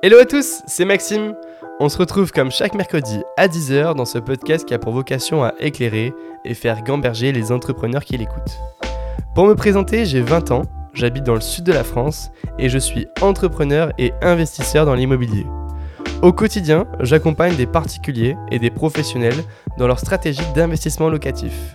Hello 0.00 0.16
à 0.18 0.24
tous, 0.24 0.62
c'est 0.68 0.84
Maxime. 0.84 1.34
On 1.80 1.88
se 1.88 1.98
retrouve 1.98 2.30
comme 2.30 2.52
chaque 2.52 2.76
mercredi 2.76 3.20
à 3.36 3.48
10h 3.48 3.96
dans 3.96 4.04
ce 4.04 4.18
podcast 4.18 4.64
qui 4.64 4.72
a 4.72 4.78
pour 4.78 4.92
vocation 4.92 5.42
à 5.42 5.54
éclairer 5.58 6.14
et 6.44 6.54
faire 6.54 6.84
gamberger 6.84 7.32
les 7.32 7.50
entrepreneurs 7.50 8.04
qui 8.04 8.16
l'écoutent. 8.16 8.60
Pour 9.34 9.48
me 9.48 9.56
présenter, 9.56 10.06
j'ai 10.06 10.20
20 10.20 10.52
ans, 10.52 10.62
j'habite 10.94 11.24
dans 11.24 11.34
le 11.34 11.40
sud 11.40 11.64
de 11.64 11.72
la 11.72 11.82
France 11.82 12.30
et 12.60 12.68
je 12.68 12.78
suis 12.78 13.08
entrepreneur 13.20 13.90
et 13.98 14.12
investisseur 14.22 14.86
dans 14.86 14.94
l'immobilier. 14.94 15.46
Au 16.22 16.32
quotidien, 16.32 16.86
j'accompagne 17.00 17.56
des 17.56 17.66
particuliers 17.66 18.36
et 18.52 18.60
des 18.60 18.70
professionnels 18.70 19.42
dans 19.78 19.88
leur 19.88 19.98
stratégie 19.98 20.46
d'investissement 20.54 21.08
locatif. 21.08 21.74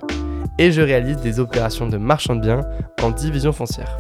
Et 0.58 0.72
je 0.72 0.82
réalise 0.82 1.18
des 1.18 1.42
opérations 1.42 1.88
de 1.88 1.98
marchand 1.98 2.38
de 2.38 2.42
biens 2.42 2.62
en 3.02 3.12
division 3.12 3.52
foncière. 3.52 4.00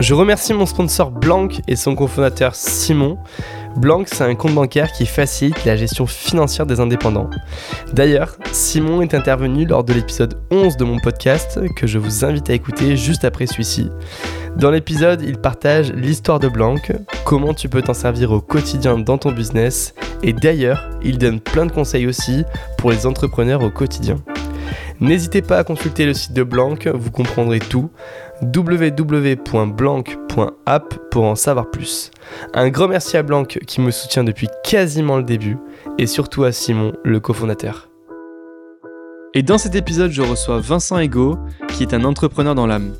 Je 0.00 0.14
remercie 0.14 0.54
mon 0.54 0.64
sponsor 0.64 1.10
Blanc 1.10 1.48
et 1.66 1.74
son 1.74 1.96
cofondateur 1.96 2.54
Simon. 2.54 3.18
Blanc, 3.76 4.04
c'est 4.06 4.22
un 4.22 4.36
compte 4.36 4.54
bancaire 4.54 4.92
qui 4.92 5.06
facilite 5.06 5.64
la 5.64 5.74
gestion 5.74 6.06
financière 6.06 6.66
des 6.66 6.78
indépendants. 6.78 7.28
D'ailleurs, 7.92 8.36
Simon 8.52 9.02
est 9.02 9.14
intervenu 9.14 9.66
lors 9.66 9.82
de 9.82 9.92
l'épisode 9.92 10.40
11 10.52 10.76
de 10.76 10.84
mon 10.84 11.00
podcast 11.00 11.58
que 11.74 11.88
je 11.88 11.98
vous 11.98 12.24
invite 12.24 12.48
à 12.48 12.54
écouter 12.54 12.96
juste 12.96 13.24
après 13.24 13.46
celui-ci. 13.46 13.90
Dans 14.56 14.70
l'épisode, 14.70 15.20
il 15.22 15.38
partage 15.38 15.92
l'histoire 15.92 16.38
de 16.38 16.48
Blanc, 16.48 16.76
comment 17.24 17.52
tu 17.52 17.68
peux 17.68 17.82
t'en 17.82 17.94
servir 17.94 18.30
au 18.30 18.40
quotidien 18.40 18.98
dans 18.98 19.18
ton 19.18 19.32
business 19.32 19.94
et 20.22 20.32
d'ailleurs, 20.32 20.88
il 21.02 21.18
donne 21.18 21.40
plein 21.40 21.66
de 21.66 21.72
conseils 21.72 22.06
aussi 22.06 22.44
pour 22.76 22.92
les 22.92 23.04
entrepreneurs 23.04 23.62
au 23.62 23.70
quotidien. 23.70 24.16
N'hésitez 25.00 25.42
pas 25.42 25.58
à 25.58 25.64
consulter 25.64 26.06
le 26.06 26.14
site 26.14 26.32
de 26.32 26.42
Blanc, 26.42 26.74
vous 26.92 27.10
comprendrez 27.12 27.60
tout 27.60 27.90
www.blanc.app 28.42 30.94
pour 31.10 31.24
en 31.24 31.34
savoir 31.34 31.70
plus. 31.70 32.10
Un 32.54 32.68
grand 32.68 32.88
merci 32.88 33.16
à 33.16 33.22
Blanc 33.22 33.44
qui 33.44 33.80
me 33.80 33.90
soutient 33.90 34.24
depuis 34.24 34.48
quasiment 34.64 35.16
le 35.16 35.22
début 35.22 35.56
et 35.98 36.06
surtout 36.06 36.44
à 36.44 36.52
Simon, 36.52 36.92
le 37.04 37.20
cofondateur. 37.20 37.88
Et 39.34 39.42
dans 39.42 39.58
cet 39.58 39.74
épisode, 39.74 40.10
je 40.10 40.22
reçois 40.22 40.60
Vincent 40.60 40.98
Ego, 40.98 41.38
qui 41.68 41.82
est 41.82 41.94
un 41.94 42.04
entrepreneur 42.04 42.54
dans 42.54 42.66
l'âme. 42.66 42.94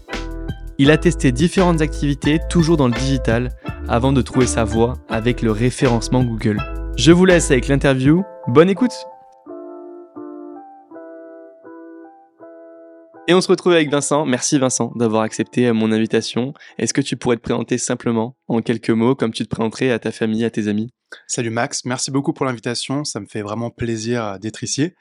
Il 0.79 0.91
a 0.91 0.97
testé 0.97 1.33
différentes 1.33 1.81
activités, 1.81 2.39
toujours 2.49 2.77
dans 2.77 2.87
le 2.87 2.95
digital, 2.95 3.51
avant 3.89 4.13
de 4.13 4.23
trouver 4.23 4.47
sa 4.47 4.65
voie 4.65 4.95
avec 5.09 5.43
le 5.43 5.51
référencement 5.51 6.23
Google. 6.23 6.63
Je 6.97 7.11
vous 7.11 7.25
laisse 7.25 7.51
avec 7.51 7.69
l'interview. 7.69 8.23
Bonne 8.47 8.71
écoute 8.71 8.93
Et 13.31 13.35
on 13.35 13.43
se 13.43 13.49
retrouve 13.49 13.75
avec 13.75 13.91
Vincent. 13.91 14.25
Merci 14.25 14.59
Vincent 14.59 14.91
d'avoir 14.97 15.21
accepté 15.21 15.67
euh, 15.67 15.75
mon 15.75 15.93
invitation. 15.93 16.55
Est-ce 16.79 16.95
que 16.95 17.03
tu 17.03 17.19
pourrais 17.19 17.37
te 17.37 17.43
présenter 17.43 17.77
simplement 17.77 18.39
en 18.49 18.63
quelques 18.63 18.89
mots 18.89 19.15
comme 19.15 19.35
tu 19.35 19.45
te 19.45 19.51
présenterais 19.51 19.91
à 19.91 19.99
ta 19.99 20.13
famille, 20.13 20.47
à 20.47 20.51
tes 20.51 20.67
amis? 20.67 20.89
Salut 21.27 21.51
Max, 21.51 21.85
merci 21.85 22.11
beaucoup 22.11 22.33
pour 22.33 22.47
l'invitation. 22.47 23.05
Ça 23.05 23.21
me 23.21 23.27
fait 23.27 23.43
vraiment 23.43 23.69
plaisir 23.69 24.25
euh, 24.25 24.39
d'être 24.39 24.65
ici. 24.65 24.93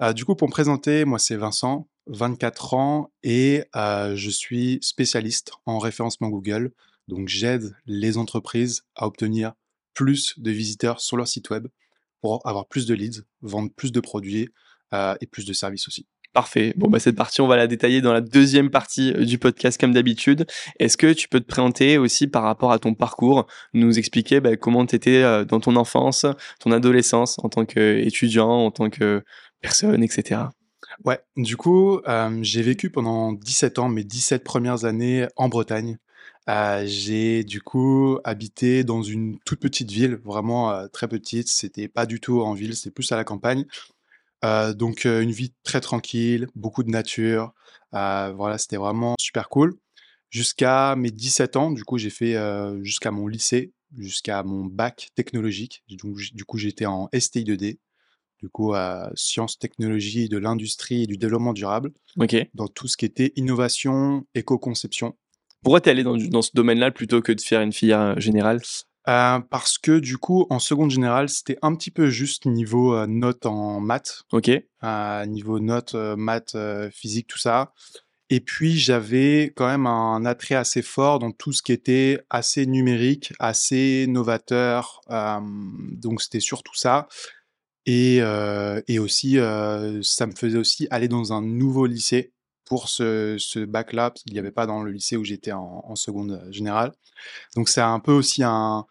Euh, 0.00 0.12
du 0.12 0.24
coup, 0.24 0.36
pour 0.36 0.46
me 0.46 0.52
présenter, 0.52 1.04
moi 1.04 1.18
c'est 1.18 1.34
Vincent, 1.34 1.88
24 2.06 2.74
ans 2.74 3.12
et 3.24 3.64
je 3.74 4.30
suis 4.30 4.78
spécialiste 4.80 5.50
en 5.66 5.80
référencement 5.80 6.28
Google. 6.28 6.70
Donc 7.08 7.26
j'aide 7.26 7.74
les 7.86 8.18
entreprises 8.18 8.84
à 8.94 9.08
obtenir 9.08 9.54
plus 9.94 10.38
de 10.38 10.52
visiteurs 10.52 11.00
sur 11.00 11.16
leur 11.16 11.26
site 11.26 11.50
web 11.50 11.66
pour 12.20 12.40
avoir 12.46 12.68
plus 12.68 12.86
de 12.86 12.94
leads, 12.94 13.22
vendre 13.42 13.72
plus 13.74 13.90
de 13.90 13.98
produits 14.00 14.50
et 14.92 15.26
plus 15.26 15.44
de 15.44 15.52
services 15.52 15.88
aussi. 15.88 16.06
Parfait. 16.34 16.74
Bon, 16.76 16.88
bah, 16.88 16.98
cette 16.98 17.14
partie, 17.14 17.40
on 17.42 17.46
va 17.46 17.54
la 17.54 17.68
détailler 17.68 18.00
dans 18.00 18.12
la 18.12 18.20
deuxième 18.20 18.68
partie 18.68 19.12
euh, 19.12 19.24
du 19.24 19.38
podcast, 19.38 19.80
comme 19.80 19.92
d'habitude. 19.92 20.46
Est-ce 20.80 20.96
que 20.96 21.12
tu 21.12 21.28
peux 21.28 21.38
te 21.38 21.46
présenter 21.46 21.96
aussi 21.96 22.26
par 22.26 22.42
rapport 22.42 22.72
à 22.72 22.80
ton 22.80 22.92
parcours, 22.92 23.46
nous 23.72 24.00
expliquer 24.00 24.40
bah, 24.40 24.56
comment 24.56 24.84
tu 24.84 24.96
étais 24.96 25.22
euh, 25.22 25.44
dans 25.44 25.60
ton 25.60 25.76
enfance, 25.76 26.26
ton 26.58 26.72
adolescence, 26.72 27.36
en 27.44 27.48
tant 27.48 27.64
qu'étudiant, 27.64 28.50
en 28.50 28.72
tant 28.72 28.90
que 28.90 29.22
personne, 29.60 30.02
etc. 30.02 30.40
Ouais, 31.04 31.20
du 31.36 31.56
coup, 31.56 32.00
euh, 32.08 32.36
j'ai 32.42 32.62
vécu 32.62 32.90
pendant 32.90 33.32
17 33.32 33.78
ans, 33.78 33.88
mes 33.88 34.02
17 34.02 34.42
premières 34.42 34.84
années 34.84 35.28
en 35.36 35.48
Bretagne. 35.48 35.98
j'ai 36.84 37.44
du 37.44 37.62
coup 37.62 38.18
habité 38.24 38.82
dans 38.82 39.02
une 39.02 39.38
toute 39.46 39.60
petite 39.60 39.92
ville, 39.92 40.18
vraiment 40.24 40.88
très 40.92 41.06
petite. 41.06 41.46
C'était 41.46 41.86
pas 41.86 42.06
du 42.06 42.18
tout 42.18 42.42
en 42.42 42.54
ville, 42.54 42.74
c'était 42.74 42.90
plus 42.90 43.12
à 43.12 43.16
la 43.16 43.22
campagne. 43.22 43.66
Euh, 44.44 44.74
donc 44.74 45.04
une 45.04 45.32
vie 45.32 45.52
très 45.62 45.80
tranquille, 45.80 46.48
beaucoup 46.54 46.82
de 46.82 46.90
nature. 46.90 47.52
voilà, 47.92 48.58
c'était 48.58 48.76
vraiment 48.76 49.14
super 49.20 49.48
cool. 49.48 49.74
Jusqu'à 50.30 50.96
mes 50.96 51.10
17 51.10 51.56
ans, 51.56 51.70
du 51.70 51.84
coup, 51.84 51.98
j'ai 51.98 52.10
fait 52.10 52.36
jusqu'à 52.82 53.10
mon 53.10 53.28
lycée, 53.28 53.72
jusqu'à 53.96 54.42
mon 54.42 54.64
bac 54.64 55.10
technologique. 55.14 55.84
Donc, 55.88 56.16
du 56.32 56.44
coup, 56.44 56.58
j'étais 56.58 56.86
en 56.86 57.08
STI2D, 57.12 57.78
du 58.40 58.48
coup, 58.48 58.74
sciences, 59.14 59.58
technologies 59.58 60.28
de 60.28 60.38
l'industrie 60.38 61.04
et 61.04 61.06
du 61.06 61.16
développement 61.16 61.52
durable. 61.52 61.92
Ok. 62.18 62.36
Dans 62.52 62.68
tout 62.68 62.88
ce 62.88 62.96
qui 62.96 63.04
était 63.04 63.32
innovation, 63.36 64.26
éco-conception. 64.34 65.16
Pourquoi 65.62 65.80
tu 65.80 65.88
es 65.88 65.92
allé 65.92 66.02
dans, 66.02 66.16
dans 66.16 66.42
ce 66.42 66.50
domaine-là 66.52 66.90
plutôt 66.90 67.22
que 67.22 67.32
de 67.32 67.40
faire 67.40 67.62
une 67.62 67.72
filière 67.72 68.20
générale? 68.20 68.60
Euh, 69.06 69.38
parce 69.38 69.76
que 69.76 69.98
du 69.98 70.16
coup, 70.16 70.46
en 70.50 70.58
seconde 70.58 70.90
générale, 70.90 71.28
c'était 71.28 71.58
un 71.62 71.74
petit 71.74 71.90
peu 71.90 72.08
juste 72.08 72.46
niveau 72.46 72.94
euh, 72.94 73.06
notes 73.06 73.46
en 73.46 73.80
maths. 73.80 74.22
Ok. 74.32 74.50
Euh, 74.82 75.26
niveau 75.26 75.60
notes, 75.60 75.94
maths, 75.94 76.56
physique, 76.92 77.26
tout 77.26 77.38
ça. 77.38 77.72
Et 78.30 78.40
puis, 78.40 78.78
j'avais 78.78 79.52
quand 79.54 79.66
même 79.66 79.86
un 79.86 80.24
attrait 80.24 80.54
assez 80.54 80.82
fort 80.82 81.18
dans 81.18 81.30
tout 81.30 81.52
ce 81.52 81.62
qui 81.62 81.72
était 81.72 82.20
assez 82.30 82.66
numérique, 82.66 83.32
assez 83.38 84.06
novateur. 84.08 85.00
donc, 85.10 86.22
c'était 86.22 86.40
surtout 86.40 86.74
ça. 86.74 87.08
Et, 87.86 88.16
et 88.88 88.98
aussi, 88.98 89.36
ça 90.02 90.26
me 90.26 90.32
faisait 90.32 90.58
aussi 90.58 90.88
aller 90.90 91.08
dans 91.08 91.32
un 91.32 91.42
nouveau 91.42 91.86
lycée 91.86 92.33
pour 92.64 92.88
ce, 92.88 93.36
ce 93.38 93.64
bac-là, 93.64 94.10
parce 94.10 94.22
qu'il 94.22 94.32
n'y 94.32 94.38
avait 94.38 94.50
pas 94.50 94.66
dans 94.66 94.82
le 94.82 94.90
lycée 94.90 95.16
où 95.16 95.24
j'étais 95.24 95.52
en, 95.52 95.84
en 95.86 95.96
seconde 95.96 96.46
générale. 96.50 96.92
Donc, 97.56 97.68
c'est 97.68 97.80
un 97.80 98.00
peu 98.00 98.12
aussi 98.12 98.42
un, 98.42 98.86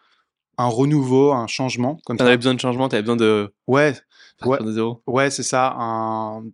un 0.58 0.66
renouveau, 0.66 1.32
un 1.32 1.46
changement. 1.46 1.98
Comme 2.04 2.20
avais 2.20 2.36
besoin 2.36 2.54
de 2.54 2.60
changement, 2.60 2.88
tu 2.88 2.96
avais 2.96 3.02
besoin 3.02 3.16
de. 3.16 3.52
Ouais, 3.66 3.94
ouais, 4.44 4.58
ouais 5.06 5.30
c'est 5.30 5.42
ça. 5.42 5.74
Un, 5.78 6.44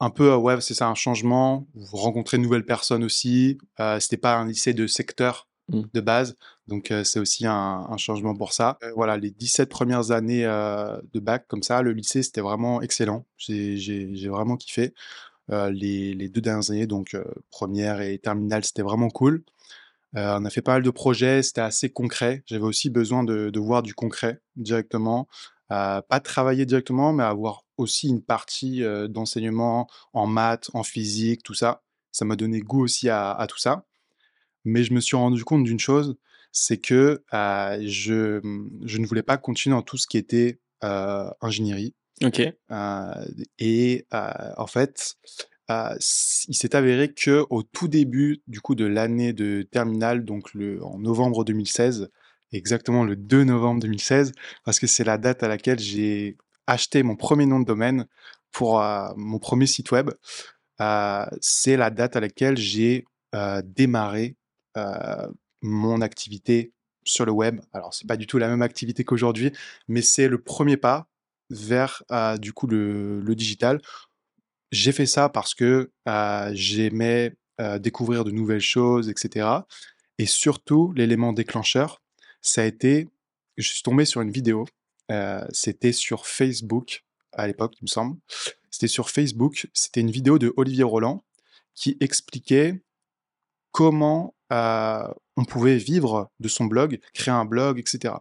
un 0.00 0.10
peu, 0.10 0.34
ouais, 0.34 0.60
c'est 0.60 0.74
ça, 0.74 0.88
un 0.88 0.94
changement. 0.94 1.66
Vous 1.74 1.98
rencontrez 1.98 2.38
de 2.38 2.42
nouvelles 2.42 2.64
personnes 2.64 3.04
aussi. 3.04 3.58
Euh, 3.78 4.00
C'était 4.00 4.16
pas 4.16 4.36
un 4.36 4.46
lycée 4.46 4.72
de 4.72 4.86
secteur 4.86 5.48
mmh. 5.68 5.82
de 5.92 6.00
base, 6.00 6.36
donc 6.68 6.90
euh, 6.90 7.04
c'est 7.04 7.20
aussi 7.20 7.46
un, 7.46 7.86
un, 7.90 7.96
changement 7.98 8.34
pour 8.34 8.52
ça. 8.54 8.78
Euh, 8.82 8.92
voilà, 8.94 9.18
les 9.18 9.30
17 9.30 9.68
premières 9.68 10.10
années 10.10 10.46
euh, 10.46 10.96
de 11.12 11.20
bac, 11.20 11.46
comme 11.48 11.62
ça, 11.62 11.82
le 11.82 11.92
lycée, 11.92 12.22
c'était 12.22 12.40
vraiment 12.40 12.80
excellent. 12.80 13.26
J'ai 13.36 14.28
vraiment 14.28 14.56
kiffé. 14.56 14.94
Les, 15.50 16.14
les, 16.14 16.28
deux 16.28 16.40
dernières 16.40 16.70
années, 16.70 16.86
donc 16.86 17.16
première 17.50 18.00
et 18.00 18.18
terminale, 18.18 18.64
c'était 18.64 18.82
vraiment 18.82 19.08
cool. 19.08 19.42
Euh, 20.16 20.38
on 20.40 20.44
a 20.44 20.50
fait 20.50 20.62
pas 20.62 20.72
mal 20.72 20.82
de 20.82 20.90
projets, 20.90 21.42
c'était 21.42 21.60
assez 21.60 21.90
concret. 21.90 22.42
J'avais 22.46 22.64
aussi 22.64 22.90
besoin 22.90 23.24
de, 23.24 23.58
voir 23.58 23.82
du 23.82 23.94
concret 23.94 24.40
directement. 24.56 25.28
Euh, 25.72 26.02
pas 26.02 26.20
travailler 26.20 26.66
directement, 26.66 27.12
mais 27.12 27.22
avoir 27.22 27.62
aussi 27.76 28.08
une 28.08 28.22
partie 28.22 28.82
euh, 28.82 29.06
d'enseignement 29.08 29.88
en 30.12 30.26
maths, 30.26 30.70
en 30.74 30.82
physique, 30.82 31.42
tout 31.42 31.54
ça. 31.54 31.82
Ça 32.12 32.24
m'a 32.24 32.36
donné 32.36 32.60
goût 32.60 32.82
aussi 32.82 33.08
à, 33.08 33.46
tout 33.48 33.58
ça. 33.58 33.84
Mais 34.64 34.82
je 34.82 34.92
me 34.92 35.00
suis 35.00 35.16
rendu 35.16 35.44
compte 35.44 35.64
d'une 35.64 35.78
chose, 35.78 36.16
c'est 36.52 36.78
que 36.78 37.22
je, 37.30 38.40
je 38.84 38.98
ne 38.98 39.06
voulais 39.06 39.22
pas 39.22 39.36
continuer 39.38 39.76
dans 39.76 39.82
tout 39.82 39.96
ce 39.96 40.08
qui 40.08 40.18
était 40.18 40.60
ingénierie. 40.82 41.94
Ok. 42.22 42.42
et 43.58 44.06
en 44.10 44.66
fait, 44.66 45.16
il 45.68 46.54
s'est 46.54 46.76
avéré 46.76 47.12
que 47.12 47.46
au 47.50 47.62
tout 47.62 47.88
début 47.88 48.42
du 48.46 48.60
coup 48.60 48.74
de 48.74 48.84
l'année 48.84 49.32
de 49.32 49.62
terminale, 49.62 50.24
donc 50.24 50.52
le, 50.54 50.84
en 50.84 50.98
novembre 50.98 51.44
2016, 51.44 52.10
exactement 52.52 53.04
le 53.04 53.16
2 53.16 53.44
novembre 53.44 53.80
2016, 53.80 54.32
parce 54.64 54.80
que 54.80 54.86
c'est 54.86 55.04
la 55.04 55.18
date 55.18 55.42
à 55.42 55.48
laquelle 55.48 55.78
j'ai 55.78 56.36
acheté 56.66 57.02
mon 57.02 57.16
premier 57.16 57.46
nom 57.46 57.60
de 57.60 57.64
domaine 57.64 58.06
pour 58.52 58.80
euh, 58.80 59.08
mon 59.16 59.38
premier 59.38 59.66
site 59.66 59.90
web. 59.90 60.10
Euh, 60.80 61.26
c'est 61.40 61.76
la 61.76 61.90
date 61.90 62.16
à 62.16 62.20
laquelle 62.20 62.56
j'ai 62.56 63.04
euh, 63.34 63.62
démarré 63.64 64.36
mon 65.62 66.00
activité 66.00 66.72
sur 67.04 67.26
le 67.26 67.32
web. 67.32 67.60
Alors 67.72 67.92
c'est 67.92 68.06
pas 68.06 68.16
du 68.16 68.26
tout 68.26 68.38
la 68.38 68.48
même 68.48 68.62
activité 68.62 69.04
qu'aujourd'hui, 69.04 69.52
mais 69.88 70.00
c'est 70.00 70.28
le 70.28 70.40
premier 70.40 70.76
pas 70.76 71.08
vers 71.50 72.02
du 72.38 72.52
coup 72.52 72.66
le, 72.66 73.34
digital 73.34 73.80
j'ai 74.72 74.92
fait 74.92 75.06
ça 75.06 75.28
parce 75.28 75.54
que 75.54 75.90
j'aimais 76.52 77.34
découvrir 77.80 78.24
de 78.24 78.30
nouvelles 78.30 78.60
choses, 78.60 79.08
etc. 79.08 79.48
Et 80.18 80.26
surtout, 80.26 80.92
l'élément 80.92 81.32
déclencheur, 81.32 82.00
ça 82.40 82.62
a 82.62 82.64
été, 82.64 83.08
je 83.56 83.66
suis 83.66 83.82
tombé 83.82 84.04
sur 84.04 84.20
une 84.20 84.30
vidéo. 84.30 84.66
c'était 85.52 85.92
sur 85.92 86.26
Facebook 86.26 87.04
à 87.32 87.46
l'époque, 87.46 87.74
il 87.80 87.84
me 87.84 87.88
semble. 87.88 88.16
C'était 88.70 88.88
sur 88.88 89.10
Facebook. 89.10 89.68
C'était 89.72 90.00
une 90.00 90.10
vidéo 90.10 90.38
de 90.38 90.52
Olivier 90.56 90.84
Roland 90.84 91.24
qui 91.74 91.96
expliquait 92.00 92.82
comment 93.72 94.34
on 94.50 95.44
pouvait 95.48 95.76
vivre 95.76 96.30
de 96.40 96.48
son 96.48 96.64
blog, 96.64 97.00
créer 97.14 97.32
un 97.32 97.44
blog, 97.44 97.78
etc. 97.78 98.14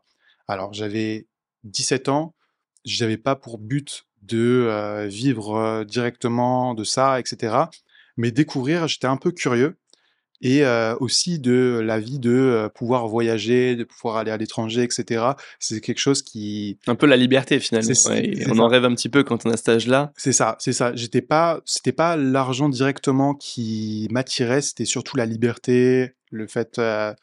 Alors, 0.48 0.74
j'avais 0.74 1.28
17 1.64 2.10
ans, 2.10 2.34
j'avais 2.86 3.18
pas 3.18 3.36
pour 3.36 3.58
but 3.58 4.06
de 4.22 5.08
vivre 5.08 5.84
directement 5.86 6.74
de 6.74 6.84
ça, 6.84 7.20
etc. 7.20 7.56
Mais 8.18 8.31
découvrir, 8.31 8.88
j'étais 8.88 9.08
un 9.08 9.18
peu 9.18 9.31
curieux. 9.31 9.78
Et 10.42 10.64
euh, 10.64 10.96
aussi 11.00 11.38
de 11.40 11.81
la 11.84 12.00
vie 12.00 12.20
de 12.20 12.31
euh, 12.31 12.70
pouvoir 12.70 13.08
voyager, 13.08 13.76
de 13.76 13.84
pouvoir 13.84 14.18
aller 14.18 14.31
à 14.31 14.38
l'étranger, 14.38 14.84
etc. 14.84 15.34
C'est 15.60 15.81
quelque 15.81 16.00
chose 16.00 16.22
qui... 16.22 16.80
Un 16.88 16.96
peu 16.96 17.08
la 17.08 17.18
liberté 17.18 17.60
finalement. 17.60 17.90
Ouais, 17.90 18.34
on 18.48 18.56
ça. 18.56 18.62
en 18.62 18.68
rêve 18.68 18.86
un 18.86 18.96
petit 18.96 19.10
peu 19.10 19.24
quand 19.24 19.46
on 19.46 19.50
a 19.50 19.58
cet 19.58 19.70
âge-là. 19.70 20.14
C'est 20.16 20.32
ça, 20.32 20.56
c'est 20.60 20.72
ça. 20.72 20.96
J'étais 20.96 21.22
pas, 21.22 21.62
c'était 21.66 21.92
pas 21.92 22.16
l'argent 22.16 22.70
directement 22.70 23.36
qui 23.36 24.08
m'attirait, 24.12 24.62
c'était 24.62 24.86
surtout 24.86 25.18
la 25.18 25.25
liberté, 25.25 26.14
le 26.32 26.48
fait, 26.48 26.80
euh, 26.80 27.14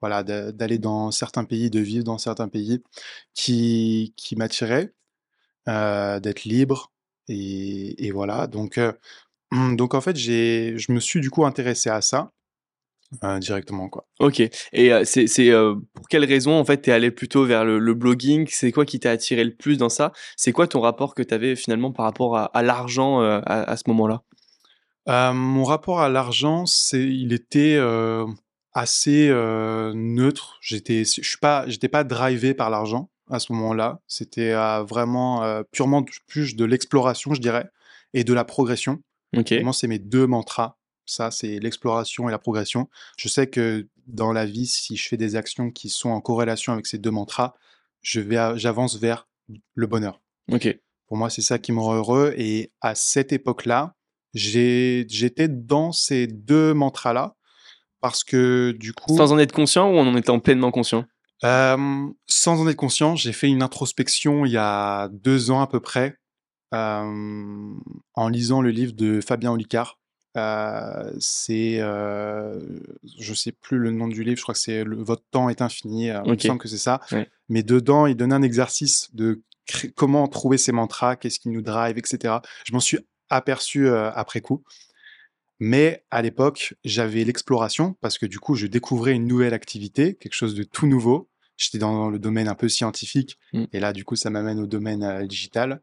voilà, 0.00 0.22
d'aller 0.22 0.78
dans 0.78 1.10
certains 1.10 1.44
pays, 1.44 1.70
de 1.70 1.80
vivre 1.80 2.04
dans 2.04 2.18
certains 2.18 2.48
pays, 2.48 2.82
qui, 3.34 4.14
qui 4.16 4.36
m'attirait, 4.36 4.94
d'être 5.66 6.44
libre, 6.44 6.92
et, 7.28 8.06
et 8.06 8.10
voilà. 8.10 8.46
Donc, 8.46 8.78
euh, 8.78 8.92
donc 9.76 9.94
en 9.94 10.00
fait, 10.00 10.16
je 10.16 10.92
me 10.92 11.00
suis 11.00 11.20
du 11.20 11.30
coup 11.30 11.44
intéressé 11.44 11.90
à 11.90 12.00
ça 12.00 12.32
euh, 13.24 13.38
directement, 13.40 13.88
quoi. 13.88 14.06
Ok. 14.20 14.40
Et 14.72 14.92
euh, 14.92 15.02
c'est 15.04 15.50
euh, 15.50 15.74
pour 15.94 16.06
quelle 16.08 16.24
raison 16.24 16.52
en 16.52 16.64
fait 16.64 16.78
t'es 16.78 16.92
allé 16.92 17.10
plutôt 17.10 17.44
vers 17.44 17.64
le, 17.64 17.80
le 17.80 17.94
blogging? 17.94 18.46
C'est 18.48 18.70
quoi 18.70 18.84
qui 18.84 19.00
t'a 19.00 19.10
attiré 19.10 19.42
le 19.42 19.52
plus 19.54 19.78
dans 19.78 19.88
ça? 19.88 20.12
C'est 20.36 20.52
quoi 20.52 20.68
ton 20.68 20.80
rapport 20.80 21.16
que 21.16 21.22
t'avais 21.22 21.56
finalement 21.56 21.90
par 21.90 22.04
rapport 22.04 22.36
à, 22.36 22.44
à 22.44 22.62
l'argent 22.62 23.20
euh, 23.20 23.40
à, 23.46 23.68
à 23.68 23.76
ce 23.76 23.82
moment-là? 23.88 24.22
Euh, 25.08 25.32
mon 25.32 25.64
rapport 25.64 26.00
à 26.00 26.08
l'argent, 26.08 26.66
c'est, 26.66 27.02
il 27.02 27.32
était 27.32 27.74
euh, 27.76 28.26
assez 28.74 29.28
euh, 29.28 29.92
neutre. 29.94 30.58
J'étais, 30.60 31.04
je 31.04 31.28
suis 31.28 31.38
pas, 31.38 31.64
j'étais 31.66 31.88
pas 31.88 32.04
drivé 32.04 32.54
par 32.54 32.70
l'argent 32.70 33.10
à 33.30 33.38
ce 33.38 33.52
moment-là. 33.52 34.00
C'était 34.06 34.52
euh, 34.52 34.82
vraiment 34.82 35.42
euh, 35.42 35.62
purement 35.70 36.04
plus 36.26 36.56
de 36.56 36.64
l'exploration, 36.64 37.34
je 37.34 37.40
dirais, 37.40 37.68
et 38.12 38.24
de 38.24 38.34
la 38.34 38.44
progression. 38.44 39.02
Ok. 39.36 39.52
Vraiment, 39.52 39.72
c'est 39.72 39.86
mes 39.86 39.98
deux 39.98 40.26
mantras. 40.26 40.76
Ça, 41.06 41.30
c'est 41.30 41.58
l'exploration 41.58 42.28
et 42.28 42.32
la 42.32 42.38
progression. 42.38 42.88
Je 43.16 43.28
sais 43.28 43.48
que 43.48 43.88
dans 44.06 44.32
la 44.32 44.46
vie, 44.46 44.66
si 44.66 44.96
je 44.96 45.08
fais 45.08 45.16
des 45.16 45.36
actions 45.36 45.70
qui 45.70 45.88
sont 45.88 46.10
en 46.10 46.20
corrélation 46.20 46.72
avec 46.72 46.86
ces 46.86 46.98
deux 46.98 47.10
mantras, 47.10 47.54
je 48.02 48.20
vais, 48.20 48.58
j'avance 48.58 48.96
vers 48.96 49.28
le 49.74 49.86
bonheur. 49.86 50.20
Ok. 50.50 50.76
Pour 51.06 51.16
moi, 51.16 51.30
c'est 51.30 51.42
ça 51.42 51.58
qui 51.58 51.72
me 51.72 51.80
rend 51.80 51.94
heureux. 51.94 52.34
Et 52.36 52.70
à 52.80 52.94
cette 52.94 53.32
époque-là, 53.32 53.94
j'ai, 54.34 55.06
j'étais 55.08 55.48
dans 55.48 55.90
ces 55.90 56.26
deux 56.26 56.74
mantras-là 56.74 57.34
parce 58.00 58.24
que 58.24 58.72
du 58.78 58.92
coup, 58.92 59.16
Sans 59.16 59.32
en 59.32 59.38
être 59.38 59.52
conscient 59.52 59.90
ou 59.90 59.98
en 59.98 60.06
en 60.06 60.16
étant 60.16 60.38
pleinement 60.38 60.70
conscient? 60.70 61.04
Euh, 61.44 62.08
sans 62.26 62.60
en 62.60 62.68
être 62.68 62.76
conscient, 62.76 63.16
j'ai 63.16 63.32
fait 63.32 63.48
une 63.48 63.62
introspection 63.62 64.44
il 64.44 64.52
y 64.52 64.56
a 64.56 65.08
deux 65.08 65.50
ans 65.50 65.60
à 65.60 65.66
peu 65.66 65.80
près 65.80 66.18
euh, 66.74 67.74
en 68.14 68.28
lisant 68.28 68.60
le 68.60 68.70
livre 68.70 68.92
de 68.92 69.20
Fabien 69.20 69.52
Olicard. 69.52 69.98
Euh, 70.36 71.12
c'est, 71.18 71.78
euh, 71.80 72.60
je 73.18 73.34
sais 73.34 73.50
plus 73.52 73.78
le 73.78 73.90
nom 73.90 74.06
du 74.06 74.22
livre, 74.22 74.36
je 74.36 74.42
crois 74.42 74.54
que 74.54 74.60
c'est 74.60 74.84
Votre 74.84 75.24
temps 75.30 75.48
est 75.48 75.60
infini, 75.60 76.10
euh, 76.10 76.20
il 76.24 76.32
me 76.32 76.38
semble 76.38 76.60
que 76.60 76.68
c'est 76.68 76.78
ça. 76.78 77.00
Ouais. 77.10 77.28
Mais 77.48 77.62
dedans, 77.62 78.06
il 78.06 78.16
donnait 78.16 78.36
un 78.36 78.42
exercice 78.42 79.08
de 79.14 79.42
comment 79.96 80.28
trouver 80.28 80.58
ses 80.58 80.72
mantras, 80.72 81.16
qu'est-ce 81.16 81.40
qui 81.40 81.48
nous 81.48 81.62
drive, 81.62 81.98
etc. 81.98 82.34
Je 82.64 82.72
m'en 82.72 82.80
suis 82.80 82.98
aperçu 83.28 83.88
euh, 83.88 84.10
après 84.12 84.40
coup. 84.40 84.62
Mais 85.58 86.04
à 86.10 86.22
l'époque, 86.22 86.74
j'avais 86.84 87.22
l'exploration 87.24 87.96
parce 88.00 88.16
que 88.18 88.26
du 88.26 88.38
coup, 88.38 88.54
je 88.54 88.66
découvrais 88.66 89.12
une 89.12 89.26
nouvelle 89.26 89.52
activité, 89.52 90.14
quelque 90.14 90.34
chose 90.34 90.54
de 90.54 90.62
tout 90.62 90.86
nouveau. 90.86 91.29
J'étais 91.60 91.78
dans 91.78 92.08
le 92.08 92.18
domaine 92.18 92.48
un 92.48 92.54
peu 92.54 92.68
scientifique 92.68 93.38
Mm. 93.52 93.64
et 93.72 93.80
là, 93.80 93.92
du 93.92 94.04
coup, 94.04 94.16
ça 94.16 94.30
m'amène 94.30 94.58
au 94.58 94.66
domaine 94.66 95.02
euh, 95.04 95.26
digital. 95.26 95.82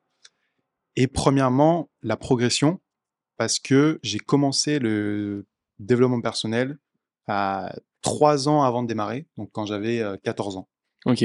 Et 0.95 1.05
premièrement, 1.07 1.89
la 2.01 2.17
progression 2.17 2.81
parce 3.37 3.59
que 3.59 3.99
j'ai 4.01 4.17
commencé 4.17 4.79
le 4.79 5.45
développement 5.77 6.21
personnel 6.21 6.79
à 7.27 7.75
trois 8.01 8.49
ans 8.49 8.63
avant 8.63 8.81
de 8.81 8.87
démarrer, 8.87 9.27
donc 9.37 9.51
quand 9.51 9.67
j'avais 9.67 9.99
euh, 10.01 10.17
14 10.23 10.57
ans. 10.57 10.67
Ok. 11.07 11.23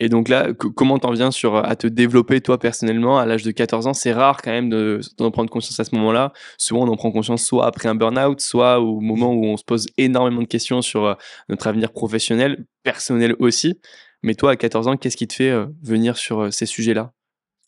Et 0.00 0.08
donc 0.08 0.28
là, 0.30 0.54
co- 0.54 0.70
comment 0.70 0.98
t'en 0.98 1.12
viens 1.12 1.30
sur, 1.30 1.56
à 1.56 1.76
te 1.76 1.86
développer 1.86 2.40
toi 2.40 2.58
personnellement 2.58 3.18
à 3.18 3.26
l'âge 3.26 3.42
de 3.42 3.50
14 3.50 3.86
ans? 3.86 3.92
C'est 3.92 4.12
rare 4.14 4.40
quand 4.40 4.50
même 4.50 4.70
de- 4.70 5.00
d'en 5.18 5.30
prendre 5.30 5.50
conscience 5.50 5.78
à 5.78 5.84
ce 5.84 5.94
moment-là. 5.96 6.32
Souvent, 6.56 6.84
on 6.84 6.88
en 6.88 6.96
prend 6.96 7.10
conscience 7.12 7.44
soit 7.44 7.66
après 7.66 7.90
un 7.90 7.94
burn-out, 7.94 8.40
soit 8.40 8.80
au 8.80 9.00
moment 9.00 9.34
où 9.34 9.44
on 9.44 9.58
se 9.58 9.64
pose 9.64 9.86
énormément 9.98 10.40
de 10.40 10.46
questions 10.46 10.80
sur 10.80 11.04
euh, 11.04 11.14
notre 11.50 11.66
avenir 11.66 11.92
professionnel, 11.92 12.64
personnel 12.84 13.36
aussi. 13.38 13.78
Mais 14.22 14.34
toi, 14.34 14.52
à 14.52 14.56
14 14.56 14.88
ans, 14.88 14.96
qu'est-ce 14.96 15.16
qui 15.18 15.28
te 15.28 15.34
fait 15.34 15.50
euh, 15.50 15.66
venir 15.82 16.16
sur 16.16 16.44
euh, 16.44 16.50
ces 16.50 16.64
sujets-là? 16.64 17.12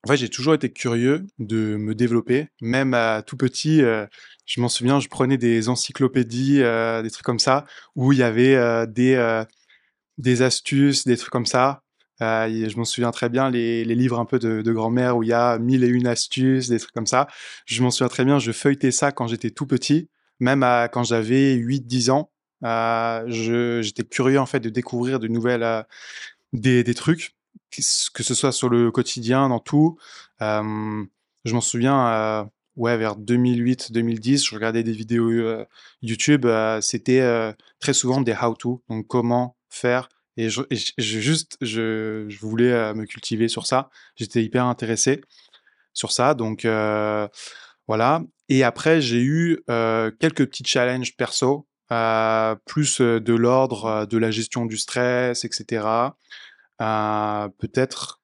En 0.06 0.08
fait, 0.10 0.16
j'ai 0.16 0.30
toujours 0.30 0.54
été 0.54 0.72
curieux 0.72 1.26
de 1.38 1.76
me 1.76 1.94
développer. 1.94 2.46
Même 2.62 2.94
à 2.94 3.20
tout 3.20 3.36
petit, 3.36 3.82
euh, 3.82 4.06
je 4.46 4.62
m'en 4.62 4.68
souviens, 4.70 4.98
je 4.98 5.08
prenais 5.08 5.36
des 5.36 5.68
encyclopédies, 5.68 6.62
euh, 6.62 7.02
des 7.02 7.10
trucs 7.10 7.26
comme 7.26 7.38
ça, 7.38 7.66
où 7.96 8.12
il 8.14 8.18
y 8.20 8.22
avait 8.22 8.54
euh, 8.54 8.86
des, 8.86 9.12
euh, 9.14 9.44
des 10.20 10.42
astuces, 10.42 11.06
des 11.06 11.16
trucs 11.16 11.32
comme 11.32 11.46
ça. 11.46 11.82
Euh, 12.22 12.68
je 12.68 12.76
m'en 12.76 12.84
souviens 12.84 13.10
très 13.10 13.30
bien, 13.30 13.50
les, 13.50 13.84
les 13.84 13.94
livres 13.94 14.18
un 14.18 14.26
peu 14.26 14.38
de, 14.38 14.72
grand-mère 14.72 15.16
où 15.16 15.22
il 15.22 15.30
y 15.30 15.32
a 15.32 15.58
mille 15.58 15.84
et 15.84 15.88
une 15.88 16.06
astuces, 16.06 16.68
des 16.68 16.78
trucs 16.78 16.92
comme 16.92 17.06
ça. 17.06 17.28
Je 17.64 17.82
m'en 17.82 17.90
souviens 17.90 18.08
très 18.08 18.24
bien, 18.24 18.38
je 18.38 18.52
feuilletais 18.52 18.90
ça 18.90 19.12
quand 19.12 19.26
j'étais 19.26 19.50
tout 19.50 19.66
petit, 19.66 20.08
même 20.38 20.62
à, 20.62 20.88
quand 20.88 21.04
j'avais 21.04 21.54
8-10 21.56 22.10
ans. 22.10 22.30
Euh, 22.62 23.24
j'étais 23.82 24.04
curieux 24.04 24.38
en 24.38 24.46
fait 24.46 24.60
de 24.60 24.68
découvrir 24.68 25.18
de 25.18 25.28
nouvelles, 25.28 25.62
euh, 25.62 25.82
des, 26.52 26.84
des 26.84 26.94
trucs, 26.94 27.34
que 27.70 28.22
ce 28.22 28.34
soit 28.34 28.52
sur 28.52 28.68
le 28.68 28.90
quotidien, 28.90 29.48
dans 29.48 29.60
tout. 29.60 29.98
Je 30.40 31.54
m'en 31.54 31.60
souviens, 31.62 32.50
ouais, 32.76 32.96
vers 32.98 33.16
2008-2010, 33.16 34.46
je 34.46 34.54
regardais 34.54 34.82
des 34.82 34.92
vidéos 34.92 35.64
YouTube. 36.02 36.46
C'était 36.80 37.54
très 37.78 37.94
souvent 37.94 38.20
des 38.20 38.34
how-to, 38.34 38.82
donc 38.88 39.06
comment 39.06 39.56
faire. 39.70 40.08
Et 40.36 40.48
je, 40.48 40.62
juste, 40.98 41.56
je, 41.60 42.38
voulais 42.40 42.72
euh, 42.72 42.94
me 42.94 43.04
cultiver 43.04 43.48
sur 43.48 43.66
ça. 43.66 43.90
J'étais 44.16 44.42
hyper 44.42 44.64
intéressé 44.64 45.20
sur 45.92 46.12
ça, 46.12 46.34
donc 46.34 46.64
euh, 46.64 47.28
voilà. 47.88 48.22
Et 48.48 48.64
après, 48.64 49.00
j'ai 49.00 49.20
eu 49.20 49.62
euh, 49.68 50.10
quelques 50.18 50.46
petits 50.46 50.64
challenges 50.64 51.16
perso, 51.16 51.66
plus 52.66 53.00
de 53.00 53.34
l'ordre 53.34 54.06
de 54.06 54.16
la 54.16 54.30
gestion 54.30 54.64
du 54.64 54.76
stress, 54.76 55.44
etc. 55.44 55.84
Peut-être 56.78 58.20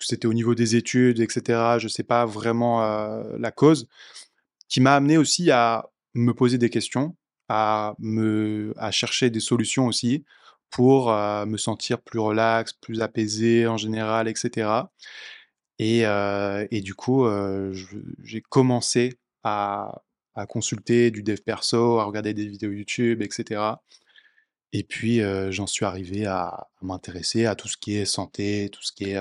que 0.00 0.04
c'était 0.04 0.26
au 0.26 0.34
niveau 0.34 0.56
des 0.56 0.74
études, 0.74 1.20
etc. 1.20 1.78
Je 1.78 1.86
sais 1.86 2.02
pas 2.02 2.26
vraiment 2.26 2.82
la 3.38 3.52
cause, 3.52 3.86
qui 4.68 4.80
m'a 4.80 4.96
amené 4.96 5.16
aussi 5.16 5.52
à 5.52 5.86
me 6.14 6.34
poser 6.34 6.58
des 6.58 6.70
questions, 6.70 7.16
à 7.48 7.94
me, 8.00 8.74
à 8.76 8.90
chercher 8.90 9.30
des 9.30 9.40
solutions 9.40 9.86
aussi 9.86 10.24
pour 10.74 11.12
euh, 11.12 11.46
me 11.46 11.56
sentir 11.56 12.00
plus 12.00 12.18
relax, 12.18 12.72
plus 12.72 13.00
apaisé 13.00 13.68
en 13.68 13.76
général, 13.76 14.26
etc. 14.26 14.68
Et, 15.78 16.04
euh, 16.04 16.66
et 16.72 16.80
du 16.80 16.96
coup, 16.96 17.26
euh, 17.26 17.72
j'ai 18.24 18.40
commencé 18.40 19.20
à, 19.44 20.02
à 20.34 20.46
consulter 20.46 21.12
du 21.12 21.22
dev 21.22 21.36
perso, 21.36 22.00
à 22.00 22.04
regarder 22.04 22.34
des 22.34 22.48
vidéos 22.48 22.72
YouTube, 22.72 23.22
etc. 23.22 23.60
Et 24.72 24.82
puis, 24.82 25.20
j'en 25.50 25.68
suis 25.68 25.84
arrivé 25.84 26.26
à, 26.26 26.46
à 26.46 26.68
m'intéresser 26.82 27.46
à 27.46 27.54
tout 27.54 27.68
ce 27.68 27.76
qui 27.76 27.96
est 27.96 28.04
santé, 28.04 28.68
tout 28.72 28.82
ce 28.82 28.90
qui 28.90 29.10
est 29.10 29.20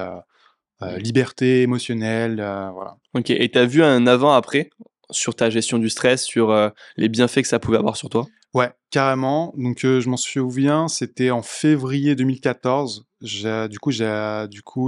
liberté 0.97 1.61
émotionnelle, 1.61 2.37
voilà. 2.37 2.97
Ok. 3.13 3.29
Et 3.29 3.51
t'as 3.51 3.65
vu 3.65 3.83
un 3.83 4.07
avant-après 4.07 4.71
sur 5.11 5.35
ta 5.35 5.51
gestion 5.51 5.77
du 5.77 5.91
stress, 5.91 6.23
sur 6.23 6.71
les 6.97 7.09
bienfaits 7.09 7.43
que 7.43 7.47
ça 7.47 7.59
pouvait 7.59 7.77
avoir 7.77 7.95
sur 7.95 8.09
toi? 8.09 8.25
Ouais, 8.53 8.71
carrément. 8.91 9.53
Donc, 9.57 9.83
euh, 9.83 9.99
je 9.99 10.09
m'en 10.09 10.17
souviens, 10.17 10.87
c'était 10.87 11.31
en 11.31 11.41
février 11.41 12.15
2014. 12.15 13.05
J'ai- 13.21 13.67
Du 13.69 13.79
coup, 13.79 13.91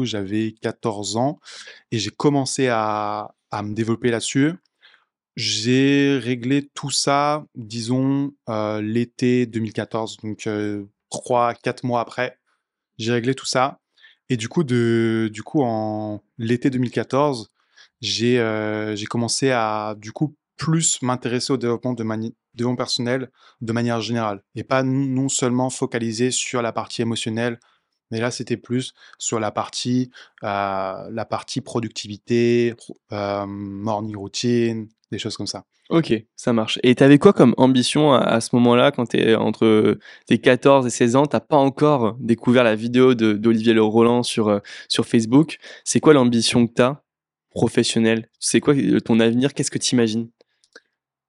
j'avais 0.06 0.54
14 0.62 1.18
ans 1.18 1.40
et 1.92 1.98
j'ai 2.00 2.12
commencé 2.12 2.68
à, 2.70 3.34
me 3.64 3.74
développer 3.74 4.12
là-dessus. 4.12 4.54
J'ai 5.38 6.20
réglé 6.22 6.70
tout 6.76 6.92
ça, 6.92 7.46
disons, 7.56 8.34
euh, 8.50 8.82
l'été 8.82 9.46
2014, 9.48 10.18
donc 10.24 10.48
euh, 10.48 10.86
3-4 11.10 11.86
mois 11.86 12.02
après. 12.02 12.40
J'ai 12.98 13.12
réglé 13.14 13.36
tout 13.36 13.46
ça. 13.46 13.80
Et 14.30 14.38
du 14.38 14.50
coup, 14.50 14.64
en 15.64 16.22
l'été 16.38 16.70
2014, 16.70 17.52
j'ai 18.02 18.40
euh, 18.40 18.96
j'ai 18.96 19.06
commencé 19.06 19.52
à, 19.52 19.96
du 19.98 20.12
coup, 20.12 20.36
plus 20.58 21.02
m'intéresser 21.02 21.54
au 21.54 21.58
développement 21.58 21.94
de 21.94 22.04
mani- 22.04 22.36
développement 22.56 22.78
personnel 22.78 23.30
de 23.62 23.74
manière 23.74 24.02
générale. 24.02 24.44
Et 24.56 24.64
pas 24.64 24.84
non 24.84 25.30
seulement 25.30 25.70
focaliser 25.70 26.32
sur 26.32 26.62
la 26.62 26.72
partie 26.72 27.02
émotionnelle 27.02 27.60
Mais 28.12 28.20
là, 28.20 28.32
c'était 28.32 28.58
plus 28.58 28.94
sur 29.18 29.40
la 29.40 29.52
partie, 29.52 30.12
heu, 30.44 30.48
la 30.48 31.26
partie 31.30 31.62
productivité, 31.62 32.74
pro 32.76 32.98
morning 33.48 34.16
routine, 34.16 34.88
des 35.12 35.18
choses 35.20 35.38
comme 35.38 35.48
ça. 35.48 35.66
OK, 35.90 36.14
ça 36.36 36.52
marche 36.52 36.80
et 36.82 36.96
tu 36.96 37.04
avais 37.04 37.20
quoi 37.20 37.32
comme 37.32 37.54
ambition 37.58 38.14
à 38.14 38.42
ce 38.42 38.56
moment-là 38.56 38.92
quand 38.92 39.06
tu 39.10 39.18
es 39.20 39.36
entre 39.36 40.00
tes 40.26 40.40
14 40.40 40.88
et 40.88 40.90
16 40.90 41.16
ans? 41.16 41.28
Tu 41.28 41.36
as 41.36 41.40
pas 41.40 41.58
encore 41.58 42.16
découvert 42.20 42.64
la 42.64 42.76
vidéo 42.76 43.14
de 43.14 43.34
d'Olivier 43.34 43.74
Le 43.74 43.84
Roland 43.84 44.24
sur, 44.24 44.50
heu, 44.50 44.62
sur 44.90 45.06
Facebook. 45.06 45.58
C'est 45.84 46.00
quoi 46.00 46.14
l'ambition 46.14 46.66
que 46.66 46.74
tu 46.74 46.82
as, 46.82 47.04
professionnelle? 47.52 48.30
C'est 48.40 48.62
quoi, 48.62 48.74
ton 49.06 49.20
avenir? 49.20 49.54
Qu'est-ce 49.54 49.72
que 49.72 49.78
tu 49.78 49.94
imagines? 49.96 50.30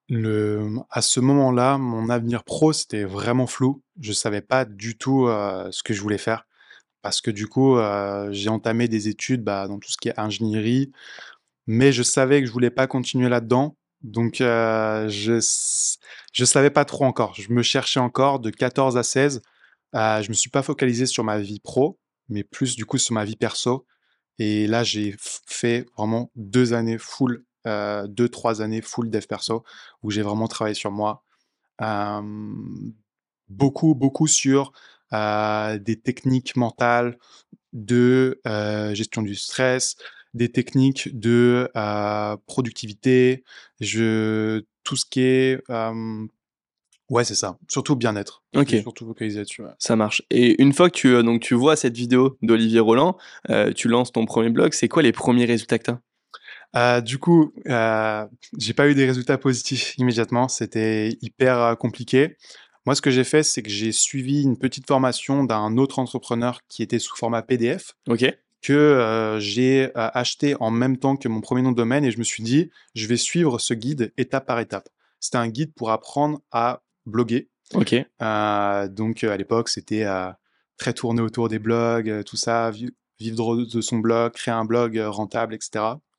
Le 0.08 0.68
à 0.90 1.02
ce 1.02 1.18
moment-là, 1.20 1.78
mon 1.78 2.08
avenir 2.10 2.44
pro, 2.44 2.72
c'était 2.72 3.04
vraiment 3.04 3.46
flou. 3.46 3.82
Je 4.00 4.12
savais 4.12 4.40
pas 4.40 4.64
du 4.64 4.96
tout, 4.96 5.26
heu, 5.26 5.68
ce 5.72 5.82
que 5.82 5.92
je 5.94 6.00
voulais 6.00 6.18
faire. 6.18 6.46
Parce 7.02 7.20
que 7.22 7.30
du 7.32 7.48
coup, 7.48 7.76
heu, 7.78 8.28
j'ai 8.32 8.50
entamé 8.50 8.88
des 8.88 9.08
études, 9.08 9.44
bah, 9.44 9.68
dans 9.68 9.78
tout 9.80 9.90
ce 9.92 9.98
qui 9.98 10.08
est 10.10 10.18
ingénierie, 10.20 10.92
mais 11.68 11.92
je 11.92 12.02
savais 12.04 12.40
que 12.42 12.48
je 12.48 12.52
voulais 12.52 12.70
pas 12.70 12.86
continuer 12.88 13.28
là-dedans, 13.30 13.76
donc 14.02 14.40
heu, 14.42 15.08
je 15.08 15.40
je 16.32 16.44
savais 16.44 16.70
pas 16.70 16.84
trop 16.86 17.04
encore. 17.06 17.34
Je 17.36 17.52
me 17.52 17.62
cherchais 17.62 18.00
encore 18.00 18.40
de 18.40 18.50
14 18.50 18.96
à 18.98 19.02
16, 19.04 19.42
heu, 19.96 20.22
je 20.22 20.28
me 20.30 20.34
suis 20.34 20.50
pas 20.50 20.62
focalisé 20.62 21.06
sur 21.06 21.24
ma 21.24 21.38
vie 21.40 21.60
pro, 21.60 21.98
mais 22.28 22.44
plus 22.44 22.76
du 22.76 22.86
coup 22.86 22.98
sur 22.98 23.14
ma 23.14 23.24
vie 23.24 23.36
perso. 23.36 23.86
Et 24.40 24.66
là, 24.68 24.84
j'ai 24.84 25.16
fait 25.48 25.86
vraiment 25.98 26.32
2 26.36 26.74
années 26.74 26.98
full, 26.98 27.45
heu, 27.66 28.06
2-3 28.08 28.62
années 28.62 28.82
full 28.82 29.10
dev 29.10 29.26
perso 29.26 29.64
où 30.02 30.10
j'ai 30.10 30.22
vraiment 30.22 30.48
travaillé 30.48 30.74
sur 30.74 30.90
moi. 30.90 31.24
Beaucoup, 33.48 33.94
beaucoup 33.94 34.26
sur, 34.26 34.72
des 35.12 36.00
techniques 36.02 36.56
mentales 36.56 37.18
de, 37.72 38.40
gestion 38.94 39.22
du 39.22 39.34
stress, 39.34 39.96
des 40.34 40.50
techniques 40.50 41.18
de, 41.18 41.68
productivité, 42.46 43.44
je 43.80 44.62
tout 44.84 44.96
ce 44.96 45.04
qui 45.04 45.20
est, 45.22 45.60
ouais, 47.10 47.24
c'est 47.24 47.34
ça, 47.34 47.58
surtout 47.68 47.96
bien-être. 47.96 48.42
OK. 48.54 48.70
surtout 48.82 49.06
focalisé 49.06 49.42
ouais. 49.58 49.70
Ça 49.78 49.96
marche 49.96 50.22
et 50.30 50.60
une 50.62 50.72
fois 50.72 50.90
que 50.90 50.96
tu, 50.96 51.22
donc 51.22 51.42
tu 51.42 51.54
vois 51.54 51.76
cette 51.76 51.96
vidéo 51.96 52.38
d'Olivier 52.42 52.80
Roland, 52.80 53.16
tu 53.74 53.88
lances 53.88 54.12
ton 54.12 54.24
1er 54.24 54.50
blog, 54.50 54.72
c'est 54.72 54.88
quoi 54.88 55.02
les 55.02 55.12
premiers 55.12 55.44
résultats 55.44 55.78
que 55.78 55.84
tu 55.84 55.90
as? 55.90 56.00
Heu, 56.74 57.02
du 57.02 57.18
coup, 57.18 57.52
heu, 57.66 58.28
j'ai 58.58 58.74
pas 58.74 58.88
eu 58.88 58.94
des 58.94 59.06
résultats 59.06 59.38
positifs 59.38 59.96
immédiatement, 59.98 60.48
c'était 60.48 61.16
hyper, 61.20 61.58
heu, 61.58 61.76
compliqué. 61.76 62.36
Moi, 62.84 62.94
ce 62.94 63.02
que 63.02 63.10
j'ai 63.10 63.24
fait, 63.24 63.42
c'est 63.42 63.62
que 63.62 63.70
j'ai 63.70 63.92
suivi 63.92 64.42
une 64.42 64.56
petite 64.56 64.86
formation 64.86 65.44
d'un 65.44 65.76
autre 65.76 65.98
entrepreneur 65.98 66.60
qui 66.68 66.82
était 66.82 66.98
sous 66.98 67.16
format 67.16 67.42
PDF 67.42 67.94
OK. 68.08 68.24
que, 68.62 68.72
heu, 68.72 69.40
j'ai, 69.40 69.90
acheté 69.94 70.54
en 70.60 70.70
même 70.70 70.96
temps 70.96 71.16
que 71.16 71.28
mon 71.28 71.40
1er 71.40 71.62
nom 71.62 71.72
de 71.72 71.76
domaine 71.76 72.04
et 72.04 72.10
je 72.10 72.18
me 72.18 72.24
suis 72.24 72.42
dit: 72.42 72.70
«Je 72.94 73.06
vais 73.06 73.16
suivre 73.16 73.58
ce 73.58 73.74
guide 73.74 74.12
étape 74.16 74.46
par 74.46 74.60
étape». 74.60 74.88
C'était 75.20 75.38
un 75.38 75.48
guide 75.48 75.72
pour 75.74 75.90
apprendre 75.90 76.40
à 76.52 76.82
bloguer. 77.06 77.48
OK. 77.74 77.94
Donc 78.20 79.24
à 79.24 79.36
l'époque, 79.36 79.68
c'était, 79.68 80.06
très 80.76 80.92
tourné 80.92 81.22
autour 81.22 81.48
des 81.48 81.58
blogs, 81.58 82.22
tout 82.24 82.36
ça, 82.36 82.70
vi 82.70 82.90
vivre 83.18 83.56
de 83.56 83.80
son 83.80 83.98
blog, 83.98 84.32
créer 84.32 84.54
un 84.54 84.66
blog, 84.66 84.98
rentable 84.98 85.54
et 85.54 85.58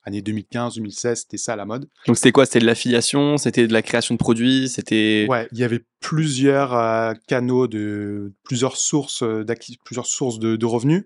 cetera. 0.08 0.18
Année 0.18 0.20
2015-2016, 0.22 1.14
c'était 1.16 1.36
ça 1.36 1.54
la 1.56 1.64
mode. 1.64 1.88
Donc 2.06 2.16
c'était 2.16 2.32
quoi? 2.32 2.46
C'était 2.46 2.60
de 2.60 2.66
l'affiliation? 2.66 3.36
C'était 3.36 3.66
de 3.66 3.72
la 3.72 3.82
création 3.82 4.14
de 4.14 4.18
produits? 4.18 4.68
C'était 4.68 5.26
Ouais, 5.28 5.48
il 5.52 5.58
y 5.58 5.64
avait 5.64 5.84
plusieurs, 6.00 6.74
heu, 6.74 7.14
canaux 7.26 7.66
de 7.68 8.32
plusieurs 8.44 8.76
sources, 8.76 9.22
d'acqui 9.22 9.78
plusieurs 9.84 10.06
sources 10.06 10.38
de 10.38 10.56
de 10.56 10.66
revenus. 10.66 11.04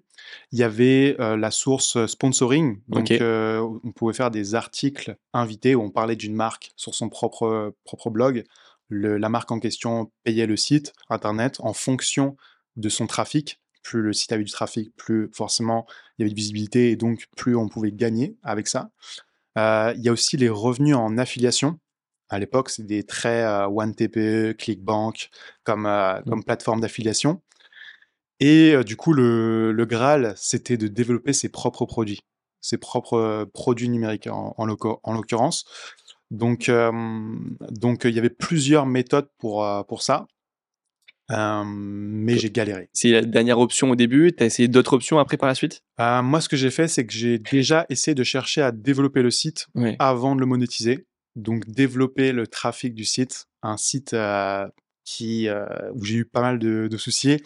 Il 0.53 0.59
y 0.59 0.63
avait, 0.63 1.17
heu, 1.19 1.37
la 1.37 1.51
source, 1.51 2.07
sponsoring, 2.07 2.81
donc 2.89 3.13
on 3.21 3.93
pouvait 3.95 4.15
faire 4.15 4.31
des 4.31 4.55
articles 4.55 5.17
invités 5.33 5.75
où 5.75 5.83
on 5.83 5.91
parlait 5.91 6.17
d'une 6.17 6.35
marque 6.35 6.71
sur 6.77 6.95
son 6.95 7.09
propre, 7.09 7.75
propre 7.85 8.11
blog. 8.11 8.45
Le 8.89 9.17
la 9.17 9.29
marque 9.31 9.51
en 9.51 9.59
question 9.59 10.13
payait 10.23 10.47
le 10.47 10.57
site 10.57 10.93
internet 11.09 11.57
en 11.61 11.73
fonction 11.73 12.37
de 12.77 12.89
son 12.89 13.07
trafic. 13.07 13.59
Plus 13.83 14.03
le 14.03 14.13
site 14.13 14.33
avait 14.33 14.45
du 14.45 14.51
trafic, 14.53 14.95
plus 14.97 15.29
forcément 15.33 15.87
il 16.19 16.23
y 16.23 16.25
avait 16.25 16.31
de 16.31 16.37
visibilité 16.37 16.91
et 16.91 16.97
donc 16.97 17.27
plus 17.37 17.57
on 17.57 17.69
pouvait 17.69 17.93
gagner 17.93 18.37
avec 18.43 18.69
ça. 18.69 18.91
Heu, 19.59 19.95
il 19.97 20.03
y 20.03 20.09
a 20.09 20.13
aussi 20.13 20.37
les 20.37 20.49
revenus 20.49 20.97
en 20.97 21.19
affiliation. 21.19 21.79
À 22.31 22.39
l'époque, 22.39 22.71
c'est 22.71 22.87
des 22.87 23.05
très, 23.05 23.45
heu, 23.45 23.67
OneTPE, 23.69 24.55
ClickBank 24.59 25.31
comme, 25.65 25.87
heu, 25.87 26.21
Mmh. 26.21 26.31
comme 26.31 26.45
plateforme 26.45 26.81
d'affiliation 26.81 27.43
et 28.41 28.75
du 28.85 28.97
coup, 28.97 29.13
le 29.13 29.73
le 29.73 29.87
graal, 29.87 30.35
c'était 30.37 30.77
de 30.77 30.89
développer 30.89 31.33
ses 31.33 31.49
propres 31.49 31.87
produits, 31.87 32.23
ses 32.61 32.79
propres, 32.79 33.49
produits 33.55 33.89
numériques 33.89 34.27
en 34.27 34.55
en 34.59 34.67
l'occur 34.67 34.99
en 35.05 35.13
l'occurrence. 35.15 35.65
Donc 36.31 36.69
il 36.69 38.15
y 38.15 38.19
avait 38.19 38.31
plusieurs 38.31 38.87
méthodes 38.87 39.29
pour, 39.39 39.67
pour 39.87 40.03
ça. 40.03 40.27
Hem, 41.33 41.67
mais 41.67 42.39
j'ai 42.39 42.51
galéré. 42.51 42.89
C'est 42.93 43.11
la 43.11 43.23
dernière 43.23 43.59
option 43.59 43.91
au 43.91 43.97
début, 43.97 44.33
tu 44.37 44.43
as 44.43 44.47
essayé 44.47 44.69
d'autres 44.69 44.93
options 44.93 45.19
après 45.19 45.37
par 45.37 45.49
la 45.49 45.55
suite? 45.55 45.83
Heu, 46.01 46.23
moi, 46.23 46.41
ce 46.41 46.49
que 46.49 46.57
j'ai 46.57 46.71
fait, 46.71 46.89
c'est 46.89 47.07
que 47.07 47.13
j'ai 47.13 47.39
déjà 47.39 47.87
essayé 47.89 48.15
de 48.15 48.23
chercher 48.25 48.63
à 48.63 48.73
développer 48.73 49.23
le 49.23 49.31
site 49.31 49.67
avant 49.99 50.35
de 50.35 50.41
le 50.41 50.47
monétiser. 50.47 51.07
Donc 51.35 51.67
développer 51.67 52.33
le 52.33 52.47
trafic 52.47 52.95
du 52.95 53.05
site, 53.07 53.47
un 53.63 53.79
site, 53.79 54.13
heu, 54.13 54.67
qui, 55.05 55.49
heu, 55.49 55.65
où 55.95 56.05
j'ai 56.05 56.17
eu 56.17 56.25
pas 56.27 56.43
mal 56.43 56.59
de 56.59 56.89
de 56.91 56.97
soucis. 56.99 57.39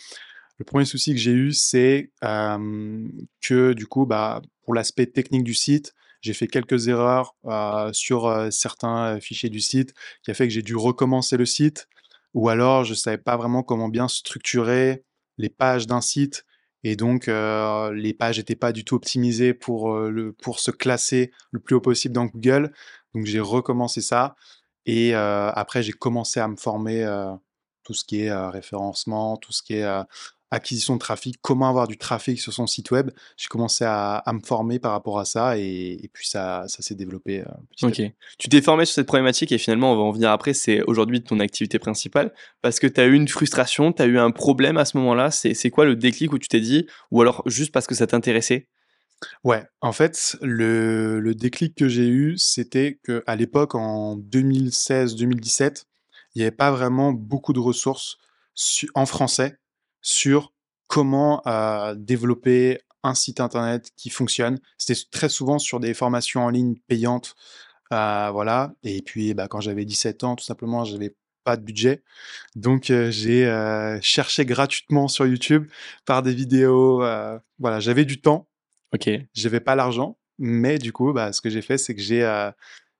Le 0.58 0.64
1er 0.64 0.86
souci 0.86 1.12
que 1.12 1.20
j'ai 1.20 1.32
eu, 1.32 1.52
c'est, 1.52 2.10
que 2.22 3.72
du 3.74 3.86
coup, 3.86 4.06
bah, 4.06 4.40
pour 4.64 4.74
l'aspect 4.74 5.06
technique 5.06 5.44
du 5.44 5.54
site, 5.54 5.92
j'ai 6.22 6.32
fait 6.32 6.48
quelques 6.48 6.88
erreurs, 6.88 7.36
sur, 7.92 8.48
certains, 8.50 9.20
fichiers 9.20 9.50
du 9.50 9.60
site, 9.60 9.92
qui 10.24 10.30
a 10.30 10.34
fait 10.34 10.48
que 10.48 10.54
j'ai 10.54 10.62
dû 10.62 10.74
recommencer 10.74 11.36
le 11.36 11.44
site 11.46 11.88
ou 12.36 12.50
alors 12.50 12.84
je 12.84 12.94
savais 12.94 13.18
pas 13.18 13.36
vraiment 13.36 13.62
comment 13.64 13.88
bien 13.88 14.08
structurer 14.08 15.04
les 15.38 15.48
pages 15.48 15.86
d'un 15.86 16.02
site 16.02 16.44
et 16.84 16.94
donc 16.94 17.28
heu, 17.28 17.92
les 17.94 18.14
pages 18.14 18.38
étaient 18.38 18.54
pas 18.54 18.72
du 18.72 18.84
tout 18.84 18.94
optimisées 18.94 19.54
pour, 19.54 19.98
le 19.98 20.32
pour 20.32 20.60
se 20.60 20.70
classer 20.70 21.32
le 21.50 21.60
plus 21.60 21.74
haut 21.74 21.80
possible 21.80 22.14
dans 22.14 22.26
Google. 22.26 22.72
Donc 23.14 23.24
j'ai 23.24 23.40
recommencé 23.40 24.02
ça 24.02 24.36
et 24.84 25.14
heu, 25.14 25.16
après 25.18 25.82
j'ai 25.82 25.92
commencé 25.92 26.38
à 26.38 26.46
me 26.46 26.56
former, 26.56 27.04
tout 27.82 27.94
ce 27.94 28.04
qui 28.04 28.22
est, 28.22 28.32
référencement, 28.50 29.36
tout 29.38 29.52
ce 29.52 29.62
qui 29.62 29.74
est, 29.74 30.02
acquisition 30.56 30.94
de 30.94 30.98
trafic, 30.98 31.36
comment 31.40 31.68
avoir 31.68 31.86
du 31.86 31.96
trafic 31.96 32.40
sur 32.40 32.52
son 32.52 32.66
site 32.66 32.90
web. 32.90 33.10
J'ai 33.36 33.48
commencé 33.48 33.84
à 33.84 34.16
à 34.16 34.32
me 34.32 34.40
former 34.40 34.78
par 34.78 34.92
rapport 34.92 35.18
à 35.18 35.24
ça 35.24 35.58
et 35.58 35.98
et 36.02 36.08
puis 36.12 36.26
ça 36.26 36.64
ça 36.68 36.82
s'est 36.82 36.94
développé, 36.94 37.44
petit 37.70 37.84
à 37.84 37.88
OK. 37.88 38.02
Tu 38.38 38.48
t'es 38.48 38.60
formé 38.62 38.84
sur 38.84 38.94
cette 38.94 39.06
problématique 39.06 39.52
et 39.52 39.58
finalement, 39.58 39.92
on 39.92 39.96
va 39.96 40.02
en 40.02 40.10
venir 40.10 40.30
après, 40.30 40.54
c'est 40.54 40.82
aujourd'hui 40.82 41.22
ton 41.22 41.40
activité 41.40 41.78
principale 41.78 42.32
parce 42.62 42.80
que 42.80 42.86
tu 42.86 43.00
as 43.00 43.06
eu 43.06 43.14
une 43.14 43.28
frustration, 43.28 43.92
tu 43.92 44.02
as 44.02 44.06
eu 44.06 44.18
un 44.18 44.30
problème 44.30 44.76
à 44.76 44.84
ce 44.84 44.96
moment-là? 44.96 45.30
C'est 45.30 45.70
quoi 45.70 45.84
le 45.84 45.96
déclic 45.96 46.32
où 46.32 46.38
tu 46.38 46.48
t'es 46.48 46.60
dit 46.60 46.86
ou 47.10 47.20
alors 47.20 47.42
juste 47.46 47.72
parce 47.72 47.86
que 47.86 47.94
ça 47.94 48.06
t'intéressait? 48.06 48.68
Ouais, 49.44 49.64
en 49.80 49.92
fait, 49.92 50.36
le 50.42 51.20
le 51.20 51.34
déclic 51.34 51.74
que 51.74 51.88
j'ai 51.88 52.06
eu, 52.06 52.36
c'était 52.36 52.98
qu'à 53.04 53.36
l'époque, 53.36 53.74
en 53.74 54.16
2016-2017, 54.18 55.84
il 56.34 56.40
y 56.40 56.42
avait 56.42 56.50
pas 56.50 56.70
vraiment 56.70 57.12
beaucoup 57.12 57.52
de 57.52 57.60
ressources 57.60 58.18
en 58.94 59.06
français 59.06 59.58
sur 60.06 60.52
comment, 60.86 61.42
heu, 61.48 61.96
développer 61.96 62.78
un 63.02 63.16
site 63.16 63.40
internet 63.40 63.90
qui 63.96 64.08
fonctionne. 64.08 64.60
C'était 64.78 65.00
très 65.10 65.28
souvent 65.28 65.58
sur 65.58 65.80
des 65.80 65.94
formations 65.94 66.44
en 66.44 66.48
ligne 66.48 66.76
payantes, 66.86 67.34
heu, 67.92 68.30
voilà 68.30 68.72
et 68.84 69.02
puis, 69.02 69.34
bah, 69.34 69.48
quand 69.48 69.60
j'avais 69.60 69.84
17 69.84 70.22
ans, 70.22 70.36
tout 70.36 70.44
simplement, 70.44 70.84
j'avais 70.84 71.16
pas 71.42 71.56
de 71.56 71.62
budget. 71.62 72.04
Donc 72.54 72.90
heu, 72.90 73.10
j'ai, 73.10 73.46
cherché 74.00 74.44
gratuitement 74.44 75.08
sur 75.08 75.26
YouTube 75.26 75.66
par 76.04 76.22
des 76.22 76.34
vidéos, 76.34 76.98
voilà, 77.58 77.80
j'avais 77.80 78.04
du 78.04 78.20
temps 78.20 78.48
OK. 78.94 79.10
j'avais 79.34 79.60
pas 79.60 79.74
l'argent, 79.74 80.18
mais 80.38 80.78
du 80.78 80.92
coup, 80.92 81.12
bah, 81.12 81.32
ce 81.32 81.40
que 81.40 81.50
j'ai 81.50 81.62
fait, 81.62 81.78
c'est 81.78 81.96
que 81.96 82.00
j'ai, 82.00 82.50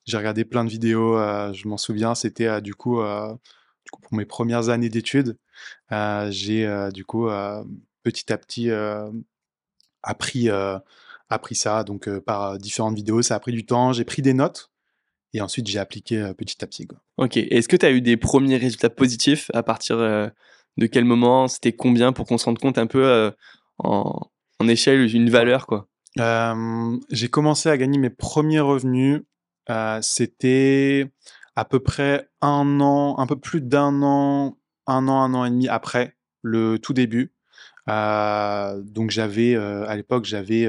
j'ai 0.06 0.16
regardé 0.16 0.44
plein 0.44 0.64
de 0.64 0.70
vidéos, 0.70 1.16
je 1.52 1.68
m'en 1.68 1.76
souviens, 1.76 2.16
c'était, 2.16 2.60
du 2.60 2.75
coup, 2.75 3.00
du 3.87 3.90
coup, 3.93 4.02
pour 4.02 4.14
mes 4.14 4.26
1res 4.26 4.69
années 4.69 4.90
d'études, 4.90 5.38
heu, 5.93 6.28
j'ai, 6.31 6.66
heu, 6.66 6.90
du 6.93 7.05
coup, 7.07 7.28
hem, 7.31 7.64
petit 8.02 8.33
à 8.33 8.38
petit, 8.38 8.71
appris, 10.02 10.49
appris 11.28 11.55
ça 11.57 11.85
donc 11.85 12.09
par, 12.21 12.59
différentes 12.59 12.95
vidéos. 12.97 13.23
Ça 13.23 13.35
a 13.37 13.40
pris 13.40 13.52
du 13.52 13.64
temps, 13.66 13.93
j'ai 13.93 14.05
pris 14.05 14.23
des 14.23 14.35
notes 14.35 14.71
et 15.35 15.40
ensuite 15.40 15.66
j'ai 15.66 15.78
appliqué, 15.78 16.33
petit 16.38 16.62
à 16.64 16.66
petit, 16.66 16.87
quoi. 16.87 16.99
OK. 17.19 17.37
Est-ce 17.37 17.69
que 17.69 17.76
tu 17.76 17.87
as 17.87 17.90
eu 17.93 18.00
des 18.00 18.16
1ers 18.16 18.59
résultats 18.59 18.90
positifs 18.90 19.50
à 19.55 19.62
partir, 19.62 19.97
de 19.99 20.87
quel 20.87 21.05
moment? 21.05 21.49
C'était 21.49 21.73
combien 21.73 22.12
pour 22.12 22.26
qu'on 22.26 22.38
se 22.38 22.45
rende 22.47 22.59
compte 22.59 22.78
un 22.78 22.87
peu, 22.87 23.33
en 23.78 24.21
en 24.59 24.69
échelle, 24.69 25.14
une 25.14 25.28
valeur, 25.31 25.66
quoi? 25.66 25.88
J'ai 27.11 27.28
commencé 27.28 27.69
à 27.69 27.76
gagner 27.76 27.99
mes 27.99 28.11
1ers 28.11 28.61
revenus, 28.61 29.23
c'était 30.02 31.11
à 31.56 31.64
peu 31.64 31.80
près 31.80 32.28
1 32.42 32.80
an, 32.80 33.18
un 33.18 33.26
peu 33.26 33.36
plus 33.36 33.60
d'1 33.62 34.02
an, 34.02 34.58
1 34.86 35.08
an, 35.08 35.22
1 35.22 35.34
an 35.34 35.44
et 35.44 35.50
demi 35.50 35.68
après 35.68 36.14
le 36.42 36.78
tout 36.78 36.92
début. 36.92 37.32
donc 37.86 39.10
j'avais, 39.10 39.56
à 39.56 39.96
l'époque, 39.96 40.26
j'avais, 40.26 40.68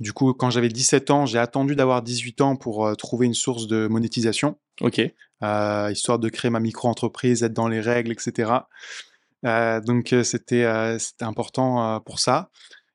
du 0.00 0.12
coup, 0.12 0.32
quand 0.32 0.50
j'avais 0.50 0.68
17 0.68 1.10
ans, 1.10 1.26
j'ai 1.26 1.38
attendu 1.38 1.76
d'avoir 1.76 2.02
18 2.02 2.40
ans 2.40 2.56
pour 2.56 2.96
trouver 2.96 3.26
une 3.26 3.34
source 3.34 3.66
de 3.66 3.86
monétisation. 3.88 4.56
Ok. 4.80 5.00
histoire 5.90 6.18
de 6.18 6.28
créer 6.28 6.50
ma 6.50 6.60
micro-entreprise, 6.60 7.42
être 7.42 7.52
dans 7.52 7.68
les 7.68 7.80
règles, 7.80 8.12
etc. 8.12 8.52
donc 9.84 10.14
c'était 10.22 10.64
important 11.20 12.00
pour 12.00 12.18
ça. 12.20 12.50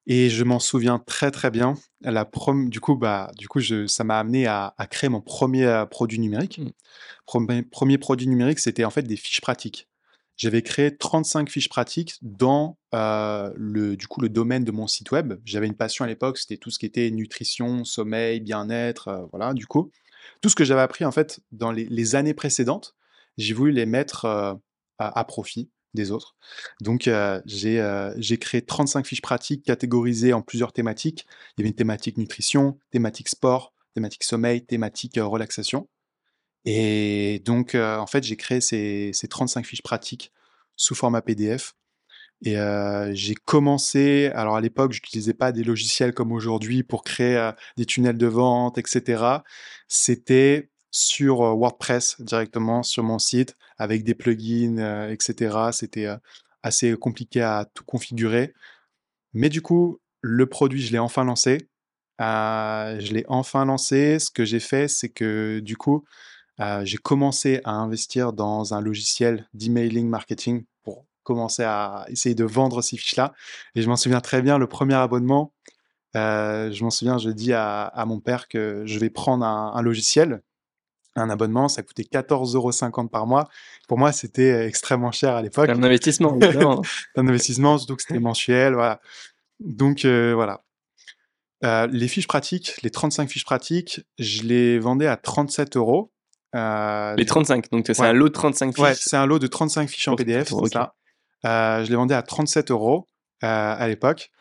Et 0.07 0.29
je 0.29 0.43
m'en 0.43 0.59
souviens 0.59 0.99
très 0.99 1.29
très 1.31 1.51
bien. 1.51 1.75
La 2.01 2.29
du 2.67 2.79
coup, 2.79 2.95
bah, 2.95 3.31
du 3.37 3.47
coup 3.47 3.59
je, 3.59 3.85
ça 3.85 4.03
m'a 4.03 4.19
amené 4.19 4.47
à, 4.47 4.73
créer 4.89 5.09
mon 5.09 5.21
premier 5.21 5.85
produit 5.91 6.19
numérique. 6.19 6.59
Mmh. 6.59 6.71
Premier, 7.25 7.63
premier 7.63 7.97
produit 7.97 8.27
numérique, 8.27 8.59
c'était 8.59 8.85
en 8.85 8.89
fait 8.89 9.03
des 9.03 9.17
fiches 9.17 9.41
pratiques. 9.41 9.87
J'avais 10.39 10.61
créé 10.61 10.95
35 10.95 11.49
fiches 11.49 11.67
pratiques 11.67 12.15
dans 12.21 12.77
le, 12.93 13.95
du 13.95 14.07
coup, 14.07 14.21
le 14.21 14.29
domaine 14.29 14.63
de 14.63 14.71
mon 14.71 14.87
site 14.87 15.11
web. 15.11 15.33
J'avais 15.43 15.67
une 15.67 15.75
passion 15.75 16.05
à 16.05 16.07
l'époque, 16.07 16.37
c'était 16.37 16.55
tout 16.55 16.71
ce 16.71 16.79
qui 16.79 16.85
était 16.85 17.11
nutrition, 17.11 17.83
sommeil, 17.83 18.39
bien-être, 18.39 19.27
voilà, 19.31 19.53
du 19.53 19.67
coup. 19.67 19.91
Tout 20.41 20.47
ce 20.47 20.55
que 20.55 20.63
j'avais 20.63 20.81
appris 20.81 21.03
en 21.03 21.11
fait 21.11 21.41
dans 21.51 21.73
les, 21.73 22.15
années 22.15 22.33
précédentes, 22.33 22.95
j'ai 23.37 23.53
voulu 23.53 23.73
les 23.73 23.85
mettre 23.85 24.57
à 24.97 25.23
profit 25.25 25.69
des 25.93 26.11
autres. 26.11 26.35
Donc, 26.81 27.07
euh, 27.07 27.41
euh, 27.65 28.13
j'ai 28.17 28.37
créé 28.37 28.61
35 28.61 29.05
fiches 29.05 29.21
pratiques 29.21 29.63
catégorisées 29.63 30.33
en 30.33 30.41
plusieurs 30.41 30.73
thématiques. 30.73 31.25
Il 31.57 31.61
y 31.61 31.63
avait 31.63 31.69
une 31.69 31.75
thématique 31.75 32.17
nutrition, 32.17 32.79
thématique 32.91 33.29
sport, 33.29 33.73
thématique 33.93 34.23
sommeil, 34.23 34.65
thématique 34.65 35.17
euh, 35.17 35.25
relaxation. 35.25 35.87
Et 36.65 37.41
donc, 37.45 37.73
en 37.73 38.05
fait, 38.05 38.23
j'ai 38.23 38.35
créé 38.35 38.59
ces, 38.59 39.11
ces, 39.13 39.29
35 39.29 39.65
fiches 39.65 39.81
pratiques 39.81 40.33
sous 40.75 40.93
format 40.93 41.21
PDF. 41.21 41.73
Et 42.43 42.55
j'ai 43.13 43.33
commencé, 43.33 44.29
alors 44.35 44.57
à 44.57 44.61
l'époque, 44.61 44.91
je 44.91 44.97
n'utilisais 44.97 45.33
pas 45.33 45.53
des 45.53 45.63
logiciels 45.63 46.13
comme 46.13 46.33
aujourd'hui 46.33 46.83
pour 46.83 47.03
créer 47.03 47.51
des 47.77 47.85
tunnels 47.85 48.17
de 48.17 48.27
vente, 48.27 48.77
etc. 48.77 49.23
C'était 49.87 50.69
sur 50.91 51.39
WordPress 51.39 52.21
directement 52.21 52.83
sur 52.83 53.03
mon 53.03 53.19
site 53.19 53.55
avec 53.77 54.03
des 54.03 54.15
plugins, 54.15 55.09
etc. 55.09 55.69
C'était 55.71 56.07
assez 56.63 56.95
compliqué 56.97 57.41
à 57.41 57.65
tout 57.73 57.83
configurer. 57.83 58.53
Mais 59.33 59.49
du 59.49 59.61
coup, 59.61 59.99
le 60.21 60.47
produit, 60.47 60.81
je 60.81 60.91
l'ai 60.91 60.99
enfin 60.99 61.23
lancé. 61.23 61.69
je 62.19 63.13
l'ai 63.13 63.25
enfin 63.27 63.65
lancé. 63.65 64.19
Ce 64.19 64.31
que 64.31 64.45
j'ai 64.45 64.59
fait, 64.59 64.87
c'est 64.87 65.09
que 65.09 65.59
du 65.59 65.77
coup, 65.77 66.05
j'ai 66.83 66.97
commencé 66.97 67.61
à 67.63 67.71
investir 67.71 68.33
dans 68.33 68.73
un 68.73 68.81
logiciel 68.81 69.47
d'emailing 69.53 70.07
marketing 70.09 70.65
pour 70.83 71.05
commencer 71.23 71.63
à 71.63 72.05
essayer 72.09 72.35
de 72.35 72.45
vendre 72.45 72.81
ces 72.81 72.97
fiches-là. 72.97 73.33
Et 73.75 73.81
je 73.81 73.89
m'en 73.89 73.95
souviens 73.95 74.21
très 74.21 74.41
bien, 74.41 74.57
le 74.57 74.67
premier 74.67 74.95
abonnement, 74.95 75.53
je 76.15 76.83
m'en 76.83 76.89
souviens, 76.89 77.17
je 77.17 77.29
dis 77.29 77.53
à, 77.53 78.03
mon 78.07 78.19
père 78.19 78.47
que 78.47 78.83
je 78.85 78.99
vais 78.99 79.09
prendre 79.09 79.45
un 79.45 79.81
logiciel 79.81 80.41
un 81.19 81.29
abonnement, 81.29 81.67
ça 81.67 81.83
coûtait 81.83 82.03
14,50 82.03 82.55
euros 82.55 83.07
par 83.07 83.27
mois. 83.27 83.49
Pour 83.87 83.97
moi, 83.97 84.11
c'était 84.11 84.51
euh, 84.51 84.67
extrêmement 84.67 85.11
cher 85.11 85.35
à 85.35 85.41
l'époque. 85.41 85.69
un 85.69 85.83
investissement, 85.83 86.37
un 87.15 87.27
investissement, 87.27 87.77
surtout 87.77 87.95
que 87.95 88.01
c'était 88.01 88.19
mensuel. 88.19 88.73
Voilà. 88.73 88.99
Donc, 89.59 90.05
euh, 90.05 90.33
voilà. 90.33 90.63
Euh, 91.65 91.87
les 91.91 92.07
fiches 92.07 92.27
pratiques, 92.27 92.81
les 92.83 92.89
35 92.89 93.29
fiches 93.29 93.45
pratiques, 93.45 94.01
je 94.17 94.43
les 94.43 94.79
vendais 94.79 95.07
à 95.07 95.17
37 95.17 95.75
euros. 95.75 96.11
les 96.53 97.25
35, 97.25 97.69
donc 97.71 97.85
c'est 97.85 97.99
un 97.99 98.13
lot 98.13 98.29
de 98.29 98.33
35 98.33 98.73
fiches 98.73 98.79
Ouais, 98.83 98.95
c'est 98.95 99.17
un 99.17 99.25
lot 99.25 99.39
de 99.39 99.47
35 99.47 99.89
fiches 99.89 100.07
en 100.07 100.15
PDF, 100.15 100.49
c'est 100.49 100.73
ça. 100.73 100.93
je 101.43 101.89
les 101.89 101.95
vendais 101.95 102.15
à 102.15 102.21
37 102.21 102.71
euros 102.71 103.07
à 103.41 103.87
l'époque. 103.87 104.31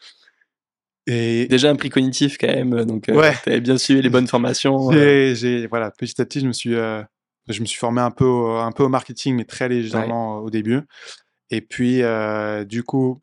Déjà 1.08 1.70
un 1.70 1.76
prix 1.76 1.88
cognitif 1.88 2.36
quand 2.38 2.48
même, 2.48 2.84
donc 2.84 3.08
euh, 3.08 3.32
tu 3.42 3.48
avais 3.48 3.60
bien 3.60 3.78
suivi 3.78 4.02
les 4.02 4.10
bonnes 4.10 4.26
formations. 4.26 4.92
Euh. 4.92 5.34
J'ai, 5.34 5.66
voilà, 5.66 5.90
petit 5.90 6.20
à 6.20 6.26
petit, 6.26 6.40
je 6.40 6.46
me 6.46 6.52
suis, 6.52 6.74
euh, 6.74 7.02
je 7.48 7.60
me 7.62 7.66
suis 7.66 7.78
formé 7.78 8.02
un 8.02 8.10
peu, 8.10 8.26
au, 8.26 8.56
un 8.56 8.72
peu 8.72 8.82
au 8.82 8.88
marketing, 8.88 9.36
mais 9.36 9.44
très 9.44 9.68
légèrement 9.68 10.38
au 10.38 10.50
début. 10.50 10.80
Et 11.50 11.62
puis, 11.62 12.02
du 12.66 12.82
coup, 12.82 13.20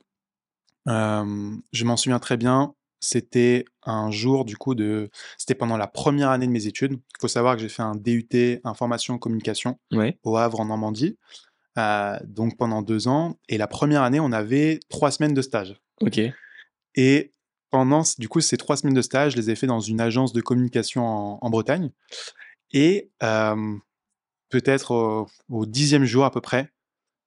je 0.88 1.84
m'en 1.84 1.98
souviens 1.98 2.20
très 2.20 2.38
bien. 2.38 2.74
C'était 3.02 3.66
un 3.84 4.10
jour, 4.10 4.46
du 4.46 4.58
coup, 4.58 4.74
de. 4.74 5.12
C'était 5.38 5.54
pendant 5.54 5.78
la 5.78 5.86
première 5.86 6.32
année 6.32 6.48
de 6.48 6.52
mes 6.52 6.66
études. 6.66 6.94
Il 6.94 7.22
faut 7.22 7.28
savoir 7.28 7.56
que 7.56 7.62
j'ai 7.62 7.70
fait 7.70 7.84
un 7.84 7.96
DUT 7.96 8.60
information 8.64 9.20
communication 9.20 9.78
au 10.24 10.38
Havre 10.38 10.62
en 10.62 10.66
Normandie. 10.66 11.18
donc 12.24 12.58
pendant 12.58 12.82
deux 12.82 13.08
ans. 13.08 13.38
Et 13.48 13.60
la 13.60 13.68
première 13.68 14.02
année, 14.02 14.20
on 14.20 14.32
avait 14.32 14.80
trois 14.90 15.12
semaines 15.12 15.36
de 15.36 15.44
stage. 15.44 15.76
Ok. 16.02 16.20
Et 16.96 17.32
du 18.18 18.30
coup 18.30 18.42
ces 18.42 18.58
trois 18.58 18.78
semaines 18.78 18.94
de 18.94 19.02
stage, 19.02 19.34
je 19.34 19.38
les 19.38 19.50
ai 19.50 19.56
fait 19.56 19.68
dans 19.68 19.80
une 19.80 20.00
agence 20.00 20.34
de 20.34 20.42
communication 20.42 21.04
en, 21.44 21.50
Bretagne. 21.50 21.92
Et 22.72 23.12
peut-être 24.50 25.28
au, 25.50 25.66
dixième 25.66 26.06
jour 26.06 26.26
à 26.26 26.32
peu 26.32 26.42
près, 26.42 26.72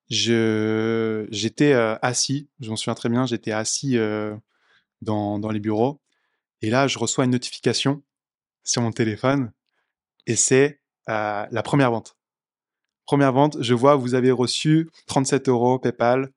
j'étais 0.08 1.72
assis, 2.02 2.48
je 2.60 2.70
m'en 2.70 2.76
souviens 2.76 2.94
très 2.94 3.08
bien, 3.08 3.26
j'étais 3.26 3.52
assis 3.52 3.98
dans, 5.02 5.38
dans 5.38 5.50
les 5.50 5.60
bureaux. 5.60 6.00
Et 6.62 6.70
là, 6.70 6.86
je 6.88 6.98
reçois 6.98 7.24
une 7.24 7.30
notification 7.32 8.02
sur 8.64 8.82
mon 8.82 8.92
téléphone 8.92 9.52
et 10.26 10.36
c'est 10.36 10.80
la 11.06 11.62
première 11.64 11.90
vente. 11.90 12.16
Première 13.06 13.32
vente, 13.32 13.56
je 13.62 13.72
vois, 13.74 13.96
vous 13.96 14.14
avez 14.14 14.30
reçu 14.30 14.90
37 15.06 15.48
euros 15.48 15.78
PayPal 15.78 16.30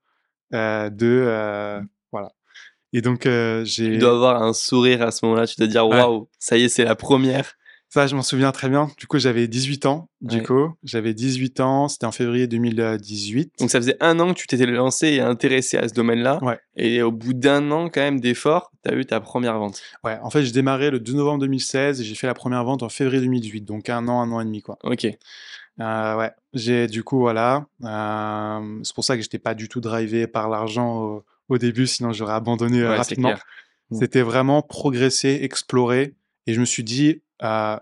de, 0.51 1.81
et 2.93 3.01
donc, 3.01 3.25
euh, 3.25 3.63
j'ai. 3.65 3.93
Tu 3.93 3.97
dois 3.97 4.11
avoir 4.11 4.43
un 4.43 4.53
sourire 4.53 5.01
à 5.01 5.11
ce 5.11 5.25
moment-là. 5.25 5.47
Tu 5.47 5.55
dois 5.57 5.67
dire, 5.67 5.87
waouh, 5.87 6.27
ça 6.39 6.57
y 6.57 6.63
est, 6.63 6.69
c'est 6.69 6.83
la 6.83 6.95
première. 6.95 7.53
Ça, 7.93 8.07
je 8.07 8.15
m'en 8.15 8.21
souviens 8.21 8.53
très 8.53 8.69
bien. 8.69 8.89
Du 8.97 9.05
coup, 9.05 9.19
j'avais 9.19 9.49
18 9.49 9.85
ans. 9.85 10.07
Du 10.21 10.43
coup, 10.43 10.73
j'avais 10.81 11.13
18 11.13 11.59
ans. 11.59 11.89
C'était 11.89 12.05
en 12.05 12.13
février 12.13 12.47
2018. 12.47 13.51
Donc, 13.59 13.69
ça 13.69 13.79
faisait 13.79 13.97
un 13.99 14.17
an 14.21 14.33
que 14.33 14.39
tu 14.39 14.47
t'étais 14.47 14.65
lancé 14.65 15.07
et 15.07 15.19
intéressé 15.19 15.75
à 15.75 15.89
ce 15.89 15.93
domaine-là. 15.93 16.39
Ouais. 16.41 16.57
Et 16.77 17.01
au 17.01 17.11
bout 17.11 17.33
d'un 17.33 17.69
an, 17.69 17.89
quand 17.89 17.99
même, 17.99 18.21
d'efforts, 18.21 18.71
tu 18.85 18.93
as 18.93 18.95
eu 18.95 19.05
ta 19.05 19.19
première 19.19 19.59
vente. 19.59 19.81
Ouais. 20.05 20.17
En 20.23 20.29
fait, 20.29 20.43
j'ai 20.43 20.53
démarré 20.53 20.89
le 20.89 21.01
2 21.01 21.11
novembre 21.11 21.39
2016 21.39 21.99
et 21.99 22.05
j'ai 22.05 22.15
fait 22.15 22.27
la 22.27 22.33
première 22.33 22.63
vente 22.63 22.81
en 22.81 22.87
février 22.87 23.19
2018. 23.23 23.65
Donc, 23.65 23.89
un 23.89 24.07
an, 24.07 24.21
un 24.21 24.31
an 24.31 24.39
et 24.39 24.45
demi, 24.45 24.61
quoi. 24.61 24.77
Ok. 24.83 25.05
Euh, 25.81 26.15
ouais. 26.15 26.31
J'ai, 26.53 26.87
du 26.87 27.03
coup, 27.03 27.19
voilà. 27.19 27.65
Euh, 27.83 28.79
c'est 28.83 28.95
pour 28.95 29.03
ça 29.03 29.17
que 29.17 29.21
j'étais 29.21 29.39
pas 29.39 29.53
du 29.53 29.67
tout 29.67 29.81
drivé 29.81 30.27
par 30.27 30.47
l'argent 30.47 30.97
au 30.97 31.25
début, 31.57 31.87
sinon 31.87 32.13
j'aurais 32.13 32.33
abandonné 32.33 32.81
euh, 32.81 32.95
rapidement. 32.95 33.33
Mmh. 33.89 33.99
C'était 33.99 34.21
vraiment 34.21 34.61
progresser, 34.61 35.39
explorer. 35.41 36.15
Et 36.47 36.53
je 36.53 36.59
me 36.59 36.65
suis 36.65 36.83
dit, 36.83 37.21
euh, 37.43 37.77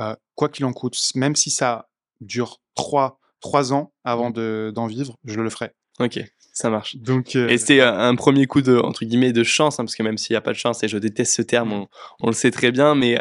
euh, 0.00 0.14
quoi 0.34 0.48
qu'il 0.48 0.64
en 0.64 0.72
coûte, 0.72 0.96
même 1.14 1.34
si 1.34 1.50
ça 1.50 1.88
dure 2.20 2.60
trois, 2.74 3.18
trois 3.40 3.72
ans 3.72 3.92
avant 4.04 4.30
mmh. 4.30 4.72
d'en 4.72 4.86
vivre, 4.86 5.16
je 5.24 5.40
le 5.40 5.50
ferai. 5.50 5.72
Ok, 6.00 6.20
ça 6.52 6.70
marche. 6.70 6.96
Donc, 6.96 7.34
Et 7.34 7.58
c'était 7.58 7.80
un 7.80 8.14
premier 8.14 8.46
coup 8.46 8.60
de, 8.60 8.76
entre 8.76 9.04
guillemets, 9.04 9.32
de 9.32 9.42
chance, 9.42 9.80
hein, 9.80 9.84
parce 9.84 9.96
que 9.96 10.02
même 10.02 10.18
s'il 10.18 10.34
n'y 10.34 10.38
a 10.38 10.42
pas 10.42 10.52
de 10.52 10.58
chance, 10.58 10.84
et 10.84 10.88
je 10.88 10.98
déteste 10.98 11.34
ce 11.34 11.42
terme, 11.42 11.70
mmh. 11.70 11.86
on, 12.20 12.26
le 12.26 12.34
sait 12.34 12.50
très 12.50 12.70
bien, 12.70 12.94
mais 12.94 13.18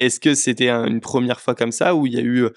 est-ce 0.00 0.20
que 0.20 0.34
c'était 0.34 0.70
une 0.70 1.00
première 1.00 1.40
fois 1.40 1.54
comme 1.56 1.72
ça, 1.72 1.94
ou 1.96 2.06
il 2.06 2.12
y 2.12 2.18
a 2.18 2.22
eu 2.22 2.48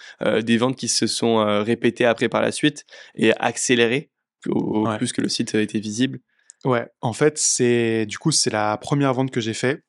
des 0.44 0.58
ventes 0.58 0.76
qui 0.76 0.90
se 0.90 1.08
sont 1.08 1.38
répétées 1.64 2.06
après 2.06 2.30
par 2.30 2.42
la 2.42 2.52
suite 2.52 2.86
et 3.16 3.34
accélérées, 3.40 4.12
au, 4.48 4.88
plus 4.98 5.14
que 5.14 5.22
le 5.22 5.30
site 5.30 5.56
était 5.56 5.80
visible? 5.80 6.20
Ouais, 6.66 6.88
en 7.02 7.14
fait, 7.14 7.38
c'est 7.38 8.06
du 8.06 8.18
coup, 8.18 8.32
c'est 8.32 8.52
la 8.52 8.78
première 8.78 9.14
vente 9.14 9.32
que 9.32 9.42
j'ai 9.42 9.54
fait. 9.54 9.84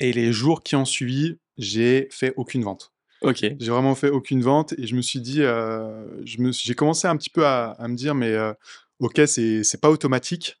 Et 0.00 0.12
les 0.12 0.32
jours 0.32 0.62
qui 0.62 0.76
ont 0.76 0.84
suivi, 0.84 1.38
j'ai 1.56 2.08
fait 2.10 2.32
aucune 2.36 2.62
vente. 2.62 2.92
Ok. 3.22 3.40
J'ai 3.40 3.70
vraiment 3.70 3.94
fait 3.94 4.10
aucune 4.10 4.42
vente 4.42 4.74
et 4.78 4.86
je 4.86 4.94
me 4.94 5.02
suis 5.02 5.20
dit, 5.20 5.42
euh, 5.42 6.06
j'ai 6.24 6.74
commencé 6.74 7.08
un 7.08 7.16
petit 7.16 7.30
peu 7.30 7.46
à, 7.46 7.76
me 7.88 7.94
dire, 7.94 8.14
mais 8.14 8.28
euh, 8.28 8.52
ok, 9.00 9.20
c'est, 9.26 9.80
pas 9.80 9.90
automatique. 9.90 10.56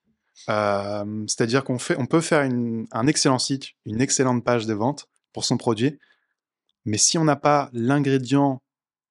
Euh, 0.48 1.24
c'est-à-dire 1.26 1.62
qu'on 1.62 1.78
fait, 1.78 1.96
on 1.98 2.06
peut 2.06 2.20
faire 2.20 2.48
un 2.92 3.06
excellent 3.06 3.38
site, 3.38 3.72
une 3.84 4.00
excellente 4.00 4.44
page 4.44 4.66
de 4.66 4.74
vente 4.74 5.08
pour 5.32 5.44
son 5.44 5.56
produit, 5.56 5.98
mais 6.84 6.98
si 6.98 7.18
on 7.18 7.24
n'a 7.24 7.36
pas 7.36 7.70
l'ingrédient 7.72 8.62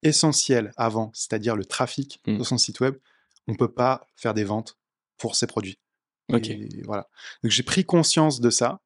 essentiel 0.03 0.73
avant, 0.77 1.11
c'est-à-dire 1.13 1.55
le 1.55 1.65
trafic 1.65 2.19
mmh. 2.25 2.37
de 2.37 2.43
son 2.43 2.57
site 2.57 2.79
web, 2.79 2.95
on 3.47 3.55
peut 3.55 3.71
pas 3.71 4.07
faire 4.15 4.33
des 4.33 4.43
ventes 4.43 4.77
pour 5.17 5.35
ses 5.35 5.47
produits. 5.47 5.79
Ok. 6.31 6.51
voilà. 6.85 7.07
Donc 7.43 7.51
j'ai 7.51 7.63
pris 7.63 7.85
conscience 7.85 8.41
de 8.41 8.49
ça 8.49 8.81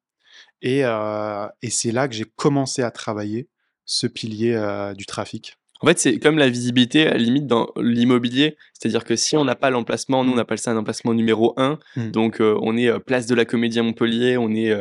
et, 0.60 0.84
euh, 0.84 1.46
et 1.60 1.70
c'est 1.70 1.92
là 1.92 2.08
que 2.08 2.14
j'ai 2.14 2.24
commencé 2.36 2.82
à 2.82 2.90
travailler 2.90 3.48
ce 3.84 4.06
pilier 4.06 4.54
euh, 4.54 4.94
du 4.94 5.06
trafic. 5.06 5.58
En 5.80 5.88
fait, 5.88 5.98
c'est 5.98 6.20
comme 6.20 6.38
la 6.38 6.48
visibilité, 6.48 7.08
à 7.08 7.14
la 7.14 7.18
limite, 7.18 7.48
dans 7.48 7.72
l'immobilier. 7.76 8.56
C'est-à-dire 8.72 9.02
que 9.02 9.16
si 9.16 9.36
on 9.36 9.44
n'a 9.44 9.56
pas 9.56 9.70
l'emplacement, 9.70 10.22
nous, 10.22 10.30
on 10.30 10.36
mmh. 10.36 10.38
appelle 10.38 10.58
ça 10.58 10.70
un 10.70 10.76
emplacement 10.76 11.12
numéro 11.12 11.54
1. 11.56 11.80
Mmh. 11.96 12.10
Donc, 12.12 12.40
euh, 12.40 12.56
on 12.62 12.76
est 12.76 12.96
place 13.00 13.26
de 13.26 13.34
la 13.34 13.44
Comédie 13.44 13.80
à 13.80 13.82
Montpellier, 13.82 14.36
on 14.36 14.54
est 14.54 14.72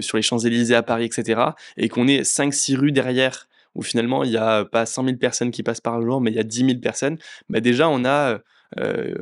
sur 0.00 0.16
les 0.16 0.22
Champs-Élysées 0.22 0.76
à 0.76 0.84
Paris, 0.84 1.06
etc. 1.06 1.40
Et 1.76 1.88
qu'on 1.88 2.06
est 2.06 2.22
5-6 2.22 2.76
rues 2.76 2.92
derrière, 2.92 3.48
où 3.74 3.82
finalement, 3.82 4.22
il 4.22 4.30
n'y 4.30 4.36
a 4.36 4.64
pas 4.64 4.86
100 4.86 5.04
000 5.04 5.16
personnes 5.16 5.50
qui 5.50 5.64
passent 5.64 5.80
par 5.80 6.00
jour, 6.00 6.20
mais 6.20 6.30
il 6.30 6.36
y 6.36 6.40
a 6.40 6.44
10 6.44 6.64
000 6.64 6.78
personnes. 6.78 7.18
Bah 7.48 7.58
déjà, 7.58 7.88
on 7.88 8.04
a 8.04 8.38
euh, 8.78 9.14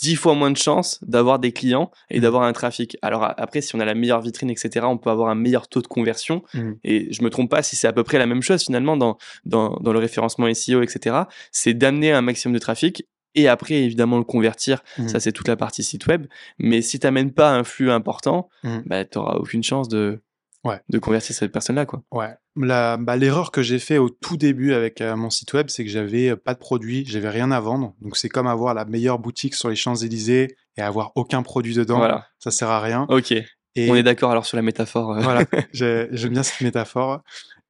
10 0.00 0.16
fois 0.16 0.34
moins 0.34 0.50
de 0.50 0.56
chances 0.56 0.98
d'avoir 1.04 1.38
des 1.38 1.52
clients 1.52 1.90
et 2.10 2.18
Mmh. 2.18 2.22
d'avoir 2.22 2.42
un 2.42 2.52
trafic. 2.52 2.96
Alors 3.02 3.24
après, 3.36 3.60
si 3.60 3.74
on 3.76 3.80
a 3.80 3.84
la 3.84 3.94
meilleure 3.94 4.20
vitrine, 4.20 4.50
etc., 4.50 4.86
on 4.88 4.98
peut 4.98 5.10
avoir 5.10 5.28
un 5.28 5.34
meilleur 5.34 5.68
taux 5.68 5.82
de 5.82 5.86
conversion. 5.86 6.42
Mmh. 6.54 6.72
Et 6.84 7.12
je 7.12 7.22
me 7.22 7.30
trompe 7.30 7.50
pas 7.50 7.62
si 7.62 7.76
c'est 7.76 7.86
à 7.86 7.92
peu 7.92 8.02
près 8.04 8.18
la 8.18 8.26
même 8.26 8.42
chose 8.42 8.62
finalement 8.62 8.96
dans, 8.96 9.18
dans, 9.44 9.76
dans 9.76 9.92
le 9.92 9.98
référencement 9.98 10.52
SEO, 10.52 10.82
etc. 10.82 11.16
C'est 11.52 11.74
d'amener 11.74 12.12
un 12.12 12.22
maximum 12.22 12.54
de 12.54 12.58
trafic 12.58 13.06
et 13.34 13.48
après, 13.48 13.76
évidemment, 13.76 14.18
le 14.18 14.24
convertir. 14.24 14.82
Mmh. 14.98 15.08
Ça, 15.08 15.18
c'est 15.20 15.32
toute 15.32 15.48
la 15.48 15.56
partie 15.56 15.82
site 15.82 16.06
web. 16.06 16.26
Mais 16.58 16.82
si 16.82 16.98
tu 16.98 17.06
n'amènes 17.06 17.32
pas 17.32 17.50
un 17.54 17.64
flux 17.64 17.90
important, 17.90 18.50
Mmh. 18.64 18.78
bah, 18.86 19.04
tu 19.04 19.18
n'auras 19.18 19.36
aucune 19.36 19.62
chance 19.62 19.88
de, 19.88 20.20
Ouais. 20.64 20.80
de 20.88 20.98
convertir 21.00 21.34
cette 21.34 21.50
personne-là. 21.50 21.86
quoi. 21.86 22.02
Ouais. 22.12 22.34
La, 22.56 22.96
bah, 22.96 23.16
l'erreur 23.16 23.50
que 23.50 23.62
j'ai 23.62 23.78
fait 23.80 23.98
au 23.98 24.10
tout 24.10 24.36
début 24.36 24.72
avec 24.74 25.00
euh, 25.00 25.16
mon 25.16 25.28
site 25.30 25.52
web, 25.54 25.68
c'est 25.70 25.84
que 25.84 25.90
j'avais 25.90 26.28
euh, 26.30 26.36
pas 26.36 26.54
de 26.54 26.58
produit, 26.60 27.04
j'avais 27.06 27.30
rien 27.30 27.50
à 27.50 27.58
vendre. 27.60 27.94
Donc 28.00 28.16
c'est 28.16 28.28
comme 28.28 28.46
avoir 28.46 28.72
la 28.74 28.84
meilleure 28.84 29.18
boutique 29.18 29.54
sur 29.56 29.68
les 29.70 29.74
Champs-Élysées 29.76 30.56
et 30.76 30.82
avoir 30.82 31.10
aucun 31.16 31.42
produit 31.42 31.74
dedans. 31.74 31.98
Voilà. 31.98 32.26
Ça 32.38 32.50
sert 32.52 32.68
à 32.70 32.80
rien. 32.80 33.06
Ok. 33.08 33.32
Et 33.74 33.90
On 33.90 33.96
est 33.96 34.02
d'accord 34.04 34.30
alors 34.30 34.46
sur 34.46 34.56
la 34.56 34.62
métaphore. 34.62 35.12
euh. 35.12 35.20
voilà, 35.20 35.44
j'ai- 35.72 36.08
j'aime 36.12 36.32
bien 36.32 36.42
cette 36.44 36.60
métaphore. 36.60 37.22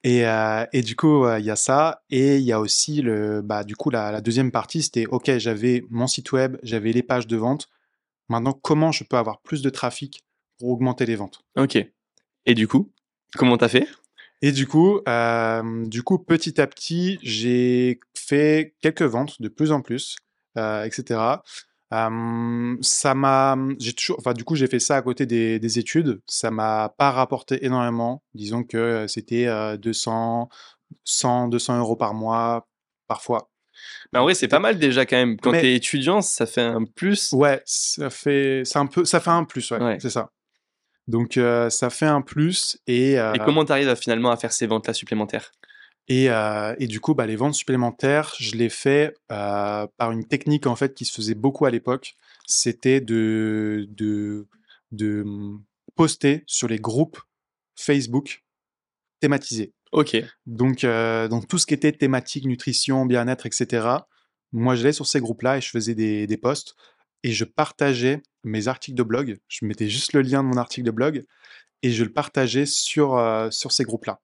Et, 0.04 0.26
euh, 0.26 0.66
et 0.72 0.82
du 0.82 0.96
coup, 0.96 1.24
euh, 1.24 1.38
il 1.38 1.46
y 1.46 1.50
a 1.50 1.56
ça. 1.56 2.02
Et 2.10 2.36
il 2.38 2.42
y 2.42 2.52
a 2.52 2.58
aussi 2.60 3.00
le, 3.02 3.40
bah, 3.40 3.62
du 3.64 3.76
coup, 3.76 3.88
la, 3.88 4.10
la 4.10 4.20
deuxième 4.20 4.50
partie, 4.50 4.82
c'était 4.82 5.06
OK, 5.06 5.30
j'avais 5.38 5.84
mon 5.90 6.08
site 6.08 6.32
web, 6.32 6.56
j'avais 6.64 6.90
les 6.92 7.04
pages 7.04 7.26
de 7.28 7.36
vente. 7.36 7.68
Maintenant, 8.28 8.52
comment 8.52 8.92
je 8.92 9.04
peux 9.04 9.16
avoir 9.16 9.40
plus 9.42 9.62
de 9.62 9.70
trafic 9.70 10.24
pour 10.58 10.70
augmenter 10.70 11.06
les 11.06 11.14
ventes? 11.16 11.40
Ok. 11.56 11.78
Et 12.46 12.54
du 12.54 12.66
coup, 12.68 12.92
comment 13.36 13.56
t'as 13.56 13.68
fait? 13.68 13.86
Et 14.40 14.50
du 14.52 14.66
coup, 14.66 15.00
euh, 15.08 15.86
du 15.86 16.02
coup, 16.02 16.18
petit 16.18 16.60
à 16.60 16.66
petit, 16.66 17.18
j'ai 17.22 18.00
fait 18.16 18.74
quelques 18.80 19.02
ventes 19.02 19.40
de 19.40 19.48
plus 19.48 19.70
en 19.70 19.80
plus, 19.80 20.16
euh, 20.58 20.82
etc. 20.84 21.42
Euh, 21.94 22.76
ça 22.80 23.14
m'a, 23.14 23.56
j'ai 23.78 23.92
toujours, 23.92 24.16
enfin, 24.18 24.32
du 24.32 24.42
coup, 24.44 24.56
j'ai 24.56 24.66
fait 24.66 24.80
ça 24.80 24.96
à 24.96 25.02
côté 25.02 25.26
des, 25.26 25.58
des 25.60 25.78
études. 25.78 26.20
Ça 26.26 26.50
m'a 26.50 26.92
pas 26.98 27.10
rapporté 27.12 27.64
énormément. 27.64 28.22
Disons 28.34 28.64
que 28.64 29.06
c'était 29.06 29.46
euh, 29.46 29.76
200, 29.76 30.48
100, 31.04 31.48
200 31.48 31.78
euros 31.78 31.96
par 31.96 32.14
mois, 32.14 32.66
parfois. 33.06 33.50
Mais 34.12 34.18
en 34.18 34.22
vrai, 34.24 34.34
c'est 34.34 34.48
pas 34.48 34.58
mal 34.58 34.78
déjà 34.78 35.06
quand 35.06 35.16
même. 35.16 35.36
Quand 35.38 35.52
Mais- 35.52 35.60
t'es 35.60 35.74
étudiant, 35.74 36.20
ça 36.20 36.46
fait 36.46 36.62
un 36.62 36.84
plus. 36.84 37.32
Ouais, 37.32 37.62
ça 37.64 38.10
fait, 38.10 38.62
c'est 38.64 38.78
un 38.78 38.86
peu, 38.86 39.04
ça 39.04 39.20
fait 39.20 39.30
un 39.30 39.44
plus, 39.44 39.70
ouais, 39.70 39.80
Ouais. 39.82 39.98
c'est 40.00 40.10
ça. 40.10 40.30
Donc, 41.08 41.36
euh, 41.36 41.68
ça 41.70 41.90
fait 41.90 42.06
un 42.06 42.22
plus 42.22 42.78
et, 42.86 43.18
euh, 43.18 43.32
Et 43.34 43.38
comment 43.38 43.64
t'arrives 43.64 43.88
à, 43.88 43.96
finalement 43.96 44.30
à 44.30 44.36
faire 44.36 44.52
ces 44.52 44.66
ventes-là 44.66 44.94
supplémentaires? 44.94 45.50
Et, 46.08 46.30
euh, 46.30 46.74
et 46.78 46.86
du 46.86 47.00
coup, 47.00 47.14
bah, 47.14 47.26
les 47.26 47.36
ventes 47.36 47.54
supplémentaires, 47.54 48.34
je 48.38 48.56
les 48.56 48.68
fais 48.68 49.14
euh, 49.30 49.86
par 49.96 50.10
une 50.10 50.26
technique 50.26 50.66
en 50.66 50.76
fait 50.76 50.94
qui 50.94 51.04
se 51.04 51.12
faisait 51.12 51.34
beaucoup 51.34 51.64
à 51.64 51.70
l'époque. 51.70 52.14
C'était 52.46 53.00
de, 53.00 53.86
de, 53.90 54.48
de 54.90 55.22
hum, 55.22 55.62
poster 55.94 56.42
sur 56.46 56.68
les 56.68 56.78
groupes 56.78 57.20
Facebook 57.76 58.44
thématisés. 59.20 59.72
Ok. 59.92 60.16
Donc, 60.46 60.84
euh, 60.84 61.28
donc 61.28 61.46
tout 61.46 61.58
ce 61.58 61.66
qui 61.66 61.74
était 61.74 61.92
thématique, 61.92 62.46
nutrition, 62.46 63.06
bien-être, 63.06 63.46
etc. 63.46 63.86
Moi, 64.50 64.74
j'allais 64.74 64.92
sur 64.92 65.06
ces 65.06 65.20
groupes-là 65.20 65.58
et 65.58 65.60
je 65.60 65.68
faisais 65.68 65.94
des, 65.94 66.26
des 66.26 66.36
posts 66.36 66.74
et 67.22 67.32
je 67.32 67.44
partageais 67.44 68.22
mes 68.44 68.68
articles 68.68 68.96
de 68.96 69.02
blog. 69.02 69.38
Je 69.48 69.64
mettais 69.66 69.88
juste 69.88 70.12
le 70.12 70.22
lien 70.22 70.42
de 70.42 70.48
mon 70.48 70.56
article 70.56 70.86
de 70.86 70.90
blog 70.92 71.24
et 71.82 71.90
je 71.90 72.04
le 72.04 72.10
partageais 72.12 72.66
sur, 72.66 73.16
euh, 73.16 73.48
sur 73.50 73.72
ces 73.72 73.84
groupes-là. 73.84 74.20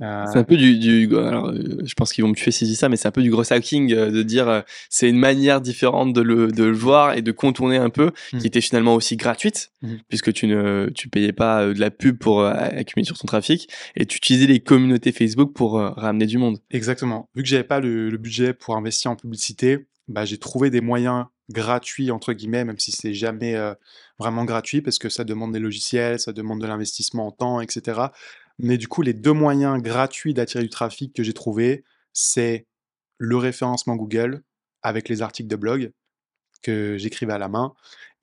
Euh, 0.00 0.24
C'est 0.32 0.38
un 0.38 0.44
peu 0.44 0.56
du. 0.56 0.78
du 0.78 1.14
alors, 1.18 1.48
euh, 1.50 1.76
je 1.84 1.92
pense 1.92 2.14
qu'ils 2.14 2.24
vont 2.24 2.30
me 2.30 2.34
tuer 2.34 2.50
si 2.50 2.64
je 2.64 2.70
dis 2.70 2.76
ça, 2.76 2.88
mais 2.88 2.96
c'est 2.96 3.08
un 3.08 3.10
peu 3.10 3.20
du 3.20 3.30
gros 3.30 3.52
hacking 3.52 3.92
euh, 3.92 4.10
de 4.10 4.22
dire 4.22 4.48
euh, 4.48 4.62
c'est 4.88 5.06
une 5.06 5.18
manière 5.18 5.60
différente 5.60 6.14
de 6.14 6.22
le, 6.22 6.50
de 6.50 6.64
le 6.64 6.72
voir 6.72 7.12
et 7.14 7.20
de 7.20 7.30
contourner 7.30 7.76
un 7.76 7.90
peu, 7.90 8.10
Mm. 8.32 8.38
qui 8.38 8.46
était 8.46 8.62
finalement 8.62 8.94
aussi 8.94 9.16
gratuite, 9.18 9.70
Mm. 9.82 9.96
puisque 10.08 10.32
tu 10.32 10.46
ne 10.46 10.88
tu 10.94 11.10
payais 11.10 11.34
pas 11.34 11.60
euh, 11.64 11.74
de 11.74 11.80
la 11.80 11.90
pub 11.90 12.16
pour 12.16 12.40
euh, 12.40 12.50
accumuler 12.54 13.04
sur 13.04 13.18
ton 13.18 13.26
trafic 13.26 13.68
et 13.94 14.06
tu 14.06 14.16
utilisais 14.16 14.46
les 14.46 14.60
communautés 14.60 15.12
Facebook 15.12 15.52
pour 15.52 15.78
euh, 15.78 15.90
ramener 15.90 16.24
du 16.24 16.38
monde. 16.38 16.56
Exactement. 16.70 17.28
Vu 17.36 17.42
que 17.42 17.48
j'avais 17.50 17.62
pas 17.62 17.80
le, 17.80 18.08
le 18.08 18.16
budget 18.16 18.54
pour 18.54 18.74
investir 18.78 19.10
en 19.10 19.16
publicité, 19.16 19.86
bah, 20.08 20.24
j'ai 20.24 20.38
trouvé 20.38 20.70
des 20.70 20.80
moyens 20.80 21.26
gratuits, 21.50 22.10
entre 22.10 22.32
guillemets, 22.32 22.64
même 22.64 22.78
si 22.78 22.92
c'est 22.92 23.14
jamais 23.14 23.56
vraiment 24.18 24.44
gratuit, 24.44 24.80
parce 24.82 24.98
que 24.98 25.08
ça 25.08 25.24
demande 25.24 25.52
des 25.52 25.58
logiciels, 25.58 26.20
ça 26.20 26.32
demande 26.32 26.60
de 26.60 26.66
l'investissement 26.66 27.26
en 27.26 27.30
temps, 27.32 27.60
etc. 27.60 28.00
Mais 28.58 28.78
du 28.78 28.88
coup, 28.88 29.02
les 29.02 29.14
deux 29.14 29.32
moyens 29.32 29.82
gratuits 29.82 30.34
d'attirer 30.34 30.62
du 30.62 30.70
trafic 30.70 31.14
que 31.14 31.22
j'ai 31.22 31.32
trouvé, 31.32 31.84
c'est 32.12 32.66
le 33.18 33.36
référencement 33.36 33.96
Google 33.96 34.42
avec 34.82 35.08
les 35.08 35.22
articles 35.22 35.48
de 35.48 35.56
blog 35.56 35.92
que 36.62 36.96
j'écrivais 36.98 37.32
à 37.32 37.38
la 37.38 37.48
main. 37.48 37.74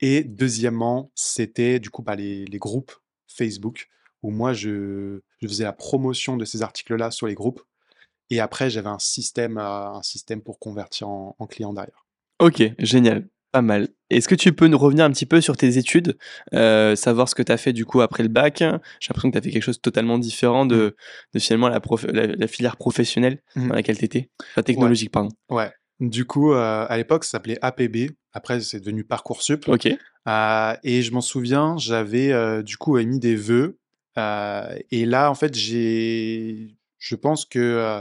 Et 0.01 0.23
deuxièmement, 0.23 1.11
c'était 1.15 1.79
du 1.79 1.89
coup 1.89 2.01
bah, 2.01 2.15
les, 2.15 2.45
groupes 2.53 2.93
Facebook 3.27 3.89
où 4.23 4.31
moi 4.31 4.53
je, 4.53 5.21
faisais 5.41 5.63
la 5.63 5.73
promotion 5.73 6.37
de 6.37 6.45
ces 6.45 6.61
articles-là 6.61 7.11
sur 7.11 7.27
les 7.27 7.35
groupes. 7.35 7.61
Et 8.29 8.39
après, 8.39 8.69
j'avais 8.69 8.89
un 8.89 8.99
système, 8.99 9.57
un 9.57 10.01
système 10.03 10.41
pour 10.41 10.59
convertir 10.59 11.09
en, 11.09 11.35
en 11.39 11.47
client 11.47 11.73
derrière. 11.73 12.05
Ok, 12.39 12.63
génial. 12.79 13.27
Pas 13.51 13.61
mal. 13.63 13.89
Est-ce 14.11 14.27
que 14.27 14.35
tu 14.35 14.53
peux 14.53 14.67
nous 14.67 14.77
revenir 14.77 15.05
un 15.05 15.11
petit 15.11 15.25
peu 15.25 15.41
sur 15.41 15.57
tes 15.57 15.77
études, 15.79 16.17
euh, 16.53 16.95
savoir 16.95 17.27
ce 17.27 17.33
que 17.35 17.41
tu 17.41 17.51
as 17.51 17.57
fait 17.57 17.73
du 17.73 17.83
coup 17.83 18.01
après 18.01 18.21
le 18.21 18.29
bac? 18.29 18.59
J'ai 18.59 18.65
l'impression 19.09 19.29
que 19.29 19.33
tu 19.33 19.37
as 19.39 19.41
fait 19.41 19.49
quelque 19.49 19.63
chose 19.63 19.77
de 19.77 19.81
totalement 19.81 20.19
différent 20.19 20.67
de, 20.67 20.95
de 21.33 21.39
finalement 21.39 21.67
la, 21.67 21.79
prof- 21.79 22.05
la, 22.05 22.27
la 22.27 22.47
filière 22.47 22.77
professionnelle 22.77 23.41
Mhm. 23.55 23.69
dans 23.69 23.73
laquelle 23.75 23.97
tu 23.97 24.05
étais. 24.05 24.29
Enfin, 24.51 24.61
technologique, 24.61 25.11
pardon. 25.11 25.29
Ouais. 25.49 25.71
Du 25.99 26.25
coup, 26.25 26.53
euh, 26.53 26.85
à 26.87 26.95
l'époque, 26.97 27.23
ça 27.23 27.31
s'appelait 27.31 27.57
APB. 27.63 28.11
Après, 28.33 28.61
c'est 28.61 28.79
devenu 28.79 29.03
Parcoursup. 29.03 29.67
Ok. 29.67 29.87
Euh, 30.27 30.73
et 30.83 31.01
je 31.01 31.11
m'en 31.11 31.21
souviens, 31.21 31.75
j'avais 31.79 32.61
du 32.63 32.77
coup 32.77 32.99
émis 32.99 33.19
des 33.19 33.35
vœux. 33.35 33.79
et 34.15 35.05
là, 35.05 35.31
en 35.31 35.35
fait, 35.35 35.55
j'ai, 35.55 36.75
je 36.99 37.15
pense 37.15 37.45
que 37.45 37.99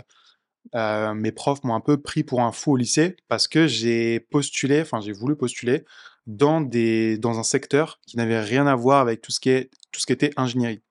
euh, 0.74 1.14
mes 1.14 1.32
profs 1.32 1.64
m'ont 1.64 1.74
un 1.74 1.80
peu 1.80 2.00
pris 2.00 2.24
pour 2.24 2.42
un 2.42 2.52
fou 2.52 2.72
au 2.72 2.76
lycée 2.76 3.16
parce 3.28 3.48
que 3.48 3.66
j'ai 3.66 4.20
postulé, 4.20 4.80
enfin, 4.82 5.00
j'ai 5.00 5.12
voulu 5.12 5.36
postuler 5.36 5.84
dans 6.26 6.60
des, 6.60 7.16
dans 7.18 7.38
un 7.38 7.42
secteur 7.42 8.00
qui 8.06 8.16
n'avait 8.16 8.40
rien 8.40 8.66
à 8.66 8.74
voir 8.74 9.00
avec 9.00 9.20
tout 9.22 9.32
ce 9.32 9.40
qui 9.40 9.50
est, 9.50 9.70
tout 9.92 10.00
ce 10.00 10.06
qui 10.06 10.12
était 10.12 10.30
ingénierie. 10.36 10.82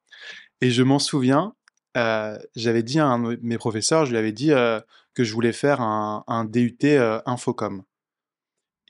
Et 0.61 0.71
je 0.71 0.81
m'en 0.81 0.97
souviens, 0.99 1.53
euh, 1.95 2.37
j'avais 2.55 2.81
dit 2.83 2.99
à 2.99 3.05
un 3.05 3.19
de 3.19 3.39
mes 3.43 3.57
professeurs, 3.57 4.05
je 4.05 4.11
lui 4.11 4.17
avais 4.17 4.31
dit 4.31 4.51
euh, 4.51 4.79
que 5.13 5.23
je 5.23 5.33
voulais 5.33 5.53
faire 5.53 5.81
un, 5.81 6.23
un 6.27 6.45
DUT 6.45 6.77
Infocom. 7.25 7.83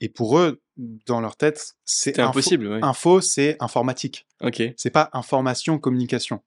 Et 0.00 0.08
pour 0.08 0.38
eux, 0.38 0.62
dans 1.06 1.20
leur 1.20 1.36
tête, 1.36 1.74
c'est 1.84 2.18
info- 2.18 2.28
impossible. 2.30 2.68
ouais. 2.68 2.78
Info, 2.82 3.20
c'est 3.20 3.56
informatique. 3.60 4.26
Ok. 4.40 4.62
C'est 4.76 4.90
pas 4.90 5.10
information, 5.12 5.78
communication. 5.78 6.42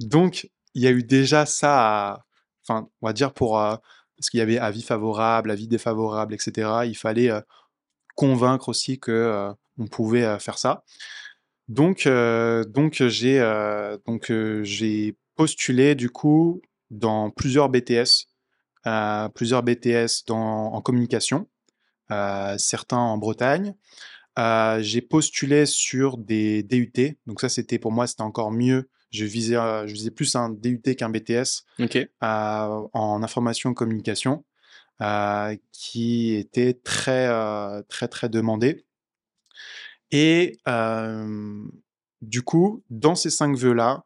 Donc, 0.00 0.50
il 0.74 0.82
y 0.82 0.86
a 0.86 0.90
eu 0.90 1.02
déjà 1.04 1.46
ça 1.46 1.76
à, 1.78 2.24
on 2.70 3.06
va 3.06 3.12
dire 3.12 3.32
pour, 3.32 3.60
euh, 3.60 3.76
parce 4.16 4.30
qu'il 4.30 4.38
y 4.38 4.42
avait 4.42 4.58
avis 4.58 4.82
favorable, 4.82 5.50
avis 5.50 5.68
défavorable, 5.68 6.34
etc. 6.34 6.68
Il 6.86 6.96
fallait 6.96 7.30
euh, 7.30 7.40
convaincre 8.16 8.68
aussi 8.68 8.98
que 8.98 9.10
euh, 9.10 9.52
on 9.78 9.86
pouvait 9.86 10.24
euh, 10.24 10.38
faire 10.38 10.58
ça. 10.58 10.84
Donc, 11.68 12.06
euh, 12.06 12.64
donc 12.64 13.02
j'ai, 13.02 13.40
euh, 13.40 13.96
donc 14.06 14.30
euh, 14.30 14.62
j'ai 14.64 15.16
postulé 15.36 15.94
du 15.94 16.10
coup 16.10 16.60
dans 16.90 17.30
plusieurs 17.30 17.68
BTS, 17.68 18.26
euh, 18.86 19.28
plusieurs 19.28 19.62
BTS 19.62 20.24
dans, 20.26 20.72
en 20.72 20.80
communication, 20.82 21.48
euh, 22.10 22.56
certains 22.58 22.98
en 22.98 23.18
Bretagne. 23.18 23.74
Euh, 24.38 24.80
j'ai 24.82 25.00
postulé 25.00 25.66
sur 25.66 26.18
des 26.18 26.62
DUT, 26.62 27.18
donc 27.26 27.40
ça 27.40 27.48
c'était 27.48 27.78
pour 27.78 27.92
moi 27.92 28.06
c'était 28.06 28.22
encore 28.22 28.52
mieux. 28.52 28.88
Je 29.10 29.24
visais, 29.24 29.56
euh, 29.56 29.86
je 29.86 29.92
visais 29.92 30.10
plus 30.10 30.34
un 30.36 30.50
DUT 30.50 30.80
qu'un 30.96 31.10
BTS 31.10 31.64
euh, 32.22 32.86
en 32.92 33.22
information 33.22 33.74
communication, 33.74 34.44
euh, 35.02 35.56
qui 35.72 36.34
était 36.34 36.74
très 36.74 37.28
très 37.88 38.08
très 38.08 38.28
demandé. 38.28 38.84
Et 40.12 40.56
du 42.22 42.42
coup, 42.42 42.82
dans 42.90 43.14
ces 43.14 43.30
cinq 43.30 43.56
vœux 43.56 43.72
là, 43.72 44.04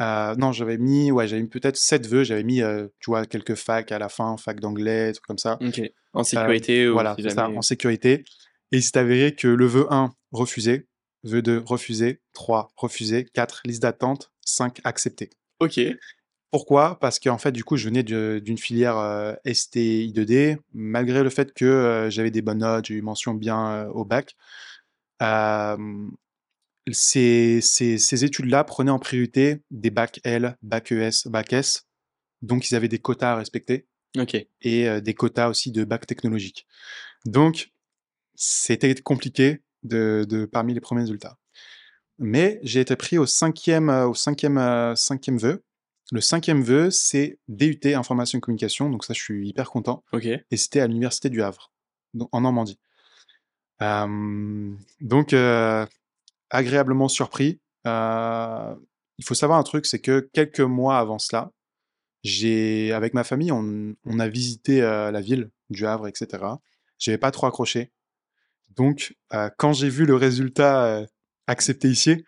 euh, 0.00 0.34
non 0.36 0.52
j'avais 0.52 0.78
mis 0.78 1.10
ouais 1.12 1.28
j'avais 1.28 1.42
mis 1.42 1.48
peut-être 1.48 1.76
sept 1.76 2.06
vœux, 2.06 2.24
j'avais 2.24 2.42
mis 2.42 2.62
euh, 2.62 2.88
tu 3.00 3.10
vois 3.10 3.26
quelques 3.26 3.54
facs 3.54 3.92
à 3.92 3.98
la 3.98 4.08
fin, 4.08 4.36
fac 4.38 4.58
d'anglais, 4.60 5.12
trucs 5.12 5.26
comme 5.26 5.38
ça. 5.38 5.58
Ok. 5.60 5.82
En 6.12 6.24
sécurité 6.24 6.88
ou 6.88 6.94
Voilà, 6.94 7.14
si 7.18 7.30
ça, 7.30 7.48
en 7.48 7.62
sécurité. 7.62 8.24
Et 8.72 8.78
il 8.78 8.82
s'est 8.82 8.98
avéré 8.98 9.34
que 9.34 9.48
le 9.48 9.66
vœu 9.66 9.86
1, 9.90 10.10
refusé. 10.32 10.86
Vœu 11.22 11.42
2, 11.42 11.58
refusé. 11.64 12.20
3, 12.32 12.72
refusé. 12.76 13.26
4, 13.32 13.62
liste 13.64 13.82
d'attente. 13.82 14.32
5, 14.44 14.80
accepté. 14.84 15.30
Ok. 15.60 15.78
Pourquoi? 16.50 16.98
Parce 16.98 17.20
qu'en 17.20 17.38
fait, 17.38 17.52
du 17.52 17.62
coup, 17.62 17.76
je 17.76 17.84
venais 17.88 18.02
d'une 18.02 18.58
filière 18.58 18.96
euh, 18.98 19.34
STI2D. 19.46 20.58
Malgré 20.72 21.22
le 21.22 21.30
fait 21.30 21.52
que 21.52 21.64
euh, 21.64 22.10
j'avais 22.10 22.30
des 22.32 22.42
bonnes 22.42 22.58
notes, 22.58 22.86
j'ai 22.86 22.94
eu 22.94 23.02
mention 23.02 23.34
bien 23.34 23.70
euh, 23.72 23.88
au 23.90 24.04
bac, 24.04 24.34
euh, 25.22 25.76
ces, 26.90 27.60
ces- 27.60 27.98
ces 27.98 28.24
études-là 28.24 28.64
prenaient 28.64 28.90
en 28.90 28.98
priorité 28.98 29.62
des 29.70 29.90
bacs 29.90 30.20
L, 30.24 30.56
bac 30.62 30.90
ES, 30.92 31.26
bac 31.28 31.52
S. 31.52 31.86
Donc, 32.42 32.70
ils 32.70 32.74
avaient 32.74 32.88
des 32.88 32.98
quotas 32.98 33.32
à 33.32 33.36
respecter 33.36 33.86
Ok. 34.18 34.34
et 34.62 35.00
des 35.02 35.14
quotas 35.14 35.48
aussi 35.48 35.70
de 35.70 35.84
bac 35.84 36.06
technologique. 36.06 36.66
Donc, 37.26 37.70
c'était 38.34 38.94
compliqué 38.94 39.60
de, 39.82 40.26
de 40.28 40.44
parmi 40.44 40.74
les 40.74 40.80
premiers 40.80 41.02
résultats. 41.02 41.36
Mais 42.18 42.60
j'ai 42.62 42.80
été 42.80 42.96
pris 42.96 43.18
au 43.18 43.26
cinquième, 43.26 43.88
euh, 43.88 44.08
au 44.08 44.14
cinquième, 44.14 44.58
euh, 44.58 44.94
cinquième 44.94 45.38
vœu. 45.38 45.64
Le 46.12 46.20
cinquième 46.20 46.62
vœu, 46.62 46.90
c'est 46.90 47.38
DUT 47.48 47.80
Information 47.84 48.38
et 48.38 48.40
Communication, 48.40 48.90
donc 48.90 49.04
ça, 49.04 49.14
je 49.14 49.20
suis 49.20 49.48
hyper 49.48 49.70
content. 49.70 50.02
Et 50.50 50.56
c'était 50.56 50.80
à 50.80 50.86
l'Université 50.86 51.30
du 51.30 51.40
Havre, 51.42 51.72
en 52.32 52.40
Normandie. 52.40 52.78
Euh, 53.82 54.74
donc, 55.00 55.32
euh, 55.32 55.86
agréablement 56.50 57.08
surpris. 57.08 57.60
Euh, 57.86 58.74
il 59.18 59.24
faut 59.24 59.34
savoir 59.34 59.58
un 59.58 59.62
truc, 59.62 59.86
c'est 59.86 60.00
que 60.00 60.28
quelques 60.32 60.60
mois 60.60 60.98
avant 60.98 61.18
cela, 61.18 61.52
j'ai, 62.22 62.92
avec 62.92 63.14
ma 63.14 63.24
famille, 63.24 63.52
on, 63.52 63.94
on 64.04 64.18
a 64.18 64.28
visité 64.28 64.80
la 64.80 65.20
ville 65.20 65.50
du 65.70 65.86
Havre, 65.86 66.08
etc. 66.08 66.44
J'avais 66.98 67.18
pas 67.18 67.30
trop 67.30 67.46
accroché. 67.46 67.92
Donc, 68.76 69.16
euh, 69.32 69.50
quand 69.58 69.72
j'ai 69.72 69.88
vu 69.88 70.06
le 70.06 70.14
résultat 70.14 70.84
euh, 70.84 71.06
accepté 71.46 71.88
ici, 71.88 72.24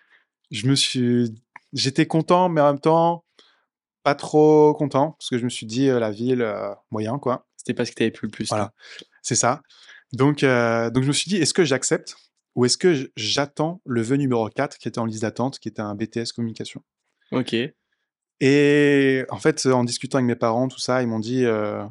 je 0.50 0.66
me 0.66 0.74
suis, 0.74 1.35
j'étais 1.72 2.07
content, 2.07 2.48
mais 2.48 2.61
en 2.61 2.72
même 2.72 2.81
temps 2.81 3.24
pas 4.02 4.14
trop 4.16 4.74
content 4.74 5.12
parce 5.12 5.31
que 5.31 5.38
je 5.38 5.44
me 5.44 5.48
suis 5.48 5.64
dit 5.64 5.88
euh, 5.88 6.00
la 6.00 6.11
ville 6.11 6.44
moyen 6.90 7.18
quoi. 7.18 7.46
C'était 7.57 7.72
pas 7.72 7.85
ce 7.85 7.92
que 7.92 7.96
t'avais 7.96 8.11
pu 8.11 8.26
le 8.26 8.31
plus. 8.33 8.48
Voilà, 8.48 8.72
c'est 9.22 9.37
ça. 9.37 9.62
Donc, 10.12 10.40
donc 10.40 11.02
je 11.02 11.09
me 11.09 11.12
suis 11.12 11.28
dit 11.28 11.37
est-ce 11.37 11.55
que 11.55 11.64
j'accepte 11.64 12.16
ou 12.55 12.64
est-ce 12.64 12.76
que 12.76 13.11
j'attends 13.16 13.81
le 13.87 14.02
vœu 14.02 14.16
numéro 14.16 14.48
4 14.48 14.76
qui 14.78 14.88
était 14.88 14.98
en 14.98 15.07
liste 15.07 15.22
d'attente, 15.22 15.59
qui 15.59 15.68
était 15.68 15.81
un 15.81 15.94
BTS 15.94 16.33
communication? 16.35 16.83
Ok. 17.31 17.55
Et 18.40 19.24
en 19.31 19.38
fait, 19.38 19.66
en 19.66 19.85
discutant 19.85 20.18
avec 20.18 20.26
mes 20.26 20.35
parents, 20.35 20.66
tout 20.66 20.81
ça, 20.81 21.00
ils 21.00 21.07
m'ont 21.07 21.20
dit, 21.20 21.44
euh, 21.44 21.85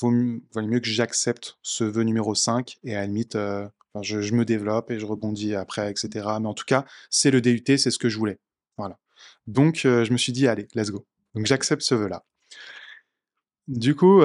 vaut, 0.00 0.12
valait 0.54 0.68
mieux 0.68 0.80
que 0.80 0.88
j'accepte 0.88 1.58
ce 1.62 1.84
vœu 1.84 2.02
numéro 2.02 2.34
5 2.34 2.78
et 2.84 2.94
à 2.94 3.00
la 3.00 3.06
limite, 3.06 3.36
euh, 3.36 3.68
je, 4.02 4.20
je 4.20 4.34
me 4.34 4.44
développe 4.44 4.90
et 4.90 4.98
je 4.98 5.06
rebondis 5.06 5.54
après, 5.54 5.90
etc. 5.90 6.08
Mais 6.40 6.48
en 6.48 6.54
tout 6.54 6.64
cas, 6.64 6.84
c'est 7.10 7.30
le 7.30 7.40
DUT, 7.40 7.62
c'est 7.66 7.90
ce 7.90 7.98
que 7.98 8.08
je 8.08 8.18
voulais. 8.18 8.38
Voilà. 8.76 8.98
Donc, 9.46 9.84
euh, 9.84 10.04
je 10.04 10.12
me 10.12 10.16
suis 10.16 10.32
dit, 10.32 10.48
allez, 10.48 10.68
let's 10.74 10.90
go. 10.90 11.06
Donc, 11.34 11.46
j'accepte 11.46 11.82
ce 11.82 11.94
vœu-là. 11.94 12.24
Du 13.66 13.94
coup, 13.94 14.22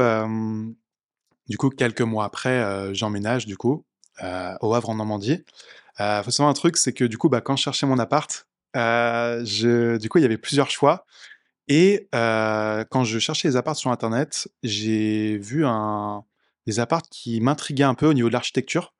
du 1.48 1.58
coup, 1.58 1.70
quelques 1.70 2.02
mois 2.02 2.26
après, 2.26 2.62
euh, 2.62 2.94
j'emménage, 2.94 3.46
du 3.46 3.58
coup, 3.58 3.86
au 4.22 4.74
Havre 4.74 4.90
en 4.90 4.96
Normandie. 4.96 5.44
Euh, 6.00 6.24
faut 6.24 6.32
savoir 6.32 6.50
un 6.50 6.54
truc, 6.54 6.78
c'est 6.78 6.94
que 6.94 7.06
du 7.06 7.18
coup, 7.18 7.30
bah, 7.30 7.42
quand 7.42 7.56
je 7.56 7.64
cherchais 7.64 7.86
mon 7.86 8.00
appart, 8.00 8.48
du 8.76 10.10
coup, 10.10 10.18
il 10.18 10.22
y 10.22 10.26
avait 10.26 10.38
plusieurs 10.38 10.70
choix. 10.70 11.06
Et 11.70 12.10
euh, 12.16 12.84
quand 12.90 13.04
je 13.04 13.20
cherchais 13.20 13.48
les 13.48 13.56
apparts 13.56 13.76
sur 13.76 13.92
Internet, 13.92 14.50
j'ai 14.64 15.38
vu 15.38 15.66
un, 15.66 16.24
des 16.66 16.80
apparts 16.80 17.04
qui 17.04 17.40
m'intriguaient 17.42 17.84
un 17.84 17.94
peu 17.94 18.08
au 18.08 18.14
niveau 18.14 18.28
de 18.28 18.34
l'architecture. 18.34 18.94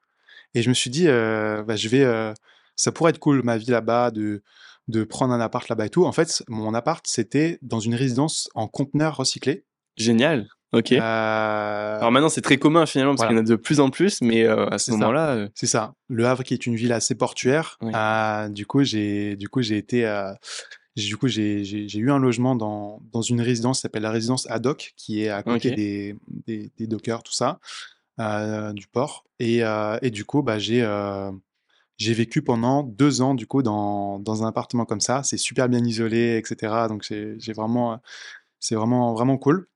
Et 0.54 0.62
je 0.62 0.70
me 0.70 0.76
suis 0.76 0.92
dit, 0.92 1.08
euh, 1.08 1.64
bah, 1.64 1.76
je 1.76 1.90
vais, 1.90 2.04
euh, 2.04 2.32
ça 2.76 2.92
pourrait 2.92 3.10
être 3.10 3.20
cool, 3.20 3.42
ma 3.44 3.58
vie 3.58 3.72
là-bas, 3.72 4.12
de, 4.12 4.44
de 4.88 5.04
prendre 5.04 5.34
un 5.34 5.42
appart 5.42 5.68
là-bas 5.68 5.88
et 5.88 5.90
tout. 5.90 6.06
En 6.06 6.12
fait, 6.12 6.44
mon 6.48 6.76
appart, 6.76 7.06
c'était 7.08 7.58
dans 7.64 7.80
une 7.80 7.96
résidence 7.96 8.50
en 8.54 8.68
conteneurs 8.68 9.18
recyclés. 9.18 9.66
Génial. 9.98 10.48
Ok. 10.72 10.92
Alors 10.92 12.12
maintenant, 12.12 12.30
c'est 12.30 12.42
très 12.42 12.58
commun 12.58 12.86
finalement 12.86 13.14
parce 13.14 13.22
voilà. 13.22 13.30
qu'il 13.30 13.38
y 13.38 13.40
en 13.40 13.44
a 13.44 13.58
de 13.58 13.60
plus 13.60 13.80
en 13.80 13.90
plus, 13.90 14.22
mais 14.22 14.46
à 14.46 14.78
ce 14.78 14.92
moment-là, 14.92 15.48
C'est 15.56 15.66
ça. 15.66 15.96
Le 16.10 16.28
Havre, 16.28 16.44
qui 16.44 16.54
est 16.54 16.68
une 16.68 16.76
ville 16.76 16.94
assez 16.94 17.16
portuaire. 17.16 17.80
Oui. 17.82 17.92
du 18.54 18.68
coup, 18.68 18.84
j'ai, 18.84 19.36
du 19.36 19.50
coup, 19.50 19.64
j'ai 19.64 19.78
été, 19.78 20.06
du 21.08 21.18
coup, 21.18 21.28
j'ai, 21.28 21.98
eu 21.98 22.12
un 22.12 22.20
logement 22.20 22.56
dans, 22.56 23.02
dans 23.12 23.22
une 23.22 23.42
résidence 23.42 23.78
qui 23.78 23.82
s'appelle 23.82 24.04
la 24.04 24.12
résidence 24.12 24.50
Haddock, 24.50 24.94
qui 24.96 25.24
est 25.24 25.30
à 25.30 25.44
côté 25.44 25.72
des, 25.72 26.16
des, 26.28 26.72
des 26.78 26.88
dockers, 26.88 27.24
tout 27.24 27.34
ça, 27.34 27.60
euh, 28.20 28.74
du 28.74 28.88
port. 28.88 29.26
Et, 29.40 29.64
euh, 29.64 29.98
et 30.02 30.12
du 30.12 30.26
coup, 30.26 30.42
bah, 30.42 30.60
j'ai, 30.60 30.82
euh, 30.84 31.32
j'ai 31.98 32.14
vécu 32.14 32.42
pendant 32.42 32.84
deux 32.84 33.22
ans, 33.22 33.34
du 33.34 33.48
coup, 33.48 33.64
dans, 33.64 34.20
dans 34.20 34.44
un 34.44 34.48
appartement 34.48 34.86
comme 34.86 35.02
ça. 35.02 35.24
C'est 35.24 35.38
super 35.38 35.70
bien 35.70 35.84
isolé, 35.84 36.38
etc. 36.38 36.88
Donc, 36.88 37.04
j'ai 37.04 37.54
vraiment, 37.54 38.02
c'est 38.60 38.76
vraiment, 38.76 39.14
vraiment 39.14 39.38
cool. 39.38 39.68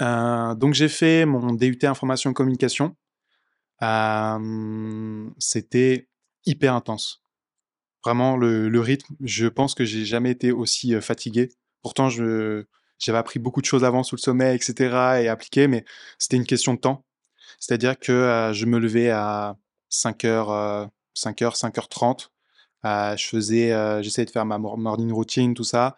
Donc, 0.00 0.74
j'ai 0.74 0.88
fait 0.88 1.26
mon 1.26 1.52
DUT 1.52 1.78
Information 1.82 2.30
et 2.30 2.34
Communication. 2.34 2.96
C'était 5.38 6.08
hyper 6.46 6.74
intense. 6.74 7.22
Vraiment, 8.04 8.36
le, 8.36 8.80
rythme, 8.80 9.14
je 9.20 9.46
pense 9.46 9.74
que 9.74 9.84
j'ai 9.84 10.04
jamais 10.04 10.30
été 10.30 10.52
aussi 10.52 10.98
fatigué. 11.00 11.50
Pourtant, 11.82 12.08
j'avais 12.08 13.18
appris 13.18 13.38
beaucoup 13.38 13.60
de 13.60 13.66
choses 13.66 13.84
avant 13.84 14.02
sous 14.02 14.16
le 14.16 14.20
sommeil, 14.20 14.56
etc. 14.56 15.22
et 15.22 15.28
appliqué, 15.28 15.68
mais 15.68 15.84
c'était 16.18 16.36
une 16.36 16.46
question 16.46 16.74
de 16.74 16.80
temps. 16.80 17.04
C'est-à-dire 17.58 17.98
que 17.98 18.50
je 18.54 18.64
me 18.66 18.78
levais 18.78 19.10
à 19.10 19.56
5h, 19.90 20.24
euh, 20.50 20.86
5h, 21.14 21.56
5h30. 21.56 22.30
Euh, 22.86 23.16
je 23.16 23.26
faisais, 23.26 24.02
j'essayais 24.02 24.24
de 24.24 24.30
faire 24.30 24.46
ma 24.46 24.58
mor- 24.58 24.78
morning 24.78 25.12
routine, 25.12 25.54
tout 25.54 25.64
ça. 25.64 25.96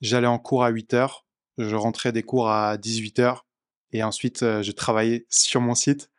J'allais 0.00 0.26
en 0.26 0.38
cours 0.38 0.64
à 0.64 0.70
8h. 0.70 1.24
Je 1.58 1.76
rentrais 1.76 2.12
des 2.12 2.22
cours 2.22 2.48
à 2.50 2.78
18h. 2.78 3.42
Et 3.92 4.02
ensuite, 4.02 4.40
je 4.40 4.72
travaillais 4.72 5.26
sur 5.28 5.60
mon 5.60 5.74
site 5.74 6.10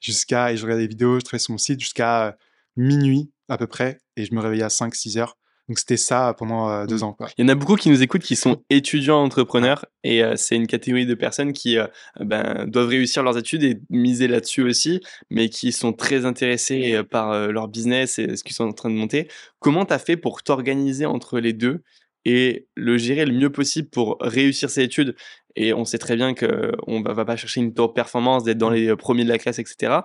jusqu'à, 0.00 0.52
et 0.52 0.56
je 0.56 0.62
regardais 0.62 0.84
des 0.84 0.88
vidéos, 0.88 1.18
je 1.18 1.24
travaillais 1.24 1.42
sur 1.42 1.52
mon 1.52 1.58
site 1.58 1.80
jusqu'à 1.80 2.36
minuit 2.76 3.32
à 3.48 3.58
peu 3.58 3.66
près, 3.66 3.98
et 4.18 4.24
je 4.24 4.34
me 4.34 4.40
réveillais 4.40 4.64
à 4.64 4.68
5-6 4.68 5.18
heures. 5.18 5.36
Donc 5.68 5.78
c'était 5.78 5.98
ça 5.98 6.34
pendant 6.36 6.70
euh, 6.70 6.86
deux 6.86 6.98
Mm. 6.98 7.02
ans. 7.02 7.12
Quoi. 7.12 7.28
il 7.36 7.42
y 7.42 7.44
en 7.44 7.48
a 7.48 7.54
beaucoup 7.54 7.76
qui 7.76 7.90
nous 7.90 8.02
écoutent 8.02 8.22
qui 8.22 8.36
sont 8.36 8.62
étudiants 8.70 9.22
entrepreneurs 9.22 9.84
et 10.02 10.24
euh, 10.24 10.34
c'est 10.36 10.56
une 10.56 10.66
catégorie 10.66 11.04
de 11.04 11.14
personnes 11.14 11.52
qui 11.52 11.76
euh, 11.76 11.86
ben, 12.20 12.64
doivent 12.66 12.88
réussir 12.88 13.22
leurs 13.22 13.36
études 13.36 13.62
et 13.62 13.78
miser 13.90 14.28
là-dessus 14.28 14.62
aussi, 14.62 15.00
mais 15.30 15.50
qui 15.50 15.72
sont 15.72 15.92
très 15.92 16.24
intéressés 16.24 17.02
par 17.10 17.48
leur 17.48 17.68
business 17.68 18.18
et 18.18 18.36
ce 18.36 18.42
qu'ils 18.44 18.54
sont 18.54 18.64
en 18.64 18.72
train 18.72 18.88
de 18.88 18.94
monter. 18.94 19.28
Comment 19.58 19.84
tu 19.84 19.92
as 19.92 19.98
fait 19.98 20.16
pour 20.16 20.42
t'organiser 20.42 21.04
entre 21.04 21.38
les 21.38 21.52
deux 21.52 21.82
et 22.24 22.66
le 22.74 22.96
gérer 22.96 23.26
le 23.26 23.32
mieux 23.32 23.50
possible 23.50 23.88
pour 23.88 24.16
réussir 24.20 24.70
ses 24.70 24.82
études? 24.82 25.14
Et 25.60 25.74
on 25.74 25.84
sait 25.84 25.98
très 25.98 26.14
bien 26.14 26.34
qu'on 26.34 27.00
ne 27.00 27.12
va 27.12 27.24
pas 27.24 27.36
chercher 27.36 27.60
une 27.60 27.74
top 27.74 27.92
performance, 27.92 28.44
d'être 28.44 28.58
dans 28.58 28.70
les 28.70 28.90
euh, 28.90 28.96
premiers 28.96 29.24
de 29.24 29.28
la 29.28 29.38
classe, 29.38 29.58
etc. 29.58 30.02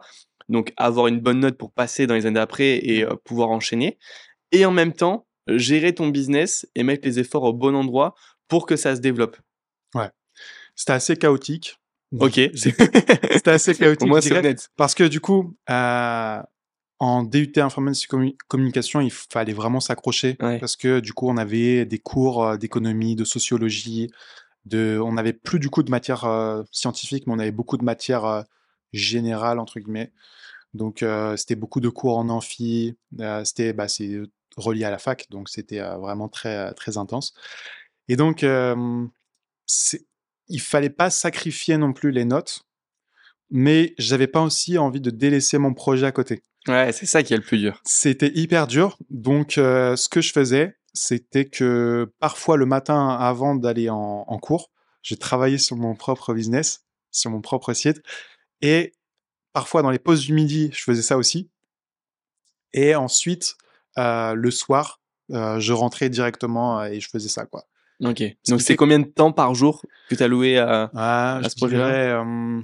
Donc 0.53 0.71
avoir 0.77 1.07
une 1.07 1.19
bonne 1.19 1.41
note 1.41 1.57
pour 1.57 1.73
passer 1.73 2.07
dans 2.07 2.13
les 2.13 2.25
années 2.25 2.35
d'après 2.35 2.77
et 2.77 3.03
euh, 3.03 3.15
pouvoir 3.25 3.49
enchaîner. 3.49 3.97
Et 4.53 4.65
en 4.65 4.71
même 4.71 4.93
temps, 4.93 5.25
gérer 5.47 5.93
ton 5.93 6.07
business 6.07 6.65
et 6.75 6.83
mettre 6.83 7.05
les 7.05 7.19
efforts 7.19 7.43
au 7.43 7.53
bon 7.53 7.75
endroit 7.75 8.15
pour 8.47 8.65
que 8.65 8.75
ça 8.77 8.95
se 8.95 9.01
développe. 9.01 9.37
C'était 10.75 10.93
assez 10.93 11.15
chaotique. 11.15 11.77
Ok. 12.19 12.33
C'était 12.55 13.51
assez 13.51 13.75
chaotique. 13.75 14.07
Je 14.13 14.21
c'est 14.21 14.37
honnête. 14.37 14.69
Parce 14.75 14.95
que 14.95 15.03
du 15.03 15.19
coup, 15.19 15.55
euh, 15.69 16.41
en 16.99 17.23
DUT 17.23 17.53
informatique 17.57 18.09
et 18.11 18.15
commu- 18.15 18.37
communication, 18.47 19.01
il 19.01 19.11
fallait 19.11 19.53
vraiment 19.53 19.79
s'accrocher. 19.79 20.37
Ouais. 20.39 20.59
Parce 20.59 20.75
que 20.75 20.99
du 20.99 21.13
coup, 21.13 21.29
on 21.29 21.37
avait 21.37 21.85
des 21.85 21.99
cours 21.99 22.43
euh, 22.43 22.57
d'économie, 22.57 23.15
de 23.15 23.23
sociologie, 23.23 24.09
de, 24.65 24.99
on 25.03 25.13
n'avait 25.13 25.33
plus 25.33 25.59
du 25.59 25.69
coup 25.69 25.83
de 25.83 25.91
matière 25.91 26.25
euh, 26.25 26.63
scientifique, 26.71 27.27
mais 27.27 27.33
on 27.33 27.39
avait 27.39 27.51
beaucoup 27.51 27.77
de 27.77 27.83
matière 27.83 28.25
euh, 28.25 28.41
générale, 28.93 29.59
entre 29.59 29.79
guillemets. 29.79 30.11
Donc, 30.73 31.05
c'était 31.37 31.55
beaucoup 31.55 31.79
de 31.79 31.89
cours 31.89 32.17
en 32.17 32.29
amphi. 32.29 32.95
c'était, 33.43 33.73
bah, 33.73 33.87
c'est 33.87 34.19
relié 34.57 34.83
à 34.85 34.91
la 34.91 34.97
fac, 34.97 35.27
donc 35.29 35.49
c'était 35.49 35.79
vraiment 35.79 36.29
très, 36.29 36.73
très 36.73 36.97
intense. 36.97 37.33
Et 38.07 38.15
donc, 38.15 38.45
il 40.47 40.61
fallait 40.61 40.89
pas 40.89 41.09
sacrifier 41.09 41.77
non 41.77 41.93
plus 41.93 42.11
les 42.11 42.25
notes, 42.25 42.65
mais 43.49 43.93
j'avais 43.97 44.27
pas 44.27 44.41
aussi 44.41 44.77
envie 44.77 45.01
de 45.01 45.11
délaisser 45.11 45.57
mon 45.57 45.73
projet 45.73 46.05
à 46.05 46.11
côté. 46.11 46.41
Ouais, 46.67 46.91
c'est 46.91 47.05
ça 47.05 47.23
qui 47.23 47.33
est 47.33 47.37
le 47.37 47.43
plus 47.43 47.57
dur. 47.57 47.81
C'était 47.85 48.31
hyper 48.33 48.67
dur. 48.67 48.97
Donc, 49.09 49.57
euh, 49.57 49.95
ce 49.95 50.07
que 50.07 50.21
je 50.21 50.31
faisais, 50.31 50.77
c'était 50.93 51.45
que 51.45 52.11
parfois 52.19 52.57
le 52.57 52.65
matin 52.65 53.09
avant 53.09 53.55
d'aller 53.55 53.89
en, 53.89 54.25
en 54.27 54.39
cours, 54.39 54.71
je 55.01 55.15
travaillais 55.15 55.57
sur 55.57 55.75
mon 55.75 55.95
propre 55.95 56.33
business, 56.33 56.85
sur 57.11 57.31
mon 57.31 57.41
propre 57.41 57.73
site. 57.73 58.01
Et 58.61 58.93
parfois 59.53 59.81
dans 59.81 59.91
les 59.91 59.99
pauses 59.99 60.21
du 60.21 60.33
midi, 60.33 60.69
je 60.73 60.83
faisais 60.83 61.01
ça 61.01 61.17
aussi. 61.17 61.49
Et 62.73 62.95
ensuite, 62.95 63.55
euh, 63.97 64.33
le 64.33 64.51
soir, 64.51 64.99
euh, 65.31 65.59
je 65.59 65.73
rentrais 65.73 66.09
directement 66.09 66.81
euh, 66.81 66.85
et 66.85 66.99
je 66.99 67.09
faisais 67.09 67.29
ça, 67.29 67.45
quoi. 67.45 67.65
Ok. 68.03 68.23
Donc, 68.49 68.61
c'est 68.61 68.75
combien 68.75 68.99
de 68.99 69.05
temps 69.05 69.31
par 69.31 69.53
jour 69.55 69.83
que 70.09 70.15
tu 70.15 70.23
as 70.23 70.27
loué 70.27 70.57
à 70.57 70.89
Ah, 70.95 71.37
À 71.43 71.49
ce 71.49 71.55
projet-là? 71.55 71.85
euh, 72.21 72.61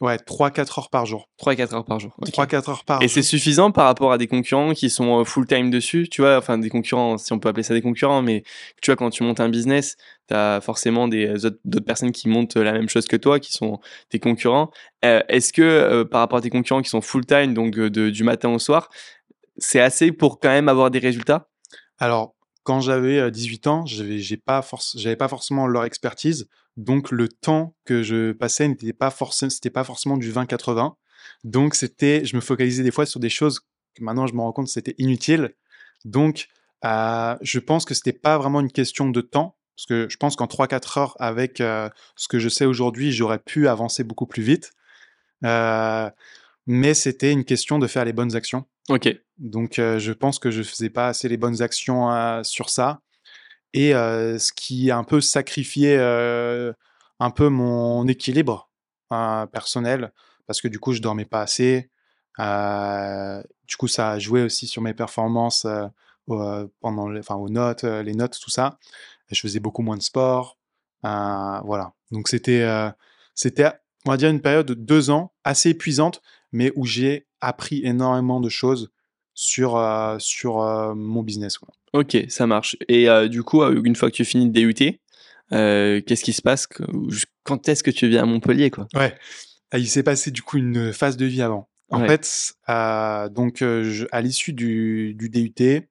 ouais, 0.00 0.18
3-4 0.18 0.78
heures 0.78 0.90
par 0.90 1.06
jour. 1.06 1.28
3-4 1.38 1.74
heures 1.74 1.84
par 1.84 1.98
jour 2.00 2.14
Ok. 2.20 2.28
3-4 2.30 2.68
heures 2.70 2.84
par 2.84 3.02
Et 3.02 3.08
c'est 3.08 3.22
suffisant 3.22 3.70
par 3.70 3.86
rapport 3.86 4.12
à 4.12 4.18
des 4.18 4.26
concurrents 4.26 4.72
qui 4.74 4.90
sont 4.90 5.20
euh, 5.20 5.24
full-time 5.24 5.70
dessus, 5.70 6.08
tu 6.10 6.22
vois, 6.22 6.36
enfin 6.38 6.58
des 6.58 6.68
concurrents, 6.70 7.16
si 7.18 7.32
on 7.32 7.38
peut 7.38 7.48
appeler 7.48 7.62
ça 7.62 7.74
des 7.74 7.82
concurrents, 7.82 8.22
mais 8.22 8.42
tu 8.82 8.90
vois, 8.90 8.96
quand 8.96 9.10
tu 9.10 9.22
montes 9.22 9.40
un 9.40 9.48
business, 9.48 9.96
tu 10.28 10.34
as 10.34 10.60
forcément 10.60 11.08
des 11.08 11.44
autres, 11.46 11.58
d'autres 11.64 11.84
personnes 11.86 12.12
qui 12.12 12.28
montent 12.28 12.56
la 12.56 12.72
même 12.72 12.88
chose 12.88 13.06
que 13.06 13.16
toi, 13.16 13.40
qui 13.40 13.52
sont 13.52 13.80
tes 14.10 14.18
concurrents. 14.18 14.70
Euh, 15.04 15.22
Est-ce 15.28 15.52
que 15.52 15.62
euh, 15.62 16.04
par 16.04 16.20
rapport 16.20 16.38
à 16.38 16.42
tes 16.42 16.50
concurrents 16.50 16.82
qui 16.82 16.90
sont 16.90 17.00
full-time, 17.00 17.54
donc 17.54 17.76
euh, 17.78 17.90
de- 17.90 18.10
du 18.10 18.24
matin 18.24 18.48
au 18.50 18.58
soir, 18.58 18.88
c'est 19.58 19.80
assez 19.80 20.12
pour 20.12 20.40
quand 20.40 20.48
même 20.50 20.68
avoir 20.68 20.90
des 20.90 20.98
résultats? 20.98 21.48
Alors, 21.98 22.34
quand 22.64 22.80
j'avais 22.80 23.18
euh, 23.18 23.30
18 23.30 23.66
ans, 23.66 23.86
j'avais 23.86 24.18
j'ai 24.18 24.36
pas, 24.36 24.60
forc- 24.62 24.98
j'avais 24.98 25.16
pas 25.16 25.28
forcément 25.28 25.66
leur 25.66 25.84
expertise. 25.84 26.48
Donc, 26.76 27.10
le 27.10 27.28
temps 27.28 27.74
que 27.84 28.02
je 28.02 28.32
passais 28.32 28.66
n'était 28.66 28.92
pas, 28.92 29.10
forcément 29.10 29.50
c'était 29.50 29.70
pas 29.70 29.84
forcément 29.84 30.16
du 30.16 30.32
20-80. 30.32 30.94
Donc, 31.44 31.74
c'était, 31.74 32.24
je 32.24 32.36
me 32.36 32.40
focalisais 32.40 32.82
des 32.82 32.90
fois 32.90 33.06
sur 33.06 33.20
des 33.20 33.30
choses 33.30 33.60
que 33.94 34.02
maintenant 34.02 34.26
je 34.26 34.34
me 34.34 34.40
rends 34.40 34.52
compte 34.52 34.68
c'était 34.68 34.94
inutile. 34.98 35.54
Donc, 36.04 36.48
euh, 36.84 37.36
je 37.40 37.58
pense 37.58 37.84
que 37.84 37.94
c'était 37.94 38.12
pas 38.12 38.38
vraiment 38.38 38.60
une 38.60 38.70
question 38.70 39.08
de 39.08 39.20
temps, 39.20 39.56
parce 39.76 39.86
que 39.86 40.06
je 40.10 40.16
pense 40.16 40.36
qu'en 40.36 40.46
3-4 40.46 40.98
heures, 40.98 41.16
avec 41.18 41.60
euh, 41.60 41.88
ce 42.16 42.28
que 42.28 42.38
je 42.38 42.48
sais 42.48 42.66
aujourd'hui, 42.66 43.12
j'aurais 43.12 43.38
pu 43.38 43.68
avancer 43.68 44.04
beaucoup 44.04 44.26
plus 44.26 44.42
vite. 44.42 44.72
Euh, 45.44 46.10
mais 46.66 46.94
c'était 46.94 47.32
une 47.32 47.44
question 47.44 47.78
de 47.78 47.86
faire 47.86 48.04
les 48.04 48.12
bonnes 48.12 48.36
actions. 48.36 48.64
Ok. 48.88 49.08
Donc, 49.38 49.74
je 49.76 50.12
pense 50.12 50.38
que 50.38 50.50
je 50.50 50.62
faisais 50.62 50.90
pas 50.90 51.08
assez 51.08 51.28
les 51.28 51.36
bonnes 51.36 51.60
actions 51.60 52.42
sur 52.44 52.70
ça. 52.70 53.00
Et 53.74 53.90
ce 53.92 54.52
qui 54.52 54.90
a 54.90 54.96
un 54.96 55.04
peu 55.04 55.20
sacrifié 55.20 55.98
un 57.20 57.30
peu 57.30 57.48
mon 57.48 58.06
équilibre 58.08 58.70
euh, 59.12 59.46
personnel, 59.46 60.12
parce 60.46 60.60
que 60.60 60.68
du 60.68 60.78
coup, 60.78 60.92
je 60.92 61.00
dormais 61.02 61.24
pas 61.24 61.42
assez. 61.42 61.90
Du 62.38 63.76
coup, 63.76 63.88
ça 63.88 64.12
a 64.12 64.18
joué 64.18 64.42
aussi 64.42 64.66
sur 64.66 64.82
mes 64.82 64.94
performances 64.94 65.66
pendant, 66.26 67.08
les- 67.08 67.20
enfin, 67.20 67.34
aux 67.36 67.48
notes, 67.48 67.84
les 67.84 68.14
notes, 68.14 68.38
tout 68.40 68.50
ça. 68.50 68.78
Je 69.30 69.40
faisais 69.40 69.60
beaucoup 69.60 69.82
moins 69.82 69.96
de 69.96 70.02
sport. 70.02 70.58
Euh, 71.04 71.60
voilà. 71.64 71.92
Donc, 72.10 72.28
c'était, 72.28 72.66
c'était, 73.34 73.70
on 74.06 74.10
va 74.10 74.16
dire, 74.16 74.30
une 74.30 74.40
période 74.40 74.66
de 74.66 74.74
deux 74.74 75.10
ans 75.10 75.32
assez 75.44 75.70
épuisante, 75.70 76.22
mais 76.52 76.72
où 76.76 76.84
j'ai 76.86 77.26
appris 77.40 77.80
énormément 77.84 78.40
de 78.40 78.48
choses 78.48 78.90
sur, 79.34 79.76
euh, 79.76 80.16
sur 80.18 80.62
euh, 80.62 80.94
mon 80.94 81.22
business. 81.22 81.58
quoi. 81.58 81.68
Ok, 81.92 82.16
ça 82.28 82.46
marche. 82.46 82.76
Et 82.88 83.08
euh, 83.08 83.28
du 83.28 83.42
coup, 83.42 83.62
une 83.64 83.94
fois 83.96 84.10
que 84.10 84.16
tu 84.16 84.24
finis 84.24 84.48
de 84.48 84.52
DUT, 84.60 84.74
qu'est-ce 85.50 86.24
qui 86.24 86.32
se 86.32 86.42
passe 86.42 86.66
Quand 87.44 87.68
est-ce 87.68 87.82
que 87.82 87.90
tu 87.90 88.08
viens 88.08 88.22
à 88.22 88.26
Montpellier, 88.26 88.70
quoi? 88.70 88.86
Ouais. 88.94 89.14
Ah, 89.70 89.78
Il 89.78 89.88
s'est 89.88 90.02
passé 90.02 90.30
du 90.30 90.42
coup 90.42 90.56
une 90.58 90.92
phase 90.92 91.16
de 91.16 91.26
vie 91.26 91.42
avant. 91.42 91.68
En 91.90 92.00
Ouais. 92.00 92.08
fait, 92.08 92.54
donc 93.32 93.58
je- 93.58 94.06
à 94.10 94.20
l'issue 94.20 94.52
du, 94.52 95.14
du 95.14 95.28
DUT, 95.28 95.82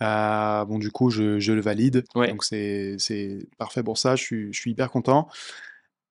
bon 0.00 0.78
du 0.78 0.90
coup 0.90 1.10
je, 1.10 1.38
je 1.38 1.52
le 1.52 1.60
valide, 1.60 2.04
Ouais. 2.16 2.28
donc 2.28 2.42
c'est 2.44 2.96
c'est 2.98 3.38
parfait 3.58 3.82
pour 3.82 3.98
ça. 3.98 4.16
Je 4.16 4.22
suis, 4.22 4.52
je 4.52 4.58
suis 4.60 4.70
hyper 4.72 4.90
content. 4.90 5.28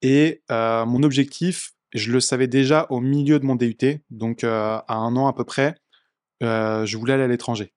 Et 0.01 0.41
mon 0.49 1.03
objectif, 1.03 1.71
je 1.93 2.11
le 2.11 2.19
savais 2.21 2.47
déjà 2.47 2.87
au 2.89 3.01
milieu 3.01 3.39
de 3.39 3.45
mon 3.45 3.55
DUT, 3.55 3.99
donc 4.09 4.43
à 4.43 4.85
un 4.87 5.15
an 5.17 5.27
à 5.27 5.33
peu 5.33 5.43
près, 5.43 5.75
euh, 6.41 6.85
je 6.85 6.97
voulais 6.97 7.13
aller 7.13 7.23
à 7.23 7.27
l'étranger. 7.27 7.73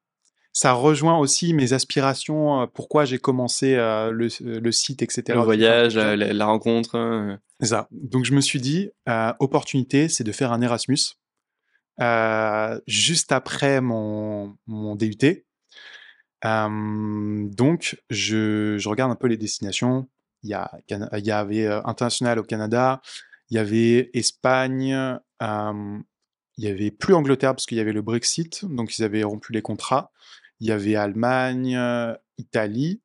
Ça 0.52 0.72
rejoint 0.72 1.18
aussi 1.18 1.52
mes 1.52 1.72
aspirations, 1.72 2.62
euh, 2.62 2.66
pourquoi 2.66 3.04
j'ai 3.04 3.18
commencé 3.18 3.74
euh, 3.74 4.10
le, 4.12 4.28
le 4.40 4.72
site, 4.72 5.02
etc. 5.02 5.22
Le 5.30 5.40
voyage, 5.40 5.96
la, 5.96 6.14
la- 6.32 6.46
rencontre. 6.46 7.38
C'est 7.60 7.66
ça. 7.68 7.88
Donc 7.90 8.24
je 8.24 8.32
me 8.32 8.40
suis 8.40 8.60
dit, 8.60 8.90
opportunité, 9.40 10.08
c'est 10.08 10.24
de 10.24 10.32
faire 10.32 10.52
un 10.52 10.60
Erasmus 10.62 10.98
juste 12.86 13.32
après 13.32 13.80
mon, 13.80 14.56
mon 14.66 14.94
DUT. 14.96 15.44
Donc 16.42 17.96
je, 18.10 18.76
je 18.78 18.88
regarde 18.88 19.10
un 19.10 19.16
peu 19.16 19.28
les 19.28 19.36
destinations. 19.36 20.08
Il 20.42 20.50
y, 20.50 20.54
a, 20.54 20.70
il 20.90 21.24
y 21.26 21.30
avait 21.30 21.66
international 21.66 22.38
au 22.38 22.42
Canada, 22.42 23.00
il 23.48 23.54
y 23.56 23.58
avait 23.58 24.10
Espagne, 24.12 25.18
il 26.56 26.64
y 26.64 26.68
avait 26.68 26.90
plus 26.90 27.14
Angleterre 27.14 27.54
parce 27.54 27.66
qu'il 27.66 27.78
y 27.78 27.80
avait 27.80 27.92
le 27.92 28.02
Brexit, 28.02 28.64
donc 28.64 28.96
ils 28.96 29.04
avaient 29.04 29.24
rompu 29.24 29.52
les 29.52 29.62
contrats. 29.62 30.12
Il 30.60 30.68
y 30.68 30.72
avait 30.72 30.94
Allemagne, 30.94 31.76
euh, 31.76 32.14
Italie, 32.38 33.00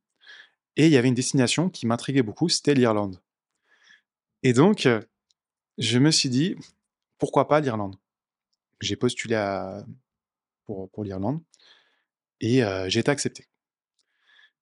et 0.75 0.85
il 0.85 0.91
y 0.91 0.97
avait 0.97 1.07
une 1.07 1.15
destination 1.15 1.69
qui 1.69 1.87
m'intriguait 1.87 2.21
beaucoup, 2.21 2.47
c'était 2.47 2.75
l'Irlande. 2.75 3.19
Et 4.43 4.53
donc, 4.53 4.85
euh, 4.85 5.01
je 5.77 5.97
me 5.97 6.11
suis 6.11 6.29
dit, 6.29 6.55
pourquoi 7.17 7.47
pas 7.47 7.59
l'Irlande? 7.59 7.95
J'ai 8.81 8.95
postulé 8.95 9.35
pour, 10.65 11.03
l'Irlande 11.03 11.41
et 12.39 12.63
euh, 12.63 12.87
j'ai 12.87 13.01
été 13.01 13.11
accepté. 13.11 13.47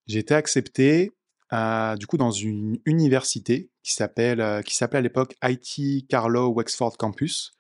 J'ai 0.07 0.19
été 0.19 0.33
accepté 0.33 1.11
du 1.51 2.07
coup 2.07 2.17
dans 2.17 2.31
une 2.31 2.79
université 2.85 3.69
qui 3.83 3.93
s'appelait 3.93 4.41
à 4.41 5.01
l'époque 5.01 5.35
IT 5.43 6.07
Carlow 6.07 6.51
Wexford 6.53 6.97
Campus, 6.97 7.53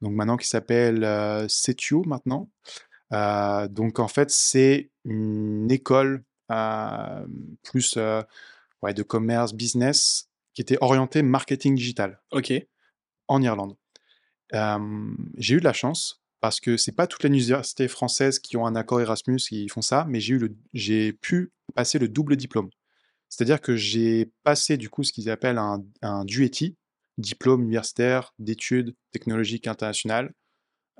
donc 0.00 0.14
maintenant 0.14 0.36
qui 0.36 0.48
s'appelle 0.48 1.04
euh, 1.04 1.46
maintenant. 2.06 2.50
Euh, 3.12 3.68
donc 3.68 3.98
en 3.98 4.08
fait 4.08 4.30
c'est 4.30 4.90
une 5.04 5.70
école 5.70 6.24
euh, 6.50 7.26
plus 7.62 7.98
ouais, 8.82 8.94
de 8.94 9.02
commerce, 9.02 9.52
business, 9.52 10.28
qui 10.54 10.62
était 10.62 10.78
orientée 10.80 11.22
marketing 11.22 11.74
digital 11.74 12.20
Ok. 12.32 12.52
en 13.28 13.42
Irlande. 13.42 13.76
J'ai 15.36 15.54
eu 15.54 15.60
de 15.60 15.64
la 15.64 15.72
chance 15.72 16.22
parce 16.40 16.58
que 16.60 16.76
c'est 16.76 16.92
pas 16.92 17.06
toutes 17.06 17.22
les 17.22 17.28
universités 17.28 17.86
françaises 17.86 18.38
qui 18.38 18.56
ont 18.56 18.66
un 18.66 18.74
accord 18.74 19.00
Erasmus 19.00 19.36
qui 19.36 19.68
font 19.68 19.82
ça, 19.82 20.06
mais 20.08 20.20
j'ai 20.20 20.34
eu 20.34 20.38
le, 20.38 20.56
j'ai 20.72 21.12
pu 21.12 21.52
passer 21.74 21.98
le 21.98 22.08
double 22.08 22.36
diplôme. 22.36 22.70
C'est-à-dire 23.28 23.60
que 23.60 23.76
j'ai 23.76 24.32
passé 24.42 24.76
du 24.76 24.88
coup 24.88 25.04
ce 25.04 25.12
qu'ils 25.12 25.30
appellent 25.30 25.58
un, 25.58 25.84
un 26.02 26.24
DUETI, 26.24 26.76
diplôme 27.20 27.62
universitaire 27.62 28.32
d'études 28.38 28.94
technologiques 29.12 29.66
internationales, 29.66 30.32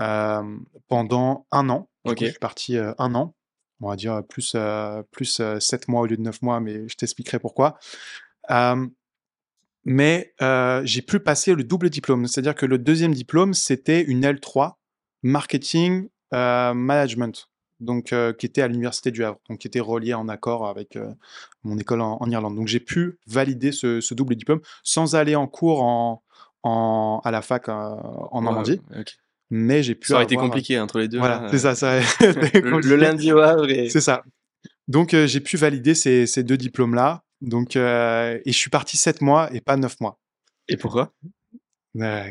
euh, 0.01 0.57
pendant 0.89 1.47
un 1.51 1.69
an. 1.69 1.91
Du 2.05 2.11
coup, 2.11 2.13
Ok. 2.13 2.25
je 2.25 2.31
suis 2.31 2.39
parti 2.39 2.77
euh, 2.79 2.93
un 2.99 3.15
an, 3.15 3.35
on 3.81 3.91
va 3.91 3.97
dire 3.97 4.23
plus, 4.27 4.53
euh, 4.55 5.03
plus 5.11 5.41
euh, 5.41 5.61
7 5.61 5.89
mois 5.89 6.01
au 6.01 6.07
lieu 6.07 6.17
de 6.17 6.23
9 6.23 6.41
mois, 6.43 6.61
mais 6.61 6.89
je 6.89 6.97
t'expliquerai 6.97 7.39
pourquoi. 7.39 7.79
Mais 9.85 10.35
j'ai 10.85 11.03
pu 11.03 11.21
passer 11.21 11.55
le 11.55 11.65
double 11.65 11.91
diplôme. 11.91 12.27
C'est-à-dire 12.27 12.55
que 12.55 12.67
le 12.67 12.79
deuxième 12.79 13.15
diplôme, 13.15 13.55
c'était 13.55 14.03
une 14.03 14.25
L3, 14.25 14.75
Marketing 15.23 16.09
Management, 16.33 17.50
donc 17.81 18.13
euh, 18.13 18.33
qui 18.33 18.47
était 18.47 18.63
à 18.63 18.69
l'Université 18.69 19.11
du 19.11 19.25
Havre, 19.25 19.39
donc 19.49 19.59
qui 19.59 19.67
était 19.67 19.81
relié 19.81 20.15
en 20.15 20.29
accord 20.29 20.67
avec 20.69 20.97
euh, 20.97 21.11
mon 21.65 21.79
école 21.79 22.01
en, 22.01 22.19
en 22.21 22.31
Irlande. 22.31 22.57
Donc 22.57 22.69
j'ai 22.69 22.81
pu 22.81 23.19
valider 23.27 23.73
ce, 23.73 24.01
ce 24.01 24.15
double 24.15 24.37
diplôme 24.37 24.61
sans 24.83 25.15
aller 25.17 25.35
en 25.37 25.47
cours 25.47 25.83
en, 25.83 26.23
en- 26.63 27.21
à 27.25 27.31
la 27.31 27.43
fac 27.43 27.69
euh, 27.69 27.73
en 27.73 28.39
Ouais, 28.39 28.45
Normandie, 28.45 28.81
mais 29.51 29.83
j'ai 29.83 29.95
pu 29.95 30.09
Ça 30.09 30.15
aurait 30.15 30.25
été 30.25 30.35
avoir- 30.37 30.49
compliqué 30.51 30.79
entre 30.79 30.99
les 31.01 31.09
deux. 31.09 31.19
Voilà, 31.19 31.41
là, 31.43 31.49
c'est 31.51 31.75
ça, 31.75 31.99
été 32.21 32.61
Le, 32.61 32.97
lundi 32.97 33.33
au 33.33 33.39
Havre 33.39 33.69
et... 33.71 33.89
C'est 33.89 34.01
ça. 34.01 34.23
Donc 34.89 35.15
j'ai 35.15 35.41
pu 35.41 35.57
valider 35.57 35.95
ces, 35.95 36.27
ces 36.27 36.43
deux 36.43 36.57
diplômes-là. 36.57 37.23
Donc, 37.41 37.75
et 37.77 38.41
je 38.45 38.53
suis 38.53 38.69
parti 38.71 38.97
sept 38.99 39.23
mois 39.23 39.49
et 39.55 39.61
pas 39.61 39.77
neuf 39.77 39.99
mois. 40.01 40.19
Et 40.69 40.77
pourquoi? 40.77 41.13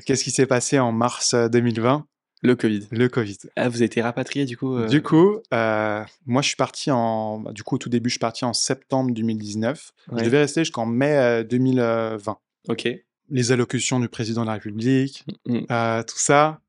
Qu'est-ce 0.06 0.24
qui 0.24 0.32
s'est 0.32 0.46
passé 0.46 0.80
en 0.80 0.92
mars 0.92 1.34
euh, 1.34 1.50
2020 1.50 2.06
Le 2.42 2.56
Covid. 2.56 2.88
Le 2.92 3.10
Covid. 3.10 3.38
Ah, 3.58 3.68
vous 3.70 3.78
avez 3.78 3.86
été 3.86 4.02
rapatrié 4.02 4.46
du 4.46 4.56
coup 4.58 4.76
euh, 4.76 4.88
Du 4.88 5.02
coup, 5.02 5.40
euh, 5.54 6.04
moi 6.26 6.42
je 6.42 6.48
suis 6.48 6.56
parti 6.56 6.90
en. 6.90 7.40
bah, 7.40 7.52
Du 7.52 7.64
coup, 7.64 7.76
au 7.76 7.78
tout 7.78 7.90
début, 7.90 8.10
je 8.10 8.14
suis 8.14 8.20
parti 8.20 8.46
en 8.46 8.54
septembre 8.54 9.12
2019. 9.14 9.92
Ouais. 10.12 10.20
Je 10.20 10.24
devais 10.26 10.40
rester 10.40 10.62
jusqu'en 10.62 10.86
mai 10.86 11.18
euh, 11.18 11.44
2020. 11.44 12.38
Ok. 12.70 12.88
Les 13.32 13.52
allocutions 13.52 14.00
du 14.00 14.08
président 14.10 14.42
de 14.42 14.48
la 14.48 14.54
République, 14.54 15.26
Mm. 15.46 15.60
euh, 15.70 16.04
tout 16.04 16.18
ça. 16.18 16.62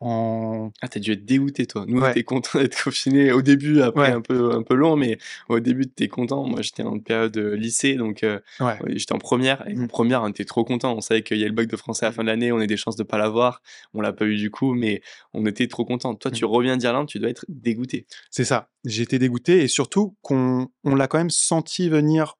En... 0.00 0.72
Ah, 0.82 0.88
t'as 0.88 1.00
dû 1.00 1.12
être 1.12 1.24
dégoûté, 1.24 1.66
toi. 1.66 1.84
Nous, 1.88 2.00
Ouais. 2.02 2.10
était 2.10 2.22
content 2.22 2.58
d'être 2.58 2.82
confiné 2.84 3.32
au 3.32 3.40
début, 3.40 3.80
après 3.80 4.08
Ouais. 4.10 4.14
un 4.14 4.20
peu 4.20 4.52
un 4.52 4.62
peu 4.62 4.74
long, 4.74 4.94
mais 4.94 5.16
au 5.48 5.58
début, 5.58 5.86
t'étais 5.86 6.08
content. 6.08 6.44
Moi, 6.46 6.60
j'étais 6.60 6.82
en 6.82 6.98
période 6.98 7.34
euh, 7.38 7.54
lycée, 7.56 7.94
donc 7.94 8.22
euh, 8.22 8.38
Ouais. 8.60 8.78
j'étais 8.94 9.14
en 9.14 9.18
première. 9.18 9.66
Et 9.68 9.72
en 9.74 9.82
Mm. 9.84 9.88
première, 9.88 10.22
on 10.22 10.28
était 10.28 10.44
trop 10.44 10.64
content. 10.64 10.94
On 10.94 11.00
savait 11.00 11.22
qu'il 11.22 11.38
y 11.38 11.44
a 11.44 11.46
le 11.48 11.54
bac 11.54 11.66
de 11.68 11.76
français 11.76 12.04
à 12.04 12.10
la 12.10 12.12
fin 12.12 12.22
de 12.22 12.28
l'année, 12.28 12.52
on 12.52 12.58
a 12.58 12.66
des 12.66 12.76
chances 12.76 12.96
de 12.96 13.04
pas 13.04 13.16
l'avoir. 13.16 13.62
On 13.94 14.02
l'a 14.02 14.12
pas 14.12 14.26
eu 14.26 14.36
du 14.36 14.50
coup, 14.50 14.74
mais 14.74 15.00
on 15.32 15.46
était 15.46 15.66
trop 15.66 15.86
content. 15.86 16.14
Toi, 16.14 16.30
tu 16.30 16.44
Mm. 16.44 16.48
reviens 16.48 16.76
d'Irlande, 16.76 17.08
tu 17.08 17.18
dois 17.18 17.30
être 17.30 17.46
dégoûté. 17.48 18.06
C'est 18.30 18.44
ça. 18.44 18.68
Été 18.84 19.18
dégoûté 19.18 19.62
et 19.62 19.68
surtout 19.68 20.14
qu'on 20.20 20.68
on 20.84 20.94
l'a 20.94 21.06
quand 21.08 21.18
même 21.18 21.30
senti 21.30 21.88
venir 21.88 22.34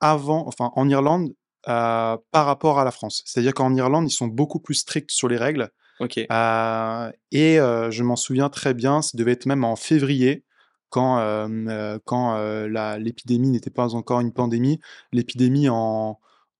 avant, 0.00 0.46
enfin 0.48 0.72
en 0.74 0.88
Irlande, 0.88 1.32
euh, 1.68 2.16
par 2.32 2.46
rapport 2.46 2.78
à 2.78 2.84
la 2.84 2.90
France. 2.90 3.22
C'est-à-dire 3.26 3.54
qu'en 3.54 3.74
Irlande, 3.74 4.06
ils 4.08 4.14
sont 4.14 4.26
beaucoup 4.28 4.60
plus 4.60 4.74
stricts 4.74 5.10
sur 5.10 5.28
les 5.28 5.36
règles. 5.36 5.70
Ok. 6.00 6.18
Euh, 6.18 7.12
et 7.32 7.56
je 7.56 8.02
m'en 8.02 8.16
souviens 8.16 8.48
très 8.48 8.74
bien, 8.74 9.02
ça 9.02 9.16
devait 9.16 9.32
être 9.32 9.46
même 9.46 9.64
en 9.64 9.76
février, 9.76 10.44
quand, 10.90 11.48
quand 12.04 12.36
l'épidémie 12.98 13.50
n'était 13.50 13.70
pas 13.70 13.94
encore 13.94 14.20
une 14.20 14.32
pandémie. 14.32 14.80
L'épidémie 15.12 15.68
en, 15.68 16.18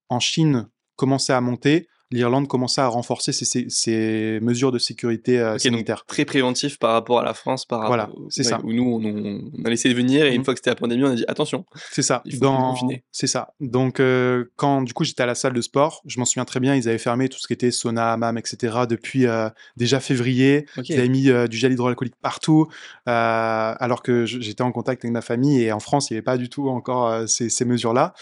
en 0.09 0.19
Chine 0.19 0.69
commençait 0.95 1.33
à 1.33 1.41
monter. 1.41 1.87
L'Irlande 2.11 2.47
commençait 2.47 2.81
à 2.81 2.87
renforcer 2.87 3.33
ses, 3.33 3.43
ses- 3.45 3.65
ses 3.69 4.39
mesures 4.41 4.71
de 4.71 4.79
sécurité 4.79 5.39
euh, 5.39 5.55
Ok, 5.55 5.63
donc 5.65 5.73
sanitaire. 5.73 6.05
très 6.07 6.23
préventif 6.25 6.79
par 6.79 6.93
rapport 6.93 7.19
à 7.19 7.23
la 7.25 7.33
France, 7.33 7.65
par 7.65 7.85
Voilà, 7.87 8.03
rapport 8.05 8.21
c'est 8.29 8.43
ouais, 8.45 8.49
ça. 8.49 8.61
Où 8.63 8.71
nous, 8.71 8.83
on, 8.83 9.03
on- 9.03 9.65
a 9.65 9.69
laissé 9.69 9.93
venir 9.93 10.25
et 10.25 10.31
une 10.33 10.39
Mhm. 10.39 10.45
fois 10.45 10.53
que 10.53 10.59
c'était 10.59 10.69
la 10.69 10.75
pandémie, 10.75 11.03
on 11.03 11.07
a 11.11 11.15
dit 11.15 11.25
attention. 11.27 11.65
C'est 11.91 12.01
ça. 12.01 12.23
Dans... 12.39 12.75
C'est 13.11 13.27
ça. 13.27 13.49
Donc, 13.59 13.99
euh, 13.99 14.45
quand 14.55 14.81
du 14.83 14.93
coup 14.93 15.03
j'étais 15.03 15.23
à 15.23 15.25
la 15.25 15.35
salle 15.35 15.53
de 15.53 15.61
sport, 15.61 16.01
je 16.05 16.17
m'en 16.19 16.25
souviens 16.25 16.45
très 16.45 16.59
bien, 16.59 16.75
ils 16.75 16.87
avaient 16.87 16.97
fermé 16.97 17.27
tout 17.29 17.39
ce 17.39 17.47
qui 17.47 17.53
était 17.53 17.71
sauna, 17.71 18.13
hammam, 18.13 18.37
etc. 18.37 18.85
depuis 18.89 19.25
euh, 19.25 19.49
déjà 19.75 19.99
février. 19.99 20.65
Ils 20.85 20.93
avaient 20.97 21.09
mis 21.09 21.29
euh, 21.29 21.47
du 21.47 21.57
gel 21.57 21.73
hydroalcoolique 21.73 22.15
partout, 22.21 22.67
euh, 23.09 23.73
alors 23.79 24.01
que 24.01 24.25
j'étais 24.25 24.61
en 24.63 24.71
contact 24.71 25.03
avec 25.03 25.13
ma 25.13 25.21
famille 25.21 25.61
et 25.61 25.71
en 25.71 25.79
France, 25.79 26.09
il 26.09 26.13
n'y 26.13 26.17
avait 26.17 26.23
pas 26.23 26.37
du 26.37 26.49
tout 26.49 26.69
encore 26.69 27.07
euh, 27.07 27.27
ces, 27.27 27.49
ces 27.49 27.65
mesures-là. 27.65 28.13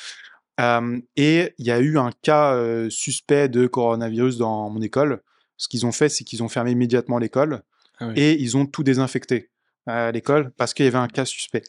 Euh, 0.59 0.99
et 1.15 1.53
il 1.57 1.65
y 1.65 1.71
a 1.71 1.79
eu 1.79 1.97
un 1.97 2.11
cas 2.21 2.53
euh, 2.53 2.89
suspect 2.89 3.49
de 3.49 3.67
coronavirus 3.67 4.37
dans 4.37 4.69
mon 4.69 4.81
école. 4.81 5.21
ce 5.57 5.67
qu'ils 5.67 5.85
ont 5.85 5.91
fait, 5.91 6.09
c'est 6.09 6.23
qu'ils 6.23 6.43
ont 6.43 6.49
fermé 6.49 6.71
immédiatement 6.71 7.17
l'école 7.17 7.61
Ah 7.99 8.11
et 8.15 8.33
ils 8.41 8.55
ont 8.57 8.65
tout 8.65 8.83
désinfecté 8.83 9.49
à 9.85 10.11
l'école 10.11 10.51
parce 10.57 10.73
qu'il 10.73 10.85
y 10.85 10.87
avait 10.87 10.97
un 10.97 11.07
cas 11.07 11.25
suspect. 11.25 11.63